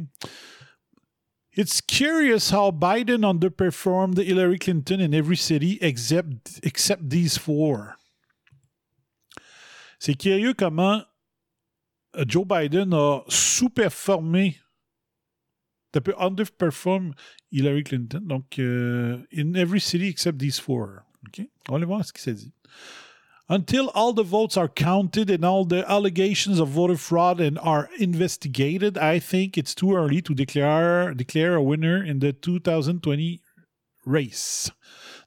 It's 1.56 1.82
curious 1.82 2.52
how 2.52 2.72
Biden 2.72 3.24
underperformed 3.24 4.20
Hillary 4.20 4.60
Clinton 4.60 5.00
in 5.00 5.12
every 5.12 5.38
city 5.38 5.80
except, 5.82 6.60
except 6.62 7.10
these 7.10 7.38
four. 7.38 7.96
C'est 10.00 10.14
curieux 10.14 10.54
comment 10.54 11.02
euh, 12.16 12.26
Joe 12.28 12.46
Biden 12.46 12.94
a 12.94 13.22
sous-performé, 13.28 14.60
un 15.96 16.02
peu 16.02 16.14
underperform 16.20 17.14
Hillary 17.52 17.84
Clinton. 17.84 18.22
Donc, 18.24 18.60
euh, 18.60 19.18
in 19.36 19.56
every 19.56 19.80
city 19.80 20.08
except 20.08 20.38
these 20.38 20.60
four. 20.60 21.04
OK? 21.28 21.48
On 21.70 21.72
va 21.72 21.78
aller 21.78 21.86
voir 21.86 22.06
ce 22.06 22.14
qu'il 22.14 22.22
s'est 22.22 22.34
dit. 22.34 22.54
Until 23.50 23.90
all 23.96 24.12
the 24.12 24.24
votes 24.24 24.58
are 24.58 24.68
counted 24.68 25.30
and 25.30 25.46
all 25.46 25.64
the 25.64 25.90
allegations 25.90 26.60
of 26.60 26.68
voter 26.68 26.98
fraud 26.98 27.40
and 27.40 27.58
are 27.60 27.90
investigated, 27.98 28.98
I 28.98 29.20
think 29.20 29.58
it's 29.58 29.74
too 29.74 29.96
early 29.96 30.22
to 30.24 30.34
declare, 30.34 31.14
declare 31.14 31.56
a 31.56 31.64
winner 31.64 32.04
in 32.04 32.20
the 32.20 32.34
2020 32.34 33.40
race. 34.06 34.70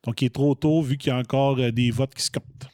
Donc, 0.05 0.21
il 0.21 0.27
est 0.27 0.35
trop 0.35 0.55
tôt 0.55 0.83
vu 0.83 0.99
qu'il 0.99 1.13
y 1.13 1.17
a 1.17 1.19
encore 1.19 1.59
euh, 1.59 1.71
des 1.71 1.91
votes 1.91 2.15
qui 2.15 2.23
se 2.23 2.31
comptent. 2.31 2.69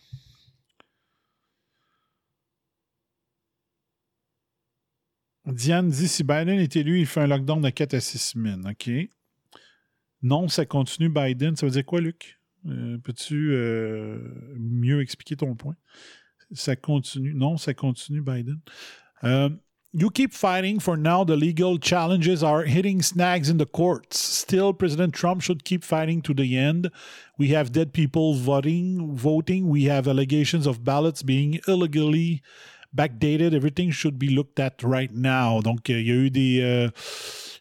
Diane 5.47 5.89
dit 5.91 6.09
si 6.09 6.25
Biden 6.25 6.59
est 6.59 6.75
élu, 6.75 6.99
il 6.99 7.07
fait 7.07 7.21
un 7.21 7.29
lockdown 7.29 7.61
de 7.61 7.71
4 7.71 7.95
à 7.95 8.01
6 8.01 8.19
semaines. 8.19 8.67
OK. 8.69 8.91
Non, 10.23 10.49
ça 10.49 10.67
continue 10.67 11.09
Biden. 11.09 11.55
Ça 11.55 11.67
veut 11.67 11.73
dire 11.73 11.85
quoi, 11.85 12.01
Luc? 12.01 12.36
Euh, 12.69 12.99
Peux-tu 12.99 13.53
euh, 13.53 14.19
mieux 14.59 15.01
expliquer 15.01 15.37
ton 15.37 15.55
point? 15.55 15.77
Ça 16.53 16.77
continue. 16.77 17.35
Non, 17.35 17.57
ça 17.57 17.75
continue 17.75 18.21
Biden. 18.21 18.61
Euh, 19.25 19.51
you 19.93 20.11
keep 20.11 20.33
fighting 20.33 20.79
for 20.81 20.97
now. 20.97 21.25
The 21.25 21.37
legal 21.37 21.79
challenges 21.79 22.43
are 22.43 22.65
hitting 22.65 23.03
snags 23.03 23.51
in 23.51 23.59
the 23.59 23.67
courts. 23.67 24.19
Still, 24.19 24.73
President 24.73 25.13
Trump 25.13 25.43
should 25.43 25.65
keep 25.65 25.85
fighting 25.85 26.23
to 26.23 26.35
the 26.35 26.57
end. 26.57 26.91
We 27.39 27.55
have 27.55 27.73
dead 27.73 27.93
people 27.93 28.35
voting. 28.35 29.17
Voting. 29.17 29.69
We 29.69 29.85
have 29.85 30.07
allegations 30.07 30.67
of 30.67 30.85
ballots 30.85 31.23
being 31.23 31.61
illegally 31.67 32.43
backdated. 32.95 33.53
Everything 33.53 33.91
should 33.91 34.19
be 34.19 34.29
looked 34.29 34.61
at 34.61 34.83
right 34.83 35.13
now. 35.13 35.61
Donc, 35.61 35.89
il 35.89 36.07
y 36.07 36.11
a 36.11 36.15
eu 36.15 36.31
des, 36.31 36.91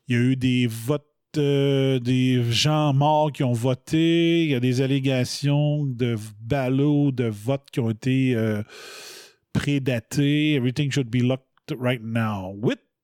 il 0.07 0.15
y 0.15 0.15
a 0.15 0.19
eu 0.19 0.36
des 0.36 0.68
votes 0.68 1.14
euh, 1.38 1.99
des 1.99 2.44
gens 2.52 2.94
morts 2.94 3.32
qui 3.32 3.44
ont 3.44 3.53
voté. 3.53 4.44
Il 4.44 4.52
y 4.52 4.56
a 4.56 4.60
des 4.60 4.82
allégations 4.82 5.86
de 5.86 6.16
ballots 6.41 7.12
de 7.12 7.26
votes 7.26 7.70
qui 7.72 7.80
ont 7.80 7.90
été 7.90 8.36
euh, 8.36 8.64
prédatés. 9.53 10.56
Everything 10.56 10.91
should 10.91 11.10
be 11.10 11.22
looked 11.22 11.45
right 11.80 12.02
now. 12.03 12.56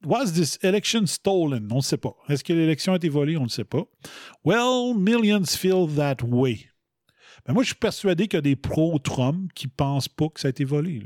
Was 0.04 0.32
this 0.34 0.58
election 0.64 1.06
stolen? 1.06 1.68
On 1.72 1.78
ne 1.78 1.82
sait 1.82 1.98
pas. 1.98 2.16
Est-ce 2.28 2.44
que 2.44 2.54
l'élection 2.54 2.94
a 2.94 2.96
été 2.96 3.10
volée? 3.10 3.38
On 3.38 3.44
ne 3.44 3.50
sait 3.50 3.64
pas. 3.64 3.84
Well, 4.44 4.96
millions 4.96 5.46
feel 5.46 5.88
that 5.96 6.24
way. 6.24 6.68
Ben 7.46 7.54
moi, 7.54 7.64
je 7.64 7.68
suis 7.68 7.76
persuadé 7.76 8.28
qu'il 8.28 8.38
y 8.38 8.40
a 8.40 8.42
des 8.42 8.56
pro-Trump 8.56 9.52
qui 9.54 9.68
pensent 9.68 10.08
pas 10.08 10.30
que 10.30 10.40
ça 10.40 10.48
a 10.48 10.50
été 10.50 10.64
volé. 10.64 11.04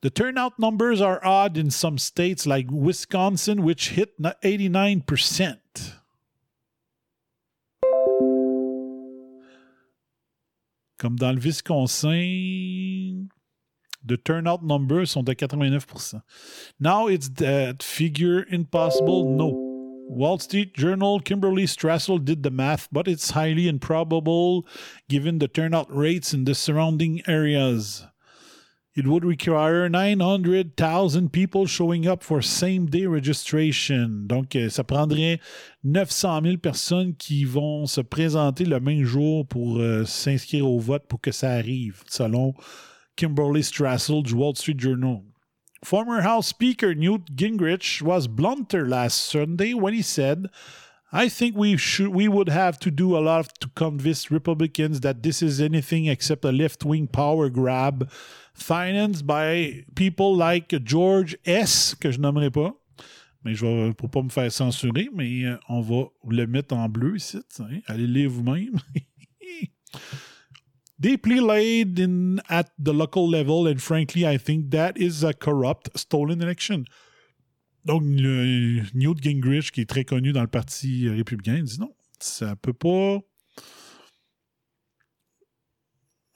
The 0.00 0.10
turnout 0.10 0.58
numbers 0.58 1.00
are 1.00 1.24
odd 1.24 1.56
in 1.56 1.70
some 1.70 1.98
states 1.98 2.46
like 2.46 2.66
Wisconsin, 2.70 3.62
which 3.62 3.90
hit 3.90 4.20
89%. 4.20 5.58
Comme 10.98 11.16
dans 11.16 11.34
le 11.34 11.40
Wisconsin, 11.40 13.28
the 14.04 14.16
turnout 14.16 14.62
numbers 14.62 15.10
sont 15.10 15.24
de 15.24 15.34
89%. 15.34 16.22
Now 16.78 17.08
it's 17.08 17.28
that 17.28 17.82
figure 17.82 18.44
impossible? 18.48 19.24
No. 19.24 19.72
Wall 20.08 20.38
Street 20.38 20.74
Journal, 20.74 21.20
Kimberly 21.20 21.64
Strassel 21.64 22.22
did 22.22 22.42
the 22.42 22.50
math, 22.50 22.88
but 22.92 23.08
it's 23.08 23.30
highly 23.30 23.66
improbable 23.66 24.66
given 25.08 25.38
the 25.38 25.48
turnout 25.48 25.94
rates 25.94 26.34
in 26.34 26.44
the 26.44 26.54
surrounding 26.54 27.22
areas. 27.26 28.04
It 28.94 29.06
would 29.06 29.24
require 29.24 29.88
900,000 29.88 31.30
people 31.30 31.64
showing 31.64 32.06
up 32.06 32.22
for 32.22 32.42
same 32.42 32.90
day 32.90 33.06
registration. 33.06 34.26
Donc, 34.26 34.54
euh, 34.54 34.68
ça 34.68 34.84
prendrait 34.84 35.40
900 35.82 36.42
000 36.44 36.56
personnes 36.58 37.14
qui 37.14 37.44
vont 37.44 37.86
se 37.86 38.02
présenter 38.02 38.66
le 38.66 38.80
même 38.80 39.04
jour 39.04 39.46
pour 39.46 39.78
euh, 39.78 40.04
s'inscrire 40.04 40.68
au 40.68 40.78
vote 40.78 41.04
pour 41.08 41.22
que 41.22 41.32
ça 41.32 41.52
arrive, 41.52 42.02
selon 42.06 42.52
Kimberly 43.16 43.62
Strassel 43.62 44.22
du 44.22 44.34
Wall 44.34 44.54
Street 44.56 44.78
Journal. 44.78 45.22
Former 45.82 46.20
House 46.20 46.48
Speaker 46.48 46.94
Newt 46.94 47.22
Gingrich 47.34 48.02
was 48.02 48.28
blunter 48.28 48.86
last 48.86 49.24
Sunday 49.24 49.72
when 49.72 49.94
he 49.94 50.02
said, 50.02 50.48
I 51.14 51.28
think 51.28 51.56
we 51.56 51.76
should 51.76 52.14
we 52.14 52.28
would 52.28 52.48
have 52.48 52.78
to 52.80 52.90
do 52.90 53.16
a 53.16 53.20
lot 53.20 53.48
to 53.60 53.68
convince 53.74 54.30
Republicans 54.30 55.00
that 55.00 55.22
this 55.22 55.42
is 55.42 55.60
anything 55.60 56.06
except 56.06 56.44
a 56.44 56.52
left-wing 56.52 57.08
power 57.08 57.50
grab 57.50 58.08
financed 58.54 59.26
by 59.26 59.84
people 59.94 60.36
like 60.36 60.74
George 60.84 61.36
S, 61.44 61.94
que 61.94 62.10
je 62.10 62.18
nommerai 62.18 62.50
pas. 62.50 62.74
Mais 63.44 63.54
je 63.54 63.66
vais, 63.66 63.92
pour 63.94 64.10
pas 64.10 64.22
me 64.22 64.28
faire 64.28 64.50
censurer, 64.52 65.08
mais 65.12 65.44
euh, 65.44 65.56
on 65.68 65.80
va 65.80 66.04
le 66.28 66.46
mettre 66.46 66.76
en 66.76 66.88
bleu 66.88 67.16
ici. 67.16 67.38
Allez 67.86 68.06
lire 68.06 68.30
vous-même. 68.30 68.78
Deeply 70.98 71.40
laid 71.40 71.98
in 71.98 72.40
at 72.48 72.70
the 72.78 72.92
local 72.92 73.28
level, 73.28 73.66
and 73.66 73.80
frankly, 73.80 74.24
I 74.24 74.38
think 74.38 74.70
that 74.70 74.92
is 74.96 75.24
a 75.24 75.32
corrupt, 75.32 75.90
stolen 75.96 76.40
election. 76.40 76.84
Donc, 77.84 78.04
le, 78.04 78.82
Newt 78.94 79.20
Gingrich, 79.20 79.72
qui 79.72 79.80
est 79.80 79.90
très 79.90 80.04
connu 80.04 80.32
dans 80.32 80.42
le 80.42 80.46
Parti 80.46 81.08
républicain, 81.08 81.60
dit 81.60 81.80
non, 81.80 81.92
ça 82.20 82.54
peut 82.54 82.72
pas 82.72 83.18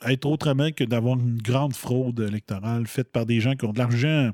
être 0.07 0.27
autrement 0.27 0.71
que 0.73 0.85
d'avoir 0.85 1.19
une 1.19 1.39
grande 1.39 1.75
fraude 1.75 2.21
électorale 2.21 2.87
faite 2.87 3.11
par 3.13 3.27
des 3.27 3.41
gens 3.41 3.55
qui 3.55 3.65
ont 3.65 3.73
de 3.73 3.79
l'argent. 3.79 4.33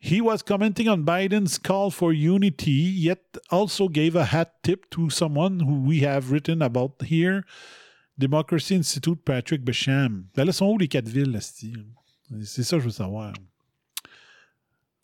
He 0.00 0.20
was 0.20 0.38
commenting 0.46 0.88
on 0.88 0.98
Biden's 0.98 1.58
call 1.58 1.90
for 1.90 2.12
unity, 2.12 2.70
yet 2.70 3.18
also 3.50 3.88
gave 3.88 4.14
a 4.16 4.24
hat 4.24 4.62
tip 4.62 4.88
to 4.90 5.10
someone 5.10 5.60
who 5.60 5.82
we 5.84 6.04
have 6.04 6.30
written 6.30 6.62
about 6.62 7.02
here, 7.02 7.44
Democracy 8.16 8.76
Institute 8.76 9.24
Patrick 9.24 9.64
Basham. 9.64 10.26
Ben 10.36 10.44
là, 10.44 10.52
sont 10.52 10.66
où 10.66 10.78
les 10.78 10.88
quatre 10.88 11.08
villes, 11.08 11.32
là, 11.32 11.40
C'est 11.40 12.62
ça 12.62 12.76
que 12.76 12.80
je 12.80 12.86
veux 12.86 12.92
savoir. 12.92 13.32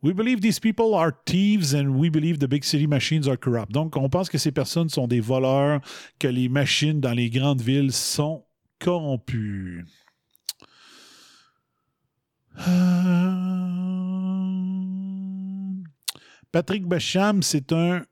We 0.00 0.12
believe 0.12 0.40
these 0.42 0.60
people 0.60 0.94
are 0.94 1.12
thieves 1.24 1.74
and 1.74 1.96
we 1.96 2.10
believe 2.10 2.38
the 2.38 2.46
big 2.46 2.62
city 2.62 2.86
machines 2.86 3.26
are 3.26 3.38
corrupt. 3.38 3.72
Donc, 3.72 3.96
on 3.96 4.08
pense 4.10 4.28
que 4.28 4.36
ces 4.36 4.52
personnes 4.52 4.90
sont 4.90 5.08
des 5.08 5.20
voleurs, 5.20 5.80
que 6.18 6.28
les 6.28 6.48
machines 6.48 7.00
dans 7.00 7.14
les 7.14 7.30
grandes 7.30 7.62
villes 7.62 7.90
sont 7.90 8.44
corrompues. 8.78 9.84
Patrick 16.52 16.86
Basham, 16.86 17.42
c'est 17.42 17.72
un 17.72 18.04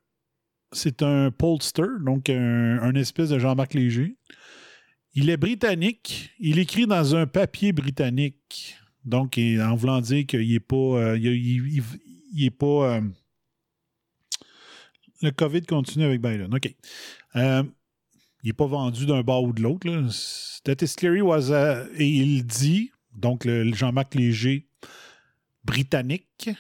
c'est 0.73 1.03
un 1.03 1.31
pollster, 1.31 1.87
donc 2.01 2.29
un, 2.31 2.95
espèce 2.95 3.29
de 3.29 3.39
Jean-Marc 3.39 3.75
Léger. 3.75 4.17
Il 5.15 5.29
est 5.31 5.37
britannique. 5.37 6.31
Il 6.39 6.59
écrit 6.59 6.87
dans 6.87 7.15
un 7.15 7.27
papier 7.27 7.73
britannique. 7.73 8.77
Donc, 9.05 9.39
en 9.39 9.75
voulant 9.75 10.01
dire 10.01 10.27
qu'il 10.27 10.51
n'est 10.51 10.61
pas. 10.61 10.77
Euh, 10.77 11.19
il, 11.19 12.51
pas. 12.53 12.97
Euh, 12.97 13.01
le 15.21 15.31
COVID 15.31 15.63
continue 15.63 16.05
avec 16.07 16.21
Biden. 16.21 16.55
OK. 16.55 16.75
Euh, 18.43 18.45
il 18.45 18.49
n'est 18.49 18.53
pas 18.53 18.67
vendu 18.67 19.07
d'un 19.07 19.23
bord 19.23 19.45
ou 19.45 19.53
de 19.53 19.63
l'autre. 19.63 19.89
Statistically 20.11 21.21
was. 21.21 21.51
et 21.97 22.07
il 22.07 22.45
dit, 22.45 22.91
donc 23.15 23.45
le, 23.45 23.73
Jean-Marc 23.73 24.15
Léger 24.15 24.69
britannique, 25.65 26.51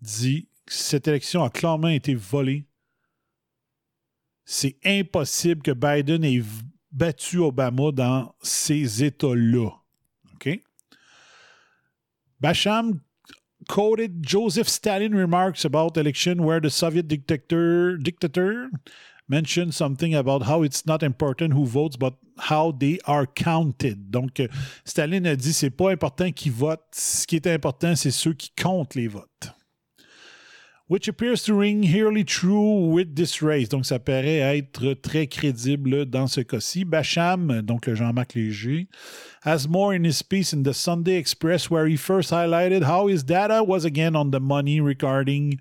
dit 0.00 0.48
cette 0.66 1.08
élection 1.08 1.42
a 1.42 1.50
clairement 1.50 1.88
été 1.88 2.14
volée. 2.14 2.66
C'est 4.44 4.76
impossible 4.84 5.62
que 5.62 5.72
Biden 5.72 6.24
ait 6.24 6.42
battu 6.90 7.38
Obama 7.38 7.90
dans 7.92 8.34
ces 8.42 9.04
États-là. 9.04 9.70
OK? 10.34 10.60
Basham 12.40 13.00
quoted 13.68 14.24
Joseph 14.26 14.68
Stalin 14.68 15.14
remarks 15.14 15.64
about 15.64 15.96
election 15.96 16.44
where 16.44 16.60
the 16.60 16.70
Soviet 16.70 17.08
dictator 17.08 17.98
dictator 17.98 18.70
mentioned 19.28 19.74
something 19.74 20.14
about 20.14 20.42
how 20.42 20.62
it's 20.62 20.86
not 20.86 21.02
important 21.02 21.52
who 21.52 21.66
votes 21.66 21.96
but 21.96 22.14
how 22.38 22.72
they 22.72 22.98
are 23.04 23.26
counted. 23.26 24.10
Donc 24.10 24.40
Staline 24.84 25.26
a 25.26 25.36
dit 25.36 25.52
c'est 25.52 25.70
pas 25.70 25.90
important 25.90 26.32
qui 26.32 26.50
votent, 26.50 26.82
ce 26.92 27.26
qui 27.26 27.36
est 27.36 27.46
important 27.46 27.94
c'est 27.96 28.10
ceux 28.10 28.34
qui 28.34 28.50
comptent 28.56 28.94
les 28.94 29.08
votes 29.08 29.52
which 30.88 31.06
appears 31.06 31.42
to 31.42 31.54
ring 31.54 31.80
nearly 31.82 32.24
true 32.24 32.88
with 32.88 33.14
this 33.14 33.42
race. 33.42 33.68
Donc, 33.68 33.84
ça 33.84 33.98
paraît 33.98 34.58
être 34.58 34.94
très 34.94 35.26
crédible 35.26 36.06
dans 36.06 36.26
ce 36.26 36.40
cas-ci. 36.40 36.84
Basham, 36.84 37.60
donc 37.62 37.86
le 37.86 37.94
Jean-Marc 37.94 38.34
Léger, 38.34 38.88
has 39.42 39.68
more 39.68 39.92
in 39.92 40.04
his 40.04 40.22
piece 40.22 40.52
in 40.54 40.62
the 40.62 40.72
Sunday 40.72 41.16
Express 41.16 41.70
where 41.70 41.86
he 41.86 41.96
first 41.96 42.30
highlighted 42.30 42.82
how 42.84 43.06
his 43.06 43.22
data 43.22 43.62
was 43.62 43.84
again 43.84 44.16
on 44.16 44.30
the 44.30 44.40
money 44.40 44.80
regarding 44.80 45.58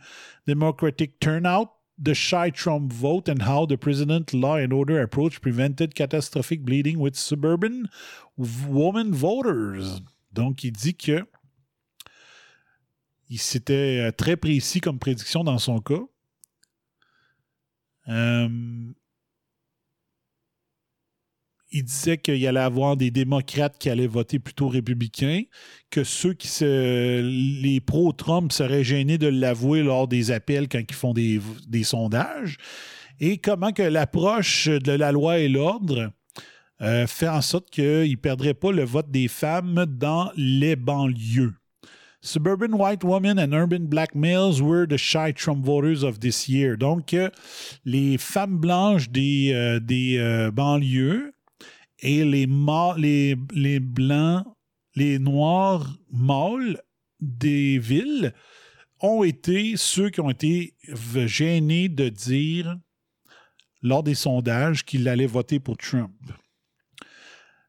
Democratic 0.48 1.20
turnout, 1.20 1.72
the 1.98 2.14
shy 2.14 2.50
Trump 2.50 2.94
vote, 2.94 3.28
and 3.28 3.42
how 3.42 3.66
the 3.66 3.78
president 3.78 4.34
law 4.34 4.56
and 4.56 4.72
order 4.72 5.02
approach 5.02 5.42
prevented 5.42 5.96
catastrophic 5.96 6.64
bleeding 6.64 7.00
with 7.00 7.16
suburban 7.16 7.90
woman 8.38 9.14
voters. 9.14 10.02
Donc, 10.32 10.64
il 10.64 10.72
dit 10.72 10.96
que 10.96 11.26
il 13.30 13.40
s'était 13.40 14.08
euh, 14.08 14.12
très 14.12 14.38
précis 14.38 14.80
comme 14.80 15.00
prédiction 15.00 15.44
dans 15.44 15.58
son 15.58 15.80
cas. 15.80 16.06
Euh, 18.08 18.94
il 21.72 21.84
disait 21.84 22.18
qu'il 22.18 22.46
allait 22.48 22.60
avoir 22.60 22.96
des 22.96 23.12
démocrates 23.12 23.78
qui 23.78 23.90
allaient 23.90 24.08
voter 24.08 24.40
plutôt 24.40 24.70
républicains, 24.70 25.44
que 25.90 26.04
ceux 26.04 26.34
qui 26.34 26.48
se. 26.48 27.22
les 27.62 27.82
pro-Trump 27.82 28.52
seraient 28.52 28.84
gênés 28.84 29.18
de 29.18 29.28
l'avouer 29.28 29.84
lors 29.84 30.08
des 30.08 30.32
appels 30.32 30.70
quand 30.70 30.82
ils 30.88 30.96
font 30.96 31.14
des, 31.14 31.42
sondages. 31.84 32.58
Et 33.20 33.38
comment 33.38 33.72
que 33.72 33.84
l'approche 33.84 34.68
de 34.68 34.92
la 34.92 35.12
loi 35.12 35.40
et 35.40 35.50
l'ordre 35.50 36.12
euh, 36.82 37.08
fait 37.08 37.28
en 37.28 37.42
sorte 37.42 37.70
qu'ils 37.70 38.12
ne 38.12 38.16
perdraient 38.16 38.54
pas 38.54 38.72
le 38.72 38.84
vote 38.84 39.10
des 39.10 39.28
femmes 39.28 39.86
dans 39.88 40.32
les 40.36 40.76
banlieues. 40.76 41.54
Suburban 42.22 42.74
white 42.74 43.04
women 43.04 43.40
and 43.40 43.54
urban 43.54 43.88
black 43.88 44.14
males 44.14 44.62
were 44.62 44.88
the 44.88 44.98
shy 44.98 45.34
Trump 45.34 45.66
voters 45.66 46.04
of 46.04 46.20
this 46.20 46.48
year. 46.48 46.78
Donc, 46.78 47.14
euh, 47.14 47.30
les 47.86 48.18
femmes 48.18 48.58
blanches 48.58 49.10
des, 49.10 49.80
des 49.82 50.18
euh, 50.18 50.52
banlieues 50.52 51.34
et 52.00 52.24
les, 52.24 52.48
les, 52.98 53.36
les 53.52 53.80
blancs, 53.80 54.46
les 54.96 55.20
noirs 55.20 55.98
mâles 56.12 56.82
des 57.20 57.80
villes 57.80 58.34
ont 59.00 59.24
été 59.24 59.78
ceux 59.78 60.10
qui 60.10 60.22
ont 60.22 60.30
été 60.30 60.74
gênés 61.26 61.90
de 61.90 62.10
dire 62.10 62.78
lors 63.82 64.04
des 64.04 64.16
sondages 64.16 64.84
qu'ils 64.84 65.08
allaient 65.08 65.28
voter 65.28 65.60
pour 65.60 65.78
Trump. 65.78 66.12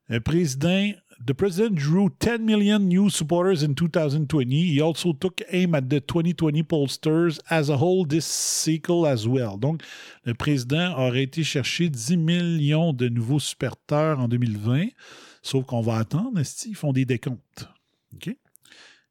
Le 0.09 0.21
président 0.21 0.93
The 1.25 1.35
president 1.35 1.75
drew 1.75 2.11
10 2.21 2.47
million 2.47 2.89
new 2.89 3.11
supporters 3.11 3.65
in 3.65 3.75
2020. 3.75 4.73
He 4.73 4.81
also 4.81 5.13
took 5.13 5.43
aim 5.51 5.75
at 5.75 5.91
the 5.91 6.01
2020 6.01 6.63
pollsters 6.63 7.41
as 7.51 7.69
a 7.69 7.77
whole 7.77 8.05
this 8.05 8.25
cycle 8.25 9.05
as 9.05 9.27
well. 9.27 9.59
Donc, 9.59 9.83
le 10.25 10.35
président 10.35 10.97
aurait 10.97 11.25
été 11.25 11.43
chercher 11.43 11.89
10 11.89 12.17
millions 12.17 12.93
de 12.93 13.09
nouveaux 13.09 13.41
supporters 13.41 14.19
en 14.21 14.29
2020. 14.29 14.91
Sauf 15.43 15.67
qu'on 15.67 15.81
va 15.81 15.99
attendre, 15.99 16.41
ils 16.67 16.77
font 16.77 16.93
des 16.93 17.05
décomptes? 17.05 17.69
OK? 18.15 18.37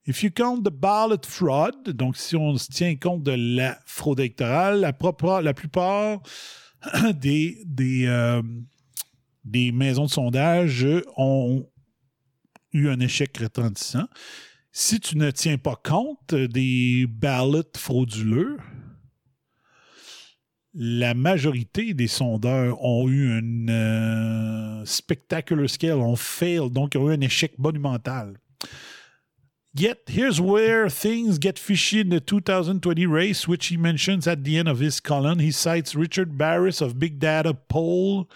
If 0.05 0.23
you 0.23 0.31
count 0.31 0.63
the 0.63 0.71
ballot 0.71 1.25
fraud, 1.25 1.91
donc 1.93 2.15
si 2.15 2.37
on 2.37 2.57
se 2.57 2.71
tient 2.71 2.95
compte 2.95 3.23
de 3.23 3.33
la 3.57 3.77
fraude 3.85 4.21
électorale, 4.21 4.79
la, 4.79 4.93
plupart 4.93 6.21
des, 7.13 7.61
des, 7.65 8.05
euh, 8.07 8.41
des 9.43 9.73
maisons 9.73 10.05
de 10.05 10.09
sondage 10.09 10.87
ont 11.17 11.67
eu 12.73 12.89
un 12.89 12.99
échec 12.99 13.37
retentissant. 13.37 14.07
Si 14.71 14.99
tu 14.99 15.17
ne 15.17 15.31
tiens 15.31 15.57
pas 15.57 15.75
compte 15.75 16.35
des 16.35 17.07
ballots 17.07 17.63
frauduleux, 17.75 18.57
la 20.73 21.15
majorité 21.15 21.95
des 21.95 22.07
sondeurs 22.07 22.79
ont 22.83 23.09
eu 23.09 23.31
un 23.31 23.67
euh, 23.69 24.85
spectacular 24.85 25.67
scale, 25.67 25.97
ont 25.97 26.15
fail, 26.15 26.69
donc 26.69 26.95
ont 26.95 27.09
eu 27.09 27.13
un 27.13 27.21
échec 27.21 27.57
monumental. 27.57 28.37
Yet, 29.79 29.99
here's 30.07 30.41
where 30.41 30.89
things 30.89 31.37
get 31.37 31.59
fishy 31.59 31.99
in 31.99 32.09
the 32.09 32.19
2020 32.19 33.05
race, 33.05 33.47
which 33.47 33.67
he 33.67 33.77
mentions 33.77 34.25
at 34.25 34.43
the 34.43 34.57
end 34.57 34.67
of 34.67 34.79
his 34.79 34.99
column. 34.99 35.37
He 35.37 35.51
cites 35.51 35.93
Richard 35.93 36.35
Barris 36.35 36.81
of 36.81 36.97
Big 36.97 37.19
Data 37.19 37.53
Poll, 37.53 38.27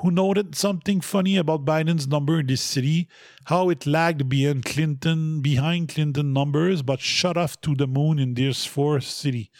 who 0.00 0.10
noted 0.10 0.56
something 0.56 1.00
funny 1.00 1.36
about 1.36 1.64
Biden's 1.64 2.08
number 2.08 2.40
in 2.40 2.48
this 2.48 2.62
city, 2.62 3.06
how 3.44 3.68
it 3.68 3.86
lagged 3.86 4.28
behind 4.28 4.64
Clinton, 4.64 5.40
behind 5.40 5.90
Clinton 5.90 6.32
numbers, 6.32 6.82
but 6.82 6.98
shot 6.98 7.36
off 7.36 7.60
to 7.60 7.76
the 7.76 7.86
moon 7.86 8.18
in 8.18 8.34
this 8.34 8.66
fourth 8.66 9.04
city. 9.04 9.52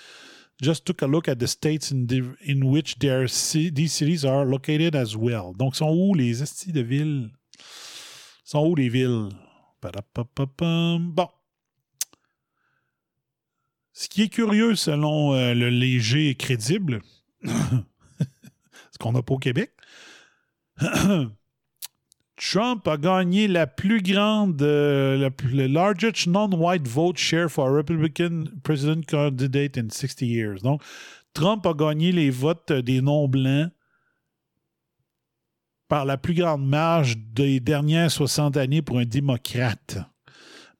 Just 0.61 0.87
took 0.87 1.03
a 1.03 1.07
look 1.07 1.29
at 1.29 1.39
the 1.39 1.47
states 1.47 1.93
in, 1.93 2.09
the, 2.09 2.35
in 2.41 2.69
which 2.69 2.99
their, 2.99 3.29
these 3.29 3.93
cities 3.93 4.25
are 4.25 4.45
located 4.45 4.97
as 4.97 5.17
well. 5.17 5.53
Donc, 5.53 5.77
sont 5.77 5.95
où 5.95 6.17
les 6.17 6.33
de 6.73 6.83
villes? 6.83 7.31
Sont 8.43 8.67
où 8.67 8.77
les 8.77 8.89
villes? 8.89 9.31
Ce 13.93 14.09
qui 14.09 14.23
est 14.23 14.29
curieux 14.29 14.77
selon 14.77 15.35
euh, 15.35 15.55
le 15.55 15.71
léger 15.71 16.29
et 16.29 16.35
crédible, 16.35 17.01
ce 17.45 18.99
qu'on 19.01 19.13
n'a 19.13 19.23
pas 19.23 19.35
au 19.35 19.39
Québec, 19.39 19.73
Trump 22.37 22.87
a 22.87 22.97
gagné 22.97 23.49
la 23.49 23.67
plus 23.67 24.01
grande, 24.01 24.63
euh, 24.63 25.17
la, 25.19 25.31
le 25.51 25.67
largest 25.67 26.29
non-white 26.29 26.87
vote 26.87 27.19
share 27.19 27.51
for 27.51 27.69
a 27.69 27.73
Republican 27.73 28.45
president 28.63 29.05
candidate 29.05 29.77
in 29.77 29.91
60 29.91 30.23
years. 30.23 30.63
Donc, 30.63 30.81
Trump 31.35 31.67
a 31.67 31.75
gagné 31.75 32.13
les 32.13 32.31
votes 32.31 32.73
des 32.73 33.01
non-blancs 33.01 33.73
par 35.89 36.05
la 36.05 36.19
plus 36.19 36.35
grande 36.35 36.67
marge 36.67 37.17
des 37.17 37.61
dernières 37.61 38.11
60 38.11 38.57
années 38.57 38.83
pour 38.83 38.99
un 38.99 39.07
démocrate. 39.07 39.99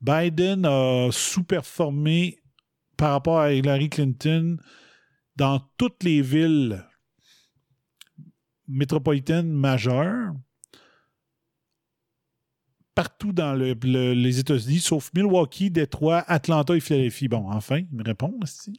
Biden 0.01 0.65
a 0.67 1.09
sous-performé 1.11 2.39
par 2.97 3.13
rapport 3.13 3.41
à 3.41 3.53
Hillary 3.53 3.89
Clinton 3.89 4.59
dans 5.35 5.61
toutes 5.77 6.05
les 6.05 6.21
villes 6.21 6.85
métropolitaines 8.67 9.51
majeures, 9.51 10.35
partout 12.95 13.33
dans 13.33 13.55
les 13.55 14.39
États-Unis, 14.39 14.81
sauf 14.81 15.11
Milwaukee, 15.15 15.71
Détroit, 15.71 16.25
Atlanta 16.27 16.77
et 16.77 16.81
Philadelphie. 16.81 17.29
Bon, 17.29 17.51
enfin, 17.51 17.79
il 17.79 17.97
me 17.97 18.05
répond 18.05 18.37
aussi. 18.43 18.77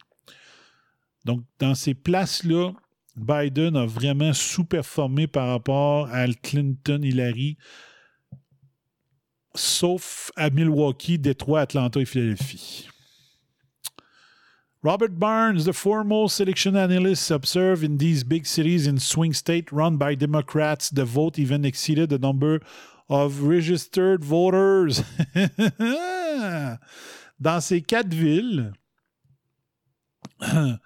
Donc, 1.24 1.42
dans 1.58 1.74
ces 1.74 1.94
places-là, 1.94 2.72
Biden 3.16 3.76
a 3.76 3.86
vraiment 3.86 4.32
sous-performé 4.32 5.26
par 5.26 5.48
rapport 5.48 6.08
à 6.10 6.26
Clinton, 6.42 7.00
Hillary, 7.02 7.56
sauf 9.54 10.30
à 10.36 10.50
Milwaukee, 10.50 11.18
Détroit, 11.18 11.60
Atlanta 11.60 12.00
et 12.00 12.04
Philadelphie. 12.04 12.88
Robert 14.82 15.18
Barnes, 15.18 15.64
the 15.64 15.74
foremost 15.74 16.40
election 16.40 16.74
analyst, 16.74 17.30
observed 17.30 17.84
in 17.84 17.98
these 17.98 18.24
big 18.24 18.46
cities 18.46 18.86
in 18.86 18.98
swing 18.98 19.34
states 19.34 19.70
run 19.72 19.98
by 19.98 20.14
Democrats, 20.14 20.88
the 20.88 21.04
vote 21.04 21.38
even 21.38 21.66
exceeded 21.66 22.08
the 22.08 22.18
number 22.18 22.60
of 23.10 23.42
registered 23.42 24.24
voters. 24.24 25.02
Dans 27.38 27.60
ces 27.60 27.82
quatre 27.82 28.14
villes, 28.14 28.72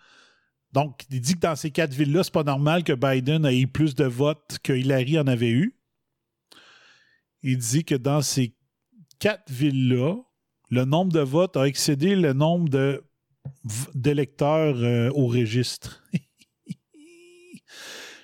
Donc, 0.74 1.05
il 1.09 1.20
dit 1.20 1.34
que 1.34 1.40
dans 1.40 1.55
ces 1.55 1.70
quatre 1.70 1.94
villes-là, 1.94 2.24
c'est 2.24 2.32
pas 2.32 2.42
normal 2.42 2.82
que 2.82 2.92
Biden 2.92 3.46
ait 3.46 3.60
eu 3.60 3.68
plus 3.68 3.94
de 3.94 4.06
votes 4.06 4.59
que 4.60 4.72
Hillary 4.72 5.20
en 5.20 5.28
avait 5.28 5.52
eu. 5.52 5.78
Il 7.44 7.59
dit 7.59 7.84
que 7.84 7.94
dans 7.94 8.22
ces 8.22 8.56
quatre 9.20 9.52
villes-là, 9.52 10.16
le 10.70 10.84
nombre 10.84 11.12
de 11.12 11.20
votes 11.20 11.56
a 11.56 11.68
excédé 11.68 12.16
le 12.16 12.32
nombre 12.32 12.68
d'électeurs 13.94 14.74
euh, 14.78 15.12
au 15.14 15.28
registre. 15.28 16.02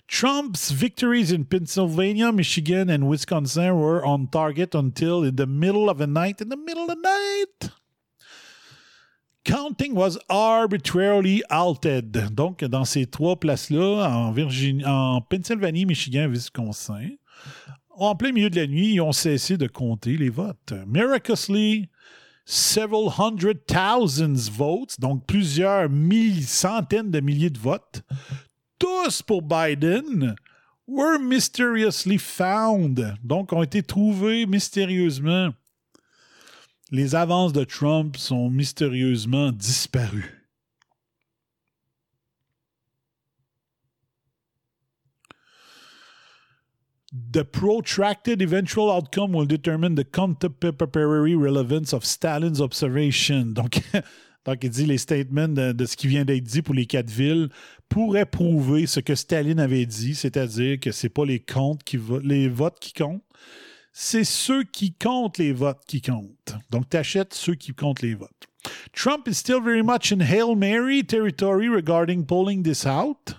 Trump's 0.09 0.73
victories 0.73 1.33
in 1.33 1.45
Pennsylvania, 1.45 2.33
Michigan, 2.33 2.91
and 2.91 3.09
Wisconsin 3.09 3.77
were 3.77 4.05
on 4.05 4.27
target 4.27 4.75
until 4.75 5.23
in 5.23 5.37
the 5.37 5.47
middle 5.47 5.89
of 5.89 5.99
the 5.99 6.09
night. 6.09 6.43
In 6.43 6.49
the 6.49 6.57
middle 6.57 6.83
of 6.83 6.89
the 6.89 7.01
night, 7.01 7.71
Counting 9.45 9.95
was 9.95 10.19
arbitrarily 10.29 11.43
altered. 11.49 12.13
Donc, 12.35 12.63
dans 12.65 12.85
ces 12.85 13.07
trois 13.07 13.41
places-là, 13.41 14.11
en, 14.11 14.33
Virginie, 14.33 14.85
en 14.85 15.23
Pennsylvanie, 15.23 15.87
Michigan, 15.87 16.29
Wisconsin, 16.29 17.17
en 17.91 18.15
plein 18.15 18.33
milieu 18.33 18.51
de 18.51 18.61
la 18.61 18.67
nuit, 18.67 18.95
ils 18.95 19.01
ont 19.01 19.13
cessé 19.13 19.57
de 19.57 19.67
compter 19.67 20.17
les 20.17 20.29
votes. 20.29 20.75
Miraculously, 20.87 21.89
several 22.45 23.09
hundred 23.19 23.65
thousands 23.67 24.51
votes, 24.51 25.01
donc 25.01 25.27
plusieurs 25.27 25.89
centaines 26.43 27.11
de 27.11 27.21
milliers 27.21 27.51
de 27.51 27.59
votes, 27.59 28.03
tous 28.79 29.23
pour 29.23 29.43
Biden, 29.43 30.35
were 30.87 31.19
mysteriously 31.19 32.19
found. 32.19 33.15
Donc, 33.23 33.53
ont 33.53 33.63
été 33.63 33.83
trouvés 33.83 34.45
mystérieusement 34.45 35.51
les 36.91 37.15
avances 37.15 37.53
de 37.53 37.65
Trump 37.65 38.17
sont 38.17 38.51
mystérieusement 38.51 39.53
disparues. 39.53 40.37
The 47.13 47.43
protracted 47.43 48.41
eventual 48.41 48.89
outcome 48.89 49.33
will 49.33 49.47
determine 49.47 49.97
the 49.97 50.05
contemporary 50.05 51.35
relevance 51.35 51.93
of 51.93 52.05
Stalin's 52.05 52.61
observation. 52.61 53.53
Donc, 53.53 53.83
donc 54.45 54.63
il 54.63 54.71
dit 54.71 54.87
les 54.87 54.99
statements 54.99 55.49
de, 55.49 55.87
ce 55.87 55.97
qui 55.97 56.07
vient 56.07 56.25
d'être 56.25 56.45
dit 56.45 56.63
pour 56.63 56.75
les 56.75 56.87
quatre 56.87 57.11
villes 57.11 57.49
pourraient 57.89 58.27
prouver 58.27 58.87
ce 58.87 59.01
que 59.01 59.17
Staline 59.17 59.59
avait 59.59 59.87
dit, 59.87 60.15
c'est-à-dire 60.15 60.79
que 60.79 60.93
ce 60.93 61.07
n'est 61.07 61.11
pas 61.11 61.25
les, 61.25 61.41
comptes 61.41 61.83
qui 61.83 61.99
les 62.23 62.49
votes 62.49 62.79
qui 62.79 62.93
comptent, 62.93 63.25
c'est 63.93 64.25
ceux 64.25 64.65
qui 64.65 64.93
comptent 64.93 65.39
les 65.39 65.53
votes 65.53 65.85
qui 65.87 66.01
comptent. 66.01 66.55
Donc, 66.71 66.89
tu 66.89 66.99
ceux 67.33 67.55
qui 67.55 67.75
comptent 67.75 68.03
les 68.03 68.15
votes. 68.15 68.47
Trump 68.93 69.27
is 69.27 69.35
still 69.35 69.61
very 69.61 69.83
much 69.83 70.13
in 70.13 70.21
Hail 70.21 70.55
Mary 70.55 71.03
territory 71.03 71.69
regarding 71.69 72.27
pulling 72.27 72.63
this 72.63 72.87
out. 72.87 73.35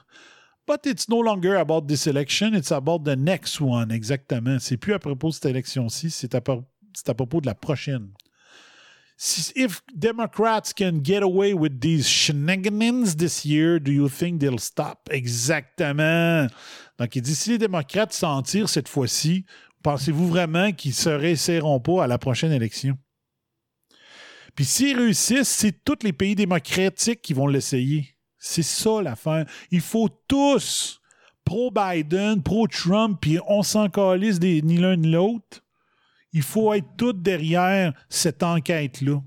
But 0.68 0.86
it's 0.86 1.10
no 1.10 1.20
longer 1.20 1.58
about 1.58 1.88
this 1.88 2.08
election, 2.08 2.54
it's 2.54 2.72
about 2.72 3.04
the 3.04 3.16
next 3.16 3.60
one, 3.60 3.92
exactement. 3.92 4.60
C'est 4.60 4.78
plus 4.78 4.94
à 4.94 5.00
propos 5.00 5.30
de 5.30 5.34
cette 5.34 5.46
élection-ci, 5.46 6.12
c'est 6.12 6.36
à, 6.36 6.38
à, 6.38 7.14
propos 7.14 7.42
de 7.42 7.48
la 7.48 7.56
prochaine. 7.56 8.12
If 9.56 9.82
Democrats 9.94 10.74
can 10.76 11.02
get 11.04 11.22
away 11.22 11.54
with 11.54 11.82
these 11.82 12.08
shenanigans 12.08 13.16
this 13.18 13.46
year, 13.46 13.80
do 13.80 13.92
you 13.92 14.10
think 14.10 14.40
they'll 14.40 14.60
stop? 14.60 15.10
Exactement. 15.12 16.48
Donc, 16.98 17.16
il 17.16 17.22
dit 17.22 17.36
si 17.36 17.52
les 17.52 17.58
démocrates 17.58 18.14
s'en 18.14 18.42
tirent 18.42 18.70
cette 18.70 18.88
fois-ci, 18.88 19.46
pensez-vous 19.82 20.28
vraiment 20.28 20.72
qu'ils 20.72 20.94
se 20.94 21.10
réessaieront 21.10 21.80
pas 21.80 22.04
à 22.04 22.08
la 22.08 22.18
prochaine 22.18 22.52
élection? 22.52 22.98
Puis 24.56 24.66
s'ils 24.66 24.98
réussissent, 24.98 25.50
c'est 25.50 25.84
tous 25.84 26.04
les 26.04 26.14
pays 26.14 26.36
démocratiques 26.36 27.22
qui 27.22 27.34
vont 27.34 27.48
l'essayer. 27.48 28.16
C'est 28.38 28.64
ça 28.64 29.02
l'affaire. 29.02 29.46
Il 29.70 29.82
faut 29.82 30.10
tous, 30.28 31.00
pro-Biden, 31.46 32.42
pro-Trump, 32.44 33.20
puis 33.22 33.40
on 33.48 33.64
s'en 33.64 33.88
ni 33.88 34.78
l'un 34.78 34.96
ni 34.96 35.12
l'autre. 35.12 35.64
Il 36.34 36.42
faut 36.42 36.74
être 36.74 36.88
tous 36.98 37.14
derrière 37.14 37.94
cette 38.10 38.44
enquête-là. 38.44 39.22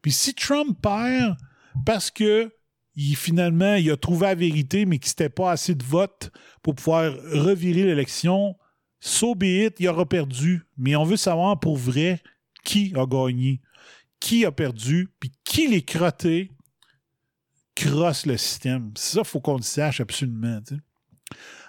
Puis 0.00 0.12
si 0.12 0.34
Trump 0.34 0.78
perd 0.80 1.36
parce 1.84 2.10
que 2.10 2.52
il, 2.94 3.16
finalement, 3.16 3.74
il 3.74 3.90
a 3.90 3.96
trouvé 3.96 4.26
la 4.26 4.34
vérité, 4.34 4.84
mais 4.84 4.98
qu'il 4.98 5.10
n'était 5.10 5.30
pas 5.30 5.50
assez 5.52 5.74
de 5.74 5.84
votes 5.84 6.30
pour 6.62 6.74
pouvoir 6.74 7.12
revirer 7.32 7.84
l'élection, 7.84 8.54
So 9.04 9.34
be 9.34 9.64
it, 9.66 9.80
il 9.80 9.88
aura 9.88 10.06
perdu. 10.06 10.62
Mais 10.78 10.94
on 10.94 11.02
veut 11.02 11.16
savoir 11.16 11.58
pour 11.58 11.76
vrai 11.76 12.22
qui 12.64 12.92
a 12.96 13.04
gagné, 13.04 13.60
qui 14.20 14.44
a 14.44 14.52
perdu, 14.52 15.08
puis 15.18 15.32
qui 15.42 15.66
les 15.66 15.82
crottés 15.82 16.52
crosse 17.74 18.26
le 18.26 18.36
système. 18.36 18.92
Ça, 18.94 19.22
il 19.22 19.24
faut 19.24 19.40
qu'on 19.40 19.56
le 19.56 19.62
sache 19.62 20.00
absolument. 20.00 20.62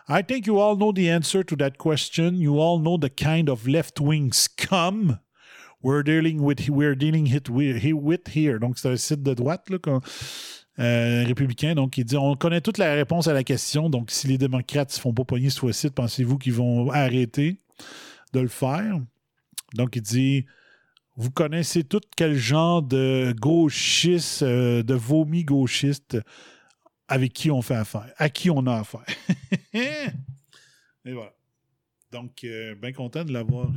I 0.08 0.22
think 0.22 0.46
you 0.46 0.60
all 0.60 0.76
know 0.76 0.94
the 0.94 1.10
answer 1.10 1.44
to 1.44 1.56
that 1.56 1.72
question. 1.80 2.36
You 2.36 2.62
all 2.62 2.80
know 2.80 3.00
the 3.00 3.10
kind 3.10 3.50
of 3.50 3.66
left-wing 3.66 4.32
scum 4.32 5.18
we're 5.82 6.04
dealing 6.04 6.44
with, 6.44 6.70
we're 6.70 6.96
dealing 6.96 7.28
it 7.34 7.50
with, 7.50 8.28
here. 8.28 8.60
Donc, 8.60 8.78
c'est 8.78 8.90
un 8.90 8.96
site 8.96 9.24
de 9.24 9.34
droite, 9.34 9.72
euh, 10.80 11.24
républicain. 11.26 11.76
Donc, 11.76 11.98
il 11.98 12.06
dit 12.06 12.18
on 12.18 12.36
connaît 12.36 12.62
toute 12.62 12.78
la 12.78 12.94
réponse 12.94 13.28
à 13.28 13.34
la 13.34 13.44
question. 13.44 13.90
Donc, 13.90 14.12
si 14.12 14.28
les 14.28 14.38
démocrates 14.38 14.90
ne 14.90 14.94
se 14.94 15.00
font 15.00 15.14
pas 15.14 15.24
pogner 15.24 15.50
ce 15.50 15.60
fois-ci, 15.60 15.90
pensez-vous 15.90 16.38
qu'ils 16.38 16.54
vont 16.54 16.90
arrêter 16.92 17.60
de 18.34 18.40
le 18.40 18.48
faire? 18.48 19.00
Donc, 19.76 19.96
il 19.96 20.02
dit 20.02 20.46
vous 21.16 21.30
connaissez 21.30 21.84
tout 21.84 22.02
quel 22.18 22.36
genre 22.36 22.82
de 22.82 23.36
gauchiste, 23.40 24.42
euh, 24.42 24.82
de 24.82 24.96
vomi 24.96 25.44
gauchiste 25.44 26.18
avec 27.08 27.34
qui 27.34 27.52
on 27.52 27.62
fait 27.62 27.76
affaire, 27.76 28.12
à 28.18 28.30
qui 28.30 28.50
on 28.50 28.66
a 28.66 28.80
affaire. 28.80 29.06
Et 31.06 31.12
voilà. 31.14 31.34
Donc, 32.12 32.44
euh, 32.44 32.74
bien 32.76 32.94
content 32.94 33.24
de 33.24 33.32
l'avoir 33.32 33.68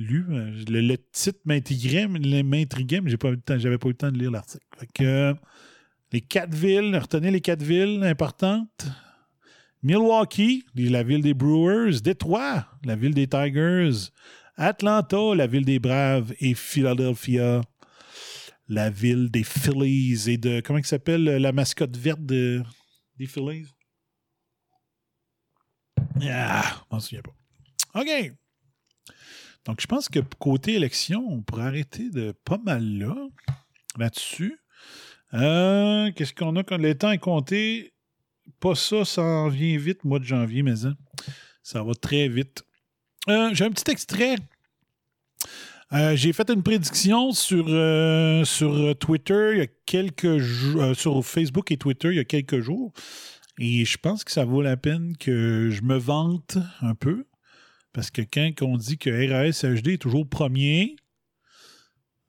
lu. 0.00 0.24
Le, 0.68 0.96
titre 1.12 1.38
m'intriguait, 1.44 2.08
mais 2.08 2.66
j'ai 3.06 3.16
pas 3.16 3.28
eu 3.28 3.32
le 3.32 3.40
temps- 3.40 3.58
j'avais 3.58 3.78
pas 3.78 3.88
eu 3.88 3.92
le 3.92 3.96
temps 3.96 4.10
de 4.10 4.18
lire 4.18 4.30
l'article. 4.30 4.64
Les 6.12 6.20
quatre 6.22 6.54
villes, 6.54 6.96
retenez 6.96 7.30
les 7.30 7.40
quatre 7.40 7.62
villes 7.62 8.02
importantes. 8.02 8.86
Milwaukee, 9.82 10.64
la 10.74 11.02
ville 11.02 11.22
des 11.22 11.34
Brewers. 11.34 12.00
Détroit, 12.02 12.66
la 12.84 12.96
ville 12.96 13.14
des 13.14 13.26
Tigers. 13.28 14.10
Atlanta, 14.56 15.34
la 15.36 15.46
ville 15.46 15.64
des 15.64 15.78
Braves. 15.78 16.34
Et 16.40 16.54
Philadelphia, 16.54 17.60
la 18.68 18.90
ville 18.90 19.30
des 19.30 19.44
Phillies. 19.44 20.28
Et 20.28 20.36
de, 20.36 20.60
comment 20.60 20.78
il 20.80 20.84
s'appelle 20.84 21.24
la 21.24 21.52
mascotte 21.52 21.96
verte 21.96 22.24
de- 22.24 22.62
des 23.16 23.26
Phillies? 23.26 23.66
Ah, 26.22 26.64
je 26.90 26.94
m'en 26.94 27.00
souviens 27.00 27.22
pas. 27.22 28.00
OK. 28.00 28.32
Donc, 29.70 29.80
je 29.80 29.86
pense 29.86 30.08
que 30.08 30.18
côté 30.40 30.74
élection, 30.74 31.24
on 31.28 31.42
pourrait 31.42 31.62
arrêter 31.62 32.10
de 32.10 32.34
pas 32.44 32.58
mal 32.58 32.82
là, 32.98 33.14
là-dessus. 33.96 34.58
Euh, 35.32 36.10
Qu'est-ce 36.10 36.34
qu'on 36.34 36.56
a 36.56 36.64
quand 36.64 36.76
le 36.76 36.92
temps 36.98 37.12
est 37.12 37.18
compté? 37.18 37.92
Pas 38.58 38.74
ça, 38.74 39.04
ça 39.04 39.22
en 39.22 39.46
vient 39.48 39.78
vite, 39.78 40.02
mois 40.02 40.18
de 40.18 40.24
janvier, 40.24 40.64
mais 40.64 40.86
hein, 40.86 40.96
ça 41.62 41.84
va 41.84 41.94
très 41.94 42.26
vite. 42.26 42.64
Euh, 43.28 43.50
J'ai 43.52 43.64
un 43.64 43.70
petit 43.70 43.88
extrait. 43.92 44.34
Euh, 45.92 46.16
J'ai 46.16 46.32
fait 46.32 46.50
une 46.50 46.64
prédiction 46.64 47.30
sur, 47.30 47.66
sur 48.44 48.98
Twitter 48.98 49.50
il 49.52 49.58
y 49.58 49.62
a 49.62 49.68
quelques 49.86 50.38
jours, 50.38 50.96
sur 50.96 51.24
Facebook 51.24 51.70
et 51.70 51.76
Twitter 51.76 52.08
il 52.08 52.16
y 52.16 52.18
a 52.18 52.24
quelques 52.24 52.58
jours. 52.58 52.92
Et 53.60 53.84
je 53.84 53.98
pense 53.98 54.24
que 54.24 54.32
ça 54.32 54.44
vaut 54.44 54.62
la 54.62 54.76
peine 54.76 55.16
que 55.16 55.70
je 55.70 55.82
me 55.82 55.96
vante 55.96 56.58
un 56.80 56.96
peu. 56.96 57.24
Parce 57.92 58.10
que 58.10 58.22
quand 58.22 58.50
on 58.62 58.76
dit 58.76 58.98
que 58.98 59.10
RAS 59.10 59.64
HD 59.64 59.88
est 59.88 60.02
toujours 60.02 60.28
premier, 60.28 60.96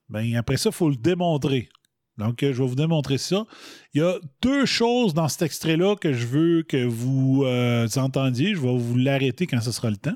ben 0.10 0.36
après 0.36 0.58
ça, 0.58 0.70
il 0.70 0.76
faut 0.76 0.90
le 0.90 0.96
démontrer. 0.96 1.70
Donc, 2.18 2.44
euh, 2.44 2.54
je 2.54 2.62
vais 2.62 2.68
vous 2.68 2.76
démontrer 2.76 3.18
ça. 3.18 3.46
Il 3.94 4.02
y 4.02 4.04
a 4.04 4.20
deux 4.42 4.66
choses 4.66 5.14
dans 5.14 5.28
cet 5.28 5.44
extrait-là 5.44 5.96
que 5.96 6.14
je 6.14 6.28
veux 6.28 6.64
que 6.64 6.86
vous 6.86 7.44
euh, 7.46 7.88
entendiez. 7.96 8.54
Je 8.54 8.60
vais 8.60 8.78
vous 8.78 8.98
l'arrêter 8.98 9.48
quand 9.48 9.62
ce 9.62 9.72
sera 9.72 9.90
le 9.90 9.98
temps. 9.98 10.16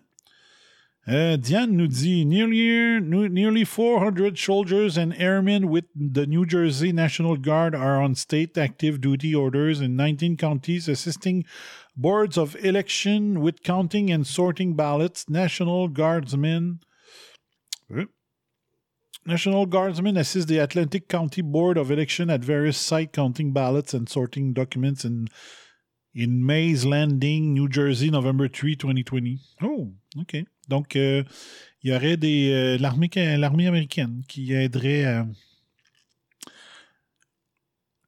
Euh, 1.08 1.38
Diane 1.38 1.72
nous 1.72 1.88
dit 1.88 2.26
nearly, 2.26 3.00
nearly 3.02 3.64
400 3.64 4.36
soldiers 4.36 4.98
and 4.98 5.12
airmen 5.20 5.66
with 5.66 5.86
the 5.96 6.28
New 6.28 6.50
Jersey 6.50 6.92
National 6.94 7.38
Guard 7.38 7.76
are 7.76 8.02
on 8.02 8.16
state 8.16 8.58
active 8.58 9.00
duty 9.00 9.36
orders 9.36 9.82
in 9.82 9.90
19 9.90 10.36
counties 10.36 10.90
assisting 10.90 11.44
boards 11.96 12.38
of 12.38 12.56
election 12.58 13.42
with 13.42 13.64
counting 13.64 14.12
and 14.12 14.26
sorting 14.26 14.76
ballots. 14.76 15.30
National 15.30 15.88
Guardsmen. 15.88 16.80
National 19.28 19.66
Guardsmen 19.66 20.18
assist 20.18 20.48
the 20.48 20.60
Atlantic 20.60 21.10
County 21.10 21.42
Board 21.42 21.78
of 21.78 21.90
Election 21.90 22.30
at 22.30 22.42
various 22.42 22.78
sites 22.78 23.12
counting 23.14 23.52
ballots 23.54 23.94
and 23.96 24.08
sorting 24.08 24.54
documents 24.54 25.04
in, 25.04 25.28
in 26.14 26.46
Mays 26.46 26.86
Landing, 26.86 27.54
New 27.54 27.68
Jersey, 27.68 28.12
November 28.12 28.48
3, 28.48 28.76
2020. 28.76 29.40
Oh, 29.64 29.92
OK. 30.20 30.46
Donc, 30.68 30.96
euh, 30.96 31.24
il 31.82 31.92
y 31.92 31.96
aurait 31.96 32.18
euh, 32.24 32.78
l'armée, 32.78 33.10
l'armée 33.38 33.68
américaine 33.68 34.22
qui 34.28 34.54
aiderait 34.54 35.06
à. 35.06 35.28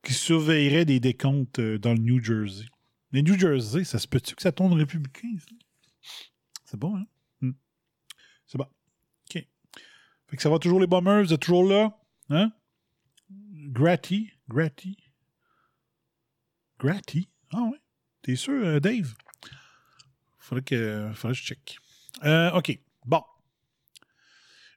qui 0.04 0.14
surveillerait 0.14 0.86
des 0.86 1.00
décomptes 1.00 1.60
euh, 1.60 1.78
dans 1.78 1.94
le 1.94 2.00
New 2.00 2.24
Jersey. 2.24 2.66
New 3.22 3.38
Jersey, 3.38 3.84
ça 3.84 4.00
se 4.00 4.08
peut-tu 4.08 4.36
que 4.36 4.42
ça 4.42 4.52
tourne 4.52 4.74
républicain? 4.74 5.38
C'est 6.66 6.78
bon, 6.78 6.98
hein? 6.98 7.06
Hmm. 7.42 7.52
C'est 8.46 8.58
bon. 8.58 8.66
OK. 8.66 9.48
Fait 10.28 10.36
que 10.36 10.42
ça 10.42 10.50
va 10.50 10.60
toujours 10.60 10.80
les 10.80 10.88
bombers, 10.88 11.24
vous 11.24 11.34
êtes 11.34 11.42
toujours 11.42 11.64
là? 11.64 11.98
Hein? 12.30 12.52
Gratty. 13.30 14.32
Gratty. 14.50 14.98
Gratty? 16.80 17.30
Ah 17.52 17.64
ouais. 17.64 17.80
T'es 18.22 18.36
sûr, 18.36 18.54
euh, 18.54 18.80
Dave? 18.80 19.14
Faudrait 20.40 20.64
que, 20.64 21.12
faudrait 21.14 21.34
que 21.34 21.40
je 21.42 21.46
check. 21.46 21.78
Euh, 22.24 22.52
OK. 22.52 22.80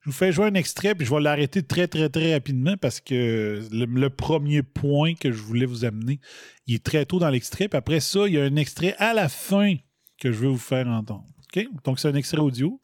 Je 0.02 0.06
vous 0.10 0.12
fais 0.16 0.32
jouer 0.32 0.46
un 0.46 0.54
extrait, 0.54 0.94
puis 0.94 1.04
je 1.06 1.14
vais 1.14 1.20
l'arrêter 1.20 1.62
très, 1.62 1.86
très, 1.86 2.08
très 2.08 2.32
rapidement 2.32 2.76
parce 2.78 3.00
que 3.00 3.62
le, 3.70 3.84
le 3.84 4.10
premier 4.10 4.62
point 4.62 5.14
que 5.14 5.30
je 5.30 5.42
voulais 5.42 5.66
vous 5.66 5.84
amener, 5.84 6.20
il 6.66 6.74
est 6.76 6.82
très 6.84 7.04
tôt 7.04 7.18
dans 7.18 7.28
l'extrait. 7.28 7.68
Puis 7.68 7.76
après 7.76 8.00
ça, 8.00 8.26
il 8.26 8.34
y 8.34 8.38
a 8.38 8.44
un 8.44 8.56
extrait 8.56 8.94
à 8.98 9.12
la 9.12 9.28
fin 9.28 9.74
que 10.18 10.32
je 10.32 10.38
vais 10.40 10.48
vous 10.48 10.56
faire 10.56 10.86
entendre. 10.88 11.26
Donc, 11.84 11.98
c'est 11.98 12.08
un 12.08 12.14
extrait 12.14 12.38
audio. 12.38 12.80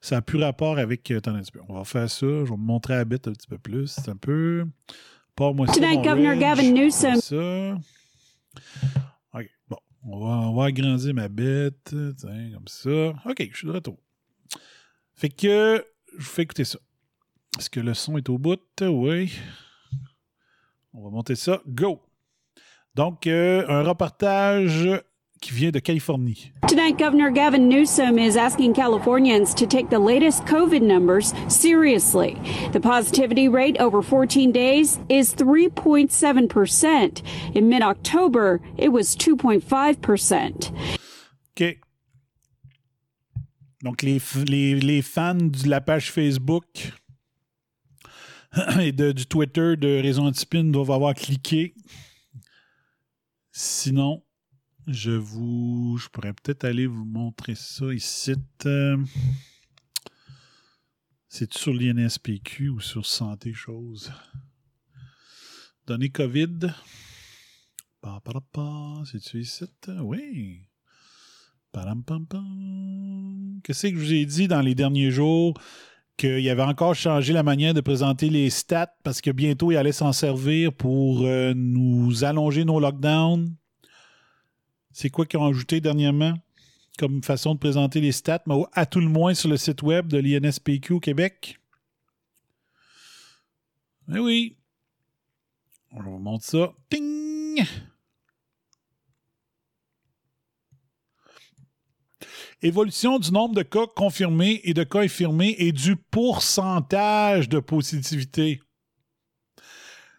Ça 0.00 0.16
n'a 0.16 0.22
plus 0.22 0.38
rapport 0.38 0.78
avec. 0.78 1.10
euh, 1.10 1.18
attendez 1.18 1.38
un 1.38 1.42
petit 1.42 1.52
peu. 1.52 1.60
On 1.68 1.74
va 1.74 1.84
faire 1.84 2.10
ça. 2.10 2.26
Je 2.26 2.34
vais 2.36 2.44
vous 2.44 2.56
montrer 2.56 2.94
la 2.94 3.04
bête 3.04 3.28
un 3.28 3.32
petit 3.32 3.46
peu 3.48 3.58
plus. 3.58 3.86
C'est 3.88 4.08
un 4.08 4.16
peu. 4.16 4.64
Pas 5.34 5.52
moi 5.52 5.66
ça. 5.66 5.74
Tonight, 5.74 6.02
Governor 6.02 6.30
Reg. 6.32 6.40
Gavin 6.40 6.70
Newsom. 6.72 7.16
Ça. 7.20 7.78
OK. 9.34 9.50
Bon. 9.68 9.76
On 10.08 10.18
va, 10.20 10.26
on 10.48 10.54
va 10.54 10.64
agrandir 10.66 11.12
ma 11.14 11.28
bête. 11.28 11.94
Tiens, 12.18 12.50
comme 12.54 12.68
ça. 12.68 13.14
OK, 13.28 13.48
je 13.50 13.56
suis 13.56 13.66
de 13.66 13.72
retour. 13.72 13.98
Fait 15.14 15.28
que 15.28 15.84
je 16.18 16.24
vous 16.24 16.30
fais 16.30 16.42
écouter 16.42 16.64
ça. 16.64 16.78
Est-ce 17.58 17.70
que 17.70 17.80
le 17.80 17.94
son 17.94 18.16
est 18.18 18.28
au 18.28 18.38
bout? 18.38 18.60
Oui. 18.82 19.32
On 20.92 21.02
va 21.02 21.10
monter 21.10 21.36
ça. 21.36 21.60
Go! 21.66 22.00
Donc, 22.94 23.26
euh, 23.26 23.64
un 23.68 23.82
reportage 23.82 24.88
qui 25.40 25.52
vient 25.52 25.70
de 25.70 25.78
Californie. 25.78 26.52
Tonight, 26.66 26.98
Governor 26.98 27.30
Gavin 27.30 27.68
Newsom 27.68 28.18
is 28.18 28.36
asking 28.36 28.72
Californians 28.72 29.54
to 29.54 29.66
take 29.66 29.90
the 29.90 29.98
latest 29.98 30.44
COVID 30.44 30.82
numbers 30.82 31.34
seriously. 31.48 32.36
The 32.72 32.80
positivity 32.80 33.48
rate 33.48 33.76
over 33.78 34.02
14 34.02 34.50
days 34.50 34.98
is 35.08 35.34
3.7%. 35.34 37.22
In 37.54 37.68
mid 37.68 37.82
October, 37.82 38.60
it 38.78 38.88
was 38.90 39.14
2.5%. 39.16 40.72
OK. 41.54 41.80
Donc, 43.86 44.02
les, 44.02 44.18
fans 45.00 45.36
de 45.36 45.68
la 45.68 45.80
page 45.80 46.10
Facebook 46.10 46.66
et 48.80 48.90
de, 48.90 49.12
du 49.12 49.26
Twitter 49.26 49.76
de 49.76 50.02
Raison 50.02 50.26
Antispin 50.26 50.64
doivent 50.64 50.90
avoir 50.90 51.14
cliqué. 51.14 51.72
Sinon, 53.52 54.24
je 54.88 55.12
vous. 55.12 55.98
Je 55.98 56.08
pourrais 56.08 56.32
peut-être 56.32 56.64
aller 56.64 56.88
vous 56.88 57.04
montrer 57.04 57.54
ça 57.54 57.94
ici. 57.94 58.34
C'est 61.28 61.54
sur 61.54 61.72
l'INSPQ 61.72 62.70
ou 62.70 62.80
sur 62.80 63.06
Santé 63.06 63.52
Chose? 63.52 64.12
Données 65.86 66.10
COVID. 66.10 66.74
C'est-tu 69.04 69.42
ici? 69.42 69.64
Oui. 70.00 70.65
Qu'est-ce 73.62 73.88
que 73.88 73.94
je 73.94 74.04
vous 74.04 74.12
ai 74.12 74.24
dit 74.26 74.48
dans 74.48 74.60
les 74.60 74.74
derniers 74.74 75.10
jours? 75.10 75.54
Qu'il 76.16 76.48
avait 76.48 76.62
encore 76.62 76.94
changé 76.94 77.34
la 77.34 77.42
manière 77.42 77.74
de 77.74 77.82
présenter 77.82 78.30
les 78.30 78.48
stats 78.48 78.94
parce 79.02 79.20
que 79.20 79.30
bientôt, 79.30 79.70
il 79.70 79.76
allait 79.76 79.92
s'en 79.92 80.12
servir 80.12 80.72
pour 80.72 81.24
euh, 81.24 81.52
nous 81.54 82.24
allonger 82.24 82.64
nos 82.64 82.80
lockdowns. 82.80 83.54
C'est 84.92 85.10
quoi 85.10 85.26
qu'ils 85.26 85.38
ont 85.38 85.46
ajouté 85.46 85.80
dernièrement 85.80 86.32
comme 86.96 87.22
façon 87.22 87.54
de 87.54 87.58
présenter 87.58 88.00
les 88.00 88.12
stats, 88.12 88.42
mais 88.46 88.54
à 88.72 88.86
tout 88.86 89.00
le 89.00 89.08
moins 89.08 89.34
sur 89.34 89.50
le 89.50 89.56
site 89.56 89.82
web 89.82 90.06
de 90.08 90.18
l'INSPQ 90.18 91.00
Québec? 91.00 91.58
Eh 94.14 94.18
oui. 94.18 94.56
On 95.92 96.02
vous 96.02 96.18
montre 96.18 96.44
ça. 96.44 96.72
Ting! 96.88 97.64
Évolution 102.62 103.18
du 103.18 103.32
nombre 103.32 103.54
de 103.54 103.62
cas 103.62 103.86
confirmés 103.94 104.60
et 104.64 104.72
de 104.72 104.82
cas 104.82 105.00
infirmés 105.00 105.54
et 105.58 105.72
du 105.72 105.96
pourcentage 105.96 107.48
de 107.48 107.60
positivité. 107.60 108.60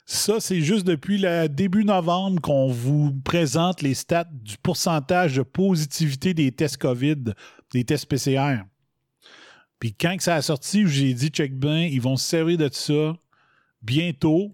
Ça, 0.05 0.39
c'est 0.39 0.61
juste 0.61 0.85
depuis 0.85 1.17
le 1.17 1.47
début 1.47 1.83
novembre 1.83 2.39
qu'on 2.41 2.71
vous 2.71 3.13
présente 3.25 3.81
les 3.81 3.93
stats 3.93 4.29
du 4.31 4.57
pourcentage 4.57 5.35
de 5.35 5.41
positivité 5.41 6.33
des 6.33 6.51
tests 6.53 6.77
COVID, 6.77 7.33
des 7.73 7.83
tests 7.83 8.05
PCR. 8.05 8.63
Puis 9.79 9.93
quand 9.93 10.15
ça 10.19 10.35
a 10.35 10.41
sorti, 10.41 10.87
j'ai 10.87 11.13
dit, 11.13 11.27
check 11.27 11.59
bien, 11.59 11.85
ils 11.85 12.01
vont 12.01 12.15
se 12.15 12.25
servir 12.25 12.57
de 12.57 12.69
ça 12.71 13.17
bientôt. 13.81 14.53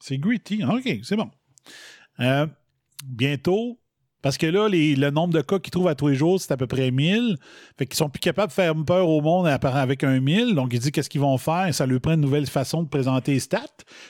C'est 0.00 0.18
gritty. 0.18 0.62
OK, 0.64 1.00
c'est 1.02 1.16
bon. 1.16 1.30
Euh, 2.20 2.46
bientôt, 3.04 3.80
parce 4.20 4.36
que 4.36 4.46
là, 4.46 4.68
le 4.68 5.10
nombre 5.10 5.32
de 5.32 5.40
cas 5.40 5.58
qu'ils 5.58 5.70
trouvent 5.70 5.88
à 5.88 5.94
tous 5.94 6.08
les 6.08 6.14
jours, 6.16 6.40
c'est 6.40 6.52
à 6.52 6.56
peu 6.56 6.66
près 6.66 6.90
1000. 6.90 7.36
Fait 7.78 7.86
qu'ils 7.86 7.96
sont 7.96 8.08
plus 8.08 8.18
capables 8.18 8.48
de 8.48 8.54
faire 8.54 8.74
peur 8.84 9.08
au 9.08 9.20
monde 9.20 9.46
avec 9.46 10.02
un 10.02 10.18
1000. 10.18 10.54
Donc, 10.54 10.72
ils 10.72 10.80
disent 10.80 10.90
qu'est-ce 10.90 11.08
qu'ils 11.08 11.20
vont 11.20 11.38
faire? 11.38 11.72
Ça 11.72 11.86
leur 11.86 12.00
prend 12.00 12.14
une 12.14 12.20
nouvelle 12.20 12.46
façon 12.46 12.82
de 12.82 12.88
présenter 12.88 13.32
les 13.32 13.40
stats. 13.40 13.64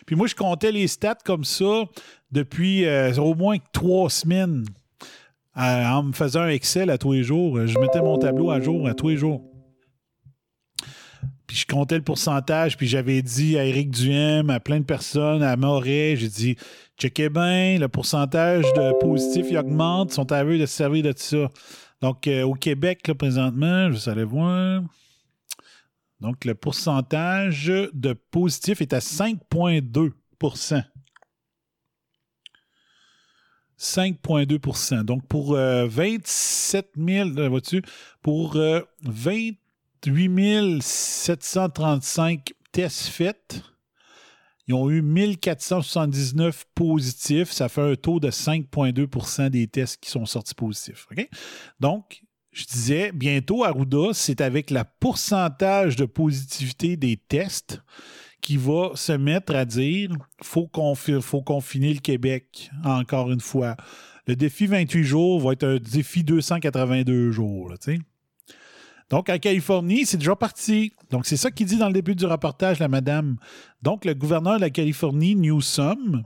Puis 0.07 0.17
moi, 0.17 0.27
je 0.27 0.35
comptais 0.35 0.73
les 0.73 0.89
stats 0.89 1.19
comme 1.25 1.45
ça 1.45 1.85
depuis 2.31 2.87
euh, 2.87 3.15
au 3.17 3.35
moins 3.35 3.59
trois 3.73 4.09
semaines. 4.09 4.65
Euh, 5.59 5.85
en 5.87 6.05
me 6.05 6.13
faisant 6.13 6.43
un 6.43 6.51
Excel 6.51 6.89
à 6.89 6.99
tous 6.99 7.13
les 7.13 7.25
jours. 7.25 7.67
Je 7.67 7.79
mettais 7.81 8.01
mon 8.01 8.17
tableau 8.17 8.51
à 8.51 8.61
jour 8.61 8.87
à 8.87 8.95
tous 8.95 9.09
les 9.09 9.17
jours. 9.17 9.43
Puis 11.49 11.57
je 11.57 11.67
comptais 11.67 11.97
le 11.97 12.03
pourcentage, 12.03 12.77
puis 12.77 12.87
j'avais 12.87 13.23
dit 13.23 13.59
à 13.59 13.65
Eric 13.65 13.91
Duhem, 13.91 14.51
à 14.51 14.61
plein 14.61 14.81
de 14.81 14.85
personnes, 14.85 15.43
à 15.43 15.57
Moret, 15.57 16.15
j'ai 16.17 16.29
dit 16.29 16.57
checkez 16.99 17.29
bien, 17.29 17.79
le 17.79 17.89
pourcentage 17.89 18.65
de 18.75 18.99
positifs 18.99 19.57
augmente, 19.57 20.13
ils 20.13 20.15
sont 20.15 20.33
à 20.33 20.45
eux 20.45 20.59
de 20.59 20.67
se 20.67 20.75
servir 20.75 21.05
de 21.05 21.15
ça. 21.17 21.49
Donc 22.01 22.27
euh, 22.27 22.43
au 22.43 22.55
Québec, 22.55 23.11
présentement, 23.19 23.91
je 23.93 24.11
vais 24.11 24.25
voir. 24.25 24.83
Donc 26.21 26.45
le 26.45 26.55
pourcentage 26.55 27.67
de 27.67 28.13
positifs 28.13 28.81
est 28.81 28.93
à 28.93 28.99
5,2% 28.99 30.85
5,2% 33.79 35.05
Donc, 35.05 35.27
pour 35.27 35.55
27 35.55 36.91
000, 36.97 37.49
vois-tu, 37.49 37.83
pour 38.23 38.59
28 39.03 40.83
735 40.83 42.53
tests 42.73 43.07
faits, 43.07 43.63
ils 44.69 44.75
ont 44.75 44.91
eu 44.91 45.01
1479 45.01 46.67
positifs. 46.75 47.51
Ça 47.51 47.69
fait 47.69 47.81
un 47.81 47.95
taux 47.97 48.21
de 48.21 48.31
5,2% 48.31 49.49
des 49.49 49.67
tests 49.67 49.99
qui 50.01 50.11
sont 50.11 50.27
sortis 50.27 50.55
positifs. 50.55 51.07
Donc, 51.81 52.23
je 52.53 52.67
disais, 52.67 53.11
bientôt, 53.13 53.65
Arruda, 53.65 54.13
c'est 54.13 54.43
avec 54.43 54.71
le 54.71 54.83
pourcentage 55.01 55.97
de 55.97 56.05
positivité 56.05 56.97
des 56.97 57.17
tests 57.17 57.81
qui 58.41 58.57
va 58.57 58.93
se 58.95 59.13
mettre 59.13 59.55
à 59.55 59.65
dire 59.65 60.11
faut 60.43 60.71
faut 61.21 61.43
confiner 61.43 61.95
le 61.95 62.01
Québec 62.01 62.71
encore 62.85 63.31
une 63.31 63.41
fois. 63.41 63.77
Le 64.27 64.37
défi 64.37 64.67
28 64.67 65.05
jours 65.05 65.41
va 65.41 65.53
être 65.53 65.65
un 65.65 65.79
défi 65.79 66.23
282 66.23 67.33
jours. 67.33 67.73
Donc, 69.11 69.31
en 69.31 69.39
Californie, 69.39 70.05
c'est 70.05 70.19
déjà 70.19 70.37
parti. 70.37 70.93
Donc, 71.11 71.25
c'est 71.27 71.37
ça 71.37 71.51
qu'il 71.51 71.67
dit 71.67 71.79
dans 71.79 71.87
le 71.87 71.95
début 71.95 72.15
du 72.15 72.27
reportage, 72.27 72.79
la 72.79 72.89
madame. 72.89 73.39
Donc, 73.81 74.05
le 74.05 74.15
gouverneur 74.15 74.57
de 74.57 74.61
la 74.61 74.71
Californie, 74.71 75.35
Newsom, 75.35 76.25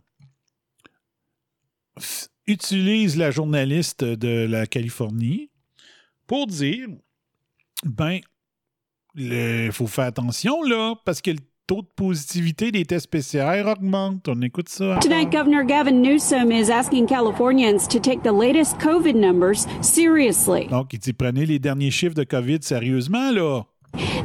utilise 2.46 3.16
la 3.16 3.30
journaliste 3.30 4.02
de 4.02 4.46
la 4.46 4.66
Californie 4.66 5.50
pour 6.26 6.46
dire 6.46 6.88
ben, 7.84 8.20
il 9.14 9.70
faut 9.72 9.86
faire 9.86 10.06
attention, 10.06 10.62
là, 10.62 10.94
parce 11.04 11.20
que 11.20 11.32
taux 11.72 11.80
de 11.80 11.88
positivité 11.96 12.70
des 12.70 12.84
tests 12.84 13.06
PCR 13.06 13.66
augmente. 13.66 14.28
On 14.28 14.42
écoute 14.42 14.68
ça. 14.68 14.98
Tonight, 15.00 15.30
Governor 15.32 15.64
Gavin 15.64 16.02
Newsom 16.02 16.52
is 16.52 16.70
asking 16.70 17.06
Californians 17.06 17.88
to 17.88 17.98
take 17.98 18.22
the 18.22 18.32
latest 18.32 18.78
COVID 18.78 19.14
numbers 19.14 19.66
seriously. 19.80 20.66
Donc, 20.66 20.92
il 20.92 20.98
dit 20.98 21.14
prenez 21.14 21.46
les 21.46 21.58
derniers 21.58 21.90
chiffres 21.90 22.14
de 22.14 22.24
COVID 22.24 22.58
sérieusement, 22.60 23.30
là. 23.30 23.62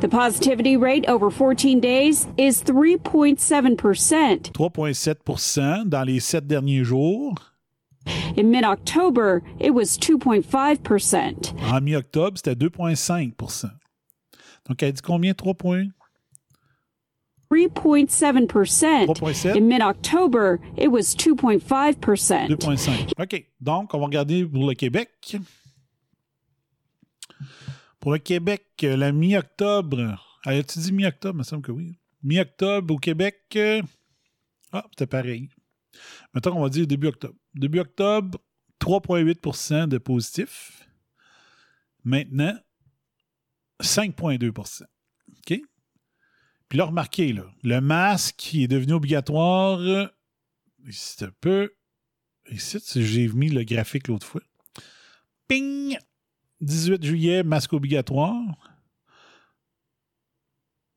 The 0.01 0.09
positivity 0.09 0.75
rate 0.75 1.07
over 1.07 1.29
14 1.29 1.79
days 1.79 2.27
is 2.37 2.63
3.7 2.63 4.51
3,7 4.51 5.89
dans 5.89 6.03
les 6.03 6.19
sept 6.19 6.47
derniers 6.47 6.83
jours. 6.83 7.35
In 8.37 8.51
mid-October, 8.51 9.41
it 9.59 9.73
was 9.73 9.97
2.5 9.97 11.53
En 11.71 11.81
mi-octobre, 11.81 12.37
c'était 12.37 12.55
2,5 12.55 13.33
Donc, 14.67 14.83
elle 14.83 14.91
dit 14.91 15.01
combien? 15.01 15.33
3 15.33 15.53
points? 15.53 15.87
3.7% 17.51 19.55
In 19.55 19.67
mid-October, 19.67 20.59
it 20.77 20.89
was 20.89 21.15
2.5% 21.15 22.49
2.5 22.49 23.13
OK. 23.17 23.45
Donc, 23.61 23.93
on 23.93 23.99
va 23.99 24.05
regarder 24.05 24.45
pour 24.45 24.67
le 24.67 24.73
Québec. 24.73 25.37
Pour 27.99 28.11
le 28.11 28.19
Québec, 28.19 28.65
la 28.81 29.11
mi-octobre. 29.11 30.23
As-tu 30.45 30.79
dit 30.79 30.91
mi-octobre? 30.91 31.35
Il 31.35 31.39
me 31.39 31.43
semble 31.43 31.61
que 31.61 31.71
oui. 31.71 31.97
Mi-octobre 32.23 32.93
au 32.93 32.97
Québec. 32.97 33.57
Ah, 34.71 34.85
c'était 34.89 35.07
pareil. 35.07 35.49
Maintenant, 36.33 36.57
on 36.57 36.63
va 36.63 36.69
dire 36.69 36.85
début 36.85 37.07
octobre. 37.07 37.35
Début 37.55 37.79
octobre, 37.79 38.37
3,8% 38.79 39.87
de 39.87 39.97
positifs. 39.97 40.87
Maintenant, 42.03 42.55
5,2 43.81 44.51
OK? 44.51 44.85
Puis 46.69 46.77
là, 46.77 46.85
remarquez, 46.85 47.33
là, 47.33 47.45
le 47.63 47.79
masque 47.79 48.55
est 48.55 48.67
devenu 48.67 48.93
obligatoire. 48.93 50.11
C'est 50.89 51.25
un 51.25 51.31
peu. 51.39 51.73
Ici, 52.49 52.79
j'ai 52.95 53.27
mis 53.29 53.49
le 53.49 53.63
graphique 53.63 54.07
l'autre 54.07 54.27
fois. 54.27 54.41
Ping! 55.47 55.97
18 56.61 57.03
juillet, 57.03 57.43
masque 57.43 57.73
obligatoire. 57.73 58.41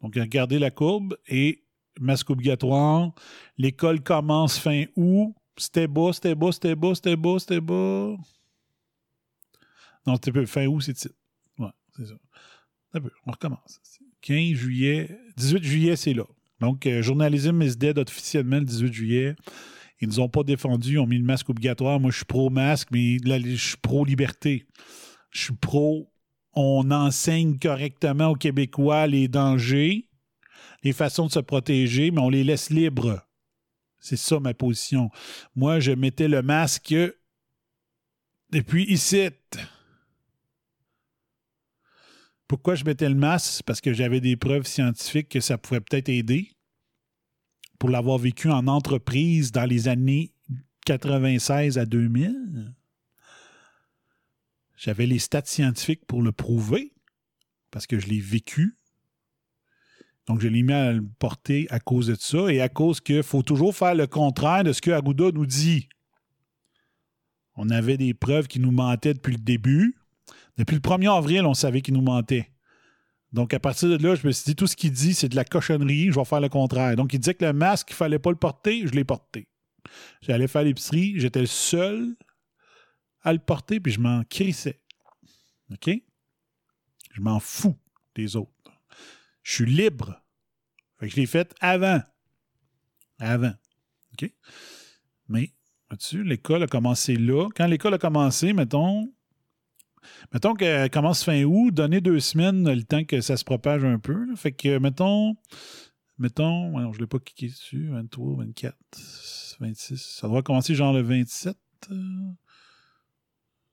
Donc, 0.00 0.14
regardez 0.14 0.58
la 0.58 0.70
courbe 0.70 1.16
et 1.26 1.64
masque 2.00 2.30
obligatoire. 2.30 3.12
L'école 3.58 4.02
commence 4.02 4.58
fin 4.58 4.84
août. 4.96 5.34
C'était 5.56 5.86
bas, 5.86 6.12
c'était 6.12 6.34
bas, 6.34 6.52
c'était 6.52 6.74
bas, 6.74 6.94
c'était 6.94 7.16
bas, 7.16 7.38
c'était 7.38 7.60
bas. 7.60 8.16
Non, 10.06 10.14
c'était 10.14 10.46
fin 10.46 10.66
août, 10.66 10.80
c'est 10.80 11.12
Ouais, 11.58 11.70
c'est 11.96 12.06
ça. 12.06 12.14
Un 12.94 13.00
peu, 13.00 13.10
on 13.26 13.32
recommence. 13.32 13.80
15 14.22 14.54
juillet, 14.54 15.08
18 15.36 15.62
juillet, 15.62 15.96
c'est 15.96 16.14
là. 16.14 16.24
Donc, 16.60 16.86
euh, 16.86 17.02
Journalism 17.02 17.62
is 17.62 17.76
dead 17.76 17.98
officiellement 17.98 18.58
le 18.58 18.64
18 18.64 18.92
juillet. 18.92 19.36
Ils 20.00 20.08
ne 20.08 20.12
nous 20.12 20.20
ont 20.20 20.28
pas 20.28 20.42
défendus, 20.42 20.92
ils 20.92 20.98
ont 20.98 21.06
mis 21.06 21.18
le 21.18 21.24
masque 21.24 21.50
obligatoire. 21.50 22.00
Moi, 22.00 22.10
je 22.10 22.16
suis 22.16 22.24
pro-masque, 22.24 22.88
mais 22.90 23.18
je 23.24 23.56
suis 23.56 23.76
pro-liberté. 23.76 24.66
Je 25.30 25.44
suis 25.44 25.54
pro. 25.54 26.10
On 26.52 26.90
enseigne 26.90 27.58
correctement 27.58 28.28
aux 28.28 28.34
Québécois 28.34 29.06
les 29.06 29.28
dangers, 29.28 30.08
les 30.82 30.92
façons 30.92 31.26
de 31.26 31.32
se 31.32 31.38
protéger, 31.38 32.10
mais 32.10 32.20
on 32.20 32.30
les 32.30 32.44
laisse 32.44 32.70
libres. 32.70 33.20
C'est 34.00 34.16
ça 34.16 34.40
ma 34.40 34.54
position. 34.54 35.10
Moi, 35.54 35.80
je 35.80 35.92
mettais 35.92 36.28
le 36.28 36.42
masque 36.42 36.94
depuis 38.50 38.84
ici. 38.84 39.28
Pourquoi 42.50 42.74
je 42.74 42.84
mettais 42.84 43.08
le 43.08 43.14
masque? 43.14 43.62
Parce 43.64 43.80
que 43.80 43.92
j'avais 43.92 44.20
des 44.20 44.36
preuves 44.36 44.66
scientifiques 44.66 45.28
que 45.28 45.38
ça 45.38 45.56
pouvait 45.56 45.80
peut-être 45.80 46.08
aider. 46.08 46.50
Pour 47.78 47.90
l'avoir 47.90 48.18
vécu 48.18 48.50
en 48.50 48.66
entreprise 48.66 49.52
dans 49.52 49.66
les 49.66 49.86
années 49.86 50.32
96 50.84 51.78
à 51.78 51.86
2000. 51.86 52.74
J'avais 54.76 55.06
les 55.06 55.20
stats 55.20 55.44
scientifiques 55.44 56.04
pour 56.06 56.22
le 56.22 56.32
prouver, 56.32 56.92
parce 57.70 57.86
que 57.86 58.00
je 58.00 58.08
l'ai 58.08 58.18
vécu. 58.18 58.74
Donc, 60.26 60.40
je 60.40 60.48
l'ai 60.48 60.64
mis 60.64 60.72
à 60.72 60.94
le 60.94 61.06
porter 61.20 61.68
à 61.70 61.78
cause 61.78 62.08
de 62.08 62.16
ça 62.16 62.52
et 62.52 62.60
à 62.60 62.68
cause 62.68 63.00
qu'il 63.00 63.22
faut 63.22 63.44
toujours 63.44 63.76
faire 63.76 63.94
le 63.94 64.08
contraire 64.08 64.64
de 64.64 64.72
ce 64.72 64.82
que 64.82 64.90
Arruda 64.90 65.30
nous 65.30 65.46
dit. 65.46 65.88
On 67.54 67.70
avait 67.70 67.96
des 67.96 68.12
preuves 68.12 68.48
qui 68.48 68.58
nous 68.58 68.72
mentaient 68.72 69.14
depuis 69.14 69.34
le 69.34 69.38
début. 69.38 69.99
Depuis 70.60 70.74
le 70.74 70.82
1er 70.82 71.16
avril, 71.16 71.46
on 71.46 71.54
savait 71.54 71.80
qu'il 71.80 71.94
nous 71.94 72.02
mentait. 72.02 72.52
Donc, 73.32 73.54
à 73.54 73.58
partir 73.58 73.88
de 73.88 73.96
là, 73.96 74.14
je 74.14 74.26
me 74.26 74.32
suis 74.32 74.44
dit, 74.44 74.54
tout 74.54 74.66
ce 74.66 74.76
qu'il 74.76 74.92
dit, 74.92 75.14
c'est 75.14 75.30
de 75.30 75.34
la 75.34 75.46
cochonnerie, 75.46 76.10
je 76.10 76.18
vais 76.18 76.24
faire 76.26 76.42
le 76.42 76.50
contraire. 76.50 76.96
Donc, 76.96 77.14
il 77.14 77.18
disait 77.18 77.32
que 77.32 77.46
le 77.46 77.54
masque, 77.54 77.88
il 77.88 77.94
ne 77.94 77.96
fallait 77.96 78.18
pas 78.18 78.28
le 78.28 78.36
porter, 78.36 78.86
je 78.86 78.92
l'ai 78.92 79.04
porté. 79.04 79.48
J'allais 80.20 80.48
faire 80.48 80.62
l'épicerie, 80.62 81.14
j'étais 81.16 81.40
le 81.40 81.46
seul 81.46 82.14
à 83.22 83.32
le 83.32 83.38
porter, 83.38 83.80
puis 83.80 83.90
je 83.90 84.00
m'en 84.00 84.22
crissais. 84.24 84.82
OK? 85.72 85.88
Je 87.12 87.20
m'en 87.22 87.40
fous 87.40 87.78
des 88.14 88.36
autres. 88.36 88.52
Je 89.42 89.54
suis 89.54 89.66
libre. 89.66 90.22
Fait 90.98 91.06
que 91.06 91.14
je 91.14 91.20
l'ai 91.20 91.26
fait 91.26 91.54
avant. 91.60 92.02
Avant. 93.18 93.54
OK? 94.12 94.30
Mais, 95.26 95.54
vois-tu, 95.88 96.22
l'école 96.22 96.64
a 96.64 96.66
commencé 96.66 97.16
là. 97.16 97.48
Quand 97.56 97.66
l'école 97.66 97.94
a 97.94 97.98
commencé, 97.98 98.52
mettons, 98.52 99.10
Mettons 100.32 100.54
qu'elle 100.54 100.90
commence 100.90 101.24
fin 101.24 101.42
août, 101.44 101.70
donner 101.72 102.00
deux 102.00 102.20
semaines, 102.20 102.70
le 102.70 102.82
temps 102.82 103.04
que 103.04 103.20
ça 103.20 103.36
se 103.36 103.44
propage 103.44 103.84
un 103.84 103.98
peu. 103.98 104.34
Fait 104.36 104.52
que, 104.52 104.78
mettons, 104.78 105.36
mettons, 106.18 106.92
je 106.92 106.96
ne 106.96 107.00
l'ai 107.00 107.06
pas 107.06 107.18
cliqué 107.18 107.48
dessus, 107.48 107.88
23, 107.88 108.36
24, 108.38 108.76
26. 109.60 110.16
Ça 110.20 110.28
doit 110.28 110.42
commencer 110.42 110.74
genre 110.74 110.92
le 110.92 111.02
27. 111.02 111.56
euh, 111.90 111.96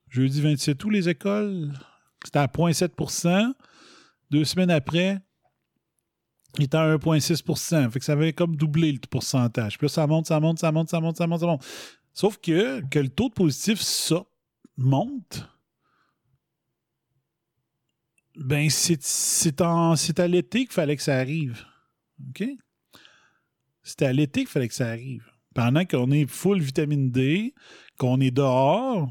jeudi 0.08 0.40
27 0.40 0.84
août, 0.84 0.90
les 0.90 1.08
écoles? 1.08 1.72
C'était 2.24 2.40
à 2.40 2.46
0,7% 2.46 3.52
Deux 4.30 4.44
semaines 4.44 4.70
après, 4.70 5.18
il 6.56 6.64
était 6.64 6.76
à 6.76 6.96
1,6% 6.96 7.90
Fait 7.90 7.98
que 7.98 8.04
ça 8.04 8.12
avait 8.12 8.32
comme 8.32 8.56
doublé 8.56 8.92
le 8.92 8.98
pourcentage. 9.08 9.78
Puis 9.78 9.86
là, 9.86 9.88
ça 9.88 10.06
monte, 10.06 10.26
ça 10.26 10.40
monte, 10.40 10.58
ça 10.58 10.72
monte, 10.72 10.88
ça 10.88 11.00
monte, 11.00 11.16
ça 11.16 11.26
monte, 11.26 11.40
ça 11.40 11.46
monte. 11.46 11.64
Sauf 12.12 12.38
que, 12.38 12.80
que 12.88 12.98
le 12.98 13.08
taux 13.10 13.28
de 13.28 13.34
positif, 13.34 13.80
ça, 13.80 14.24
monte, 14.76 15.48
ben, 18.38 18.70
c'est 18.70 19.60
à 20.20 20.28
l'été 20.28 20.60
qu'il 20.60 20.72
fallait 20.72 20.96
que 20.96 21.02
ça 21.02 21.16
arrive. 21.16 21.64
OK? 22.28 22.44
C'était 23.82 24.06
à 24.06 24.12
l'été 24.12 24.40
qu'il 24.40 24.48
fallait 24.48 24.68
que 24.68 24.74
ça 24.74 24.88
arrive. 24.88 25.30
Pendant 25.54 25.84
qu'on 25.84 26.10
est 26.12 26.26
full 26.26 26.60
vitamine 26.60 27.10
D, 27.10 27.54
qu'on 27.98 28.20
est 28.20 28.30
dehors, 28.30 29.10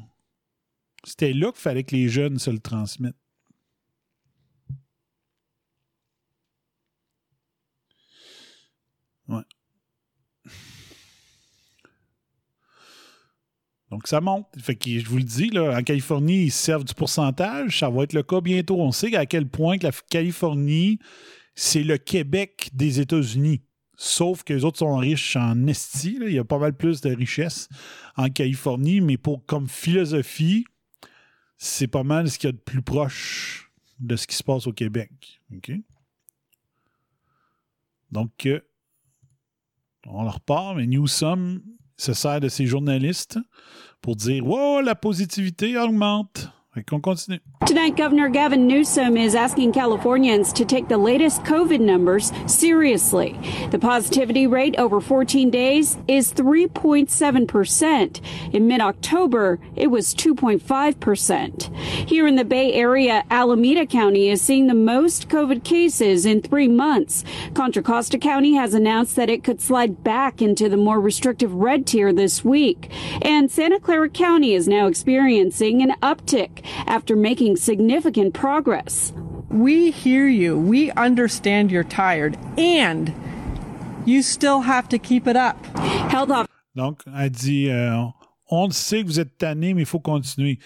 c'était 1.03 1.33
là 1.33 1.51
qu'il 1.51 1.61
fallait 1.61 1.83
que 1.83 1.95
les 1.95 2.09
jeunes 2.09 2.39
se 2.39 2.49
le 2.49 2.59
transmettent. 2.59 3.15
Ouais. 9.27 9.43
Donc, 13.89 14.07
ça 14.07 14.19
monte. 14.19 14.47
Je 14.57 15.07
vous 15.07 15.17
le 15.17 15.23
dis, 15.23 15.49
en 15.57 15.81
Californie, 15.81 16.45
ils 16.45 16.51
se 16.51 16.63
servent 16.63 16.83
du 16.83 16.93
pourcentage. 16.93 17.79
Ça 17.79 17.89
va 17.89 18.03
être 18.03 18.13
le 18.13 18.23
cas 18.23 18.41
bientôt. 18.41 18.79
On 18.81 18.91
sait 18.91 19.15
à 19.15 19.25
quel 19.25 19.47
point 19.47 19.77
que 19.77 19.85
la 19.87 19.93
Californie, 20.09 20.99
c'est 21.55 21.83
le 21.83 21.97
Québec 21.97 22.69
des 22.73 22.99
États-Unis. 22.99 23.61
Sauf 23.95 24.43
que 24.43 24.53
les 24.53 24.63
autres 24.63 24.79
sont 24.79 24.97
riches 24.97 25.35
en 25.37 25.65
esti. 25.67 26.19
Il 26.21 26.33
y 26.33 26.37
a 26.37 26.43
pas 26.43 26.59
mal 26.59 26.75
plus 26.75 27.01
de 27.01 27.09
richesse 27.09 27.69
en 28.15 28.29
Californie, 28.29 29.01
mais 29.01 29.17
pour 29.17 29.45
comme 29.45 29.67
philosophie, 29.67 30.65
c'est 31.57 31.87
pas 31.87 32.03
mal 32.03 32.29
ce 32.29 32.37
qu'il 32.37 32.49
y 32.49 32.49
a 32.49 32.53
de 32.53 32.57
plus 32.57 32.81
proche 32.81 33.71
de 33.99 34.15
ce 34.15 34.27
qui 34.27 34.35
se 34.35 34.43
passe 34.43 34.67
au 34.67 34.73
Québec. 34.73 35.41
Donc, 38.11 38.45
euh, 38.45 38.61
on 40.05 40.23
leur 40.23 40.35
repart, 40.35 40.75
mais 40.75 40.85
Newsom 40.85 41.61
se 41.97 42.13
sert 42.13 42.39
de 42.39 42.49
ses 42.49 42.65
journalistes 42.65 43.39
pour 44.01 44.15
dire 44.15 44.45
Wow, 44.45 44.81
la 44.81 44.95
positivité 44.95 45.77
augmente. 45.77 46.49
Tonight, 47.65 47.97
Governor 47.97 48.29
Gavin 48.29 48.67
Newsom 48.67 49.17
is 49.17 49.35
asking 49.35 49.73
Californians 49.73 50.53
to 50.53 50.63
take 50.63 50.87
the 50.87 50.97
latest 50.97 51.43
COVID 51.43 51.81
numbers 51.81 52.31
seriously. 52.45 53.37
The 53.71 53.79
positivity 53.79 54.47
rate 54.47 54.75
over 54.77 55.01
14 55.01 55.49
days 55.49 55.97
is 56.07 56.31
3.7%. 56.31 58.21
In 58.53 58.67
mid 58.67 58.79
October, 58.79 59.59
it 59.75 59.87
was 59.87 60.15
2.5%. 60.15 61.75
Here 61.75 62.25
in 62.25 62.35
the 62.35 62.45
Bay 62.45 62.71
Area, 62.73 63.25
Alameda 63.29 63.85
County 63.85 64.29
is 64.29 64.41
seeing 64.41 64.67
the 64.67 64.73
most 64.73 65.27
COVID 65.27 65.65
cases 65.65 66.25
in 66.25 66.41
three 66.41 66.69
months. 66.69 67.25
Contra 67.53 67.83
Costa 67.83 68.17
County 68.17 68.53
has 68.53 68.73
announced 68.73 69.15
that 69.17 69.29
it 69.29 69.43
could 69.43 69.59
slide 69.59 70.03
back 70.03 70.41
into 70.41 70.69
the 70.69 70.77
more 70.77 71.01
restrictive 71.01 71.53
red 71.53 71.85
tier 71.85 72.13
this 72.13 72.45
week. 72.45 72.89
And 73.21 73.51
Santa 73.51 73.79
Clara 73.79 74.09
County 74.09 74.53
is 74.53 74.67
now 74.69 74.87
experiencing 74.87 75.81
an 75.81 75.91
uptick 76.01 76.63
after 76.87 77.15
making 77.15 77.57
significant 77.57 78.33
progress. 78.33 79.13
We 79.49 79.91
hear 79.91 80.27
you. 80.27 80.57
We 80.57 80.91
understand 80.91 81.71
you're 81.71 81.83
tired. 81.83 82.37
And 82.57 83.13
you 84.05 84.21
still 84.21 84.61
have 84.61 84.87
to 84.89 84.97
keep 84.97 85.27
it 85.27 85.35
up. 85.35 85.57
Health 86.09 86.31
officer 86.31 86.47
Donc, 86.75 87.01
elle 87.17 87.29
dit 87.31 87.69
euh, 87.69 88.03
On 88.49 88.67
le 88.67 88.73
sait 88.73 89.01
que 89.01 89.07
vous 89.07 89.19
êtes 89.19 89.37
tanné, 89.37 89.73
mais 89.73 89.81
il 89.81 89.85
faut 89.85 89.99
continuer. 89.99 90.59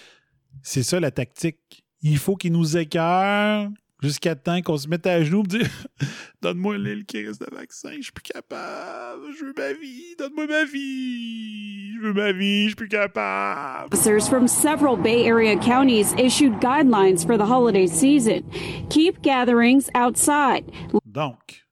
C'est 0.61 0.84
ça 0.84 0.99
la 0.99 1.11
tactique. 1.11 1.84
Il 2.02 2.18
faut 2.18 2.36
qu'ils 2.36 2.52
nous 2.52 2.78
écœurent 2.78 3.69
jusqu'à 4.02 4.36
temps 4.36 4.61
qu'on 4.61 4.78
se 4.78 4.88
mette 4.88 5.06
à 5.07 5.23
genoux 5.23 5.44
et 5.45 5.48
dire 5.48 5.69
Donne-moi 6.41 6.78
l'île 6.78 7.06
qui 7.06 7.26
reste 7.26 7.41
de 7.41 7.56
vaccin, 7.56 7.91
je 7.98 8.03
suis 8.03 8.11
plus 8.11 8.23
capable, 8.23 9.22
je 9.38 9.45
veux 9.45 9.53
ma 9.56 9.73
vie, 9.73 10.15
donne-moi 10.18 10.48
ma 10.48 10.65
vie, 10.65 11.94
je 11.94 11.99
veux 12.02 12.14
ma 12.14 12.32
vie, 12.32 12.64
je 12.64 12.68
suis 12.69 12.76
plus 12.76 12.90
capable. 12.90 13.94
Officers 13.94 14.28
from 14.28 14.48
several 14.48 14.98
Bay 14.98 15.30
Area 15.30 15.56
counties 15.56 16.14
issued 16.18 16.60
guidelines 16.60 17.26
for 17.26 17.38
the 17.38 17.45
holiday 17.45 17.88
season. 17.88 18.44
Keep 18.90 19.22
gatherings 19.22 19.90
outside. 19.95 20.64
Donc, 21.06 21.64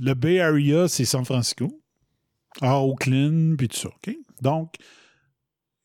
le 0.00 0.14
Bay 0.14 0.40
Area, 0.40 0.86
c'est 0.86 1.04
San 1.04 1.24
Francisco, 1.24 1.68
à 2.60 2.80
Oakland, 2.80 3.56
puis 3.56 3.68
tout 3.68 3.76
ça. 3.76 3.88
OK? 3.88 4.14
Donc, 4.40 4.74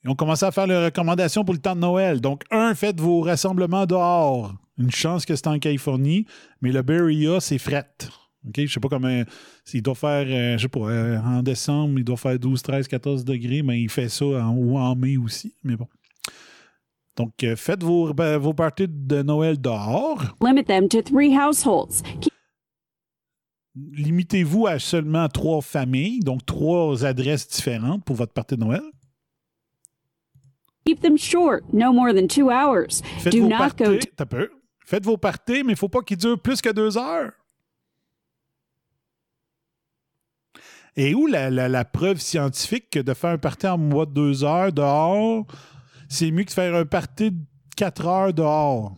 ils 0.04 0.10
ont 0.10 0.16
commencé 0.16 0.46
à 0.46 0.52
faire 0.52 0.68
les 0.68 0.86
recommandations 0.86 1.44
pour 1.44 1.54
le 1.54 1.62
temps 1.62 1.76
de 1.76 1.80
Noël. 1.80 2.22
Donc, 2.22 2.44
un, 2.52 2.76
faites 2.76 3.00
vos 3.00 3.22
rassemblements 3.22 3.86
dehors. 3.86 4.54
Une 4.78 4.92
chance 4.92 5.26
que 5.26 5.36
c'est 5.36 5.48
en 5.48 5.60
Californie, 5.60 6.26
mais 6.62 6.72
le 6.72 6.80
Area, 6.80 7.40
c'est 7.40 7.58
fret. 7.60 7.86
OK? 8.48 8.56
Je 8.58 8.74
sais 8.74 8.80
pas 8.80 8.90
comment. 8.90 9.24
Il 9.74 9.82
doit 9.82 9.96
faire, 9.96 10.26
euh, 10.28 10.58
je 10.58 10.64
sais 10.64 10.68
pas, 10.68 10.80
euh, 10.80 11.20
en 11.20 11.44
décembre, 11.44 12.00
il 12.00 12.04
doit 12.04 12.18
faire 12.18 12.38
12, 12.38 12.62
13, 12.62 12.88
14 12.88 13.26
degrés, 13.26 13.62
mais 13.62 13.82
il 13.82 13.90
fait 13.90 14.10
ça 14.10 14.26
en, 14.26 14.56
ou 14.56 14.78
en 14.78 14.96
mai 14.96 15.18
aussi. 15.18 15.56
Mais 15.64 15.76
bon. 15.76 15.88
Donc, 17.16 17.44
euh, 17.44 17.56
faites 17.56 17.84
vos, 17.84 18.14
ben, 18.14 18.38
vos 18.38 18.54
parties 18.54 18.88
de 18.90 19.22
Noël 19.22 19.62
dehors. 19.62 20.36
Limit 20.42 20.66
them 20.66 20.88
to 20.88 21.02
three 21.02 21.36
households. 21.36 22.02
Limitez-vous 23.76 24.68
à 24.68 24.80
seulement 24.80 25.28
trois 25.30 25.62
familles, 25.62 26.20
donc 26.20 26.46
trois 26.46 27.06
adresses 27.06 27.48
différentes 27.48 28.04
pour 28.04 28.16
votre 28.16 28.34
partie 28.34 28.56
de 28.56 28.64
Noël. 28.64 28.84
Keep 30.86 31.02
them 31.02 31.18
short, 31.18 31.64
no 31.72 31.94
more 31.94 32.14
than 32.14 32.28
two 32.28 32.50
hours. 32.50 33.02
Faites 33.20 33.34
Do 33.34 33.44
vos 33.44 33.50
not 33.50 33.58
parties, 33.58 34.06
go. 34.18 34.48
Faites 34.94 35.06
vos 35.06 35.18
parties, 35.18 35.64
mais 35.64 35.70
il 35.72 35.72
ne 35.72 35.76
faut 35.76 35.90
pas 35.90 36.04
qu'ils 36.04 36.18
durent 36.18 36.40
plus 36.40 36.62
que 36.62 36.70
deux 36.70 37.00
heures. 37.00 37.32
Et 40.96 41.16
où 41.16 41.26
la, 41.26 41.50
la- 41.50 41.68
la 41.68 41.84
preuve 41.84 42.20
scientifique 42.20 42.92
que 42.92 43.00
de 43.00 43.16
faire 43.16 43.32
un 43.32 43.40
party 43.40 43.66
en 43.66 43.80
mois 43.80 44.06
de 44.06 44.12
deux 44.12 44.44
heures 44.44 44.72
dehors, 44.72 45.48
c'est 46.08 46.30
mieux 46.30 46.44
que 46.44 46.50
de 46.50 46.54
faire 46.54 46.76
un 46.76 46.86
party 46.86 47.32
de 47.32 47.38
quatre 47.76 48.06
heures 48.06 48.36
dehors? 48.36 48.96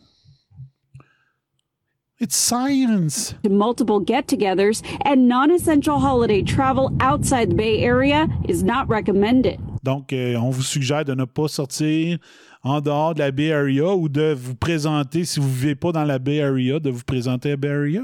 It's 2.19 2.35
science. 2.35 3.33
multiple 3.49 4.01
get 4.05 4.23
togethers, 4.27 4.81
and 5.05 5.29
non 5.29 5.49
essential 5.49 5.97
holiday 6.01 6.43
travel 6.43 6.89
outside 6.99 7.51
the 7.51 7.55
Bay 7.55 7.81
Area 7.85 8.27
is 8.49 8.63
not 8.65 8.89
recommended. 8.89 9.57
Donc, 9.81 10.11
euh, 10.11 10.35
on 10.35 10.49
vous 10.49 10.63
suggère 10.63 11.05
de 11.05 11.13
ne 11.13 11.23
pas 11.23 11.47
sortir 11.47 12.17
en 12.65 12.81
dehors 12.81 13.13
de 13.13 13.19
la 13.19 13.31
Bay 13.31 13.53
Area 13.53 13.95
ou 13.95 14.09
de 14.09 14.33
vous 14.33 14.55
présenter, 14.55 15.23
si 15.23 15.39
vous 15.39 15.47
ne 15.47 15.53
vivez 15.53 15.75
pas 15.75 15.91
dans 15.91 16.03
la 16.03 16.17
Bay 16.17 16.41
Area, 16.41 16.79
de 16.79 16.89
vous 16.89 17.03
présenter 17.03 17.51
à 17.51 17.57
Bay 17.57 17.69
Area? 17.69 18.01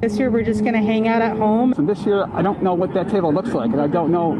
This 0.00 0.18
year, 0.18 0.30
we're 0.30 0.46
just 0.46 0.62
going 0.62 0.72
to 0.72 0.80
hang 0.80 1.08
out 1.08 1.20
at 1.20 1.36
home. 1.36 1.74
And 1.76 1.86
this 1.86 2.06
year, 2.06 2.24
I 2.34 2.40
don't 2.40 2.62
know 2.62 2.72
what 2.74 2.94
that 2.94 3.10
table 3.10 3.34
looks 3.34 3.52
like, 3.52 3.70
and 3.70 3.82
I 3.82 3.86
don't 3.86 4.10
know 4.10 4.34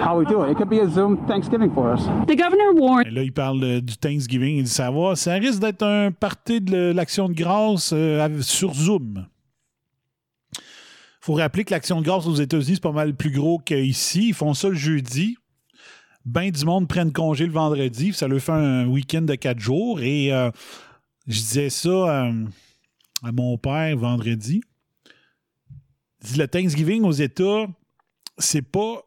how 0.00 0.16
we 0.16 0.24
do 0.24 0.44
it. 0.44 0.52
It 0.52 0.56
could 0.56 0.70
be 0.70 0.78
a 0.78 0.88
Zoom 0.88 1.26
Thanksgiving 1.26 1.74
for 1.74 1.92
us. 1.92 2.04
The 2.28 2.36
governor 2.36 2.72
warned. 2.76 3.08
Et 3.08 3.10
là, 3.10 3.24
il 3.24 3.32
parle 3.32 3.64
euh, 3.64 3.80
du 3.80 3.96
Thanksgiving. 3.96 4.58
Il 4.58 4.62
dit 4.62 4.70
ça 4.70 4.92
va, 4.92 5.16
ça 5.16 5.32
risque 5.34 5.58
d'être 5.58 5.82
un 5.82 6.12
party 6.12 6.60
de 6.60 6.92
l'action 6.92 7.28
de 7.28 7.34
grâce 7.34 7.90
euh, 7.92 8.40
sur 8.40 8.72
Zoom. 8.72 9.26
faut 11.20 11.34
rappeler 11.34 11.64
que 11.64 11.72
l'action 11.72 12.00
de 12.00 12.04
grâce 12.04 12.28
aux 12.28 12.34
États-Unis, 12.34 12.74
c'est 12.74 12.82
pas 12.82 12.92
mal 12.92 13.14
plus 13.16 13.32
gros 13.32 13.58
qu'ici. 13.58 14.28
Ils 14.28 14.34
font 14.34 14.54
ça 14.54 14.68
le 14.68 14.76
jeudi. 14.76 15.36
Ben 16.24 16.50
du 16.50 16.64
monde 16.64 16.88
prennent 16.88 17.12
congé 17.12 17.46
le 17.46 17.52
vendredi. 17.52 18.12
Ça 18.12 18.26
leur 18.28 18.40
fait 18.40 18.52
un 18.52 18.86
week-end 18.86 19.22
de 19.22 19.34
quatre 19.34 19.60
jours. 19.60 20.00
Et 20.00 20.32
euh, 20.32 20.50
je 21.26 21.38
disais 21.38 21.70
ça 21.70 21.88
euh, 21.88 22.44
à 23.22 23.32
mon 23.32 23.58
père 23.58 23.96
vendredi. 23.96 24.62
Le 26.36 26.46
Thanksgiving 26.46 27.02
aux 27.02 27.12
États, 27.12 27.66
c'est 28.38 28.62
pas 28.62 29.02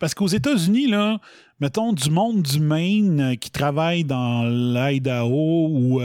parce 0.00 0.14
qu'aux 0.14 0.26
États-Unis, 0.26 0.88
là, 0.88 1.20
mettons 1.60 1.92
du 1.92 2.10
monde 2.10 2.42
du 2.42 2.58
Maine 2.58 3.20
euh, 3.20 3.34
qui 3.36 3.52
travaille 3.52 4.02
dans 4.02 4.44
l'Idaho 4.44 5.68
ou 5.68 6.00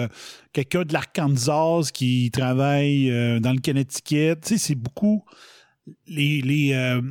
quelqu'un 0.54 0.84
de 0.84 0.94
l'Arkansas 0.94 1.90
qui 1.92 2.30
travaille 2.30 3.10
dans 3.42 3.54
le 3.54 3.60
Connecticut, 3.60 4.36
tu 4.42 4.50
sais, 4.50 4.58
c'est 4.60 4.76
beaucoup 4.76 5.26
les. 6.06 6.42
les 6.42 7.02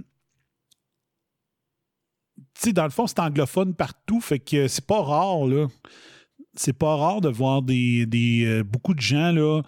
sais, 2.62 2.72
dans 2.72 2.84
le 2.84 2.90
fond, 2.90 3.06
c'est 3.06 3.20
anglophone 3.20 3.74
partout, 3.74 4.20
fait 4.20 4.38
que 4.38 4.68
c'est 4.68 4.86
pas 4.86 5.02
rare, 5.02 5.46
là. 5.46 5.66
C'est 6.54 6.72
pas 6.72 6.96
rare 6.96 7.20
de 7.20 7.28
voir 7.28 7.62
des, 7.62 8.06
des, 8.06 8.44
euh, 8.44 8.64
beaucoup 8.64 8.94
de 8.94 9.00
gens, 9.00 9.32
là, 9.32 9.62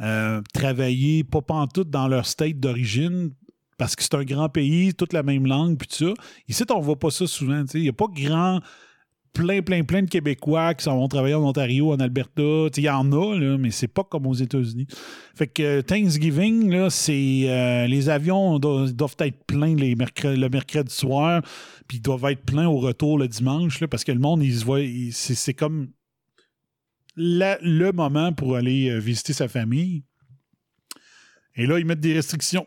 euh, 0.00 0.40
travailler 0.54 1.24
pas 1.24 1.42
pantoute 1.42 1.90
dans 1.90 2.08
leur 2.08 2.26
state 2.26 2.58
d'origine 2.58 3.32
parce 3.76 3.96
que 3.96 4.02
c'est 4.02 4.14
un 4.14 4.24
grand 4.24 4.48
pays, 4.48 4.94
toute 4.94 5.12
la 5.12 5.22
même 5.22 5.46
langue, 5.46 5.76
puis 5.76 5.88
tout 5.88 6.06
ça. 6.06 6.14
Ici, 6.48 6.64
on 6.70 6.80
voit 6.80 6.98
pas 6.98 7.10
ça 7.10 7.26
souvent. 7.26 7.64
Il 7.74 7.82
n'y 7.82 7.88
a 7.88 7.92
pas 7.92 8.06
grand 8.08 8.60
plein, 9.32 9.62
plein, 9.62 9.82
plein 9.84 10.02
de 10.02 10.08
Québécois 10.08 10.74
qui 10.74 10.84
s'en 10.84 10.96
vont 10.96 11.08
travailler 11.08 11.34
en 11.34 11.44
Ontario, 11.44 11.92
en 11.92 12.00
Alberta. 12.00 12.68
Il 12.76 12.82
y 12.82 12.88
en 12.90 13.10
a, 13.12 13.38
là, 13.38 13.58
mais 13.58 13.70
c'est 13.70 13.88
pas 13.88 14.04
comme 14.04 14.26
aux 14.26 14.34
États-Unis. 14.34 14.86
Fait 15.34 15.46
que 15.46 15.62
euh, 15.62 15.82
Thanksgiving, 15.82 16.70
là, 16.70 16.90
c'est 16.90 17.44
euh, 17.48 17.86
les 17.86 18.08
avions 18.08 18.58
doivent, 18.58 19.16
être 19.20 19.44
pleins 19.46 19.74
les 19.74 19.94
le 19.94 20.48
mercredi 20.48 20.94
soir, 20.94 21.42
puis 21.88 21.98
ils 21.98 22.02
doivent 22.02 22.30
être 22.30 22.44
pleins 22.44 22.68
au 22.68 22.78
retour 22.78 23.18
le 23.18 23.28
dimanche, 23.28 23.80
là, 23.80 23.88
parce 23.88 24.04
que 24.04 24.12
le 24.12 24.20
monde, 24.20 24.42
il 24.42 24.54
se 24.54 24.64
c'est 25.12 25.34
c'est 25.34 25.54
comme 25.54 25.88
la- 27.16 27.58
le 27.62 27.92
moment 27.92 28.32
pour 28.32 28.56
aller 28.56 28.90
euh, 28.90 28.98
visiter 28.98 29.32
sa 29.32 29.48
famille. 29.48 30.04
Et 31.56 31.66
là, 31.66 31.78
ils 31.78 31.84
mettent 31.84 32.00
des 32.00 32.14
restrictions. 32.14 32.66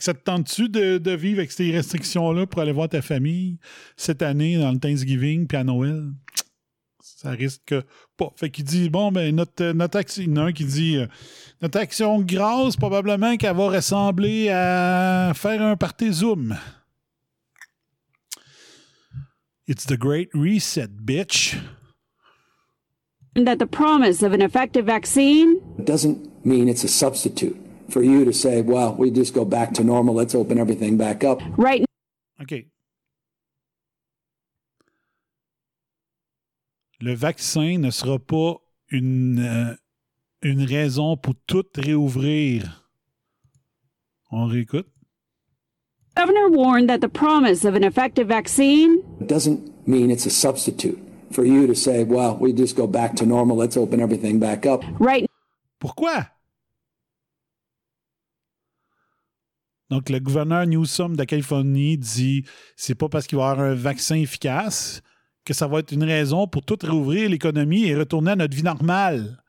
Ça 0.00 0.14
te 0.14 0.22
tente-tu 0.22 0.68
de, 0.68 0.98
de 0.98 1.10
vivre 1.12 1.38
avec 1.38 1.52
ces 1.52 1.70
restrictions-là 1.70 2.46
pour 2.46 2.62
aller 2.62 2.72
voir 2.72 2.88
ta 2.88 3.02
famille 3.02 3.58
cette 3.96 4.22
année 4.22 4.56
dans 4.56 4.72
le 4.72 4.78
Thanksgiving 4.78 5.46
puis 5.46 5.56
à 5.56 5.64
Noël? 5.64 6.10
Ça 7.00 7.30
risque 7.30 7.74
pas. 8.16 8.32
Fait 8.36 8.50
qu'il 8.50 8.64
dit, 8.64 8.90
bon, 8.90 9.12
ben, 9.12 9.34
notre, 9.34 9.72
notre 9.72 9.98
action, 9.98 10.22
il 10.22 10.30
y 10.30 10.32
en 10.32 10.36
a 10.36 10.44
un 10.46 10.52
qui 10.52 10.64
dit, 10.64 10.96
euh, 10.96 11.06
notre 11.60 11.78
action 11.78 12.20
grâce, 12.20 12.76
probablement 12.76 13.36
qu'elle 13.36 13.56
va 13.56 13.68
ressembler 13.68 14.48
à 14.48 15.32
faire 15.34 15.62
un 15.62 15.76
party 15.76 16.12
Zoom. 16.12 16.56
It's 19.68 19.86
the 19.86 19.96
great 19.96 20.30
reset, 20.34 20.88
bitch. 21.04 21.56
That 23.36 23.58
the 23.58 23.66
promise 23.66 24.22
of 24.22 24.32
an 24.32 24.42
effective 24.42 24.86
vaccine 24.86 25.60
doesn't 25.78 26.18
mean 26.44 26.68
it's 26.68 26.84
a 26.84 26.88
substitute 26.88 27.56
for 27.92 28.02
you 28.02 28.24
to 28.24 28.32
say, 28.32 28.62
well, 28.62 28.94
we 28.94 29.10
just 29.10 29.34
go 29.34 29.44
back 29.44 29.72
to 29.74 29.84
normal, 29.84 30.14
let's 30.14 30.34
open 30.34 30.58
everything 30.58 30.96
back 30.96 31.22
up. 31.24 31.40
right 31.56 31.84
OK. 32.40 32.66
Le 37.00 37.14
vaccin 37.14 37.78
ne 37.80 37.90
sera 37.90 38.18
pas 38.18 38.56
une, 38.90 39.40
euh, 39.40 39.74
une 40.42 40.62
raison 40.64 41.16
pour 41.16 41.34
tout 41.46 41.64
réouvrir. 41.74 42.88
On 44.30 44.46
réécoute. 44.46 44.86
Governor 46.16 46.50
warned 46.50 46.88
that 46.88 47.00
the 47.00 47.08
promise 47.08 47.64
of 47.64 47.74
an 47.74 47.82
effective 47.84 48.28
vaccine 48.28 48.98
It 49.20 49.28
doesn't 49.28 49.60
mean 49.86 50.10
it's 50.10 50.26
a 50.26 50.30
substitute 50.30 50.98
for 51.32 51.44
you 51.44 51.66
to 51.66 51.74
say, 51.74 52.04
well, 52.04 52.36
we 52.38 52.52
just 52.52 52.76
go 52.76 52.86
back 52.86 53.14
to 53.16 53.26
normal, 53.26 53.56
let's 53.56 53.76
open 53.76 54.00
everything 54.00 54.38
back 54.38 54.64
up. 54.66 54.82
right 55.00 55.26
Pourquoi? 55.80 56.26
Donc, 59.92 60.08
le 60.08 60.20
gouverneur 60.20 60.66
Newsom 60.66 61.16
de 61.16 61.24
Californie 61.24 61.98
dit 61.98 62.46
c'est 62.76 62.94
pas 62.94 63.10
parce 63.10 63.26
qu'il 63.26 63.36
va 63.36 63.48
y 63.48 63.50
avoir 63.50 63.66
un 63.66 63.74
vaccin 63.74 64.14
efficace 64.14 65.02
que 65.44 65.52
ça 65.52 65.66
va 65.66 65.80
être 65.80 65.92
une 65.92 66.02
raison 66.02 66.46
pour 66.46 66.64
tout 66.64 66.78
réouvrir 66.80 67.28
l'économie 67.28 67.84
et 67.84 67.94
retourner 67.94 68.30
à 68.30 68.36
notre 68.36 68.56
vie 68.56 68.62
normale. 68.62 69.44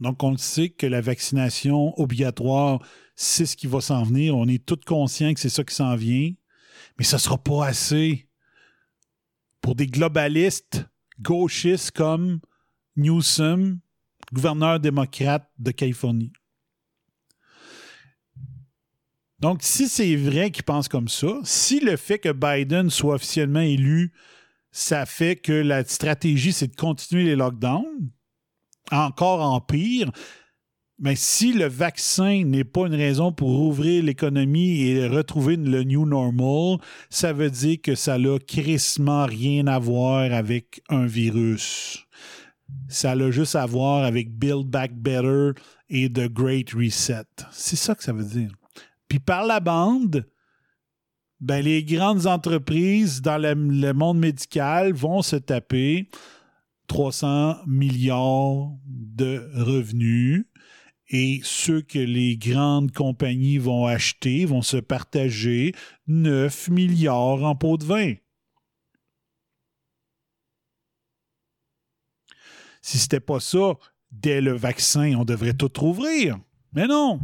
Donc, 0.00 0.22
on 0.22 0.32
le 0.32 0.36
sait 0.36 0.68
que 0.68 0.86
la 0.86 1.00
vaccination 1.00 1.98
obligatoire, 1.98 2.86
c'est 3.16 3.46
ce 3.46 3.56
qui 3.56 3.68
va 3.68 3.80
s'en 3.80 4.02
venir. 4.02 4.36
On 4.36 4.48
est 4.48 4.62
tous 4.66 4.84
conscients 4.86 5.32
que 5.32 5.40
c'est 5.40 5.48
ça 5.48 5.64
qui 5.64 5.74
s'en 5.74 5.96
vient. 5.96 6.30
Mais 6.98 7.04
ce 7.04 7.16
ne 7.16 7.20
sera 7.20 7.38
pas 7.38 7.68
assez 7.68 8.28
pour 9.62 9.76
des 9.76 9.86
globalistes 9.86 10.84
gauchistes 11.22 11.92
comme 11.92 12.40
Newsom, 12.96 13.80
gouverneur 14.32 14.80
démocrate 14.80 15.48
de 15.58 15.70
Californie. 15.70 16.32
Donc, 19.38 19.60
si 19.62 19.88
c'est 19.88 20.16
vrai 20.16 20.50
qu'ils 20.50 20.64
pensent 20.64 20.88
comme 20.88 21.08
ça, 21.08 21.38
si 21.44 21.80
le 21.80 21.96
fait 21.96 22.18
que 22.18 22.32
Biden 22.32 22.90
soit 22.90 23.14
officiellement 23.14 23.60
élu, 23.60 24.12
ça 24.70 25.06
fait 25.06 25.36
que 25.36 25.52
la 25.52 25.84
stratégie, 25.84 26.52
c'est 26.52 26.68
de 26.68 26.76
continuer 26.76 27.24
les 27.24 27.36
lockdowns, 27.36 28.10
encore 28.92 29.40
en 29.40 29.60
pire, 29.60 30.12
mais 30.98 31.16
si 31.16 31.54
le 31.54 31.66
vaccin 31.66 32.44
n'est 32.44 32.64
pas 32.64 32.86
une 32.86 32.94
raison 32.94 33.32
pour 33.32 33.48
ouvrir 33.62 34.04
l'économie 34.04 34.82
et 34.82 35.08
retrouver 35.08 35.56
le 35.56 35.82
new 35.82 36.04
normal, 36.04 36.76
ça 37.08 37.32
veut 37.32 37.50
dire 37.50 37.78
que 37.82 37.94
ça 37.94 38.18
n'a 38.18 38.38
crissement 38.38 39.24
rien 39.24 39.66
à 39.66 39.78
voir 39.78 40.30
avec 40.34 40.82
un 40.90 41.06
virus. 41.06 42.06
Ça 42.88 43.12
a 43.12 43.30
juste 43.30 43.54
à 43.54 43.66
voir 43.66 44.04
avec 44.04 44.36
Build 44.36 44.66
Back 44.66 44.92
Better 44.94 45.52
et 45.88 46.12
The 46.12 46.28
Great 46.28 46.72
Reset. 46.72 47.26
C'est 47.52 47.76
ça 47.76 47.94
que 47.94 48.02
ça 48.02 48.12
veut 48.12 48.24
dire. 48.24 48.52
Puis 49.08 49.18
par 49.18 49.44
la 49.44 49.60
bande, 49.60 50.26
ben, 51.40 51.64
les 51.64 51.82
grandes 51.82 52.26
entreprises 52.26 53.22
dans 53.22 53.38
le, 53.38 53.92
monde 53.92 54.18
médical 54.18 54.92
vont 54.92 55.22
se 55.22 55.36
taper 55.36 56.08
300 56.86 57.56
milliards 57.66 58.72
de 58.86 59.50
revenus 59.54 60.44
et 61.08 61.40
ceux 61.42 61.80
que 61.80 61.98
les 61.98 62.36
grandes 62.36 62.92
compagnies 62.92 63.58
vont 63.58 63.86
acheter 63.86 64.44
vont 64.44 64.62
se 64.62 64.76
partager 64.76 65.74
9 66.06 66.68
milliards 66.68 67.42
en 67.42 67.56
pots 67.56 67.78
de 67.78 67.84
vin. 67.84 68.14
Si 72.80 72.98
c'était 72.98 73.20
pas 73.20 73.40
ça, 73.40 73.74
dès 74.10 74.40
le 74.40 74.52
vaccin, 74.52 75.14
on 75.16 75.24
devrait 75.24 75.54
tout 75.54 75.70
rouvrir. 75.76 76.38
Mais 76.72 76.86
non. 76.86 77.20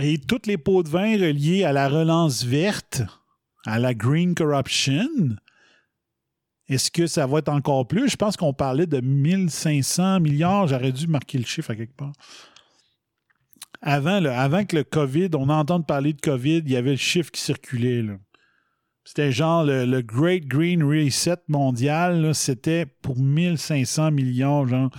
Et 0.00 0.18
toutes 0.18 0.46
les 0.46 0.58
pots 0.58 0.82
de 0.82 0.88
vin 0.88 1.12
reliés 1.12 1.64
à 1.64 1.72
la 1.72 1.88
relance 1.88 2.44
verte, 2.44 3.02
à 3.66 3.78
la 3.78 3.94
green 3.94 4.34
corruption, 4.34 5.08
est-ce 6.68 6.90
que 6.90 7.06
ça 7.06 7.26
va 7.26 7.38
être 7.38 7.50
encore 7.50 7.86
plus? 7.86 8.08
Je 8.08 8.16
pense 8.16 8.36
qu'on 8.36 8.54
parlait 8.54 8.86
de 8.86 9.00
1500 9.00 10.20
milliards. 10.20 10.68
J'aurais 10.68 10.92
dû 10.92 11.06
marquer 11.06 11.38
le 11.38 11.44
chiffre 11.44 11.70
à 11.70 11.76
quelque 11.76 11.94
part. 11.94 12.12
Avant, 13.82 14.64
que 14.64 14.76
le 14.76 14.84
COVID, 14.84 15.30
on 15.34 15.48
entende 15.48 15.86
parler 15.86 16.12
de 16.12 16.20
COVID, 16.20 16.58
il 16.58 16.70
y 16.70 16.76
avait 16.76 16.92
le 16.92 16.96
chiffre 16.96 17.30
qui 17.30 17.40
circulait. 17.40 18.04
C'était 19.04 19.32
genre 19.32 19.64
le, 19.64 20.00
Great 20.00 20.46
Green 20.46 20.82
Reset 20.82 21.38
mondial, 21.48 22.34
c'était 22.34 22.86
pour 22.86 23.18
1500 23.18 24.12
millions. 24.12 24.66
Genre. 24.66 24.90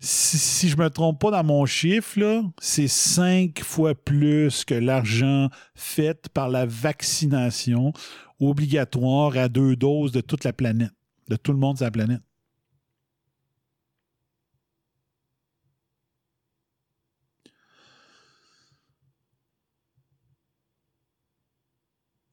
Si, 0.00 0.38
si 0.38 0.68
je 0.68 0.76
me 0.76 0.90
trompe 0.90 1.20
pas 1.20 1.30
dans 1.30 1.44
mon 1.44 1.66
chiffre, 1.66 2.42
c'est 2.60 2.88
cinq 2.88 3.60
fois 3.60 3.94
plus 3.94 4.64
que 4.64 4.74
l'argent 4.74 5.48
fait 5.74 6.28
par 6.28 6.48
la 6.48 6.66
vaccination 6.66 7.92
obligatoire 8.40 9.36
à 9.36 9.48
deux 9.48 9.74
doses 9.76 10.12
de 10.12 10.20
toute 10.20 10.44
la 10.44 10.52
planète, 10.52 10.92
de 11.28 11.36
tout 11.36 11.52
le 11.52 11.58
monde 11.58 11.76
sur 11.76 11.86
la 11.86 11.90
planète. 11.90 12.22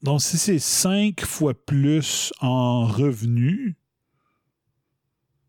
Donc, 0.05 0.21
si 0.21 0.37
c'est 0.37 0.59
cinq 0.59 1.25
fois 1.25 1.55
plus 1.55 2.31
en 2.39 2.85
revenus, 2.85 3.73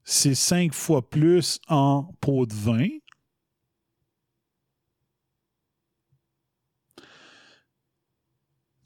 c'est 0.02 0.34
cinq 0.34 0.72
fois 0.72 1.10
plus 1.10 1.60
en 1.68 2.04
pot 2.22 2.46
de 2.46 2.54
vin. 2.54 2.88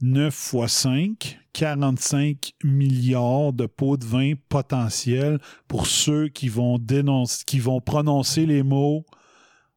Neuf 0.02 0.34
fois 0.34 0.66
5, 0.66 1.38
45 1.52 2.52
milliards 2.64 3.52
de 3.52 3.66
pots 3.66 3.96
de 3.96 4.04
vin 4.04 4.32
potentiels 4.48 5.38
pour 5.68 5.86
ceux 5.86 6.26
qui 6.26 6.48
vont 6.48 6.78
dénoncer, 6.78 7.44
qui 7.46 7.60
vont 7.60 7.80
prononcer 7.80 8.44
les 8.44 8.64
mots 8.64 9.06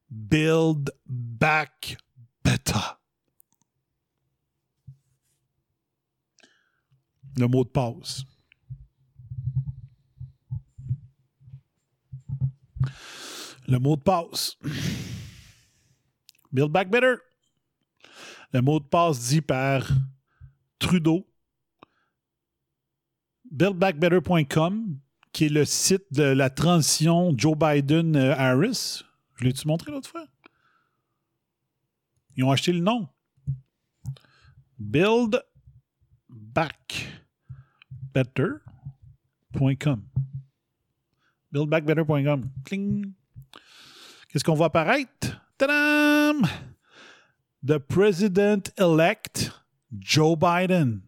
Build 0.10 0.90
Back 1.06 1.98
Better. 2.44 3.03
Le 7.38 7.48
mot 7.48 7.64
de 7.64 7.70
passe. 7.70 8.24
Le 13.68 13.80
mot 13.80 13.96
de 13.96 14.02
passe. 14.02 14.58
Build 16.52 16.72
Back 16.72 16.90
Better. 16.90 17.16
Le 18.52 18.62
mot 18.62 18.80
de 18.80 18.86
passe 18.86 19.20
dit 19.30 19.42
par 19.42 19.88
Trudeau. 20.78 21.28
Buildbackbetter.com, 23.52 25.00
qui 25.32 25.46
est 25.46 25.50
le 25.50 25.66
site 25.66 26.12
de 26.12 26.24
la 26.24 26.50
transition 26.50 27.34
Joe 27.38 27.58
Biden-Harris. 27.58 29.04
Je 29.36 29.46
l'ai-tu 29.46 29.68
montré 29.68 29.92
l'autre 29.92 30.10
fois? 30.10 30.26
Ils 32.36 32.44
ont 32.44 32.52
acheté 32.52 32.74
le 32.74 32.80
nom. 32.80 33.10
Buildbackbetter.com. 38.14 40.04
Buildbackbetter.com. 41.54 42.50
Cling. 42.66 43.14
Qu'est-ce 44.30 44.44
qu'on 44.44 44.56
voit 44.56 44.68
apparaître? 44.68 45.40
Tadam! 45.58 46.48
The 47.64 47.80
President-elect 47.80 49.52
Joe 50.00 50.36
Biden. 50.36 51.02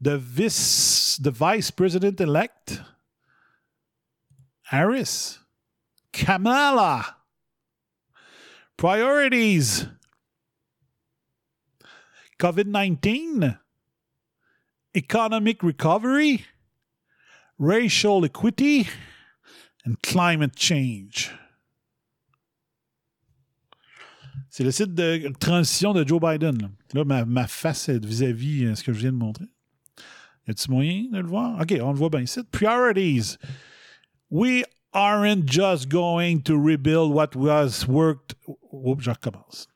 The 0.00 0.16
Vice, 0.16 1.18
the 1.18 1.30
Vice 1.30 1.70
President-elect 1.70 2.80
Harris. 4.62 5.38
Kamala. 6.12 7.16
Priorities. 8.76 9.86
COVID 12.38 12.66
19. 12.66 13.58
Economic 14.94 15.62
recovery. 15.62 16.44
Racial 17.58 18.24
equity. 18.24 18.88
And 19.84 19.94
climate 20.02 20.58
change. 20.58 21.30
C'est 24.50 24.64
le 24.64 24.72
site 24.72 24.94
de 24.94 25.32
transition 25.38 25.92
de 25.92 26.06
Joe 26.06 26.20
Biden. 26.20 26.70
Là, 26.92 27.04
ma, 27.04 27.24
ma, 27.24 27.46
vis-à-vis 27.46 28.64
-vis 28.64 28.74
ce 28.74 28.82
que 28.82 28.92
je 28.92 28.98
viens 28.98 29.12
de 29.12 29.16
montrer. 29.16 29.46
Y 30.46 30.50
a-t-il 30.50 30.70
moyen 30.70 31.08
de 31.12 31.20
le 31.20 31.28
voir? 31.28 31.60
OK, 31.60 31.72
on 31.80 31.92
le 31.92 31.98
voit 31.98 32.10
bien 32.10 32.22
ici. 32.22 32.40
Priorities. 32.50 33.38
We 34.30 34.64
aren't 34.92 35.46
just 35.46 35.88
going 35.88 36.42
to 36.42 36.56
rebuild 36.56 37.12
what 37.12 37.36
was 37.36 37.86
worked. 37.86 38.34
Oups, 38.72 39.04
je 39.04 39.10
recommence. 39.10 39.68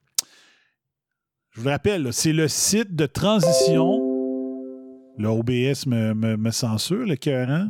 Je 1.51 1.61
vous 1.61 1.69
rappelle, 1.69 2.13
c'est 2.13 2.33
le 2.33 2.49
site 2.49 2.97
de 2.97 3.07
transition. 3.07 4.04
Le 5.17 5.29
OBS 5.29 5.87
me, 5.87 6.13
me, 6.15 6.51
censure, 6.51 7.07
le 7.07 7.15
cœur. 7.17 7.69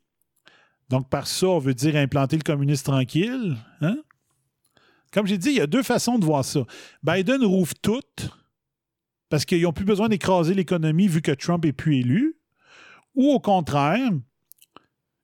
Donc, 0.90 1.09
par 1.09 1.27
ça, 1.27 1.48
on 1.48 1.60
veut 1.60 1.73
dire 1.73 1.97
implanter 1.97 2.36
le 2.36 2.43
communiste 2.43 2.85
tranquille. 2.85 3.56
Hein? 3.81 3.97
Comme 5.12 5.26
j'ai 5.26 5.39
dit, 5.39 5.51
il 5.51 5.56
y 5.56 5.60
a 5.60 5.66
deux 5.66 5.82
façons 5.82 6.18
de 6.18 6.24
voir 6.24 6.44
ça. 6.44 6.60
Biden 7.02 7.44
rouvre 7.44 7.74
tout 7.80 8.01
parce 9.28 9.44
qu'ils 9.44 9.62
n'ont 9.62 9.72
plus 9.72 9.84
besoin 9.84 10.09
d'écraser 10.09 10.55
l'économie 10.55 11.09
vu 11.09 11.22
que 11.22 11.32
Trump 11.32 11.64
est 11.64 11.72
plus 11.72 11.98
élu. 11.98 12.36
Ou 13.14 13.30
au 13.30 13.40
contraire, 13.40 14.10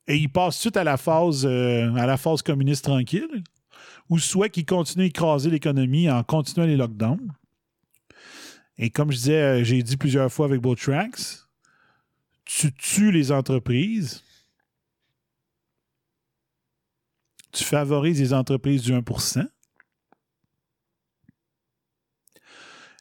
et 0.07 0.17
il 0.17 0.29
passe 0.31 0.61
tout 0.61 0.73
à 0.75 0.85
la 0.85 0.97
phase, 0.97 1.45
euh, 1.47 1.95
à 1.95 2.07
la 2.07 2.17
phase 2.17 2.43
communiste 2.43 2.85
tranquille, 2.85 3.43
ou 4.09 4.19
soit 4.19 4.49
qu'il 4.49 4.67
continue 4.67 5.05
à 5.05 5.07
écraser 5.07 5.51
l'économie 5.51 6.11
en 6.11 6.23
continuant 6.23 6.67
les 6.67 6.77
lockdowns. 6.77 7.33
Et 8.79 8.91
comme 8.91 9.11
je 9.11 9.17
disais, 9.17 9.43
euh, 9.43 9.65
j'ai 9.65 9.83
dit 9.83 9.97
plusieurs 9.97 10.33
fois 10.33 10.47
avec 10.47 10.61
Botrax, 10.61 11.49
tu 12.45 12.73
tues 12.73 13.13
les 13.13 13.33
entreprises, 13.33 14.25
tu 17.53 17.65
favorises 17.65 18.21
les 18.21 18.33
entreprises 18.33 18.83
du 18.83 18.95
1 18.95 19.03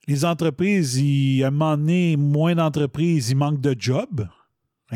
Les 0.08 0.24
entreprises, 0.24 0.96
il, 0.98 1.44
à 1.44 1.48
un 1.48 1.52
moment 1.52 1.78
donné, 1.78 2.16
moins 2.16 2.56
d'entreprises, 2.56 3.30
il 3.30 3.38
manque 3.38 3.60
de 3.60 3.76
jobs. 3.78 4.28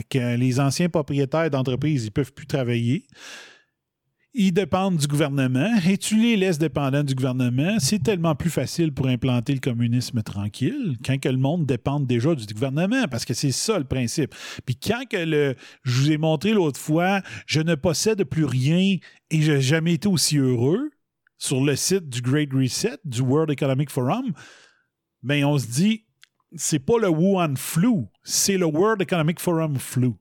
Que 0.10 0.38
les 0.38 0.60
anciens 0.62 0.88
propriétaires 0.88 1.50
d'entreprises, 1.50 2.04
ils 2.04 2.08
ne 2.08 2.12
peuvent 2.12 2.32
plus 2.32 2.48
travailler. 2.48 3.08
Ils 4.34 4.54
dépendent 4.54 4.96
du 4.96 5.08
gouvernement 5.08 5.70
et 5.86 5.98
tu 5.98 6.16
les 6.16 6.38
laisses 6.38 6.58
dépendants 6.58 7.04
du 7.04 7.14
gouvernement. 7.14 7.76
C'est 7.80 8.02
tellement 8.02 8.34
plus 8.34 8.50
facile 8.50 8.94
pour 8.94 9.08
implanter 9.08 9.54
le 9.54 9.60
communisme 9.60 10.24
tranquille 10.24 10.96
quand 11.06 11.26
le 11.26 11.36
monde 11.36 11.66
dépend 11.66 12.00
déjà 12.00 12.34
du 12.34 12.54
gouvernement, 12.54 13.10
parce 13.12 13.26
que 13.26 13.34
c'est 13.34 13.52
ça 13.52 13.78
le 13.78 13.84
principe. 13.84 14.34
Puis 14.66 14.78
quand 14.78 15.04
que 15.10 15.18
le, 15.18 15.56
je 15.84 16.00
vous 16.00 16.12
ai 16.14 16.18
montré 16.18 16.54
l'autre 16.54 16.80
fois, 16.80 17.22
je 17.46 17.60
ne 17.60 17.76
possède 17.76 18.24
plus 18.24 18.46
rien 18.46 18.96
et 19.30 19.42
je 19.42 19.52
n'ai 19.52 19.62
jamais 19.62 19.96
été 19.96 20.08
aussi 20.08 20.38
heureux 20.38 20.92
sur 21.38 21.62
le 21.62 21.76
site 21.76 22.08
du 22.08 22.22
Great 22.22 22.54
Reset, 22.54 23.00
du 23.04 23.20
World 23.20 23.52
Economic 23.52 23.90
Forum, 23.90 24.32
ben 25.24 25.46
on 25.46 25.58
se 25.58 25.68
dit, 25.68 26.06
c'est 26.56 26.80
pas 26.80 26.98
le 26.98 27.10
Wuhan 27.10 27.56
flu, 27.56 28.06
c'est 28.24 28.58
le 28.58 28.66
World 28.66 29.02
Economic 29.02 29.40
Forum 29.40 29.78
flu. 29.78 30.12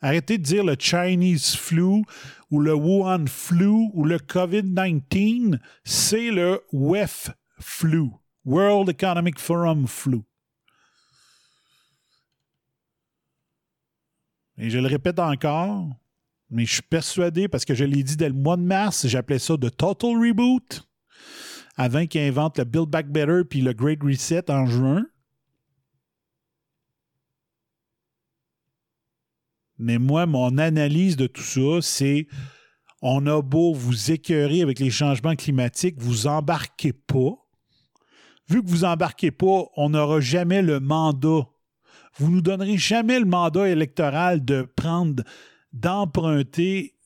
Arrêtez 0.00 0.38
de 0.38 0.42
dire 0.42 0.64
le 0.64 0.76
Chinese 0.78 1.56
flu 1.56 2.04
ou 2.50 2.60
le 2.60 2.74
Wuhan 2.74 3.26
flu 3.26 3.90
ou 3.92 4.04
le 4.04 4.18
COVID-19, 4.18 5.58
c'est 5.84 6.30
le 6.30 6.62
WEF 6.72 7.30
flu, 7.60 8.04
World 8.44 8.90
Economic 8.90 9.38
Forum 9.38 9.86
flu. 9.86 10.20
Et 14.56 14.70
je 14.70 14.78
le 14.78 14.88
répète 14.88 15.20
encore, 15.20 15.88
mais 16.50 16.64
je 16.64 16.74
suis 16.74 16.82
persuadé, 16.82 17.46
parce 17.46 17.64
que 17.64 17.74
je 17.74 17.84
l'ai 17.84 18.02
dit 18.02 18.16
dès 18.16 18.28
le 18.28 18.34
mois 18.34 18.56
de 18.56 18.62
mars, 18.62 19.06
j'appelais 19.06 19.38
ça 19.38 19.56
de 19.56 19.68
Total 19.68 20.10
Reboot 20.10 20.87
avant 21.78 22.06
qu'il 22.06 22.20
invente 22.22 22.58
le 22.58 22.64
Build 22.64 22.88
Back 22.88 23.08
Better 23.08 23.42
puis 23.48 23.60
le 23.60 23.72
Great 23.72 24.02
Reset 24.02 24.50
en 24.50 24.66
juin. 24.66 25.06
Mais 29.78 29.98
moi, 29.98 30.26
mon 30.26 30.58
analyse 30.58 31.16
de 31.16 31.28
tout 31.28 31.40
ça, 31.40 31.80
c'est 31.80 32.26
on 33.00 33.24
a 33.28 33.40
beau 33.40 33.72
vous 33.74 34.10
écœurer 34.10 34.60
avec 34.60 34.80
les 34.80 34.90
changements 34.90 35.36
climatiques, 35.36 35.94
vous 35.98 36.26
embarquez 36.26 36.92
pas. 36.92 37.30
Vu 38.48 38.60
que 38.60 38.68
vous 38.68 38.82
embarquez 38.82 39.30
pas, 39.30 39.66
on 39.76 39.90
n'aura 39.90 40.18
jamais 40.18 40.62
le 40.62 40.80
mandat. 40.80 41.46
Vous 42.16 42.28
nous 42.28 42.40
donnerez 42.40 42.76
jamais 42.76 43.20
le 43.20 43.24
mandat 43.24 43.68
électoral 43.68 44.44
de 44.44 44.62
prendre, 44.62 45.22
d'emprunter 45.72 46.96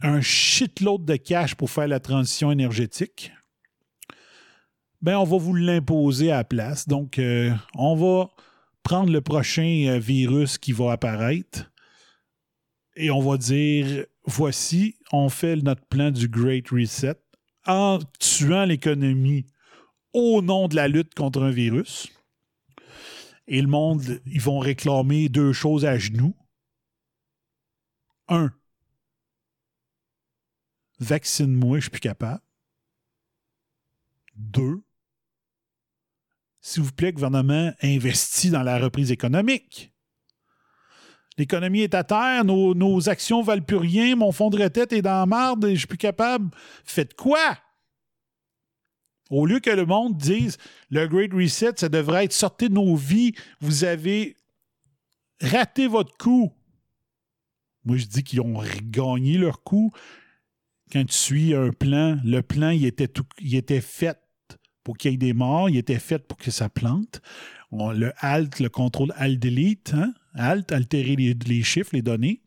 un 0.00 0.22
shitload 0.22 1.04
de 1.04 1.16
cash 1.16 1.56
pour 1.56 1.68
faire 1.68 1.88
la 1.88 2.00
transition 2.00 2.50
énergétique 2.50 3.32
ben 5.00 5.16
on 5.16 5.24
va 5.24 5.36
vous 5.38 5.54
l'imposer 5.54 6.30
à 6.30 6.38
la 6.38 6.44
place. 6.44 6.88
Donc, 6.88 7.18
euh, 7.18 7.52
on 7.74 7.94
va 7.96 8.30
prendre 8.82 9.12
le 9.12 9.20
prochain 9.20 9.86
euh, 9.88 9.98
virus 9.98 10.58
qui 10.58 10.72
va 10.72 10.92
apparaître 10.92 11.70
et 12.96 13.10
on 13.10 13.20
va 13.20 13.36
dire 13.36 14.06
voici, 14.24 14.96
on 15.12 15.28
fait 15.28 15.56
notre 15.56 15.86
plan 15.86 16.10
du 16.10 16.28
Great 16.28 16.68
Reset 16.70 17.16
en 17.66 18.00
tuant 18.18 18.64
l'économie 18.64 19.46
au 20.12 20.42
nom 20.42 20.68
de 20.68 20.74
la 20.74 20.88
lutte 20.88 21.14
contre 21.14 21.42
un 21.42 21.50
virus. 21.50 22.08
Et 23.46 23.62
le 23.62 23.68
monde, 23.68 24.20
ils 24.26 24.40
vont 24.40 24.58
réclamer 24.58 25.28
deux 25.28 25.52
choses 25.52 25.84
à 25.84 25.96
genoux. 25.96 26.34
Un, 28.28 28.52
vaccine-moi, 30.98 31.78
je 31.78 31.82
suis 31.82 31.90
plus 31.90 32.00
capable. 32.00 32.42
Deux, 34.34 34.82
s'il 36.68 36.82
vous 36.82 36.92
plaît, 36.92 37.12
gouvernement, 37.12 37.72
investit 37.82 38.50
dans 38.50 38.62
la 38.62 38.78
reprise 38.78 39.10
économique. 39.10 39.90
L'économie 41.38 41.80
est 41.80 41.94
à 41.94 42.04
terre, 42.04 42.44
nos, 42.44 42.74
nos, 42.74 43.08
actions 43.08 43.42
valent 43.42 43.62
plus 43.62 43.76
rien, 43.76 44.16
mon 44.16 44.32
fonds 44.32 44.50
de 44.50 44.62
retraite 44.62 44.92
est 44.92 45.00
dans 45.00 45.20
la 45.20 45.26
marde 45.26 45.64
et 45.64 45.74
je 45.74 45.78
suis 45.78 45.86
plus 45.86 45.96
capable. 45.96 46.50
Faites 46.84 47.14
quoi? 47.14 47.56
Au 49.30 49.46
lieu 49.46 49.60
que 49.60 49.70
le 49.70 49.86
monde 49.86 50.18
dise 50.18 50.58
le 50.90 51.06
Great 51.06 51.32
Reset, 51.32 51.72
ça 51.76 51.88
devrait 51.88 52.24
être 52.24 52.32
sorti 52.32 52.68
de 52.68 52.74
nos 52.74 52.96
vies, 52.96 53.32
vous 53.60 53.84
avez 53.84 54.36
raté 55.40 55.86
votre 55.86 56.16
coup. 56.18 56.52
Moi, 57.84 57.96
je 57.96 58.06
dis 58.06 58.22
qu'ils 58.22 58.42
ont 58.42 58.62
gagné 58.82 59.38
leur 59.38 59.62
coup 59.62 59.90
quand 60.92 61.04
tu 61.06 61.14
suis 61.14 61.54
un 61.54 61.70
plan. 61.70 62.18
Le 62.24 62.42
plan, 62.42 62.70
il 62.70 62.92
il 63.38 63.54
était 63.54 63.80
fait 63.80 64.18
pour 64.88 64.96
qu'il 64.96 65.10
y 65.10 65.14
ait 65.14 65.18
des 65.18 65.34
morts. 65.34 65.68
Il 65.68 65.76
était 65.76 65.98
fait 65.98 66.18
pour 66.18 66.38
que 66.38 66.50
ça 66.50 66.70
plante. 66.70 67.20
On, 67.70 67.92
le 67.92 68.10
alt, 68.16 68.58
le 68.58 68.70
contrôle 68.70 69.12
alt-delete, 69.16 69.92
hein? 69.92 70.14
alt, 70.32 70.72
altérer 70.72 71.14
les, 71.14 71.62
chiffres, 71.62 71.90
les 71.92 72.00
données. 72.00 72.40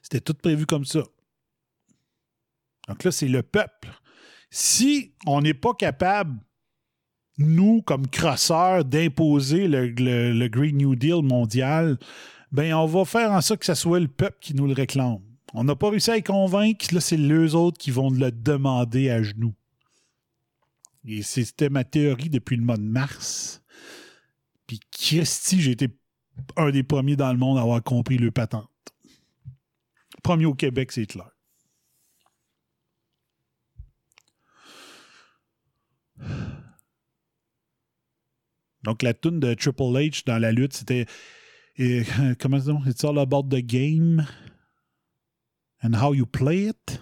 C'était 0.00 0.22
tout 0.22 0.32
prévu 0.32 0.64
comme 0.64 0.86
ça. 0.86 1.02
Donc 2.88 3.04
là, 3.04 3.12
c'est 3.12 3.28
le 3.28 3.42
peuple. 3.42 3.90
Si 4.50 5.12
on 5.26 5.42
n'est 5.42 5.52
pas 5.52 5.74
capable, 5.74 6.40
nous, 7.36 7.82
comme 7.82 8.06
crosseurs, 8.06 8.86
d'imposer 8.86 9.68
le 9.68 10.46
Green 10.48 10.78
New 10.78 10.96
Deal 10.96 11.20
mondial, 11.22 11.98
ben 12.52 12.72
on 12.72 12.86
va 12.86 13.04
faire 13.04 13.32
en 13.32 13.42
sorte 13.42 13.60
que 13.60 13.66
ce 13.66 13.74
soit 13.74 14.00
le 14.00 14.08
peuple 14.08 14.38
qui 14.40 14.54
nous 14.54 14.66
le 14.66 14.72
réclame. 14.72 15.20
On 15.52 15.64
n'a 15.64 15.76
pas 15.76 15.90
réussi 15.90 16.10
à 16.10 16.14
les 16.14 16.22
convaincre, 16.22 16.86
là, 16.94 17.00
c'est 17.02 17.18
les 17.18 17.54
autres 17.54 17.76
qui 17.76 17.90
vont 17.90 18.08
le 18.08 18.32
demander 18.32 19.10
à 19.10 19.22
genoux. 19.22 19.52
Et 21.04 21.22
c'était 21.22 21.68
ma 21.70 21.84
théorie 21.84 22.30
depuis 22.30 22.56
le 22.56 22.64
mois 22.64 22.76
de 22.76 22.82
mars. 22.82 23.62
Puis 24.66 24.80
Christy, 24.90 25.60
j'ai 25.60 25.70
été 25.72 25.88
un 26.56 26.70
des 26.70 26.82
premiers 26.82 27.16
dans 27.16 27.32
le 27.32 27.38
monde 27.38 27.58
à 27.58 27.62
avoir 27.62 27.82
compris 27.82 28.18
le 28.18 28.30
patente. 28.30 28.68
Premier 30.22 30.44
au 30.44 30.54
Québec, 30.54 30.92
c'est 30.92 31.06
clair. 31.06 31.30
Donc, 38.82 39.02
la 39.02 39.14
tune 39.14 39.40
de 39.40 39.54
Triple 39.54 39.82
H 39.82 40.24
dans 40.26 40.38
la 40.38 40.52
lutte, 40.52 40.74
c'était. 40.74 41.06
et, 41.76 42.02
Comment 42.40 42.60
ça 42.60 42.72
It's 42.86 43.04
all 43.04 43.18
about 43.18 43.44
the 43.44 43.62
game 43.62 44.26
and 45.82 45.94
how 45.94 46.14
you 46.14 46.26
play 46.26 46.68
it. 46.68 47.00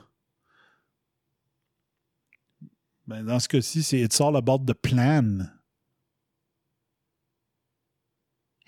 Ben, 3.07 3.24
dans 3.24 3.39
ce 3.39 3.49
cas-ci, 3.49 3.83
c'est 3.83 4.01
It's 4.01 4.20
all 4.20 4.37
about 4.37 4.65
the 4.66 4.74
plan 4.74 5.49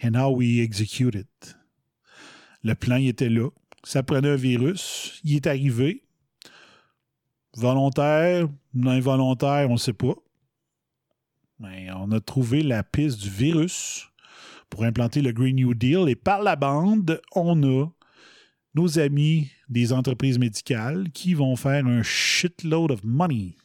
and 0.03 0.15
how 0.15 0.31
we 0.31 0.61
execute 0.61 1.15
it. 1.15 1.57
Le 2.63 2.75
plan, 2.75 2.97
il 2.97 3.09
était 3.09 3.29
là. 3.29 3.51
Ça 3.85 4.03
prenait 4.03 4.31
un 4.31 4.37
virus. 4.37 5.21
Il 5.25 5.37
est 5.37 5.47
arrivé. 5.47 6.05
Volontaire, 7.57 8.49
non 8.75 8.93
involontaire, 8.93 9.69
on 9.69 9.75
ne 9.75 9.79
sait 9.79 9.93
pas. 9.93 10.15
Mais 11.59 11.89
on 11.97 12.13
a 12.13 12.21
trouvé 12.21 12.63
la 12.63 12.85
piste 12.85 13.19
du 13.21 13.31
virus 13.31 14.07
pour 14.71 14.85
implanter 14.85 15.23
le 15.23 15.33
Green 15.33 15.57
New 15.57 15.75
Deal 15.75 16.09
et 16.09 16.15
par 16.15 16.43
la 16.43 16.55
bande, 16.55 17.21
on 17.35 17.63
a 17.65 17.87
nos 18.75 18.99
amis 18.99 19.51
des 19.69 19.93
entreprises 19.93 20.39
médicales 20.39 21.11
qui 21.11 21.35
vont 21.35 21.57
faire 21.57 21.85
un 21.87 22.03
shitload 22.03 22.93
of 22.93 23.03
money. 23.03 23.57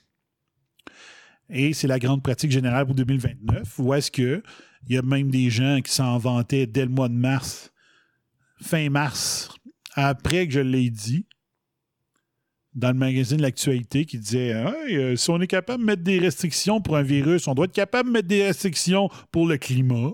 Et 1.49 1.73
c'est 1.73 1.87
la 1.87 1.99
grande 1.99 2.23
pratique 2.23 2.51
générale 2.51 2.85
pour 2.85 2.95
2029, 2.95 3.79
où 3.79 3.93
est-ce 3.93 4.11
que 4.11 4.41
il 4.87 4.95
y 4.95 4.97
a 4.97 5.01
même 5.01 5.31
des 5.31 5.49
gens 5.49 5.81
qui 5.81 5.91
s'en 5.91 6.17
vantaient 6.17 6.67
dès 6.67 6.83
le 6.83 6.91
mois 6.91 7.07
de 7.07 7.13
mars, 7.13 7.71
fin 8.61 8.89
mars, 8.89 9.49
après 9.93 10.47
que 10.47 10.53
je 10.53 10.59
l'ai 10.59 10.89
dit, 10.89 11.25
dans 12.73 12.89
le 12.89 12.97
magazine 12.97 13.41
L'Actualité, 13.41 14.05
qui 14.05 14.17
disait 14.17 14.53
euh, 14.53 15.15
si 15.15 15.29
on 15.29 15.39
est 15.39 15.47
capable 15.47 15.81
de 15.81 15.85
mettre 15.85 16.03
des 16.03 16.19
restrictions 16.19 16.81
pour 16.81 16.97
un 16.97 17.03
virus, 17.03 17.47
on 17.47 17.53
doit 17.53 17.65
être 17.65 17.73
capable 17.73 18.09
de 18.09 18.13
mettre 18.13 18.27
des 18.27 18.45
restrictions 18.45 19.09
pour 19.31 19.47
le 19.47 19.57
climat. 19.57 20.11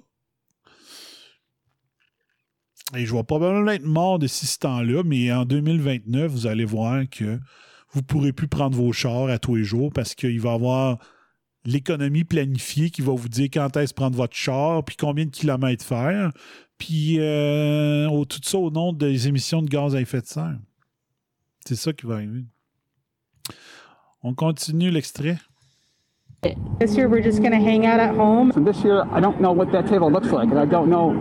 Et 2.96 3.06
je 3.06 3.14
vais 3.14 3.24
probablement 3.24 3.72
être 3.72 3.86
mort 3.86 4.20
d'ici 4.20 4.48
ce 4.48 4.60
temps-là, 4.60 5.04
mais 5.06 5.32
en 5.32 5.46
2029, 5.46 6.32
vous 6.32 6.48
allez 6.48 6.66
voir 6.66 7.04
que 7.10 7.40
vous 7.92 8.02
ne 8.02 8.06
pourrez 8.06 8.34
plus 8.34 8.48
prendre 8.48 8.76
vos 8.76 8.92
chars 8.92 9.30
à 9.30 9.40
tous 9.40 9.56
les 9.56 9.64
jours 9.64 9.92
parce 9.94 10.16
qu'il 10.16 10.40
va 10.42 10.52
y 10.52 10.56
avoir 10.56 10.98
l'économie 11.66 12.24
planifiée 12.24 12.90
qui 12.90 13.02
va 13.02 13.14
vous 13.14 13.30
dire 13.30 13.50
quand 13.54 13.76
est-ce 13.78 13.94
prendre 13.94 14.16
votre 14.16 14.36
char, 14.36 14.84
puis 14.84 14.96
combien 14.96 15.26
de 15.26 15.32
kilomètres 15.32 15.84
faire, 15.86 16.32
puis 16.78 17.18
euh, 17.20 18.08
au- 18.10 18.26
tout 18.26 18.40
ça 18.42 18.58
au 18.58 18.72
nom 18.72 18.94
des 18.94 19.28
émissions 19.28 19.62
de 19.62 19.68
gaz 19.70 19.96
à 19.96 20.02
effet 20.02 20.22
de 20.22 20.26
serre. 20.28 20.58
C'est 21.66 21.76
ça 21.76 21.92
qui 21.94 22.06
va 22.06 22.16
arriver. 22.16 22.46
On 24.24 24.34
continue 24.34 24.90
l'extrait. 24.90 25.38
This 26.80 26.96
year, 26.96 27.10
we're 27.10 27.22
just 27.22 27.40
going 27.42 27.52
to 27.52 27.58
hang 27.60 27.86
out 27.86 28.00
at 28.00 28.16
home. 28.16 28.54
And 28.56 28.64
this 28.66 28.82
year, 28.82 29.04
I 29.12 29.20
don't 29.20 29.42
know 29.42 29.52
what 29.52 29.74
that 29.74 29.88
table 29.90 30.10
looks 30.10 30.32
like, 30.32 30.50
and 30.50 30.58
I 30.58 30.66
don't 30.66 30.88
know 30.90 31.12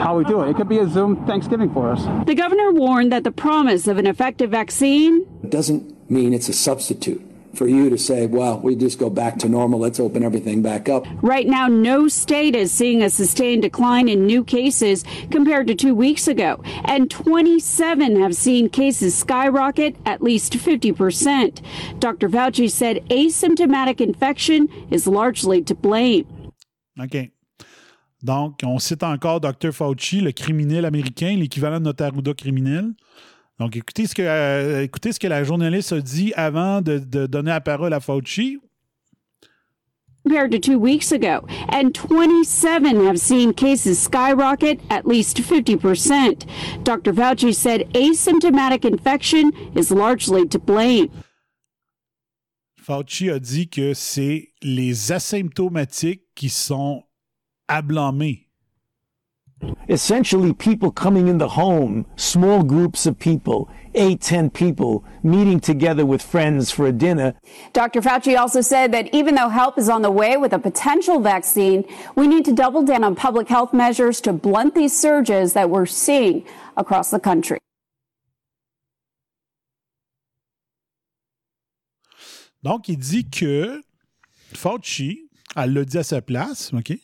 how 0.00 0.16
we 0.16 0.24
do 0.24 0.42
it. 0.42 0.50
It 0.50 0.54
could 0.56 0.68
be 0.68 0.78
a 0.78 0.86
Zoom 0.88 1.16
Thanksgiving 1.26 1.72
for 1.72 1.90
us. 1.90 2.04
The 2.26 2.36
governor 2.36 2.72
warned 2.72 3.10
that 3.10 3.24
the 3.24 3.32
promise 3.32 3.88
of 3.88 3.98
an 3.98 4.06
effective 4.06 4.50
vaccine 4.52 5.24
doesn't 5.48 5.82
mean 6.08 6.32
it's 6.32 6.48
a 6.48 6.52
substitute 6.52 7.20
for 7.56 7.66
you 7.66 7.90
to 7.90 7.98
say, 7.98 8.26
well, 8.26 8.58
we 8.60 8.76
just 8.76 8.98
go 8.98 9.10
back 9.10 9.38
to 9.38 9.48
normal, 9.48 9.78
let's 9.78 10.00
open 10.00 10.22
everything 10.22 10.62
back 10.62 10.88
up. 10.88 11.06
Right 11.22 11.46
now, 11.46 11.68
no 11.68 12.08
state 12.08 12.54
is 12.54 12.72
seeing 12.72 13.02
a 13.02 13.10
sustained 13.10 13.62
decline 13.62 14.08
in 14.08 14.26
new 14.26 14.44
cases 14.44 15.04
compared 15.30 15.66
to 15.68 15.74
two 15.74 15.94
weeks 15.94 16.28
ago, 16.28 16.62
and 16.84 17.10
27 17.10 18.20
have 18.20 18.34
seen 18.34 18.68
cases 18.68 19.14
skyrocket 19.14 19.96
at 20.06 20.22
least 20.22 20.52
50%. 20.54 21.60
Dr. 21.98 22.28
Fauci 22.28 22.70
said 22.70 23.04
asymptomatic 23.08 24.00
infection 24.00 24.68
is 24.90 25.06
largely 25.06 25.62
to 25.62 25.74
blame. 25.74 26.26
OK. 27.00 27.30
Donc, 28.22 28.60
on 28.64 28.78
cite 28.78 29.02
encore 29.02 29.40
Dr. 29.40 29.70
Fauci, 29.70 30.22
le 30.22 30.32
criminel 30.32 30.86
américain, 30.86 31.36
l'équivalent 31.36 31.78
de 31.78 31.84
notre 31.84 32.04
Arruda 32.04 32.32
criminel. 32.32 32.94
Donc, 33.60 33.76
écoutez 33.76 34.06
ce 34.06 34.14
que, 34.14 34.22
euh, 34.22 34.82
écoutez 34.82 35.12
ce 35.12 35.20
que 35.20 35.28
la 35.28 35.44
journaliste 35.44 35.92
a 35.92 36.00
dit 36.00 36.32
avant 36.34 36.80
de, 36.80 36.98
de 36.98 37.26
donner 37.26 37.50
la 37.50 37.60
parole 37.60 37.92
à 37.92 38.00
Fauci. 38.00 38.58
Compared 40.26 40.52
to 40.52 40.58
two 40.58 40.78
weeks 40.78 41.12
ago, 41.12 41.46
and 41.68 41.94
27 41.94 43.04
have 43.04 43.18
seen 43.20 43.52
cases 43.52 43.98
skyrocket 43.98 44.80
at 44.88 45.06
least 45.06 45.36
50%. 45.36 46.46
Dr. 46.82 47.12
Fauci 47.12 47.54
said 47.54 47.86
asymptomatic 47.92 48.86
infection 48.86 49.52
is 49.76 49.90
largely 49.90 50.48
to 50.48 50.58
blame. 50.58 51.10
Fauci 52.80 53.30
a 53.30 53.38
dit 53.38 53.68
que 53.68 53.92
c'est 53.92 54.48
les 54.62 55.12
asymptomatiques 55.12 56.22
qui 56.34 56.48
sont 56.48 57.04
à 57.68 57.82
blâmer. 57.82 58.43
Essentially 59.88 60.52
people 60.52 60.90
coming 60.90 61.28
in 61.28 61.38
the 61.38 61.48
home, 61.48 62.06
small 62.16 62.62
groups 62.62 63.06
of 63.06 63.18
people, 63.18 63.68
eight, 63.94 64.20
ten 64.20 64.50
people, 64.50 65.04
meeting 65.22 65.60
together 65.60 66.04
with 66.04 66.22
friends 66.22 66.70
for 66.70 66.86
a 66.86 66.92
dinner. 66.92 67.34
Dr. 67.72 68.00
Fauci 68.00 68.38
also 68.38 68.60
said 68.60 68.92
that 68.92 69.14
even 69.14 69.34
though 69.34 69.48
help 69.48 69.78
is 69.78 69.88
on 69.88 70.02
the 70.02 70.10
way 70.10 70.36
with 70.36 70.52
a 70.52 70.58
potential 70.58 71.20
vaccine, 71.20 71.84
we 72.16 72.26
need 72.26 72.44
to 72.44 72.52
double 72.52 72.82
down 72.82 73.04
on 73.04 73.14
public 73.14 73.48
health 73.48 73.72
measures 73.72 74.20
to 74.22 74.32
blunt 74.32 74.74
these 74.74 74.98
surges 74.98 75.52
that 75.52 75.70
we're 75.70 75.86
seeing 75.86 76.44
across 76.76 77.10
the 77.10 77.20
country. 77.20 77.58
Donc, 82.62 82.88
il 82.88 82.96
dit 82.96 83.28
que 83.28 83.82
Fauci, 84.54 85.28
elle 85.54 85.74
l'a 85.74 85.84
dit 85.84 85.98
à 85.98 86.02
sa 86.02 86.22
place, 86.22 86.72
OK? 86.72 86.98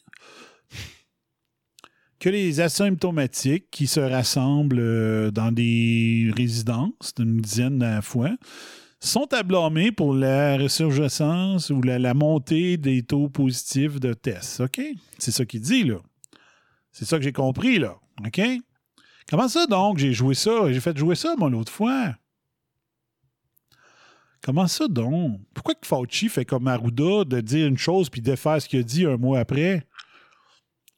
Que 2.21 2.29
les 2.29 2.61
asymptomatiques 2.61 3.71
qui 3.71 3.87
se 3.87 3.99
rassemblent 3.99 4.79
euh, 4.79 5.31
dans 5.31 5.51
des 5.51 6.31
résidences 6.37 7.15
d'une 7.17 7.39
dizaine 7.39 7.83
à 7.83 7.95
la 7.97 8.03
fois 8.03 8.31
sont 9.01 9.33
à 9.33 9.43
blâmer 9.43 9.91
pour 9.91 10.13
la 10.13 10.59
ressurgescence 10.59 11.71
ou 11.71 11.81
la, 11.81 11.99
la 11.99 12.13
montée 12.13 12.77
des 12.77 13.03
taux 13.03 13.31
positifs 13.31 13.99
de 13.99 14.13
tests. 14.13 14.61
OK? 14.61 14.83
C'est 15.19 15.31
ça 15.31 15.47
qu'il 15.47 15.63
dit, 15.63 15.85
là. 15.85 15.97
C'est 16.93 17.07
ça 17.07 17.17
que 17.17 17.25
j'ai 17.25 17.33
compris, 17.33 17.79
là. 17.79 17.97
OK? 18.27 18.41
Comment 19.31 19.49
ça, 19.49 19.67
donc, 19.67 19.97
j'ai 19.97 20.13
joué 20.13 20.35
ça? 20.35 20.71
J'ai 20.71 20.81
fait 20.81 20.99
jouer 20.99 21.15
ça, 21.15 21.35
moi, 21.39 21.49
l'autre 21.49 21.73
fois. 21.73 22.15
Comment 24.43 24.67
ça 24.67 24.89
donc? 24.89 25.41
Pourquoi 25.55 25.75
que 25.75 25.87
Fauci 25.87 26.29
fait 26.29 26.45
comme 26.45 26.67
Arruda 26.67 27.25
de 27.25 27.41
dire 27.41 27.67
une 27.67 27.79
chose 27.79 28.09
puis 28.09 28.23
de 28.23 28.35
faire 28.37 28.61
ce 28.61 28.69
qu'il 28.69 28.81
a 28.81 28.83
dit 28.83 29.07
un 29.07 29.17
mois 29.17 29.39
après? 29.39 29.87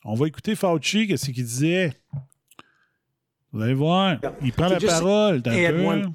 On 0.04 0.14
va 0.14 0.26
écouter 0.26 0.54
Fauci, 0.56 1.06
qu'est-ce 1.06 1.26
qu'il 1.30 1.44
disait? 1.44 2.00
Vous 3.52 3.60
allez 3.62 3.74
voir. 3.74 4.18
Il 4.42 4.52
prend 4.52 4.68
la 4.68 4.78
parole. 4.80 5.42
d'un 5.42 5.52
peu. 5.70 5.86
one- 5.86 6.14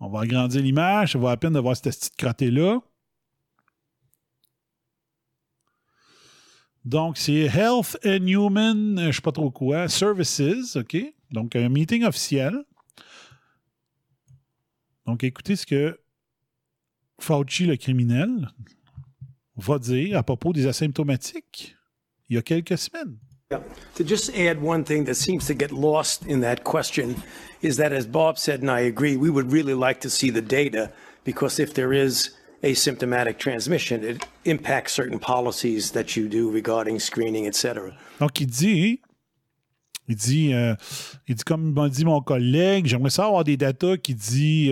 On 0.00 0.08
va 0.08 0.20
agrandir 0.22 0.62
l'image. 0.62 1.12
Ça 1.12 1.18
vaut 1.18 1.28
la 1.28 1.36
peine 1.36 1.52
de 1.52 1.58
voir 1.60 1.76
cette 1.76 1.84
petite 1.96 2.16
crottée-là. 2.16 2.80
Donc, 6.84 7.18
c'est 7.18 7.42
Health 7.44 7.98
and 8.06 8.26
Human, 8.26 8.98
euh, 8.98 9.02
je 9.02 9.06
ne 9.08 9.12
sais 9.12 9.20
pas 9.20 9.32
trop 9.32 9.50
quoi, 9.50 9.86
Services, 9.88 10.76
OK? 10.76 10.96
Donc, 11.30 11.54
un 11.54 11.68
meeting 11.68 12.04
officiel. 12.04 12.64
Donc, 15.06 15.22
écoutez 15.22 15.56
ce 15.56 15.66
que 15.66 16.00
Fauci, 17.20 17.66
le 17.66 17.76
criminel, 17.76 18.48
va 19.56 19.78
dire 19.78 20.16
à 20.16 20.22
propos 20.22 20.54
des 20.54 20.66
asymptomatiques 20.66 21.76
il 22.30 22.36
y 22.36 22.38
a 22.38 22.42
quelques 22.42 22.78
semaines. 22.78 23.18
Yeah. 23.50 23.60
To 23.96 24.04
just 24.04 24.30
add 24.36 24.62
one 24.62 24.84
thing 24.84 25.04
that 25.06 25.16
seems 25.16 25.46
to 25.48 25.54
get 25.54 25.72
lost 25.72 26.24
in 26.24 26.40
that 26.40 26.62
question 26.62 27.16
is 27.60 27.76
that, 27.78 27.92
as 27.92 28.06
Bob 28.06 28.38
said, 28.38 28.60
and 28.60 28.70
I 28.70 28.80
agree, 28.80 29.16
we 29.16 29.28
would 29.28 29.50
really 29.50 29.74
like 29.74 30.00
to 30.02 30.08
see 30.08 30.30
the 30.30 30.40
data 30.40 30.92
because 31.24 31.58
if 31.58 31.74
there 31.74 31.92
is 31.92 32.30
asymptomatic 32.62 33.38
transmission. 33.38 34.04
It 34.04 34.26
impacts 34.44 34.92
certain 34.92 35.18
policies 35.18 35.92
that 35.92 36.16
you 36.16 36.28
do 36.28 36.50
regarding 36.50 36.98
screening, 36.98 37.46
etc. 37.46 37.92
Donc, 38.18 38.40
il 38.40 38.46
dit, 38.46 39.00
il 40.10 40.16
dit, 40.16 40.52
euh, 40.52 40.74
il 41.28 41.36
dit 41.36 41.44
comme 41.44 41.72
m'a 41.72 41.88
dit 41.88 42.04
mon 42.04 42.20
collègue, 42.20 42.86
j'aimerais 42.86 43.10
ça 43.10 43.26
avoir 43.26 43.44
des 43.44 43.56
datas 43.56 43.96
qui, 43.96 44.16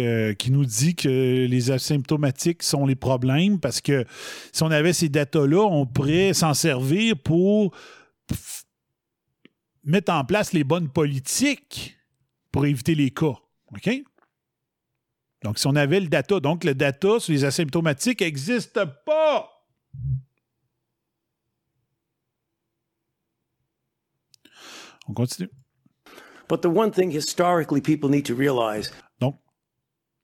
euh, 0.02 0.34
qui 0.34 0.50
nous 0.50 0.64
dit 0.64 0.96
que 0.96 1.46
les 1.46 1.70
asymptomatiques 1.70 2.62
sont 2.64 2.86
les 2.86 2.96
problèmes 2.96 3.60
parce 3.60 3.80
que 3.80 4.04
si 4.52 4.62
on 4.64 4.70
avait 4.70 4.92
ces 4.92 5.08
datas-là, 5.08 5.64
on 5.64 5.86
pourrait 5.86 6.34
s'en 6.34 6.54
servir 6.54 7.16
pour 7.16 7.72
mettre 9.84 10.12
en 10.12 10.24
place 10.24 10.52
les 10.52 10.64
bonnes 10.64 10.88
politiques 10.88 11.96
pour 12.50 12.66
éviter 12.66 12.96
les 12.96 13.10
cas. 13.10 13.36
OK? 13.72 13.90
Donc, 15.44 15.58
si 15.60 15.68
on 15.68 15.76
avait 15.76 16.00
le 16.00 16.08
data, 16.08 16.40
donc 16.40 16.64
le 16.64 16.74
data 16.74 17.20
sur 17.20 17.32
les 17.32 17.44
asymptomatiques 17.44 18.22
n'existe 18.22 18.80
pas. 19.06 19.48
On 25.08 25.14
continue. 25.14 25.50
But 26.48 26.62
the 26.62 26.70
one 26.70 26.90
thing 26.90 27.10
historically 27.10 27.80
people 27.80 28.08
need 28.08 28.24
to 28.26 28.34
realize 28.34 28.90
Donc, 29.20 29.36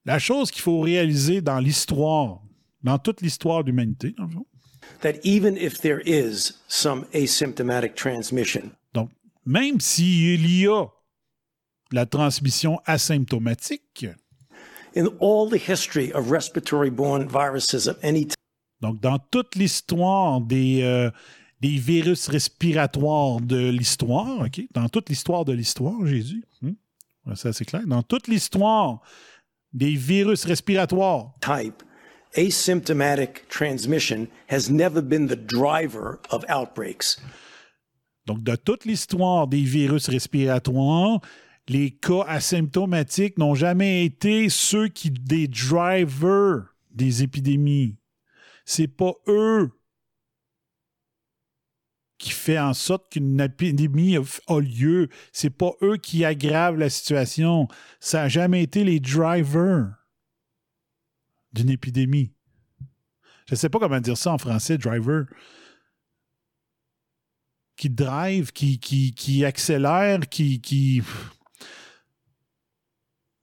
la 0.04 0.18
chose 0.18 0.50
qu'il 0.50 0.62
faut 0.62 0.80
réaliser 0.80 1.40
dans 1.40 1.58
l'histoire, 1.58 2.40
dans 2.82 2.98
toute 2.98 3.20
l'histoire 3.20 3.62
de 3.62 3.70
l'humanité, 3.70 4.14
dans 4.16 4.24
le 4.24 4.30
fond, 4.30 4.46
that 5.00 5.14
even 5.24 5.56
if 5.56 5.80
there 5.80 6.00
is 6.04 6.52
some 6.68 7.04
asymptomatic 7.12 7.94
transmission, 7.94 8.70
donc, 8.92 9.10
même 9.46 9.80
s'il 9.80 10.46
y 10.46 10.66
a 10.66 10.86
la 11.92 12.06
transmission 12.06 12.78
asymptomatique, 12.86 14.06
in 14.96 15.06
all 15.20 15.48
the 15.48 15.58
history 15.58 16.12
of 16.12 16.30
respiratory 16.30 16.90
borne 16.90 17.28
viruses 17.28 17.86
of 17.86 17.98
any 18.02 18.24
type, 18.24 18.34
donc 18.80 19.00
dans 19.00 19.18
toute 19.30 19.56
l'histoire 19.56 20.40
des, 20.40 20.82
euh, 20.82 21.10
des 21.64 21.78
virus 21.78 22.28
respiratoires 22.28 23.40
de 23.40 23.70
l'histoire, 23.70 24.40
OK? 24.40 24.60
Dans 24.72 24.90
toute 24.90 25.08
l'histoire 25.08 25.46
de 25.46 25.54
l'histoire, 25.54 26.04
Jésus, 26.04 26.44
hmm? 26.60 26.72
Ça 27.34 27.54
c'est 27.54 27.64
clair, 27.64 27.86
dans 27.86 28.02
toute 28.02 28.28
l'histoire 28.28 29.00
des 29.72 29.94
virus 29.94 30.44
respiratoires, 30.44 31.32
type, 31.40 31.82
asymptomatic 32.36 33.48
transmission 33.48 34.28
has 34.50 34.68
never 34.70 35.00
been 35.00 35.26
the 35.26 35.36
driver 35.36 36.20
of 36.28 36.44
outbreaks. 36.50 37.18
Donc, 38.26 38.42
de 38.42 38.56
toute 38.56 38.84
l'histoire 38.84 39.46
des 39.46 39.62
virus 39.62 40.08
respiratoires, 40.10 41.20
les 41.68 41.92
cas 41.92 42.24
asymptomatiques 42.28 43.38
n'ont 43.38 43.54
jamais 43.54 44.04
été 44.04 44.50
ceux 44.50 44.88
qui 44.88 45.10
des 45.10 45.48
drivers 45.48 46.74
des 46.90 47.22
épidémies. 47.22 47.96
C'est 48.66 48.88
pas 48.88 49.12
eux 49.28 49.70
qui 52.24 52.30
fait 52.30 52.58
en 52.58 52.72
sorte 52.72 53.12
qu'une 53.12 53.38
épidémie 53.38 54.16
a, 54.16 54.60
lieu. 54.60 55.10
C'est 55.30 55.50
pas 55.50 55.72
eux 55.82 55.98
qui 55.98 56.24
aggravent 56.24 56.78
la 56.78 56.88
situation. 56.88 57.68
Ça 58.00 58.22
n'a 58.22 58.28
jamais 58.28 58.62
été 58.62 58.82
les 58.82 58.98
drivers 58.98 59.92
d'une 61.52 61.68
épidémie. 61.68 62.32
Je 63.46 63.52
ne 63.52 63.56
sais 63.56 63.68
pas 63.68 63.78
comment 63.78 64.00
dire 64.00 64.16
ça 64.16 64.32
en 64.32 64.38
français, 64.38 64.78
driver 64.78 65.26
qui 67.76 67.90
drive, 67.90 68.52
qui, 68.52 68.78
qui, 68.78 69.12
qui 69.14 69.44
accélère, 69.44 70.20
qui. 70.20 70.62
qui... 70.62 71.02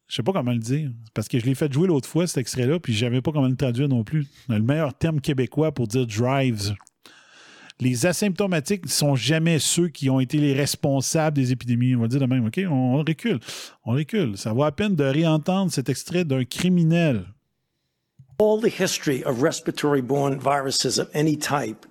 Je 0.07 0.15
sais 0.15 0.23
pas 0.23 0.33
comment 0.33 0.53
le 0.53 0.57
dire. 0.57 0.91
Parce 1.13 1.27
que 1.27 1.37
je 1.37 1.45
l'ai 1.45 1.53
fait 1.53 1.71
jouer 1.71 1.87
l'autre 1.87 2.09
fois, 2.09 2.25
cet 2.25 2.37
extrait-là, 2.37 2.79
puis 2.79 2.93
je 2.93 3.05
savais 3.05 3.21
pas 3.21 3.31
comment 3.31 3.47
le 3.47 3.55
traduire 3.55 3.89
non 3.89 4.03
plus. 4.03 4.25
Le 4.49 4.59
meilleur 4.59 4.97
terme 4.97 5.21
québécois 5.21 5.71
pour 5.71 5.87
dire 5.87 6.07
drives. 6.07 6.73
Les 7.81 8.05
asymptomatiques 8.05 8.85
ne 8.85 8.91
sont 8.91 9.15
jamais 9.15 9.57
ceux 9.57 9.87
qui 9.87 10.11
ont 10.11 10.19
été 10.19 10.37
les 10.37 10.53
responsables 10.53 11.35
des 11.35 11.51
épidémies. 11.51 11.95
On 11.95 12.01
va 12.01 12.07
dire 12.07 12.19
de 12.19 12.27
même, 12.27 12.45
OK? 12.45 12.61
On, 12.69 12.71
on 12.71 12.97
recule. 12.97 13.39
On 13.83 13.93
recule. 13.93 14.37
Ça 14.37 14.53
vaut 14.53 14.63
à 14.63 14.71
peine 14.71 14.95
de 14.95 15.03
réentendre 15.03 15.71
cet 15.71 15.89
extrait 15.89 16.23
d'un 16.23 16.45
criminel. 16.45 17.25
All 18.39 18.61
the 18.61 18.69
history 18.69 19.23
of 19.23 19.41
respiratory 19.41 20.01
borne 20.01 20.39
viruses 20.39 20.99
of 20.99 21.09
any 21.15 21.35
type, 21.35 21.87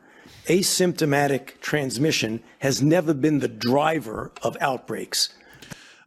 asymptomatic 0.49 1.61
transmission 1.61 2.41
has 2.61 2.81
never 2.81 3.13
been 3.13 3.41
the 3.41 3.49
driver 3.49 4.31
of 4.43 4.57
outbreaks. 4.61 5.31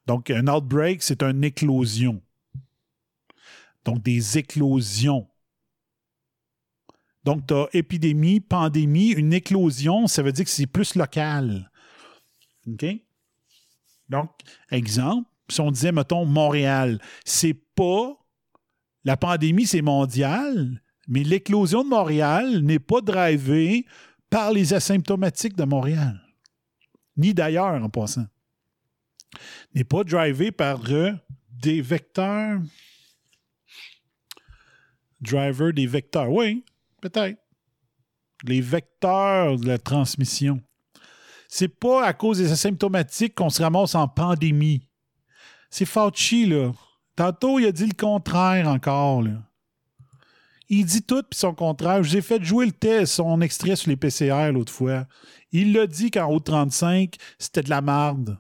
Donc, 0.08 0.30
un 0.30 0.48
outbreak, 0.48 1.04
c'est 1.04 1.24
une 1.24 1.44
éclosion. 1.44 2.22
Donc, 3.84 4.02
des 4.02 4.38
éclosions. 4.38 5.28
Donc, 7.24 7.48
tu 7.48 7.54
as 7.54 7.68
épidémie, 7.74 8.40
pandémie, 8.40 9.12
une 9.12 9.34
éclosion, 9.34 10.08
ça 10.08 10.22
veut 10.22 10.32
dire 10.32 10.46
que 10.46 10.52
c'est 10.52 10.68
plus 10.68 10.96
local. 10.96 11.72
OK? 12.68 12.86
Donc, 14.10 14.32
exemple, 14.70 15.30
si 15.50 15.62
on 15.62 15.72
disait, 15.72 15.92
mettons, 15.92 16.26
Montréal, 16.26 17.00
c'est 17.26 17.54
pas. 17.76 18.18
La 19.06 19.18
pandémie, 19.18 19.66
c'est 19.66 19.82
mondial, 19.82 20.82
mais 21.08 21.24
l'éclosion 21.24 21.84
de 21.84 21.90
Montréal 21.90 22.60
n'est 22.62 22.80
pas 22.80 23.02
drivée 23.02 23.86
par 24.30 24.52
les 24.52 24.74
asymptomatiques 24.74 25.58
de 25.58 25.66
Montréal, 25.66 26.22
ni 27.18 27.34
d'ailleurs 27.34 27.84
en 27.84 27.90
passant. 27.90 28.26
N'est 29.76 29.84
pas 29.84 30.04
drivé 30.04 30.52
par 30.52 30.82
euh, 30.90 31.12
des 31.50 31.82
vecteurs. 31.82 32.62
Driver 35.20 35.74
des 35.74 35.88
vecteurs. 35.88 36.32
Oui, 36.32 36.64
peut-être. 37.04 37.40
Les 38.44 38.62
vecteurs 38.62 39.58
de 39.58 39.68
la 39.68 39.78
transmission. 39.78 40.62
C'est 41.50 41.68
pas 41.68 42.06
à 42.06 42.14
cause 42.14 42.38
des 42.40 42.52
asymptomatiques 42.52 43.36
qu'on 43.36 43.50
se 43.50 43.62
ramasse 43.62 43.96
en 43.96 44.08
pandémie. 44.08 44.88
C'est 45.70 45.86
Fauci, 45.86 46.46
là. 46.46 46.72
Tantôt, 47.16 47.60
il 47.60 47.68
a 47.68 47.72
dit 47.72 47.86
le 47.86 47.94
contraire 47.94 48.68
encore, 48.68 49.22
là. 49.22 49.44
Il 50.70 50.86
dit 50.86 51.04
tout 51.04 51.22
puis 51.24 51.38
son 51.38 51.54
contraire. 51.54 52.02
Je 52.02 52.10
vous 52.10 52.18
ai 52.18 52.22
fait 52.22 52.44
jouer 52.44 52.66
le 52.66 52.72
test, 52.72 53.14
son 53.14 53.42
extrait 53.42 53.76
sur 53.76 53.90
les 53.90 53.98
PCR 53.98 54.52
l'autre 54.52 54.72
fois. 54.72 55.06
Il 55.52 55.74
l'a 55.74 55.86
dit 55.86 56.10
qu'en 56.10 56.32
haut 56.32 56.40
de 56.40 56.46
35, 56.46 57.16
c'était 57.38 57.62
de 57.62 57.70
la 57.70 57.82
marde. 57.82 58.40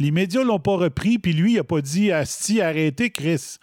Les 0.00 0.10
médias 0.10 0.42
l'ont 0.42 0.58
pas 0.58 0.76
repris, 0.76 1.18
puis 1.18 1.32
lui, 1.32 1.54
il 1.54 1.58
a 1.58 1.64
pas 1.64 1.80
dit 1.80 2.10
Asti, 2.10 2.60
arrêtez, 2.60 3.10
Chris. 3.10 3.58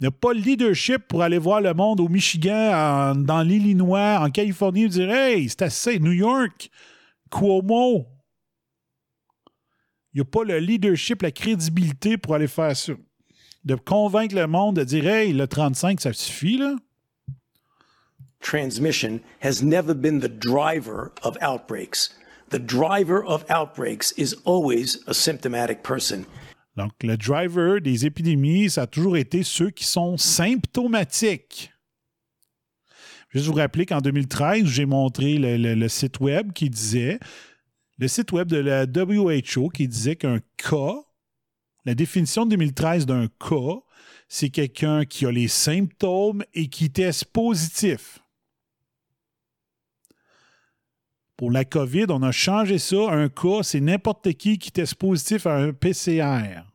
Il 0.00 0.04
n'a 0.04 0.10
pas 0.12 0.32
le 0.32 0.40
leadership 0.40 1.08
pour 1.08 1.22
aller 1.22 1.38
voir 1.38 1.60
le 1.60 1.74
monde 1.74 2.00
au 2.00 2.08
Michigan, 2.08 3.16
dans 3.16 3.42
l'Illinois, 3.42 4.20
en 4.20 4.30
Californie, 4.30 4.84
et 4.84 4.88
dire 4.88 5.10
Hey, 5.10 5.48
c'est 5.48 5.62
assez, 5.62 5.98
New 5.98 6.12
York, 6.12 6.70
Cuomo. 7.30 8.06
Il 10.14 10.18
n'a 10.18 10.24
pas 10.24 10.44
le 10.44 10.58
leadership, 10.58 11.22
la 11.22 11.32
crédibilité 11.32 12.16
pour 12.16 12.34
aller 12.34 12.46
faire 12.46 12.76
ça. 12.76 12.92
De 13.64 13.74
convaincre 13.74 14.36
le 14.36 14.46
monde 14.46 14.76
de 14.76 14.84
dire 14.84 15.06
Hey, 15.08 15.32
le 15.32 15.48
35, 15.48 16.00
ça 16.00 16.12
suffit, 16.12 16.58
là. 16.58 16.76
Transmission 18.40 19.20
has 19.40 19.64
never 19.64 19.94
been 19.94 20.20
the 20.20 20.28
driver 20.28 21.12
of 21.24 21.36
outbreaks. 21.40 22.14
The 22.50 22.60
driver 22.60 23.24
of 23.24 23.44
outbreaks 23.50 24.12
is 24.12 24.34
always 24.44 25.02
a 25.08 25.12
symptomatic 25.12 25.82
person. 25.82 26.24
Donc, 26.78 26.92
le 27.02 27.16
driver 27.16 27.80
des 27.80 28.06
épidémies, 28.06 28.70
ça 28.70 28.82
a 28.82 28.86
toujours 28.86 29.16
été 29.16 29.42
ceux 29.42 29.70
qui 29.70 29.82
sont 29.82 30.16
symptomatiques. 30.16 31.72
Juste 33.30 33.46
vous 33.46 33.54
rappeler 33.54 33.84
qu'en 33.84 34.00
2013, 34.00 34.64
j'ai 34.64 34.86
montré 34.86 35.38
le, 35.38 35.88
site 35.88 36.20
web 36.20 36.52
qui 36.52 36.70
disait, 36.70 37.18
le 37.98 38.06
site 38.06 38.30
web 38.30 38.46
de 38.46 38.58
la 38.58 38.84
WHO 38.84 39.70
qui 39.70 39.88
disait 39.88 40.14
qu'un 40.14 40.38
cas, 40.56 40.94
la 41.84 41.96
définition 41.96 42.44
de 42.44 42.50
2013 42.50 43.06
d'un 43.06 43.26
cas, 43.26 43.80
c'est 44.28 44.50
quelqu'un 44.50 45.04
qui 45.04 45.26
a 45.26 45.32
les 45.32 45.48
symptômes 45.48 46.44
et 46.54 46.68
qui 46.68 46.92
teste 46.92 47.24
positif. 47.24 48.20
Pour 51.36 51.50
la 51.50 51.64
COVID, 51.64 52.06
on 52.10 52.22
a 52.22 52.30
changé 52.30 52.78
ça. 52.78 53.10
Un 53.10 53.28
cas, 53.28 53.64
c'est 53.64 53.80
n'importe 53.80 54.32
qui 54.34 54.58
qui 54.58 54.70
teste 54.70 54.94
positif 54.94 55.44
à 55.44 55.56
un 55.56 55.72
PCR. 55.72 56.67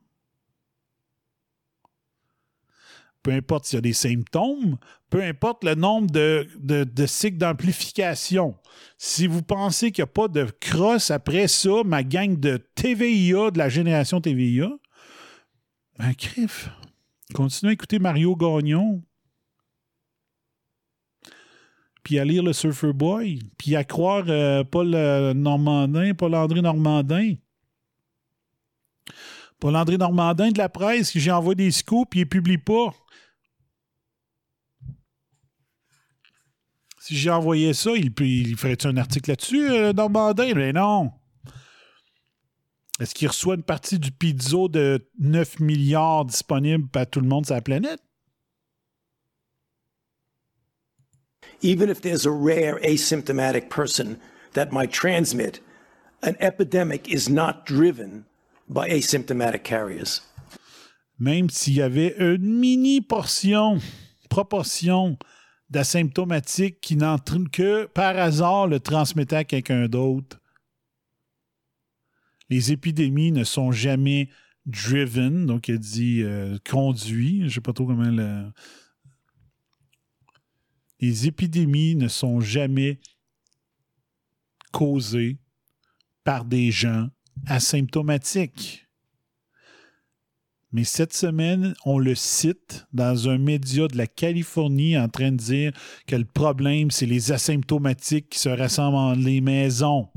Peu 3.23 3.31
importe 3.31 3.65
s'il 3.65 3.77
y 3.77 3.79
a 3.79 3.81
des 3.81 3.93
symptômes, 3.93 4.77
peu 5.09 5.23
importe 5.23 5.63
le 5.63 5.75
nombre 5.75 6.11
de, 6.11 6.47
de- 6.59 7.05
cycles 7.05 7.37
d'amplification. 7.37 8.55
Si 8.97 9.27
vous 9.27 9.41
pensez 9.41 9.91
qu'il 9.91 10.03
n'y 10.03 10.09
a 10.09 10.13
pas 10.13 10.27
de 10.27 10.45
crosse 10.59 11.09
après 11.09 11.47
ça, 11.47 11.83
ma 11.85 12.03
gang 12.03 12.37
de 12.37 12.57
TVIA, 12.75 13.51
de 13.51 13.57
la 13.57 13.69
génération 13.69 14.19
TVIA, 14.19 14.69
ben, 15.97 16.13
crif. 16.15 16.69
Continuez 17.33 17.71
à 17.71 17.73
écouter 17.73 17.99
Mario 17.99 18.35
Gagnon 18.35 19.01
puis 22.03 22.19
à 22.19 22.25
lire 22.25 22.43
le 22.43 22.53
Surfer 22.53 22.91
Boy, 22.93 23.39
puis 23.57 23.75
à 23.75 23.83
croire 23.83 24.25
euh, 24.27 24.63
Paul 24.63 24.93
euh, 24.93 25.33
Normandin, 25.33 26.13
Paul-André 26.13 26.61
Normandin. 26.61 27.35
Paul-André 29.59 29.97
Normandin 29.97 30.51
de 30.51 30.57
la 30.57 30.67
presse, 30.67 31.17
j'ai 31.17 31.31
envoyé 31.31 31.55
des 31.55 31.71
scoops, 31.71 32.09
puis 32.09 32.19
il 32.19 32.23
ne 32.23 32.29
publie 32.29 32.57
pas. 32.57 32.93
Si 37.05 37.17
j'ai 37.17 37.31
envoyé 37.31 37.73
ça, 37.73 37.91
il, 37.97 38.13
il 38.21 38.55
ferait-tu 38.55 38.87
un 38.87 38.95
article 38.95 39.31
là-dessus, 39.31 39.69
euh, 39.69 39.91
Normandin? 39.91 40.53
Mais 40.53 40.71
non. 40.71 41.11
Est-ce 42.97 43.13
qu'il 43.13 43.27
reçoit 43.27 43.55
une 43.55 43.63
partie 43.63 43.99
du 43.99 44.09
pizzo 44.09 44.69
de 44.69 45.05
9 45.19 45.59
milliards 45.59 46.23
disponible 46.23 46.87
à 46.95 47.05
tout 47.05 47.19
le 47.19 47.27
monde 47.27 47.45
sur 47.45 47.55
la 47.55 47.61
planète? 47.61 47.99
Even 51.61 51.89
if 51.89 51.99
there's 51.99 52.25
a 52.25 52.31
rare 52.31 52.79
asymptomatic 52.81 53.67
person 53.67 54.15
that 54.53 54.71
might 54.71 54.93
transmit, 54.93 55.59
an 56.21 56.37
epidemic 56.39 57.09
is 57.09 57.29
not 57.29 57.65
driven 57.65 58.23
by 58.69 58.87
asymptomatic 58.87 59.63
carriers. 59.65 60.21
Même 61.19 61.49
s'il 61.49 61.73
y 61.73 61.81
avait 61.81 62.15
une 62.17 62.59
mini 62.61 63.01
portion, 63.01 63.81
proportion 64.29 65.17
d'asymptomatiques 65.73 66.79
qui 66.81 66.95
n'entraînent 66.95 67.49
que 67.49 67.85
par 67.87 68.15
hasard 68.15 68.67
le 68.67 68.79
transmettaient 68.79 69.37
à 69.37 69.43
quelqu'un 69.43 69.87
d'autre, 69.87 70.39
les 72.49 72.71
épidémies 72.71 73.31
ne 73.31 73.43
sont 73.43 73.71
jamais 73.71 74.29
driven, 74.67 75.47
donc 75.47 75.67
il 75.67 75.79
dit 75.79 76.21
euh, 76.21 76.59
conduit, 76.69 77.39
je 77.39 77.45
ne 77.45 77.49
sais 77.49 77.61
pas 77.61 77.73
trop 77.73 77.87
comment 77.87 78.03
le. 78.03 78.51
Les 80.99 81.27
épidémies 81.27 81.95
ne 81.95 82.07
sont 82.07 82.39
jamais 82.39 82.99
causées 84.71 85.39
par 86.23 86.45
des 86.45 86.69
gens 86.71 87.09
asymptomatiques. 87.47 88.82
Mais 90.73 90.83
cette 90.83 91.13
semaine, 91.13 91.75
on 91.85 91.99
le 91.99 92.15
cite 92.15 92.87
dans 92.93 93.29
un 93.29 93.37
média 93.37 93.87
de 93.87 93.95
la 93.95 94.07
Californie 94.07 94.97
en 94.97 95.07
train 95.07 95.31
de 95.31 95.37
dire 95.37 95.71
que 96.07 96.15
le 96.15 96.25
problème, 96.25 96.89
c'est 96.89 97.05
les 97.05 97.31
asymptomatiques 97.31 98.29
qui 98.29 98.39
se 98.39 98.49
rassemblent 98.49 98.95
dans 98.95 99.13
les 99.13 99.39
maisons. 99.39 100.09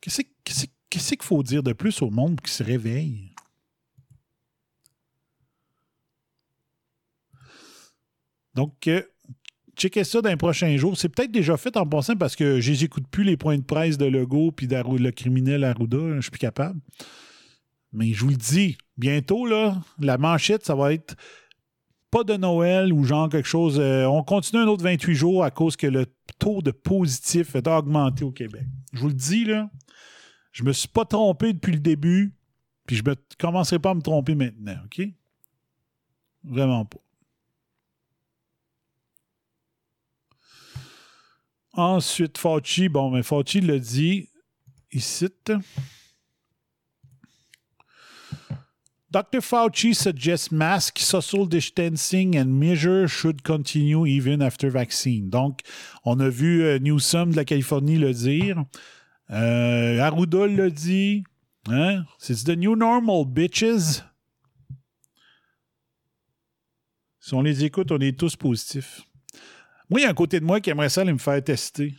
Qu'est-ce 0.00 1.14
qu'il 1.16 1.22
faut 1.22 1.42
dire 1.42 1.64
de 1.64 1.72
plus 1.72 2.00
au 2.02 2.10
monde 2.10 2.40
qui 2.40 2.52
se 2.52 2.62
réveille? 2.62 3.34
Donc, 8.54 8.86
euh, 8.86 9.02
checkez 9.76 10.04
ça 10.04 10.20
dans 10.20 10.30
les 10.30 10.36
prochains 10.36 10.76
jours. 10.76 10.96
C'est 10.96 11.08
peut-être 11.08 11.30
déjà 11.30 11.56
fait 11.56 11.76
en 11.76 11.86
passant 11.86 12.16
parce 12.16 12.34
que 12.34 12.60
je 12.60 12.72
n'écoute 12.72 13.06
plus 13.10 13.24
les 13.24 13.36
points 13.36 13.58
de 13.58 13.62
presse 13.62 13.98
de 13.98 14.06
Legault 14.06 14.52
puis 14.52 14.66
de 14.66 14.76
le 14.76 15.10
criminel 15.10 15.64
Arruda. 15.64 16.16
Je 16.16 16.20
suis 16.22 16.30
plus 16.30 16.38
capable. 16.38 16.80
Mais 17.92 18.12
je 18.12 18.20
vous 18.20 18.30
le 18.30 18.36
dis, 18.36 18.76
bientôt, 18.96 19.46
là, 19.46 19.76
la 20.00 20.18
manchette, 20.18 20.64
ça 20.64 20.74
va 20.74 20.92
être 20.92 21.16
pas 22.10 22.24
de 22.24 22.34
Noël 22.36 22.92
ou 22.92 23.04
genre 23.04 23.28
quelque 23.28 23.48
chose. 23.48 23.78
Euh, 23.78 24.06
on 24.06 24.22
continue 24.22 24.62
un 24.62 24.66
autre 24.66 24.82
28 24.82 25.14
jours 25.14 25.44
à 25.44 25.50
cause 25.50 25.76
que 25.76 25.86
le 25.86 26.06
taux 26.38 26.62
de 26.62 26.70
positif 26.70 27.54
est 27.54 27.66
augmenté 27.66 28.24
au 28.24 28.32
Québec. 28.32 28.64
Je 28.92 29.00
vous 29.00 29.08
le 29.08 29.14
dis, 29.14 29.44
là, 29.44 29.70
je 30.52 30.64
me 30.64 30.72
suis 30.72 30.88
pas 30.88 31.04
trompé 31.04 31.52
depuis 31.52 31.72
le 31.72 31.80
début, 31.80 32.34
puis 32.86 32.96
je 32.96 33.02
ne 33.02 33.14
commencerai 33.38 33.78
pas 33.78 33.90
à 33.90 33.94
me 33.94 34.02
tromper 34.02 34.34
maintenant, 34.34 34.76
OK? 34.84 35.06
Vraiment 36.44 36.84
pas. 36.84 36.98
Ensuite, 41.76 42.38
Fauci, 42.38 42.88
bon, 42.88 43.10
mais 43.10 43.22
Fauci 43.22 43.60
l'a 43.60 43.78
dit, 43.78 44.30
il 44.92 45.02
cite. 45.02 45.52
Dr. 49.10 49.40
Fauci 49.40 49.94
suggests 49.94 50.50
mask, 50.50 50.98
social 50.98 51.46
distancing 51.46 52.36
and 52.36 52.46
measures 52.46 53.08
should 53.08 53.42
continue 53.42 54.06
even 54.06 54.42
after 54.42 54.70
vaccine. 54.70 55.28
Donc, 55.28 55.60
on 56.04 56.18
a 56.18 56.30
vu 56.30 56.62
euh, 56.62 56.78
Newsom 56.78 57.30
de 57.30 57.36
la 57.36 57.44
Californie 57.44 57.98
le 57.98 58.12
dire. 58.12 58.64
Euh, 59.30 59.96
l'a 59.96 60.70
dit. 60.70 61.24
Hein? 61.68 62.04
C'est 62.18 62.44
the 62.44 62.56
new 62.56 62.74
normal, 62.74 63.26
bitches. 63.26 64.02
Si 67.20 67.34
on 67.34 67.42
les 67.42 67.64
écoute, 67.64 67.90
on 67.92 67.98
est 67.98 68.18
tous 68.18 68.36
positifs. 68.36 69.02
Moi, 69.88 70.00
il 70.00 70.02
y 70.02 70.06
a 70.06 70.10
un 70.10 70.14
côté 70.14 70.40
de 70.40 70.44
moi 70.44 70.60
qui 70.60 70.70
aimerait 70.70 70.88
ça 70.88 71.02
aller 71.02 71.12
me 71.12 71.18
faire 71.18 71.42
tester. 71.42 71.94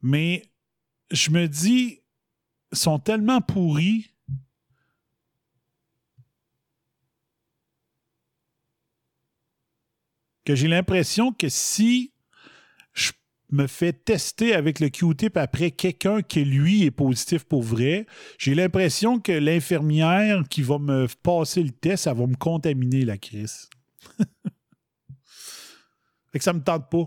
Mais 0.00 0.42
je 1.10 1.30
me 1.30 1.46
dis, 1.46 2.00
ils 2.72 2.78
sont 2.78 2.98
tellement 2.98 3.40
pourris. 3.40 4.12
que 10.44 10.54
j'ai 10.54 10.68
l'impression 10.68 11.32
que 11.32 11.48
si 11.48 12.12
je 12.94 13.12
me 13.50 13.66
fais 13.66 13.92
tester 13.92 14.54
avec 14.54 14.80
le 14.80 14.88
Q-tip 14.88 15.36
après 15.36 15.70
quelqu'un 15.70 16.22
qui, 16.22 16.44
lui, 16.44 16.84
est 16.84 16.90
positif 16.90 17.44
pour 17.44 17.62
vrai, 17.62 18.06
j'ai 18.38 18.54
l'impression 18.54 19.20
que 19.20 19.32
l'infirmière 19.32 20.42
qui 20.48 20.62
va 20.62 20.78
me 20.78 21.06
passer 21.22 21.62
le 21.62 21.70
test, 21.70 22.04
ça 22.04 22.14
va 22.14 22.26
me 22.26 22.36
contaminer 22.36 23.04
la 23.04 23.18
crise. 23.18 23.68
Fait 26.32 26.38
que 26.38 26.44
ça 26.44 26.52
me 26.52 26.62
tente 26.62 26.90
pas. 26.90 27.04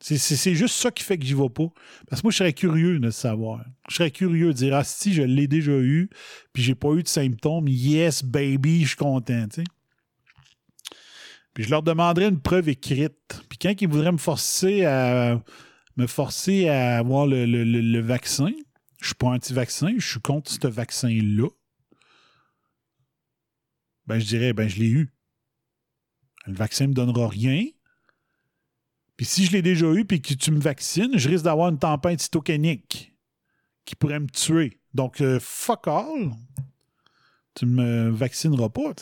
C'est 0.00 0.54
juste 0.54 0.74
ça 0.74 0.90
qui 0.90 1.04
fait 1.04 1.16
que 1.16 1.24
j'y 1.24 1.34
vais 1.34 1.48
pas. 1.48 1.68
Parce 2.08 2.22
que 2.22 2.26
moi, 2.26 2.32
je 2.32 2.38
serais 2.38 2.52
curieux 2.52 2.98
de 2.98 3.10
savoir. 3.10 3.64
Je 3.88 3.94
serais 3.94 4.10
curieux 4.10 4.48
de 4.48 4.52
dire 4.52 4.74
Ah, 4.74 4.82
si, 4.82 5.12
je 5.12 5.22
l'ai 5.22 5.46
déjà 5.46 5.72
eu, 5.72 6.10
puis 6.52 6.62
j'ai 6.62 6.74
pas 6.74 6.92
eu 6.94 7.04
de 7.04 7.08
symptômes, 7.08 7.68
yes, 7.68 8.24
baby, 8.24 8.82
je 8.82 8.88
suis 8.88 8.96
content. 8.96 9.46
Puis 11.54 11.64
je 11.64 11.70
leur 11.70 11.82
demanderais 11.82 12.28
une 12.28 12.40
preuve 12.40 12.68
écrite. 12.68 13.44
Puis 13.48 13.58
quand 13.58 13.74
ils 13.80 13.88
voudraient 13.88 14.12
me 14.12 14.18
forcer 14.18 14.84
à 14.84 15.40
me 15.96 16.06
forcer 16.06 16.68
à 16.68 16.98
avoir 16.98 17.26
le, 17.26 17.44
le 17.44 18.00
vaccin, 18.00 18.50
je 19.00 19.06
suis 19.06 19.14
pas 19.14 19.28
anti-vaccin, 19.28 19.94
je 19.98 20.08
suis 20.08 20.20
contre 20.20 20.50
ce 20.50 20.66
vaccin-là. 20.66 21.48
Ben, 24.06 24.18
je 24.18 24.26
dirais, 24.26 24.52
ben, 24.52 24.68
je 24.68 24.78
l'ai 24.78 24.88
eu. 24.88 25.12
Le 26.46 26.54
vaccin 26.54 26.84
ne 26.84 26.90
me 26.90 26.94
donnera 26.94 27.28
rien. 27.28 27.64
Puis 29.16 29.26
si 29.26 29.44
je 29.44 29.52
l'ai 29.52 29.62
déjà 29.62 29.86
eu 29.92 30.04
puis 30.04 30.20
que 30.20 30.34
tu 30.34 30.50
me 30.50 30.60
vaccines, 30.60 31.16
je 31.16 31.28
risque 31.28 31.44
d'avoir 31.44 31.68
une 31.68 31.78
tempête 31.78 32.20
cytokinique 32.20 33.14
qui 33.84 33.94
pourrait 33.94 34.20
me 34.20 34.28
tuer. 34.28 34.80
Donc, 34.94 35.20
euh, 35.20 35.38
fuck 35.40 35.86
all. 35.88 36.32
Tu 37.54 37.66
me 37.66 38.10
vaccineras 38.10 38.68
pas. 38.68 38.92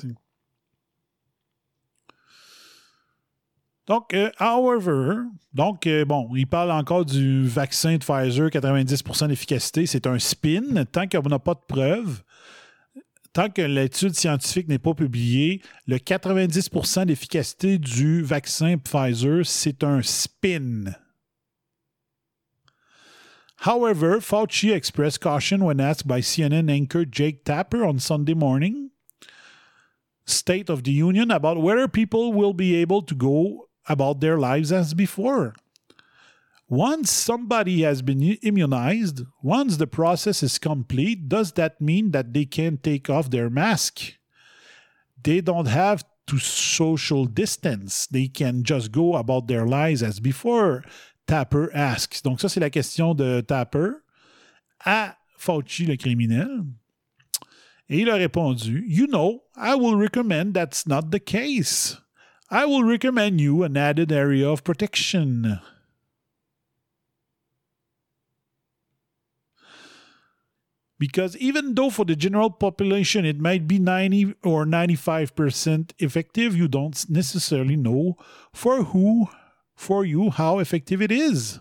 Donc, 3.87 4.15
euh, 4.15 4.31
however, 4.39 5.23
donc, 5.53 5.87
euh, 5.87 6.05
bon, 6.05 6.31
il 6.37 6.47
parle 6.47 6.71
encore 6.71 7.05
du 7.05 7.47
vaccin 7.47 7.97
de 7.97 8.05
Pfizer, 8.05 8.51
90% 8.51 9.29
d'efficacité. 9.29 9.87
C'est 9.87 10.07
un 10.07 10.19
spin. 10.19 10.85
Tant 10.85 11.09
qu'on 11.09 11.29
n'a 11.29 11.39
pas 11.39 11.55
de 11.55 11.61
preuves, 11.67 12.23
tant 13.33 13.49
que 13.49 13.63
l'étude 13.63 14.15
scientifique 14.15 14.69
n'est 14.69 14.79
pas 14.79 14.95
publiée, 14.95 15.63
le 15.87 15.99
90% 15.99 17.07
d'efficacité 17.07 17.79
du 17.79 18.23
vaccin 18.23 18.77
Pfizer, 18.77 19.45
c'est 19.45 19.85
un 19.85 20.03
spin. 20.03 20.95
However, 23.67 24.21
Fauci 24.21 24.73
expressed 24.73 25.21
caution 25.21 25.63
when 25.63 25.81
asked 25.81 26.07
by 26.07 26.21
CNN 26.21 26.71
anchor 26.71 27.05
Jake 27.05 27.45
Tapper 27.45 27.85
on 27.85 27.99
Sunday 27.99 28.35
morning, 28.35 28.91
State 30.25 30.71
of 30.71 30.83
the 30.83 30.93
Union, 30.93 31.31
about 31.31 31.61
whether 31.61 31.87
people 31.87 32.33
will 32.33 32.55
be 32.55 32.75
able 32.77 33.03
to 33.03 33.15
go 33.15 33.69
about 33.87 34.21
their 34.21 34.39
lives 34.39 34.73
as 34.73 34.95
before. 34.95 35.55
Once 36.71 37.11
somebody 37.11 37.83
has 37.83 38.01
been 38.01 38.23
immunized, 38.43 39.23
once 39.43 39.77
the 39.77 39.89
process 39.89 40.41
is 40.41 40.57
complete, 40.57 41.29
does 41.29 41.51
that 41.53 41.81
mean 41.81 42.13
that 42.13 42.33
they 42.33 42.45
can 42.45 42.77
take 42.77 43.11
off 43.11 43.29
their 43.29 43.51
mask? 43.51 44.15
They 45.21 45.41
don't 45.41 45.67
have 45.67 46.05
to 46.29 46.39
social 46.39 47.25
distance. 47.25 48.07
They 48.07 48.29
can 48.29 48.63
just 48.63 48.93
go 48.93 49.17
about 49.17 49.49
their 49.49 49.67
lives 49.67 50.01
as 50.01 50.21
before. 50.21 50.85
Tapper 51.27 51.73
asks. 51.75 52.23
Donc, 52.23 52.39
ça, 52.39 52.49
c'est 52.49 52.61
la 52.61 52.71
question 52.71 53.15
de 53.15 53.41
Tapper 53.41 53.91
à 54.87 55.17
Fauci, 55.37 55.87
le 55.87 55.97
criminel. 55.97 56.67
Et 57.89 58.03
il 58.03 58.11
a 58.11 58.15
répondu 58.15 58.85
You 58.87 59.09
know, 59.09 59.43
I 59.57 59.75
will 59.75 59.97
recommend 59.97 60.55
that's 60.55 60.87
not 60.87 61.11
the 61.11 61.19
case. 61.19 61.97
I 62.49 62.65
will 62.65 62.85
recommend 62.85 63.41
you 63.41 63.65
an 63.65 63.77
added 63.77 64.13
area 64.13 64.49
of 64.49 64.63
protection. 64.63 65.59
Because 71.01 71.35
even 71.39 71.75
though 71.75 71.89
for 71.89 72.05
the 72.05 72.15
general 72.15 72.51
population 72.51 73.25
it 73.25 73.41
might 73.41 73.67
be 73.67 73.79
90 73.79 74.35
or 74.45 74.67
95% 74.67 75.93
effective, 75.99 76.55
you 76.55 76.69
don't 76.69 77.09
necessarily 77.09 77.75
know 77.75 78.19
for 78.53 78.85
who, 78.85 79.27
for 79.75 80.05
you, 80.05 80.29
how 80.29 80.59
effective 80.59 81.01
it 81.01 81.11
is. 81.11 81.59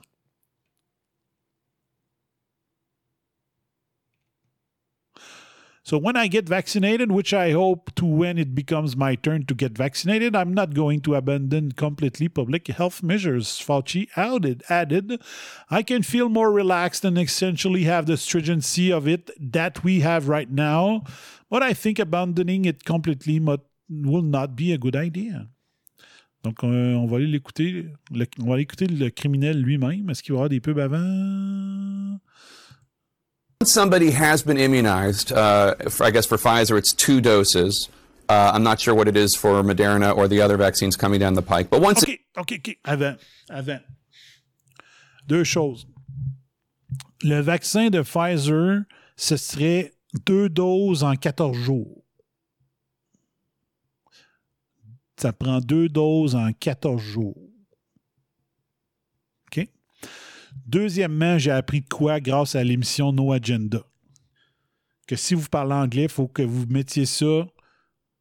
So 5.89 5.97
when 5.97 6.15
I 6.15 6.27
get 6.27 6.47
vaccinated, 6.47 7.11
which 7.11 7.33
I 7.33 7.51
hope 7.51 7.95
to 7.95 8.05
when 8.05 8.37
it 8.37 8.53
becomes 8.53 8.95
my 8.95 9.15
turn 9.15 9.47
to 9.47 9.55
get 9.55 9.75
vaccinated, 9.75 10.35
I'm 10.35 10.53
not 10.53 10.75
going 10.75 11.01
to 11.01 11.15
abandon 11.15 11.71
completely 11.71 12.29
public 12.29 12.67
health 12.67 13.01
measures. 13.01 13.59
Fauci 13.59 14.07
added, 14.15 14.61
added, 14.69 15.19
I 15.71 15.81
can 15.81 16.03
feel 16.03 16.29
more 16.29 16.51
relaxed 16.51 17.03
and 17.05 17.17
essentially 17.17 17.85
have 17.85 18.05
the 18.05 18.17
stringency 18.17 18.91
of 18.91 19.07
it 19.07 19.31
that 19.39 19.83
we 19.83 20.01
have 20.01 20.29
right 20.29 20.51
now, 20.51 21.05
but 21.49 21.63
I 21.63 21.73
think 21.73 21.97
abandoning 21.97 22.65
it 22.65 22.85
completely 22.85 23.39
will 23.39 24.21
not 24.21 24.55
be 24.55 24.71
a 24.71 24.77
good 24.77 24.95
idea. 24.95 25.47
Donc, 26.43 26.63
euh, 26.63 26.93
on 26.93 27.07
va 27.07 27.17
aller 27.17 27.25
l'écouter. 27.25 27.87
On 28.39 28.49
va 28.51 28.61
écouter 28.61 28.85
le 28.85 29.09
criminel 29.09 29.59
lui-même. 29.59 30.07
Est-ce 30.11 30.21
qu'il 30.21 30.33
va 30.33 30.41
avoir 30.41 30.49
des 30.49 30.59
pubs 30.59 30.77
avant? 30.77 32.19
Once 33.61 33.73
somebody 33.73 34.11
has 34.11 34.41
been 34.41 34.57
immunized, 34.57 35.33
uh, 35.33 35.75
for, 35.89 36.05
I 36.05 36.11
guess 36.11 36.25
for 36.25 36.37
Pfizer 36.37 36.77
it's 36.77 36.93
two 36.93 37.19
doses. 37.19 37.89
Uh, 38.29 38.51
I'm 38.53 38.63
not 38.63 38.79
sure 38.79 38.95
what 38.95 39.09
it 39.09 39.17
is 39.17 39.35
for 39.35 39.61
Moderna 39.63 40.15
or 40.15 40.29
the 40.29 40.39
other 40.39 40.55
vaccines 40.55 40.95
coming 40.95 41.19
down 41.19 41.33
the 41.33 41.41
pike. 41.41 41.69
But 41.69 41.81
once. 41.81 42.01
OK, 42.01 42.21
OK, 42.37 42.53
OK. 42.53 42.77
Avant, 42.85 43.17
avant. 43.49 43.81
Deux 45.27 45.43
choses. 45.43 45.85
Le 47.21 47.41
vaccin 47.41 47.89
de 47.89 48.01
Pfizer, 48.01 48.85
ce 49.17 49.35
serait 49.35 49.91
deux 50.25 50.47
doses 50.47 51.03
en 51.03 51.17
14 51.17 51.57
jours. 51.57 52.05
Ça 55.17 55.33
prend 55.33 55.59
deux 55.59 55.89
doses 55.89 56.33
en 56.33 56.53
14 56.53 57.01
jours. 57.01 57.48
Deuxièmement, 60.65 61.37
j'ai 61.37 61.51
appris 61.51 61.83
quoi 61.83 62.19
grâce 62.19 62.55
à 62.55 62.63
l'émission 62.63 63.11
No 63.11 63.31
Agenda. 63.31 63.83
Que 65.07 65.15
si 65.15 65.33
vous 65.33 65.47
parlez 65.49 65.73
anglais, 65.73 66.03
il 66.03 66.09
faut 66.09 66.27
que 66.27 66.41
vous 66.41 66.65
mettiez 66.67 67.05
ça 67.05 67.47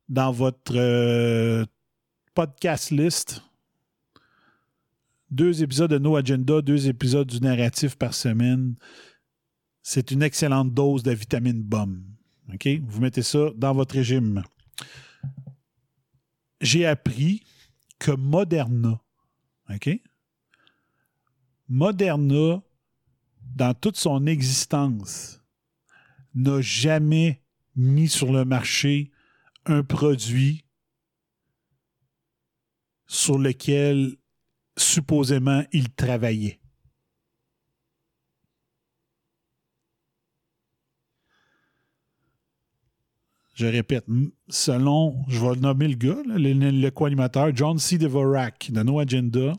dans 0.09 0.33
votre 0.33 0.77
euh, 0.77 1.65
podcast 2.35 2.91
list. 2.91 3.43
Deux 5.31 5.63
épisodes 5.63 5.91
de 5.91 5.99
No 5.99 6.17
Agenda, 6.17 6.63
deux 6.63 6.89
épisodes 6.89 7.29
du 7.29 7.41
narratif 7.41 7.97
par 7.97 8.15
semaine. 8.15 8.77
C'est 9.83 10.11
une 10.11 10.23
excellente 10.23 10.73
dose 10.73 11.03
de 11.03 11.13
vitamine 11.13 11.63
BOM. 11.63 12.03
OK? 12.55 12.67
Vous 12.87 13.01
mettez 13.01 13.23
ça 13.23 13.51
dans 13.57 13.75
votre 13.75 13.95
régime 13.95 14.43
j'ai 16.61 16.87
appris 16.87 17.45
que 17.99 18.13
Moderna, 18.13 19.01
OK? 19.71 20.01
Moderna, 21.69 22.63
dans 23.57 23.75
toute 23.75 23.97
son 23.97 24.27
existence, 24.27 25.43
n'a 26.35 26.61
jamais 26.61 27.43
mis 27.77 28.09
sur 28.09 28.33
le 28.33 28.45
marché 28.45 29.11
un 29.67 29.83
produit 29.83 30.65
sur 33.07 33.39
lequel 33.39 34.17
supposément 34.77 35.65
il 35.73 35.91
travaillait. 35.91 36.61
je 43.59 43.67
répète, 43.67 44.07
selon, 44.49 45.25
je 45.27 45.41
vais 45.41 45.57
nommer 45.57 45.89
le 45.89 45.97
gars, 45.97 46.23
le, 46.27 46.91
co-animateur, 46.91 47.51
John 47.57 47.77
C. 47.77 47.99
Devorak 47.99 48.71
de 48.71 48.83
No 48.85 49.01
Agenda, 49.01 49.53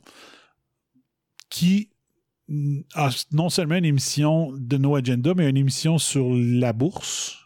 qui 1.49 1.89
non 3.31 3.49
seulement 3.49 3.75
une 3.75 3.85
émission 3.85 4.51
de 4.53 4.77
No 4.77 4.95
Agenda, 4.95 5.33
mais 5.35 5.49
une 5.49 5.57
émission 5.57 5.97
sur 5.97 6.29
la 6.33 6.73
bourse. 6.73 7.37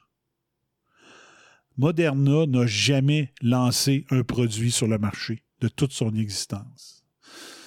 Moderna 1.77 2.45
n'a 2.45 2.65
jamais 2.65 3.33
lancé 3.41 4.05
un 4.11 4.23
produit 4.23 4.71
sur 4.71 4.87
le 4.87 4.97
marché 4.97 5.43
de 5.59 5.67
toute 5.67 5.91
son 5.91 6.13
existence. 6.15 7.03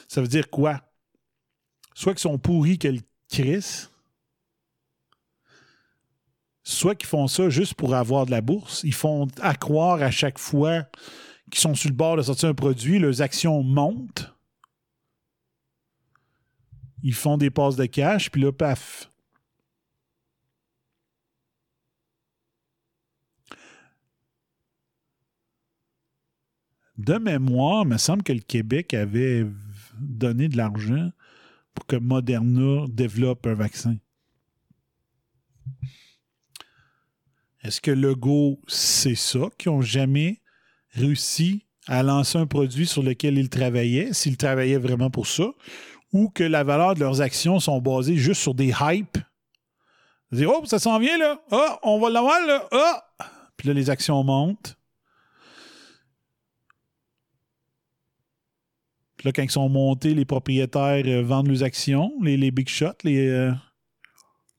Ça 0.08 0.20
veut 0.20 0.28
dire 0.28 0.48
quoi? 0.48 0.82
Soit 1.94 2.14
qu'ils 2.14 2.20
sont 2.20 2.38
pourris 2.38 2.78
qu'elle 2.78 3.00
crisse, 3.28 3.90
soit 6.62 6.94
qu'ils 6.94 7.08
font 7.08 7.26
ça 7.26 7.48
juste 7.48 7.74
pour 7.74 7.94
avoir 7.94 8.26
de 8.26 8.30
la 8.30 8.40
bourse, 8.40 8.82
ils 8.84 8.94
font 8.94 9.28
à 9.40 9.54
croire 9.54 10.02
à 10.02 10.10
chaque 10.10 10.38
fois 10.38 10.86
qu'ils 11.50 11.60
sont 11.60 11.74
sur 11.74 11.90
le 11.90 11.96
bord 11.96 12.16
de 12.16 12.22
sortir 12.22 12.48
un 12.48 12.54
produit, 12.54 12.98
leurs 12.98 13.22
actions 13.22 13.62
montent. 13.62 14.32
Ils 17.06 17.14
font 17.14 17.36
des 17.36 17.50
passes 17.50 17.76
de 17.76 17.86
cash, 17.86 18.32
puis 18.32 18.42
là, 18.42 18.50
paf. 18.50 19.12
De 26.98 27.14
mémoire, 27.18 27.84
il 27.84 27.90
me 27.90 27.96
semble 27.96 28.24
que 28.24 28.32
le 28.32 28.40
Québec 28.40 28.92
avait 28.92 29.46
donné 30.00 30.48
de 30.48 30.56
l'argent 30.56 31.12
pour 31.74 31.86
que 31.86 31.94
Moderna 31.94 32.86
développe 32.88 33.46
un 33.46 33.54
vaccin. 33.54 33.98
Est-ce 37.62 37.80
que 37.80 37.92
Legault, 37.92 38.60
c'est 38.66 39.14
ça, 39.14 39.48
qu'ils 39.58 39.70
n'ont 39.70 39.80
jamais 39.80 40.42
réussi 40.90 41.66
à 41.86 42.02
lancer 42.02 42.36
un 42.36 42.48
produit 42.48 42.86
sur 42.86 43.04
lequel 43.04 43.38
ils 43.38 43.48
travaillaient, 43.48 44.12
s'ils 44.12 44.36
travaillaient 44.36 44.76
vraiment 44.76 45.08
pour 45.08 45.28
ça, 45.28 45.52
ou 46.16 46.30
que 46.30 46.42
la 46.42 46.64
valeur 46.64 46.94
de 46.94 47.00
leurs 47.00 47.20
actions 47.20 47.60
sont 47.60 47.78
basées 47.78 48.16
juste 48.16 48.40
sur 48.40 48.54
des 48.54 48.72
hypes? 48.80 49.18
Dire, 50.32 50.50
oh, 50.50 50.64
ça 50.64 50.78
s'en 50.78 50.98
vient 50.98 51.18
là, 51.18 51.38
oh, 51.50 51.68
on 51.82 52.00
va 52.00 52.08
l'avoir 52.08 52.40
là, 52.46 52.66
oh! 52.72 53.24
Puis 53.56 53.68
là, 53.68 53.74
les 53.74 53.90
actions 53.90 54.24
montent. 54.24 54.78
Puis 59.16 59.28
là, 59.28 59.32
quand 59.32 59.42
ils 59.42 59.50
sont 59.50 59.68
montés, 59.68 60.14
les 60.14 60.24
propriétaires 60.24 61.04
euh, 61.06 61.22
vendent 61.22 61.48
leurs 61.48 61.62
actions, 61.62 62.12
les, 62.22 62.38
les 62.38 62.50
big 62.50 62.68
shots, 62.68 63.02
les, 63.04 63.28
euh, 63.28 63.52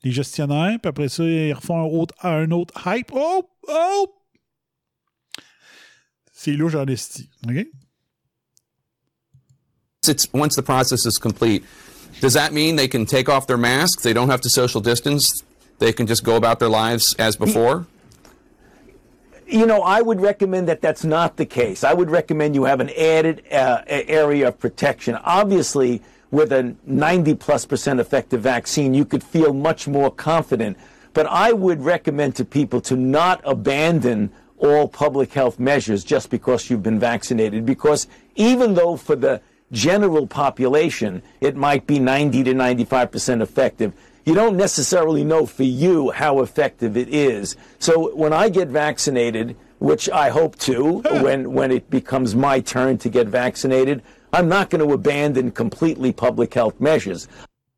les 0.03 0.11
gestionnaires, 0.11 0.77
puis 0.79 0.89
après 0.89 1.09
ça, 1.09 1.23
ils 1.23 1.53
refont 1.53 1.79
un 1.79 1.99
autre, 1.99 2.13
un 2.23 2.51
autre 2.51 2.73
hype. 2.85 3.11
Oh! 3.13 3.49
Oh! 3.67 4.13
C'est 6.31 6.53
louche 6.53 6.75
en 6.75 6.85
esti. 6.85 7.31
It's, 10.09 10.31
once 10.33 10.55
the 10.55 10.63
process 10.63 11.05
is 11.05 11.17
complete, 11.17 11.63
does 12.19 12.33
that 12.33 12.53
mean 12.53 12.75
they 12.75 12.87
can 12.87 13.05
take 13.05 13.29
off 13.29 13.47
their 13.47 13.57
masks? 13.57 14.03
They 14.03 14.13
don't 14.13 14.29
have 14.29 14.41
to 14.41 14.49
social 14.49 14.81
distance? 14.81 15.43
They 15.79 15.93
can 15.93 16.07
just 16.07 16.23
go 16.23 16.35
about 16.35 16.59
their 16.59 16.69
lives 16.69 17.15
as 17.19 17.35
before? 17.35 17.85
You 19.45 19.65
know, 19.65 19.81
I 19.81 20.01
would 20.01 20.19
recommend 20.19 20.67
that 20.67 20.81
that's 20.81 21.05
not 21.05 21.37
the 21.37 21.45
case. 21.45 21.83
I 21.83 21.93
would 21.93 22.09
recommend 22.09 22.55
you 22.55 22.65
have 22.65 22.79
an 22.79 22.89
added 22.97 23.43
uh, 23.51 23.83
area 23.87 24.49
of 24.49 24.59
protection. 24.59 25.15
Obviously, 25.23 26.01
with 26.31 26.51
a 26.51 26.75
90 26.85 27.35
plus 27.35 27.65
percent 27.65 27.99
effective 27.99 28.41
vaccine, 28.41 28.93
you 28.93 29.05
could 29.05 29.23
feel 29.23 29.53
much 29.53 29.87
more 29.87 30.11
confident. 30.11 30.77
But 31.13 31.27
I 31.27 31.53
would 31.53 31.81
recommend 31.81 32.35
to 32.35 32.45
people 32.45 32.81
to 32.81 32.95
not 32.97 33.41
abandon 33.45 34.31
all 34.57 34.87
public 34.87 35.31
health 35.33 35.59
measures 35.59 36.03
just 36.03 36.29
because 36.29 36.69
you've 36.69 36.83
been 36.83 36.99
vaccinated. 36.99 37.65
Because 37.65 38.07
even 38.35 38.73
though 38.73 38.97
for 38.97 39.15
the 39.15 39.41
general 39.71 40.27
population 40.27 41.21
it 41.41 41.55
might 41.55 41.85
be 41.87 41.99
90 41.99 42.43
to 42.43 42.53
95 42.53 43.11
percent 43.11 43.41
effective, 43.41 43.93
you 44.25 44.33
don't 44.33 44.57
necessarily 44.57 45.23
know 45.23 45.45
for 45.45 45.63
you 45.63 46.11
how 46.11 46.41
effective 46.41 46.97
it 46.97 47.09
is. 47.09 47.55
So 47.79 48.15
when 48.15 48.33
I 48.33 48.49
get 48.49 48.67
vaccinated, 48.67 49.55
which 49.79 50.09
I 50.09 50.29
hope 50.29 50.57
to 50.59 51.01
when, 51.21 51.53
when 51.53 51.71
it 51.71 51.89
becomes 51.89 52.35
my 52.35 52.59
turn 52.59 52.97
to 52.99 53.09
get 53.09 53.27
vaccinated, 53.27 54.01
I'm 54.33 54.49
not 54.49 54.69
going 54.69 54.85
to 54.85 54.93
abandon 54.93 55.51
completely 55.51 56.11
public 56.11 56.53
health 56.53 56.79
measures. 56.79 57.27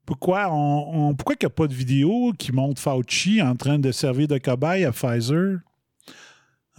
Pourquoi 0.06 0.48
on, 0.50 1.10
on 1.10 1.14
pourquoi 1.14 1.36
qu'il 1.36 1.46
n'y 1.46 1.52
a 1.52 1.56
pas 1.56 1.68
de 1.68 1.74
vidéo 1.74 2.34
qui 2.38 2.52
montre 2.52 2.82
Fauci 2.82 3.42
en 3.44 3.56
train 3.56 3.78
de 3.78 3.92
servir 3.92 4.28
de 4.28 4.40
cobaye 4.40 4.84
à 4.84 4.92
Pfizer? 4.92 5.60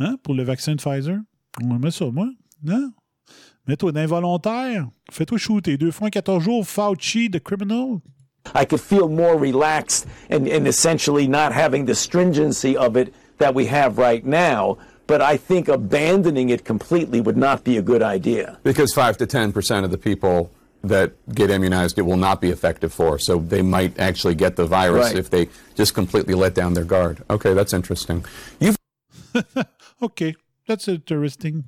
Hein? 0.00 0.16
Pour 0.24 0.34
le 0.34 0.42
vaccin 0.42 0.74
de 0.74 0.80
Pfizer? 0.80 1.18
On 1.62 1.78
met 1.78 1.92
ça, 1.92 2.06
moi. 2.10 2.26
Non? 2.64 2.90
Mets-toi 3.66 3.92
d'involontaire. 3.92 4.88
Fais-toi 5.10 5.38
shooter. 5.38 5.76
Deux 5.76 5.90
fois 5.90 6.08
en 6.08 6.10
14 6.10 6.42
jours, 6.42 6.64
Fauci, 6.64 7.30
the 7.30 7.40
criminal. 7.40 8.00
I 8.54 8.64
could 8.64 8.80
feel 8.80 9.08
more 9.08 9.38
relaxed 9.38 10.06
and, 10.30 10.48
and 10.48 10.66
essentially 10.66 11.28
not 11.28 11.52
having 11.52 11.84
the 11.84 11.94
stringency 11.94 12.76
of 12.76 12.96
it 12.96 13.12
that 13.38 13.54
we 13.54 13.66
have 13.66 13.98
right 13.98 14.24
now 14.24 14.78
but 15.10 15.20
I 15.20 15.38
think 15.38 15.66
abandoning 15.66 16.50
it 16.50 16.64
completely 16.64 17.20
would 17.20 17.36
not 17.36 17.64
be 17.64 17.76
a 17.76 17.82
good 17.82 18.00
idea. 18.00 18.60
Because 18.62 18.94
5 18.94 19.16
to 19.16 19.26
10% 19.26 19.82
of 19.82 19.90
the 19.90 19.98
people 19.98 20.52
that 20.84 21.14
get 21.34 21.50
immunized 21.50 21.98
it 21.98 22.02
will 22.02 22.16
not 22.16 22.40
be 22.40 22.50
effective 22.50 22.92
for. 22.92 23.18
So 23.18 23.38
they 23.38 23.60
might 23.60 23.98
actually 23.98 24.36
get 24.36 24.54
the 24.54 24.66
virus 24.66 25.06
right. 25.06 25.16
if 25.16 25.28
they 25.28 25.48
just 25.74 25.94
completely 25.94 26.34
let 26.34 26.54
down 26.54 26.74
their 26.74 26.84
guard. 26.84 27.24
Okay, 27.28 27.54
that's 27.54 27.72
interesting. 27.72 28.24
You've 28.60 28.76
okay, 30.02 30.36
that's 30.68 30.86
interesting. 30.86 31.64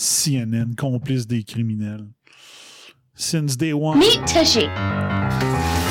CNN, 0.00 0.74
complice 0.76 1.26
des 1.26 1.44
criminels. 1.44 2.08
Since 3.14 3.56
day 3.58 3.74
one. 3.74 3.98
Meet 3.98 4.26
Tushy, 4.26 4.66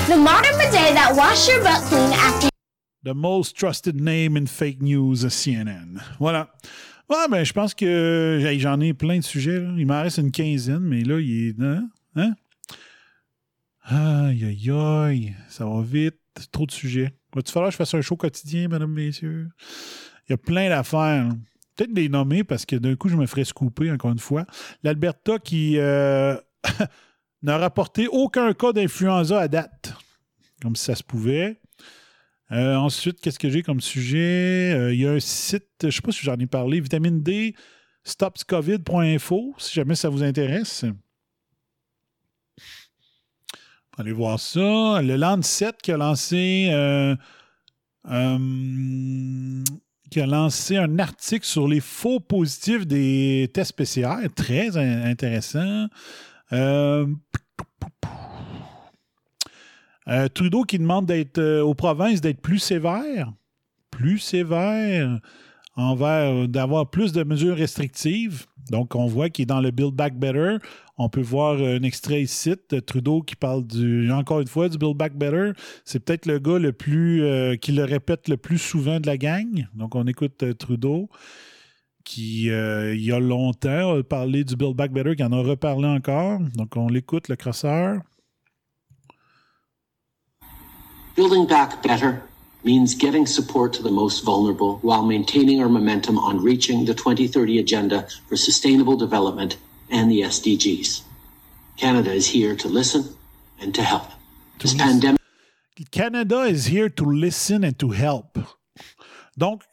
the 0.08 0.18
modern 0.18 0.58
bidet 0.58 0.96
that 0.96 1.14
washes 1.16 1.48
your 1.48 1.62
butt 1.62 1.84
clean 1.84 2.12
after. 2.14 2.50
The 3.04 3.14
most 3.14 3.56
trusted 3.56 4.02
name 4.02 4.36
in 4.36 4.48
fake 4.48 4.82
news, 4.82 5.24
CNN. 5.30 6.02
Voilà. 6.20 6.50
Ouais, 7.08 7.28
ben, 7.30 7.44
je 7.44 7.54
pense 7.54 7.76
que 7.76 8.40
j'en 8.58 8.80
ai 8.80 8.94
plein 8.94 9.20
de 9.20 9.24
sujets. 9.24 9.60
là. 9.60 9.70
Il 9.78 9.86
m'en 9.86 10.02
reste 10.02 10.18
une 10.18 10.32
quinzaine, 10.32 10.80
mais 10.80 11.04
là, 11.04 11.20
il 11.20 11.50
est. 11.50 11.62
Hein? 11.62 11.88
Hein? 12.16 12.34
Aïe, 13.84 14.44
aïe, 14.46 14.72
aïe. 14.72 15.36
Ça 15.50 15.66
va 15.66 15.82
vite. 15.84 16.16
Trop 16.52 16.66
de 16.66 16.72
sujets. 16.72 17.12
Va-tu 17.36 17.52
falloir 17.52 17.70
que 17.70 17.74
je 17.74 17.78
fasse 17.78 17.94
un 17.94 18.02
show 18.02 18.16
quotidien, 18.16 18.68
mesdames, 18.68 18.92
messieurs? 18.92 19.50
Il 20.28 20.32
y 20.32 20.34
a 20.34 20.38
plein 20.38 20.70
d'affaires. 20.70 21.30
Peut-être 21.80 21.96
les 21.96 22.10
nommer 22.10 22.44
parce 22.44 22.66
que 22.66 22.76
d'un 22.76 22.98
coup, 22.98 23.08
je 23.08 23.16
me 23.16 23.26
ferais 23.26 23.46
scooper 23.46 23.90
encore 23.90 24.12
une 24.12 24.20
fois. 24.20 24.46
L'Alberta 24.84 25.40
qui 25.40 25.78
euh, 25.78 26.36
n'a 27.42 27.58
rapporté 27.58 28.10
aucun 28.10 28.52
cas 28.54 28.74
d'influenza 28.74 29.40
à 29.40 29.48
date. 29.48 29.94
Comme 30.62 30.76
si 30.76 30.84
ça 30.84 30.96
se 30.96 31.04
pouvait. 31.04 31.62
Euh, 32.52 32.76
ensuite, 32.76 33.22
qu'est-ce 33.22 33.40
que 33.40 33.50
j'ai 33.50 33.64
comme 33.64 33.80
sujet? 33.80 34.74
Euh, 34.76 34.94
Il 34.94 35.00
y 35.00 35.08
a 35.08 35.12
un 35.12 35.22
site, 35.22 35.70
je 35.80 35.86
ne 35.86 35.92
sais 35.92 36.02
pas 36.02 36.12
si 36.12 36.26
j'en 36.26 36.36
ai 36.36 36.48
parlé, 36.48 36.82
vitamine 36.82 37.24
D, 37.24 37.56
stopscovid.info, 38.04 39.56
si 39.58 39.74
jamais 39.74 39.96
ça 39.96 40.10
vous 40.10 40.22
intéresse. 40.22 40.84
Allez 43.98 44.12
voir 44.12 44.38
ça. 44.38 45.02
Le 45.02 45.16
Lancet 45.16 45.72
qui 45.82 45.94
a 45.94 45.98
lancé 45.98 46.72
qui 50.10 50.22
a 50.22 50.26
lancé 50.26 50.78
un 50.78 51.00
article 51.00 51.46
sur 51.46 51.68
les 51.68 51.80
faux 51.80 52.20
positifs 52.20 52.86
des 52.88 53.50
tests 53.54 53.74
PCR. 53.74 54.28
Très 54.36 54.76
in- 54.78 55.04
intéressant. 55.04 55.88
Euh, 56.52 57.06
euh, 60.08 60.28
Trudeau 60.30 60.64
qui 60.64 60.80
demande 60.80 61.06
d'être 61.06 61.38
euh, 61.38 61.62
aux 61.62 61.76
provinces 61.76 62.22
d'être 62.22 62.42
plus 62.42 62.60
sévères. 62.60 63.32
Plus 63.92 64.20
sévères 64.20 65.20
envers 65.76 66.48
d'avoir 66.48 66.90
plus 66.90 67.12
de 67.12 67.24
mesures 67.24 67.56
restrictives. 67.56 68.46
Donc, 68.72 68.96
on 68.96 69.06
voit 69.06 69.30
qu'il 69.30 69.44
est 69.44 69.46
dans 69.46 69.62
le 69.62 69.72
Build 69.72 69.94
Back 69.94 70.16
Better. 70.18 70.58
On 71.02 71.08
peut 71.08 71.22
voir 71.22 71.56
un 71.62 71.82
extrait 71.84 72.22
ici 72.22 72.54
de 72.70 72.80
Trudeau 72.82 73.22
qui 73.22 73.38
parle 73.38 73.64
encore 74.12 74.42
une 74.42 74.50
fois 74.50 74.68
du 74.68 74.78
Build 74.78 74.98
Back 74.98 75.16
Better. 75.16 75.54
C'est 75.86 76.02
peut-être 76.02 76.26
le 76.26 76.40
gars 76.40 76.60
le 76.60 76.74
plus 76.74 77.24
euh, 77.24 77.56
qui 77.56 77.72
le 77.72 77.86
répète 77.86 78.28
le 78.28 78.36
plus 78.36 78.58
souvent 78.58 79.00
de 79.00 79.08
la 79.08 79.18
gang. 79.18 79.66
Donc, 79.76 79.96
on 79.96 80.06
écoute 80.08 80.44
euh, 80.44 80.54
Trudeau 80.54 81.08
qui, 82.04 82.50
euh, 82.50 82.94
il 82.94 83.02
y 83.02 83.14
a 83.14 83.20
longtemps, 83.20 83.96
a 83.96 84.04
parlé 84.04 84.44
du 84.44 84.58
Build 84.58 84.76
Back 84.76 84.92
Better, 84.92 85.16
qui 85.16 85.24
en 85.24 85.32
a 85.32 85.42
reparlé 85.42 85.88
encore. 85.88 86.40
Donc, 86.56 86.76
on 86.76 86.90
l'écoute, 86.90 87.30
le 87.30 87.38
crosseur. 87.38 88.02
Building 91.16 91.48
back 91.48 91.82
better 91.82 92.22
means 92.66 92.94
getting 92.94 93.26
support 93.26 93.72
to 93.72 93.82
the 93.82 93.92
most 93.92 94.26
vulnerable 94.26 94.80
while 94.82 95.04
maintaining 95.04 95.62
our 95.62 95.70
momentum 95.70 96.18
on 96.18 96.44
reaching 96.44 96.84
the 96.84 96.94
2030 96.94 97.60
Agenda 97.60 98.06
for 98.28 98.36
Sustainable 98.36 98.98
Development 98.98 99.56
and 99.92 100.10
the 100.10 100.22
SDGs. 100.22 101.02
Canada 101.78 102.12
is 102.12 102.28
here 102.28 102.56
to 102.56 102.68
listen 102.68 103.16
and 103.62 103.74
to 103.74 103.82
help. 103.82 104.12
This 104.60 104.74
pandemic 104.74 105.20
Canada 105.92 106.42
is 106.44 106.66
here 106.66 106.90
to 106.90 107.06
listen 107.06 107.64
and 107.64 107.78
to 107.80 107.92
help. 107.92 108.38
Donc, 109.38 109.64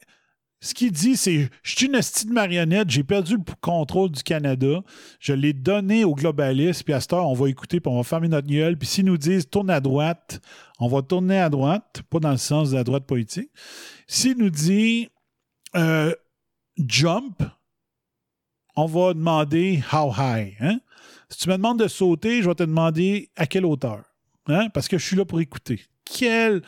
ce 0.59 0.73
qu'il 0.73 0.91
dit, 0.91 1.17
c'est 1.17 1.49
Je 1.61 1.75
suis 1.75 1.85
une 1.85 1.95
hostie 1.95 2.25
de 2.25 2.31
marionnette, 2.31 2.89
j'ai 2.89 3.03
perdu 3.03 3.35
le 3.35 3.43
contrôle 3.61 4.11
du 4.11 4.23
Canada, 4.23 4.81
je 5.19 5.33
l'ai 5.33 5.53
donné 5.53 6.03
aux 6.03 6.15
globalistes, 6.15 6.83
puis 6.83 6.93
à 6.93 7.01
cette 7.01 7.13
heure, 7.13 7.27
on 7.27 7.33
va 7.33 7.49
écouter, 7.49 7.79
puis 7.79 7.91
on 7.91 7.97
va 7.97 8.03
fermer 8.03 8.27
notre 8.27 8.47
gueule, 8.47 8.77
puis 8.77 8.87
s'ils 8.87 9.05
nous 9.05 9.17
disent 9.17 9.49
tourne 9.49 9.69
à 9.69 9.79
droite, 9.79 10.39
on 10.79 10.87
va 10.87 11.01
tourner 11.01 11.39
à 11.39 11.49
droite, 11.49 12.01
pas 12.09 12.19
dans 12.19 12.31
le 12.31 12.37
sens 12.37 12.71
de 12.71 12.75
la 12.75 12.83
droite 12.83 13.05
politique. 13.05 13.51
S'ils 14.07 14.37
nous 14.37 14.49
disent 14.49 15.07
euh, 15.75 16.13
jump, 16.77 17.43
on 18.77 18.85
va 18.85 19.13
demander 19.13 19.83
how 19.91 20.11
high. 20.11 20.55
hein? 20.61 20.79
Si 21.29 21.39
tu 21.39 21.49
me 21.49 21.57
demandes 21.57 21.79
de 21.79 21.87
sauter, 21.89 22.41
je 22.41 22.47
vais 22.47 22.55
te 22.55 22.63
demander 22.63 23.29
à 23.35 23.45
quelle 23.47 23.65
hauteur. 23.65 24.03
hein? 24.47 24.69
Parce 24.69 24.87
que 24.87 24.97
je 24.97 25.05
suis 25.05 25.15
là 25.17 25.25
pour 25.25 25.41
écouter. 25.41 25.81
Quel. 26.05 26.61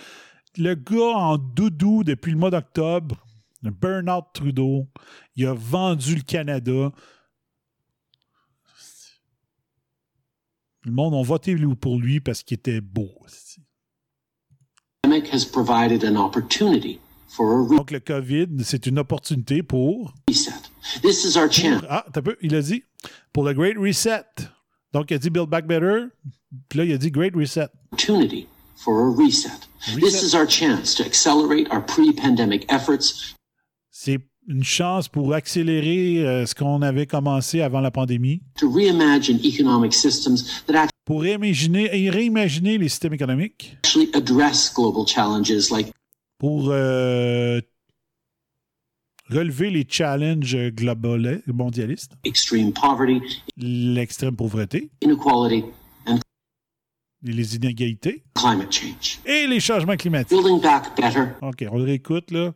Le 0.57 0.75
gars 0.75 1.15
en 1.15 1.37
doudou 1.37 2.03
depuis 2.03 2.31
le 2.33 2.37
mois 2.37 2.49
d'octobre, 2.49 3.15
le 3.61 3.71
Burnout 3.71 4.25
Trudeau, 4.33 4.87
il 5.35 5.45
a 5.45 5.53
vendu 5.53 6.15
le 6.15 6.21
Canada. 6.21 6.91
Le 10.83 10.91
monde 10.91 11.13
a 11.13 11.21
voté 11.21 11.55
pour 11.79 11.99
lui 11.99 12.19
parce 12.19 12.41
qu'il 12.43 12.55
était 12.55 12.81
beau. 12.81 13.11
has 15.31 15.45
provided 15.45 16.03
an 16.03 16.15
opportunity 16.17 16.99
for 17.27 17.51
a 17.51 17.75
Donc, 17.77 17.91
le 17.91 17.99
COVID, 17.99 18.47
c'est 18.63 18.85
une 18.87 18.99
opportunité 18.99 19.61
pour. 19.63 20.13
reset. 20.27 20.68
This 21.01 21.23
is 21.25 21.37
our 21.37 21.49
chance. 21.51 21.83
Ah, 21.89 22.05
t'as 22.11 22.21
peu, 22.21 22.35
il 22.41 22.55
a 22.55 22.61
dit. 22.61 22.83
Pour 23.33 23.43
le 23.43 23.53
Great 23.53 23.77
Reset. 23.77 24.23
Donc, 24.93 25.11
il 25.11 25.15
a 25.15 25.17
dit 25.17 25.29
Build 25.29 25.49
Back 25.49 25.67
Better. 25.67 26.05
Puis 26.67 26.79
là, 26.79 26.85
il 26.85 26.93
a 26.93 26.97
dit 26.97 27.11
Great 27.11 27.35
Reset. 27.35 27.67
opportunity 27.91 28.47
for 28.75 28.99
a 28.99 29.11
reset. 29.15 29.67
This 29.99 30.21
is 30.23 30.33
our 30.35 30.47
chance 30.49 30.95
to 30.95 31.03
accelerate 31.03 31.67
our 31.71 31.85
pre-pandemic 31.85 32.65
efforts 32.71 33.35
C'est 33.91 34.19
une 34.47 34.63
chance 34.63 35.07
pour 35.07 35.33
accélérer 35.33 36.25
euh, 36.25 36.45
ce 36.45 36.55
qu'on 36.55 36.81
avait 36.81 37.05
commencé 37.05 37.61
avant 37.61 37.81
la 37.81 37.91
pandémie. 37.91 38.41
to 38.57 38.69
reimagine 38.71 39.39
economic 39.43 39.93
systems 39.93 40.43
that 40.67 40.87
Pour 41.05 41.21
réimaginer, 41.21 41.89
et 41.93 42.09
réimaginer 42.09 42.77
les 42.77 42.89
systèmes 42.89 43.13
économiques. 43.13 43.77
actually 43.83 44.09
address 44.15 44.73
global 44.73 45.05
challenges 45.05 45.69
like 45.71 45.91
Pour 46.39 46.69
euh, 46.71 47.59
relever 49.29 49.69
les 49.69 49.85
challenges 49.87 50.57
mondialistes. 51.47 52.13
extreme 52.23 52.73
poverty, 52.73 53.41
L'extrême 53.57 54.35
pauvreté. 54.35 54.89
inequality, 55.01 55.65
and 56.07 56.19
et 57.25 57.31
les 57.31 57.55
inégalités. 57.55 58.23
Et 59.25 59.47
les 59.47 59.59
changements 59.59 59.97
climatiques. 59.97 60.37
OK, 60.37 61.65
on 61.69 61.77
le 61.77 61.83
réécoute, 61.83 62.31
là. 62.31 62.53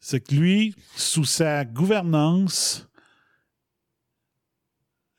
C'est 0.00 0.20
que 0.20 0.34
lui, 0.34 0.74
sous 0.94 1.24
sa 1.24 1.64
gouvernance, 1.64 2.88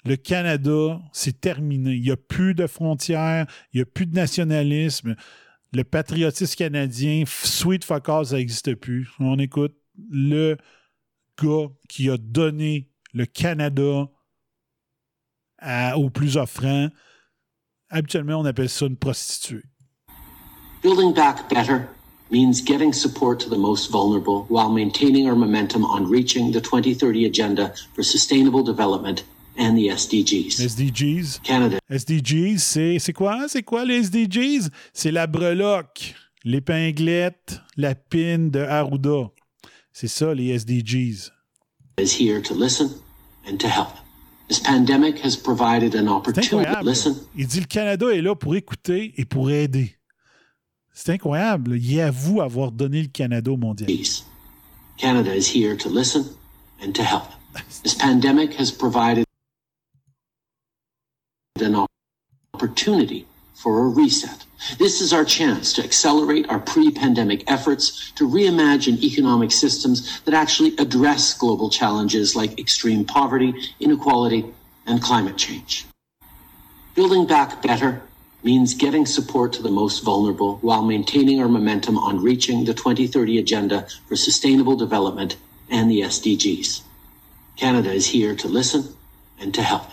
le 0.06 0.16
Canada, 0.16 1.02
c'est 1.12 1.42
terminé. 1.42 1.92
Il 1.94 2.02
n'y 2.02 2.12
a 2.12 2.16
plus 2.18 2.54
de 2.54 2.66
frontières, 2.68 3.46
il 3.74 3.78
n'y 3.78 3.82
a 3.82 3.86
plus 3.86 4.06
de 4.06 4.16
nationalisme. 4.16 5.16
Le 5.74 5.84
patriotisme 5.84 6.56
canadien, 6.56 7.24
sweet 7.28 7.84
fuck 7.84 8.08
all, 8.08 8.26
ça 8.26 8.38
n'existe 8.38 8.74
plus. 8.76 9.10
On 9.20 9.38
écoute 9.38 9.76
le 10.10 10.58
gars 11.42 11.68
qui 11.90 12.10
a 12.10 12.18
donné 12.18 12.90
le 13.14 13.26
Canada 13.26 14.10
à- 15.60 15.98
aux 15.98 16.10
plus 16.10 16.38
offrants. 16.38 16.90
Habituellement, 17.90 18.40
on 18.40 18.46
appelle 18.46 18.70
ça 18.70 18.86
une 18.86 18.98
prostituée. 18.98 19.64
Building 20.84 21.14
back 21.14 21.50
better 21.50 21.88
means 22.32 22.62
getting 22.64 22.94
support 22.94 23.40
to 23.40 23.50
the 23.50 23.58
most 23.58 23.90
vulnerable 23.92 24.46
while 24.50 24.70
maintaining 24.70 25.28
our 25.28 25.36
momentum 25.36 25.86
on 25.86 26.06
reaching 26.10 26.52
the 26.52 26.62
2030 26.62 27.26
Agenda 27.26 27.74
for 27.96 28.04
Sustainable 28.04 28.62
Development 28.64 29.24
and 29.58 29.76
the 29.76 29.88
SDGs. 29.90 30.60
SDGs. 30.60 31.40
Canada 31.44 31.80
SDGs, 31.90 32.60
c'est 32.60 33.00
c'est 33.00 33.14
quoi? 33.14 33.48
C'est 33.48 33.64
quoi 33.64 33.86
les 33.86 34.04
SDGs? 34.04 34.70
C'est 34.94 35.12
la 35.12 35.26
breloque, 35.26 36.14
l'épinglette, 36.44 37.60
la 37.78 37.96
pine 37.96 38.52
de 38.52 38.60
Arruda. 38.60 39.32
C'est 40.00 40.08
ça, 40.08 40.32
les 40.36 40.50
SDGs. 40.56 41.32
is 42.00 42.12
here 42.20 42.40
to 42.40 42.54
listen 42.54 42.88
and 43.48 43.58
to 43.58 43.68
help. 43.68 43.90
This 44.48 44.60
pandemic 44.60 45.18
has 45.26 45.36
provided 45.36 45.96
an 45.96 46.06
C'est 46.06 46.10
opportunity 46.10 46.50
to 46.50 46.58
incroyable. 46.60 46.90
listen 46.90 47.16
Il 47.36 47.48
dit 47.48 47.60
le 47.62 47.66
Canada 47.66 48.06
est 48.14 48.22
là 48.22 48.36
pour 48.36 48.56
écouter 48.56 49.16
et 49.20 49.26
pour 49.26 49.50
aider. 49.50 49.96
C'est 50.94 51.14
incroyable. 51.14 51.78
Il 51.80 52.00
avoue 52.00 52.42
avoir 52.42 52.72
donné 52.72 53.02
le 53.02 53.08
Canada 53.08 53.50
au 53.50 53.58
mondial. 53.58 53.90
Canada 54.98 55.34
is 55.36 55.48
here 55.52 55.76
to 55.76 55.90
listen 55.90 56.26
and 56.80 56.92
to 56.94 57.02
help. 57.02 57.24
This 57.82 57.96
pandemic 57.96 58.54
has 58.60 58.70
provided 58.72 59.26
an 61.60 61.74
op- 61.74 61.90
opportunity 62.54 63.26
for 63.58 63.86
a 63.86 63.90
reset. 63.90 64.46
This 64.78 65.02
is 65.02 65.12
our 65.12 65.26
chance 65.26 65.74
to 65.74 65.84
accelerate 65.84 66.48
our 66.48 66.60
pre-pandemic 66.60 67.50
efforts 67.50 68.12
to 68.12 68.30
reimagine 68.30 69.02
economic 69.02 69.52
systems 69.52 70.22
that 70.22 70.36
actually 70.36 70.76
address 70.78 71.34
global 71.36 71.70
challenges 71.70 72.36
like 72.36 72.60
extreme 72.60 73.04
poverty, 73.04 73.56
inequality, 73.80 74.46
and 74.86 75.02
climate 75.02 75.38
change. 75.38 75.88
Building 76.94 77.26
back 77.26 77.64
better 77.64 78.04
means 78.44 78.76
getting 78.76 79.08
support 79.08 79.54
to 79.54 79.64
the 79.64 79.72
most 79.72 80.04
vulnerable 80.04 80.58
while 80.62 80.84
maintaining 80.84 81.42
our 81.42 81.50
momentum 81.50 81.98
on 81.98 82.22
reaching 82.22 82.66
the 82.66 82.76
2030 82.76 83.40
Agenda 83.40 83.88
for 84.08 84.16
Sustainable 84.16 84.76
Development 84.76 85.36
and 85.68 85.90
the 85.90 86.02
SDGs. 86.02 86.82
Canada 87.56 87.92
is 87.92 88.06
here 88.08 88.36
to 88.36 88.48
listen 88.48 88.96
and 89.40 89.52
to 89.56 89.64
help. 89.64 89.90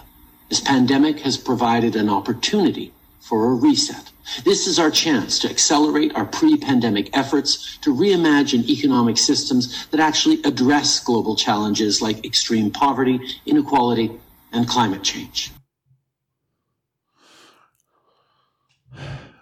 This 0.50 0.60
pandemic 0.60 1.20
has 1.20 1.38
provided 1.38 1.96
an 1.96 2.10
opportunity 2.10 2.92
for 3.24 3.52
a 3.52 3.54
reset. 3.54 4.12
This 4.44 4.66
is 4.66 4.78
our 4.78 4.90
chance 4.90 5.38
to 5.40 5.48
accelerate 5.48 6.14
our 6.14 6.26
pre-pandemic 6.26 7.08
efforts 7.16 7.78
to 7.78 7.94
reimagine 7.94 8.68
economic 8.68 9.16
systems 9.16 9.86
that 9.90 10.00
actually 10.00 10.42
address 10.44 11.02
global 11.02 11.34
challenges 11.34 12.02
like 12.02 12.24
extreme 12.24 12.70
poverty, 12.70 13.18
inequality, 13.46 14.10
and 14.52 14.68
climate 14.68 15.02
change. 15.02 15.52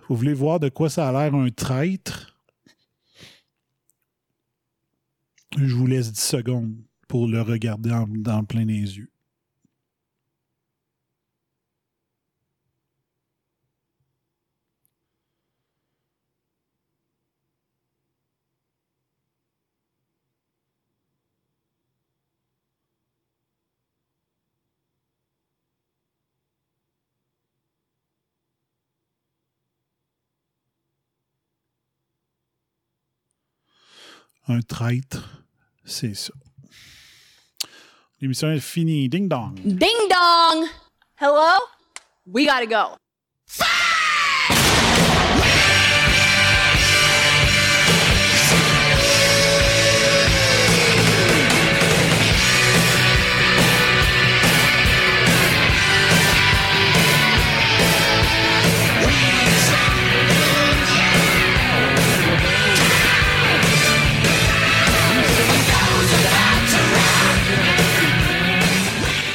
Vous 0.08 0.16
voulez 0.16 0.34
voir 0.34 0.60
de 0.60 0.68
quoi 0.68 0.88
ça 0.88 1.08
a 1.08 1.12
l'air 1.12 1.34
un 1.34 1.50
traître? 1.50 2.34
Je 5.56 5.74
vous 5.74 5.86
laisse 5.86 6.12
10 6.12 6.20
secondes 6.20 6.74
pour 7.08 7.26
le 7.28 7.42
regarder 7.42 7.92
en, 7.92 8.06
dans 8.08 8.44
plein 8.44 8.64
les 8.64 8.96
yeux. 8.96 9.11
Un 34.48 34.60
traître, 34.60 35.44
c'est 35.84 36.14
ça. 36.14 36.32
L'émission 38.20 38.50
est 38.50 38.60
finie. 38.60 39.08
Ding 39.08 39.28
dong. 39.28 39.54
Ding 39.64 40.08
dong! 40.10 40.66
Hello? 41.16 41.58
We 42.26 42.44
gotta 42.46 42.66
go. 42.66 42.96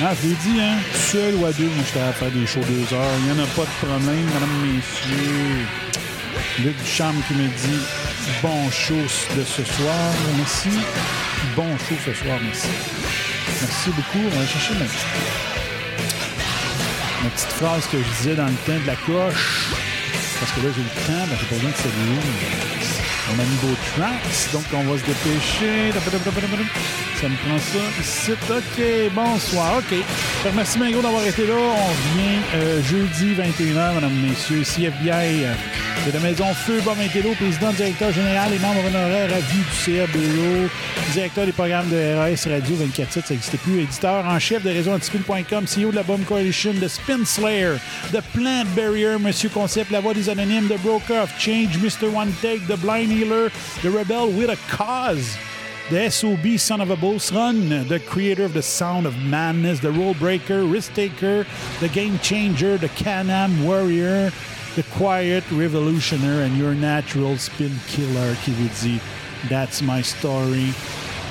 Ah, 0.10 0.14
je 0.16 0.30
l'ai 0.30 0.36
dit, 0.36 0.62
hein, 0.62 0.78
seul 0.94 1.36
ou 1.36 1.46
à 1.46 1.52
deux, 1.52 1.66
moi, 1.66 1.84
j'étais 1.86 2.00
à 2.00 2.14
faire 2.14 2.32
des 2.32 2.48
shows 2.48 2.62
deux 2.62 2.96
heures. 2.96 3.12
Il 3.20 3.26
n'y 3.26 3.32
en 3.32 3.44
a 3.44 3.48
pas 3.48 3.64
de 3.64 3.86
problème, 3.86 4.24
madame, 4.34 4.50
messieurs. 4.64 5.68
Luc 6.64 6.78
Duchamp 6.82 7.14
qui 7.28 7.34
me 7.34 7.48
dit 7.50 7.84
bon 8.42 8.72
show 8.72 8.96
de 8.96 9.44
ce 9.44 9.66
soir, 9.66 10.14
merci. 10.38 10.70
Bon 11.58 11.78
show 11.78 11.96
ce 12.06 12.14
soir, 12.14 12.40
merci. 12.42 12.70
Merci 13.60 13.90
beaucoup. 13.90 14.26
On 14.34 14.40
va 14.40 14.48
chercher 14.48 14.76
ma 14.76 14.86
petite, 14.86 15.08
ma 17.24 17.30
petite 17.30 17.52
phrase 17.60 17.88
que 17.88 17.98
je 17.98 18.18
disais 18.18 18.36
dans 18.36 18.46
le 18.46 18.54
temps 18.66 18.80
de 18.82 18.88
la 18.88 18.96
coche. 18.96 19.74
Parce 20.40 20.54
que 20.54 20.62
là, 20.62 20.74
j'ai 20.74 20.84
le 20.84 21.06
temps, 21.06 21.28
ben, 21.28 21.38
j'ai 21.38 21.48
pas 21.48 21.56
besoin 21.56 21.72
de 21.72 21.76
saluer. 21.76 23.07
On 23.30 23.40
a 23.40 23.44
mis 23.44 23.58
beau 23.62 23.76
tracks, 23.95 24.51
donc 24.53 24.64
on 24.74 24.84
va 24.84 24.98
se 24.98 25.06
dépêcher. 25.06 25.92
Ça 27.19 27.27
me 27.27 27.35
prend 27.35 27.58
ça 27.58 27.80
ici. 28.00 28.32
OK, 28.32 29.14
bonsoir. 29.14 29.77
OK. 29.80 29.98
Merci 30.56 30.80
Mingo 30.80 31.01
d'avoir 31.01 31.26
été 31.26 31.45
là. 31.45 31.56
On 31.56 31.88
revient 31.88 32.40
euh, 32.56 32.84
jeudi 32.84 33.34
21h, 33.34 33.95
mesdames 33.95 34.11
messieurs. 34.30 34.61
Ici 34.61 34.85
FBI 34.85 35.43
euh, 35.43 35.53
de 36.06 36.11
la 36.11 36.19
Maison 36.19 36.45
Feu, 36.53 36.80
Bob 36.85 36.98
Intello, 37.03 37.34
président, 37.34 37.74
directeur 37.74 38.11
général 38.14 38.53
et 38.53 38.60
membre 38.60 38.85
honoraire 38.85 39.30
à 39.34 39.40
vie 39.40 39.58
du 39.58 39.98
CRBO, 39.98 40.69
directeur 41.11 41.45
des 41.45 41.51
programmes 41.51 41.90
de 41.90 42.16
RAS 42.16 42.48
Radio 42.50 42.76
24 42.76 43.11
ça 43.11 43.22
n'existait 43.30 43.58
plus, 43.58 43.82
éditeur 43.82 44.26
en 44.26 44.40
chef 44.40 44.64
de 44.64 44.69
réseau 44.69 44.92
antispin.com, 44.92 45.66
CEO 45.66 45.92
de 45.92 45.95
la 45.95 46.03
Bomb 46.03 46.24
Coalition, 46.24 46.74
de 46.74 46.88
Spin 46.88 47.26
Slayer, 47.26 47.74
de 48.14 48.19
Plant 48.34 48.64
Barrier, 48.76 49.18
Monsieur 49.19 49.50
Concept, 49.50 49.92
La 49.92 50.00
Voix 50.00 50.14
des 50.14 50.30
Anonymes, 50.30 50.68
de 50.68 50.77
Broker 50.77 51.24
of 51.24 51.32
Change, 51.40 51.77
Mr. 51.80 52.08
One 52.16 52.32
Take, 52.42 52.61
The 52.68 52.80
Blind 52.80 53.11
Healer, 53.18 53.50
The 53.82 53.90
Rebel 53.90 54.28
with 54.28 54.52
a 54.52 54.58
Cause, 54.70 55.36
the 55.90 56.08
SOB, 56.08 56.60
Son 56.60 56.82
of 56.82 56.92
a 56.92 56.96
Boss 56.96 57.32
Run, 57.32 57.68
the 57.88 58.00
creator 58.00 58.44
of 58.44 58.54
the 58.54 58.62
Sound 58.62 59.08
of 59.08 59.18
Madness, 59.18 59.80
the 59.80 59.92
Rule 59.92 60.14
Breaker, 60.14 60.66
Risk 60.66 60.94
Taker, 60.94 61.48
the 61.80 61.90
Game 61.90 62.20
Changer, 62.20 62.78
the 62.78 62.90
Can-Am 62.90 63.64
Warrior, 63.64 64.32
the 64.76 64.84
Quiet 64.94 65.44
Revolutioner, 65.46 66.46
and 66.46 66.56
your 66.58 66.76
natural 66.76 67.38
spin 67.38 67.72
killer 67.88 68.36
qui 68.44 69.02
That's 69.50 69.82
my 69.82 70.04
story. 70.04 70.72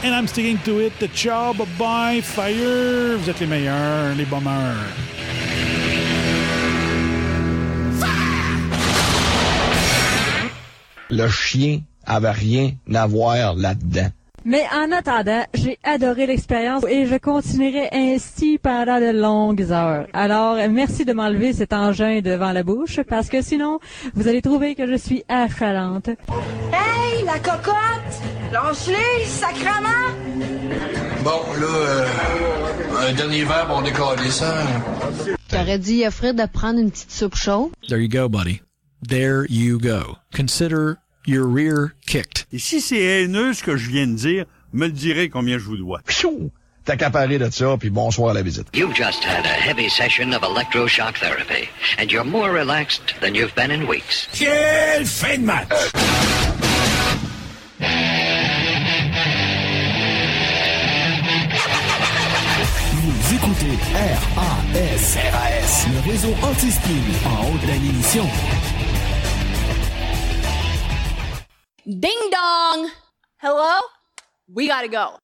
And 0.03 0.13
I'm 0.13 0.27
sticking 0.27 0.59
to 0.65 0.81
it. 0.81 0.99
The 0.99 1.07
ciao, 1.09 1.53
bye-bye, 1.53 2.21
fire. 2.23 3.17
Vous 3.17 3.29
êtes 3.31 3.39
les 3.39 3.47
meilleurs, 3.47 4.17
les. 4.17 4.27
Le 11.11 11.29
chien 11.29 11.81
avait 12.05 12.31
rien 12.31 12.73
à 12.95 13.07
voir 13.07 13.55
là-dedans. 13.55 14.11
Mais 14.45 14.65
en 14.73 14.93
attendant, 14.93 15.45
j'ai 15.55 15.77
adoré 15.83 16.27
l'expérience 16.27 16.85
et 16.89 17.07
je 17.07 17.17
continuerai 17.17 17.89
ainsi 17.93 18.59
pendant 18.59 19.01
de 19.01 19.11
longues 19.11 19.73
heures. 19.73 20.07
Alors, 20.13 20.57
merci 20.71 21.05
de 21.05 21.13
m'enlever 21.13 21.53
cet 21.53 21.73
engin 21.73 22.21
devant 22.21 22.53
la 22.53 22.63
bouche 22.63 23.01
parce 23.09 23.29
que 23.29 23.43
sinon, 23.43 23.81
vous 24.15 24.29
allez 24.29 24.43
trouver 24.43 24.77
que 24.77 24.87
je 24.87 24.95
suis 24.95 25.25
achalante. 25.29 26.11
Hey, 26.73 27.25
la 27.25 27.41
cocotte! 27.41 27.75
Lance-les, 28.53 29.25
sacrement! 29.25 30.15
Bon, 31.25 31.41
là, 31.61 31.67
euh, 31.67 33.09
un 33.09 33.13
dernier 33.15 33.43
verre, 33.43 33.67
on 33.71 33.83
décolle 33.83 34.21
ça. 34.31 34.55
J'aurais 35.51 35.81
dit 35.81 36.05
à 36.05 36.13
Fred 36.13 36.37
de 36.37 36.47
prendre 36.47 36.79
une 36.79 36.93
petite 36.93 37.11
soupe 37.11 37.35
chaude. 37.35 37.71
There 37.89 38.01
you 38.01 38.09
go, 38.09 38.29
buddy. 38.29 38.61
There 39.09 39.47
you 39.49 39.79
go. 39.79 40.17
Consider 40.33 40.99
your 41.27 41.47
rear 41.47 41.95
kicked. 42.07 42.47
Et 42.53 42.59
si 42.59 42.81
c'est 42.81 42.99
haineux 42.99 43.55
ce 43.55 43.63
que 43.63 43.77
je 43.77 43.89
viens 43.89 44.09
de 44.09 44.17
dire, 44.17 44.47
me 44.73 44.87
le 44.87 44.93
direz 44.93 45.29
combien 45.29 45.59
je 45.59 45.65
vous 45.65 45.77
dois. 45.77 46.01
Pfiou! 46.05 46.51
T'as 46.85 46.97
qu'à 46.97 47.11
parler 47.11 47.39
de 47.39 47.49
ça, 47.51 47.77
puis 47.79 47.91
bonsoir 47.91 48.31
à 48.31 48.35
la 48.35 48.43
visite. 48.43 48.67
You've 48.75 48.97
just 48.97 49.23
had 49.25 49.45
a 49.45 49.49
heavy 49.49 49.89
session 49.89 50.33
of 50.33 50.43
electroshock 50.43 51.19
therapy, 51.19 51.69
and 51.99 52.11
you're 52.11 52.25
more 52.25 52.51
relaxed 52.51 53.15
than 53.21 53.35
you've 53.37 53.55
been 53.55 53.71
in 53.71 53.87
weeks. 53.87 54.29
Quelle 54.33 55.05
fin 55.05 55.39
de 55.39 55.45
match! 55.45 55.69
Vous 62.93 63.35
écoutez 63.35 63.79
RAS, 63.95 65.17
RAS, 65.33 65.87
le 65.93 66.11
réseau 66.11 66.35
anti-spin 66.43 66.91
en 67.25 67.53
haute 67.53 67.67
d'émission. 67.67 68.27
Ding 71.87 72.31
dong! 72.33 72.91
Hello? 73.39 73.79
We 74.53 74.67
gotta 74.67 74.89
go. 74.89 75.21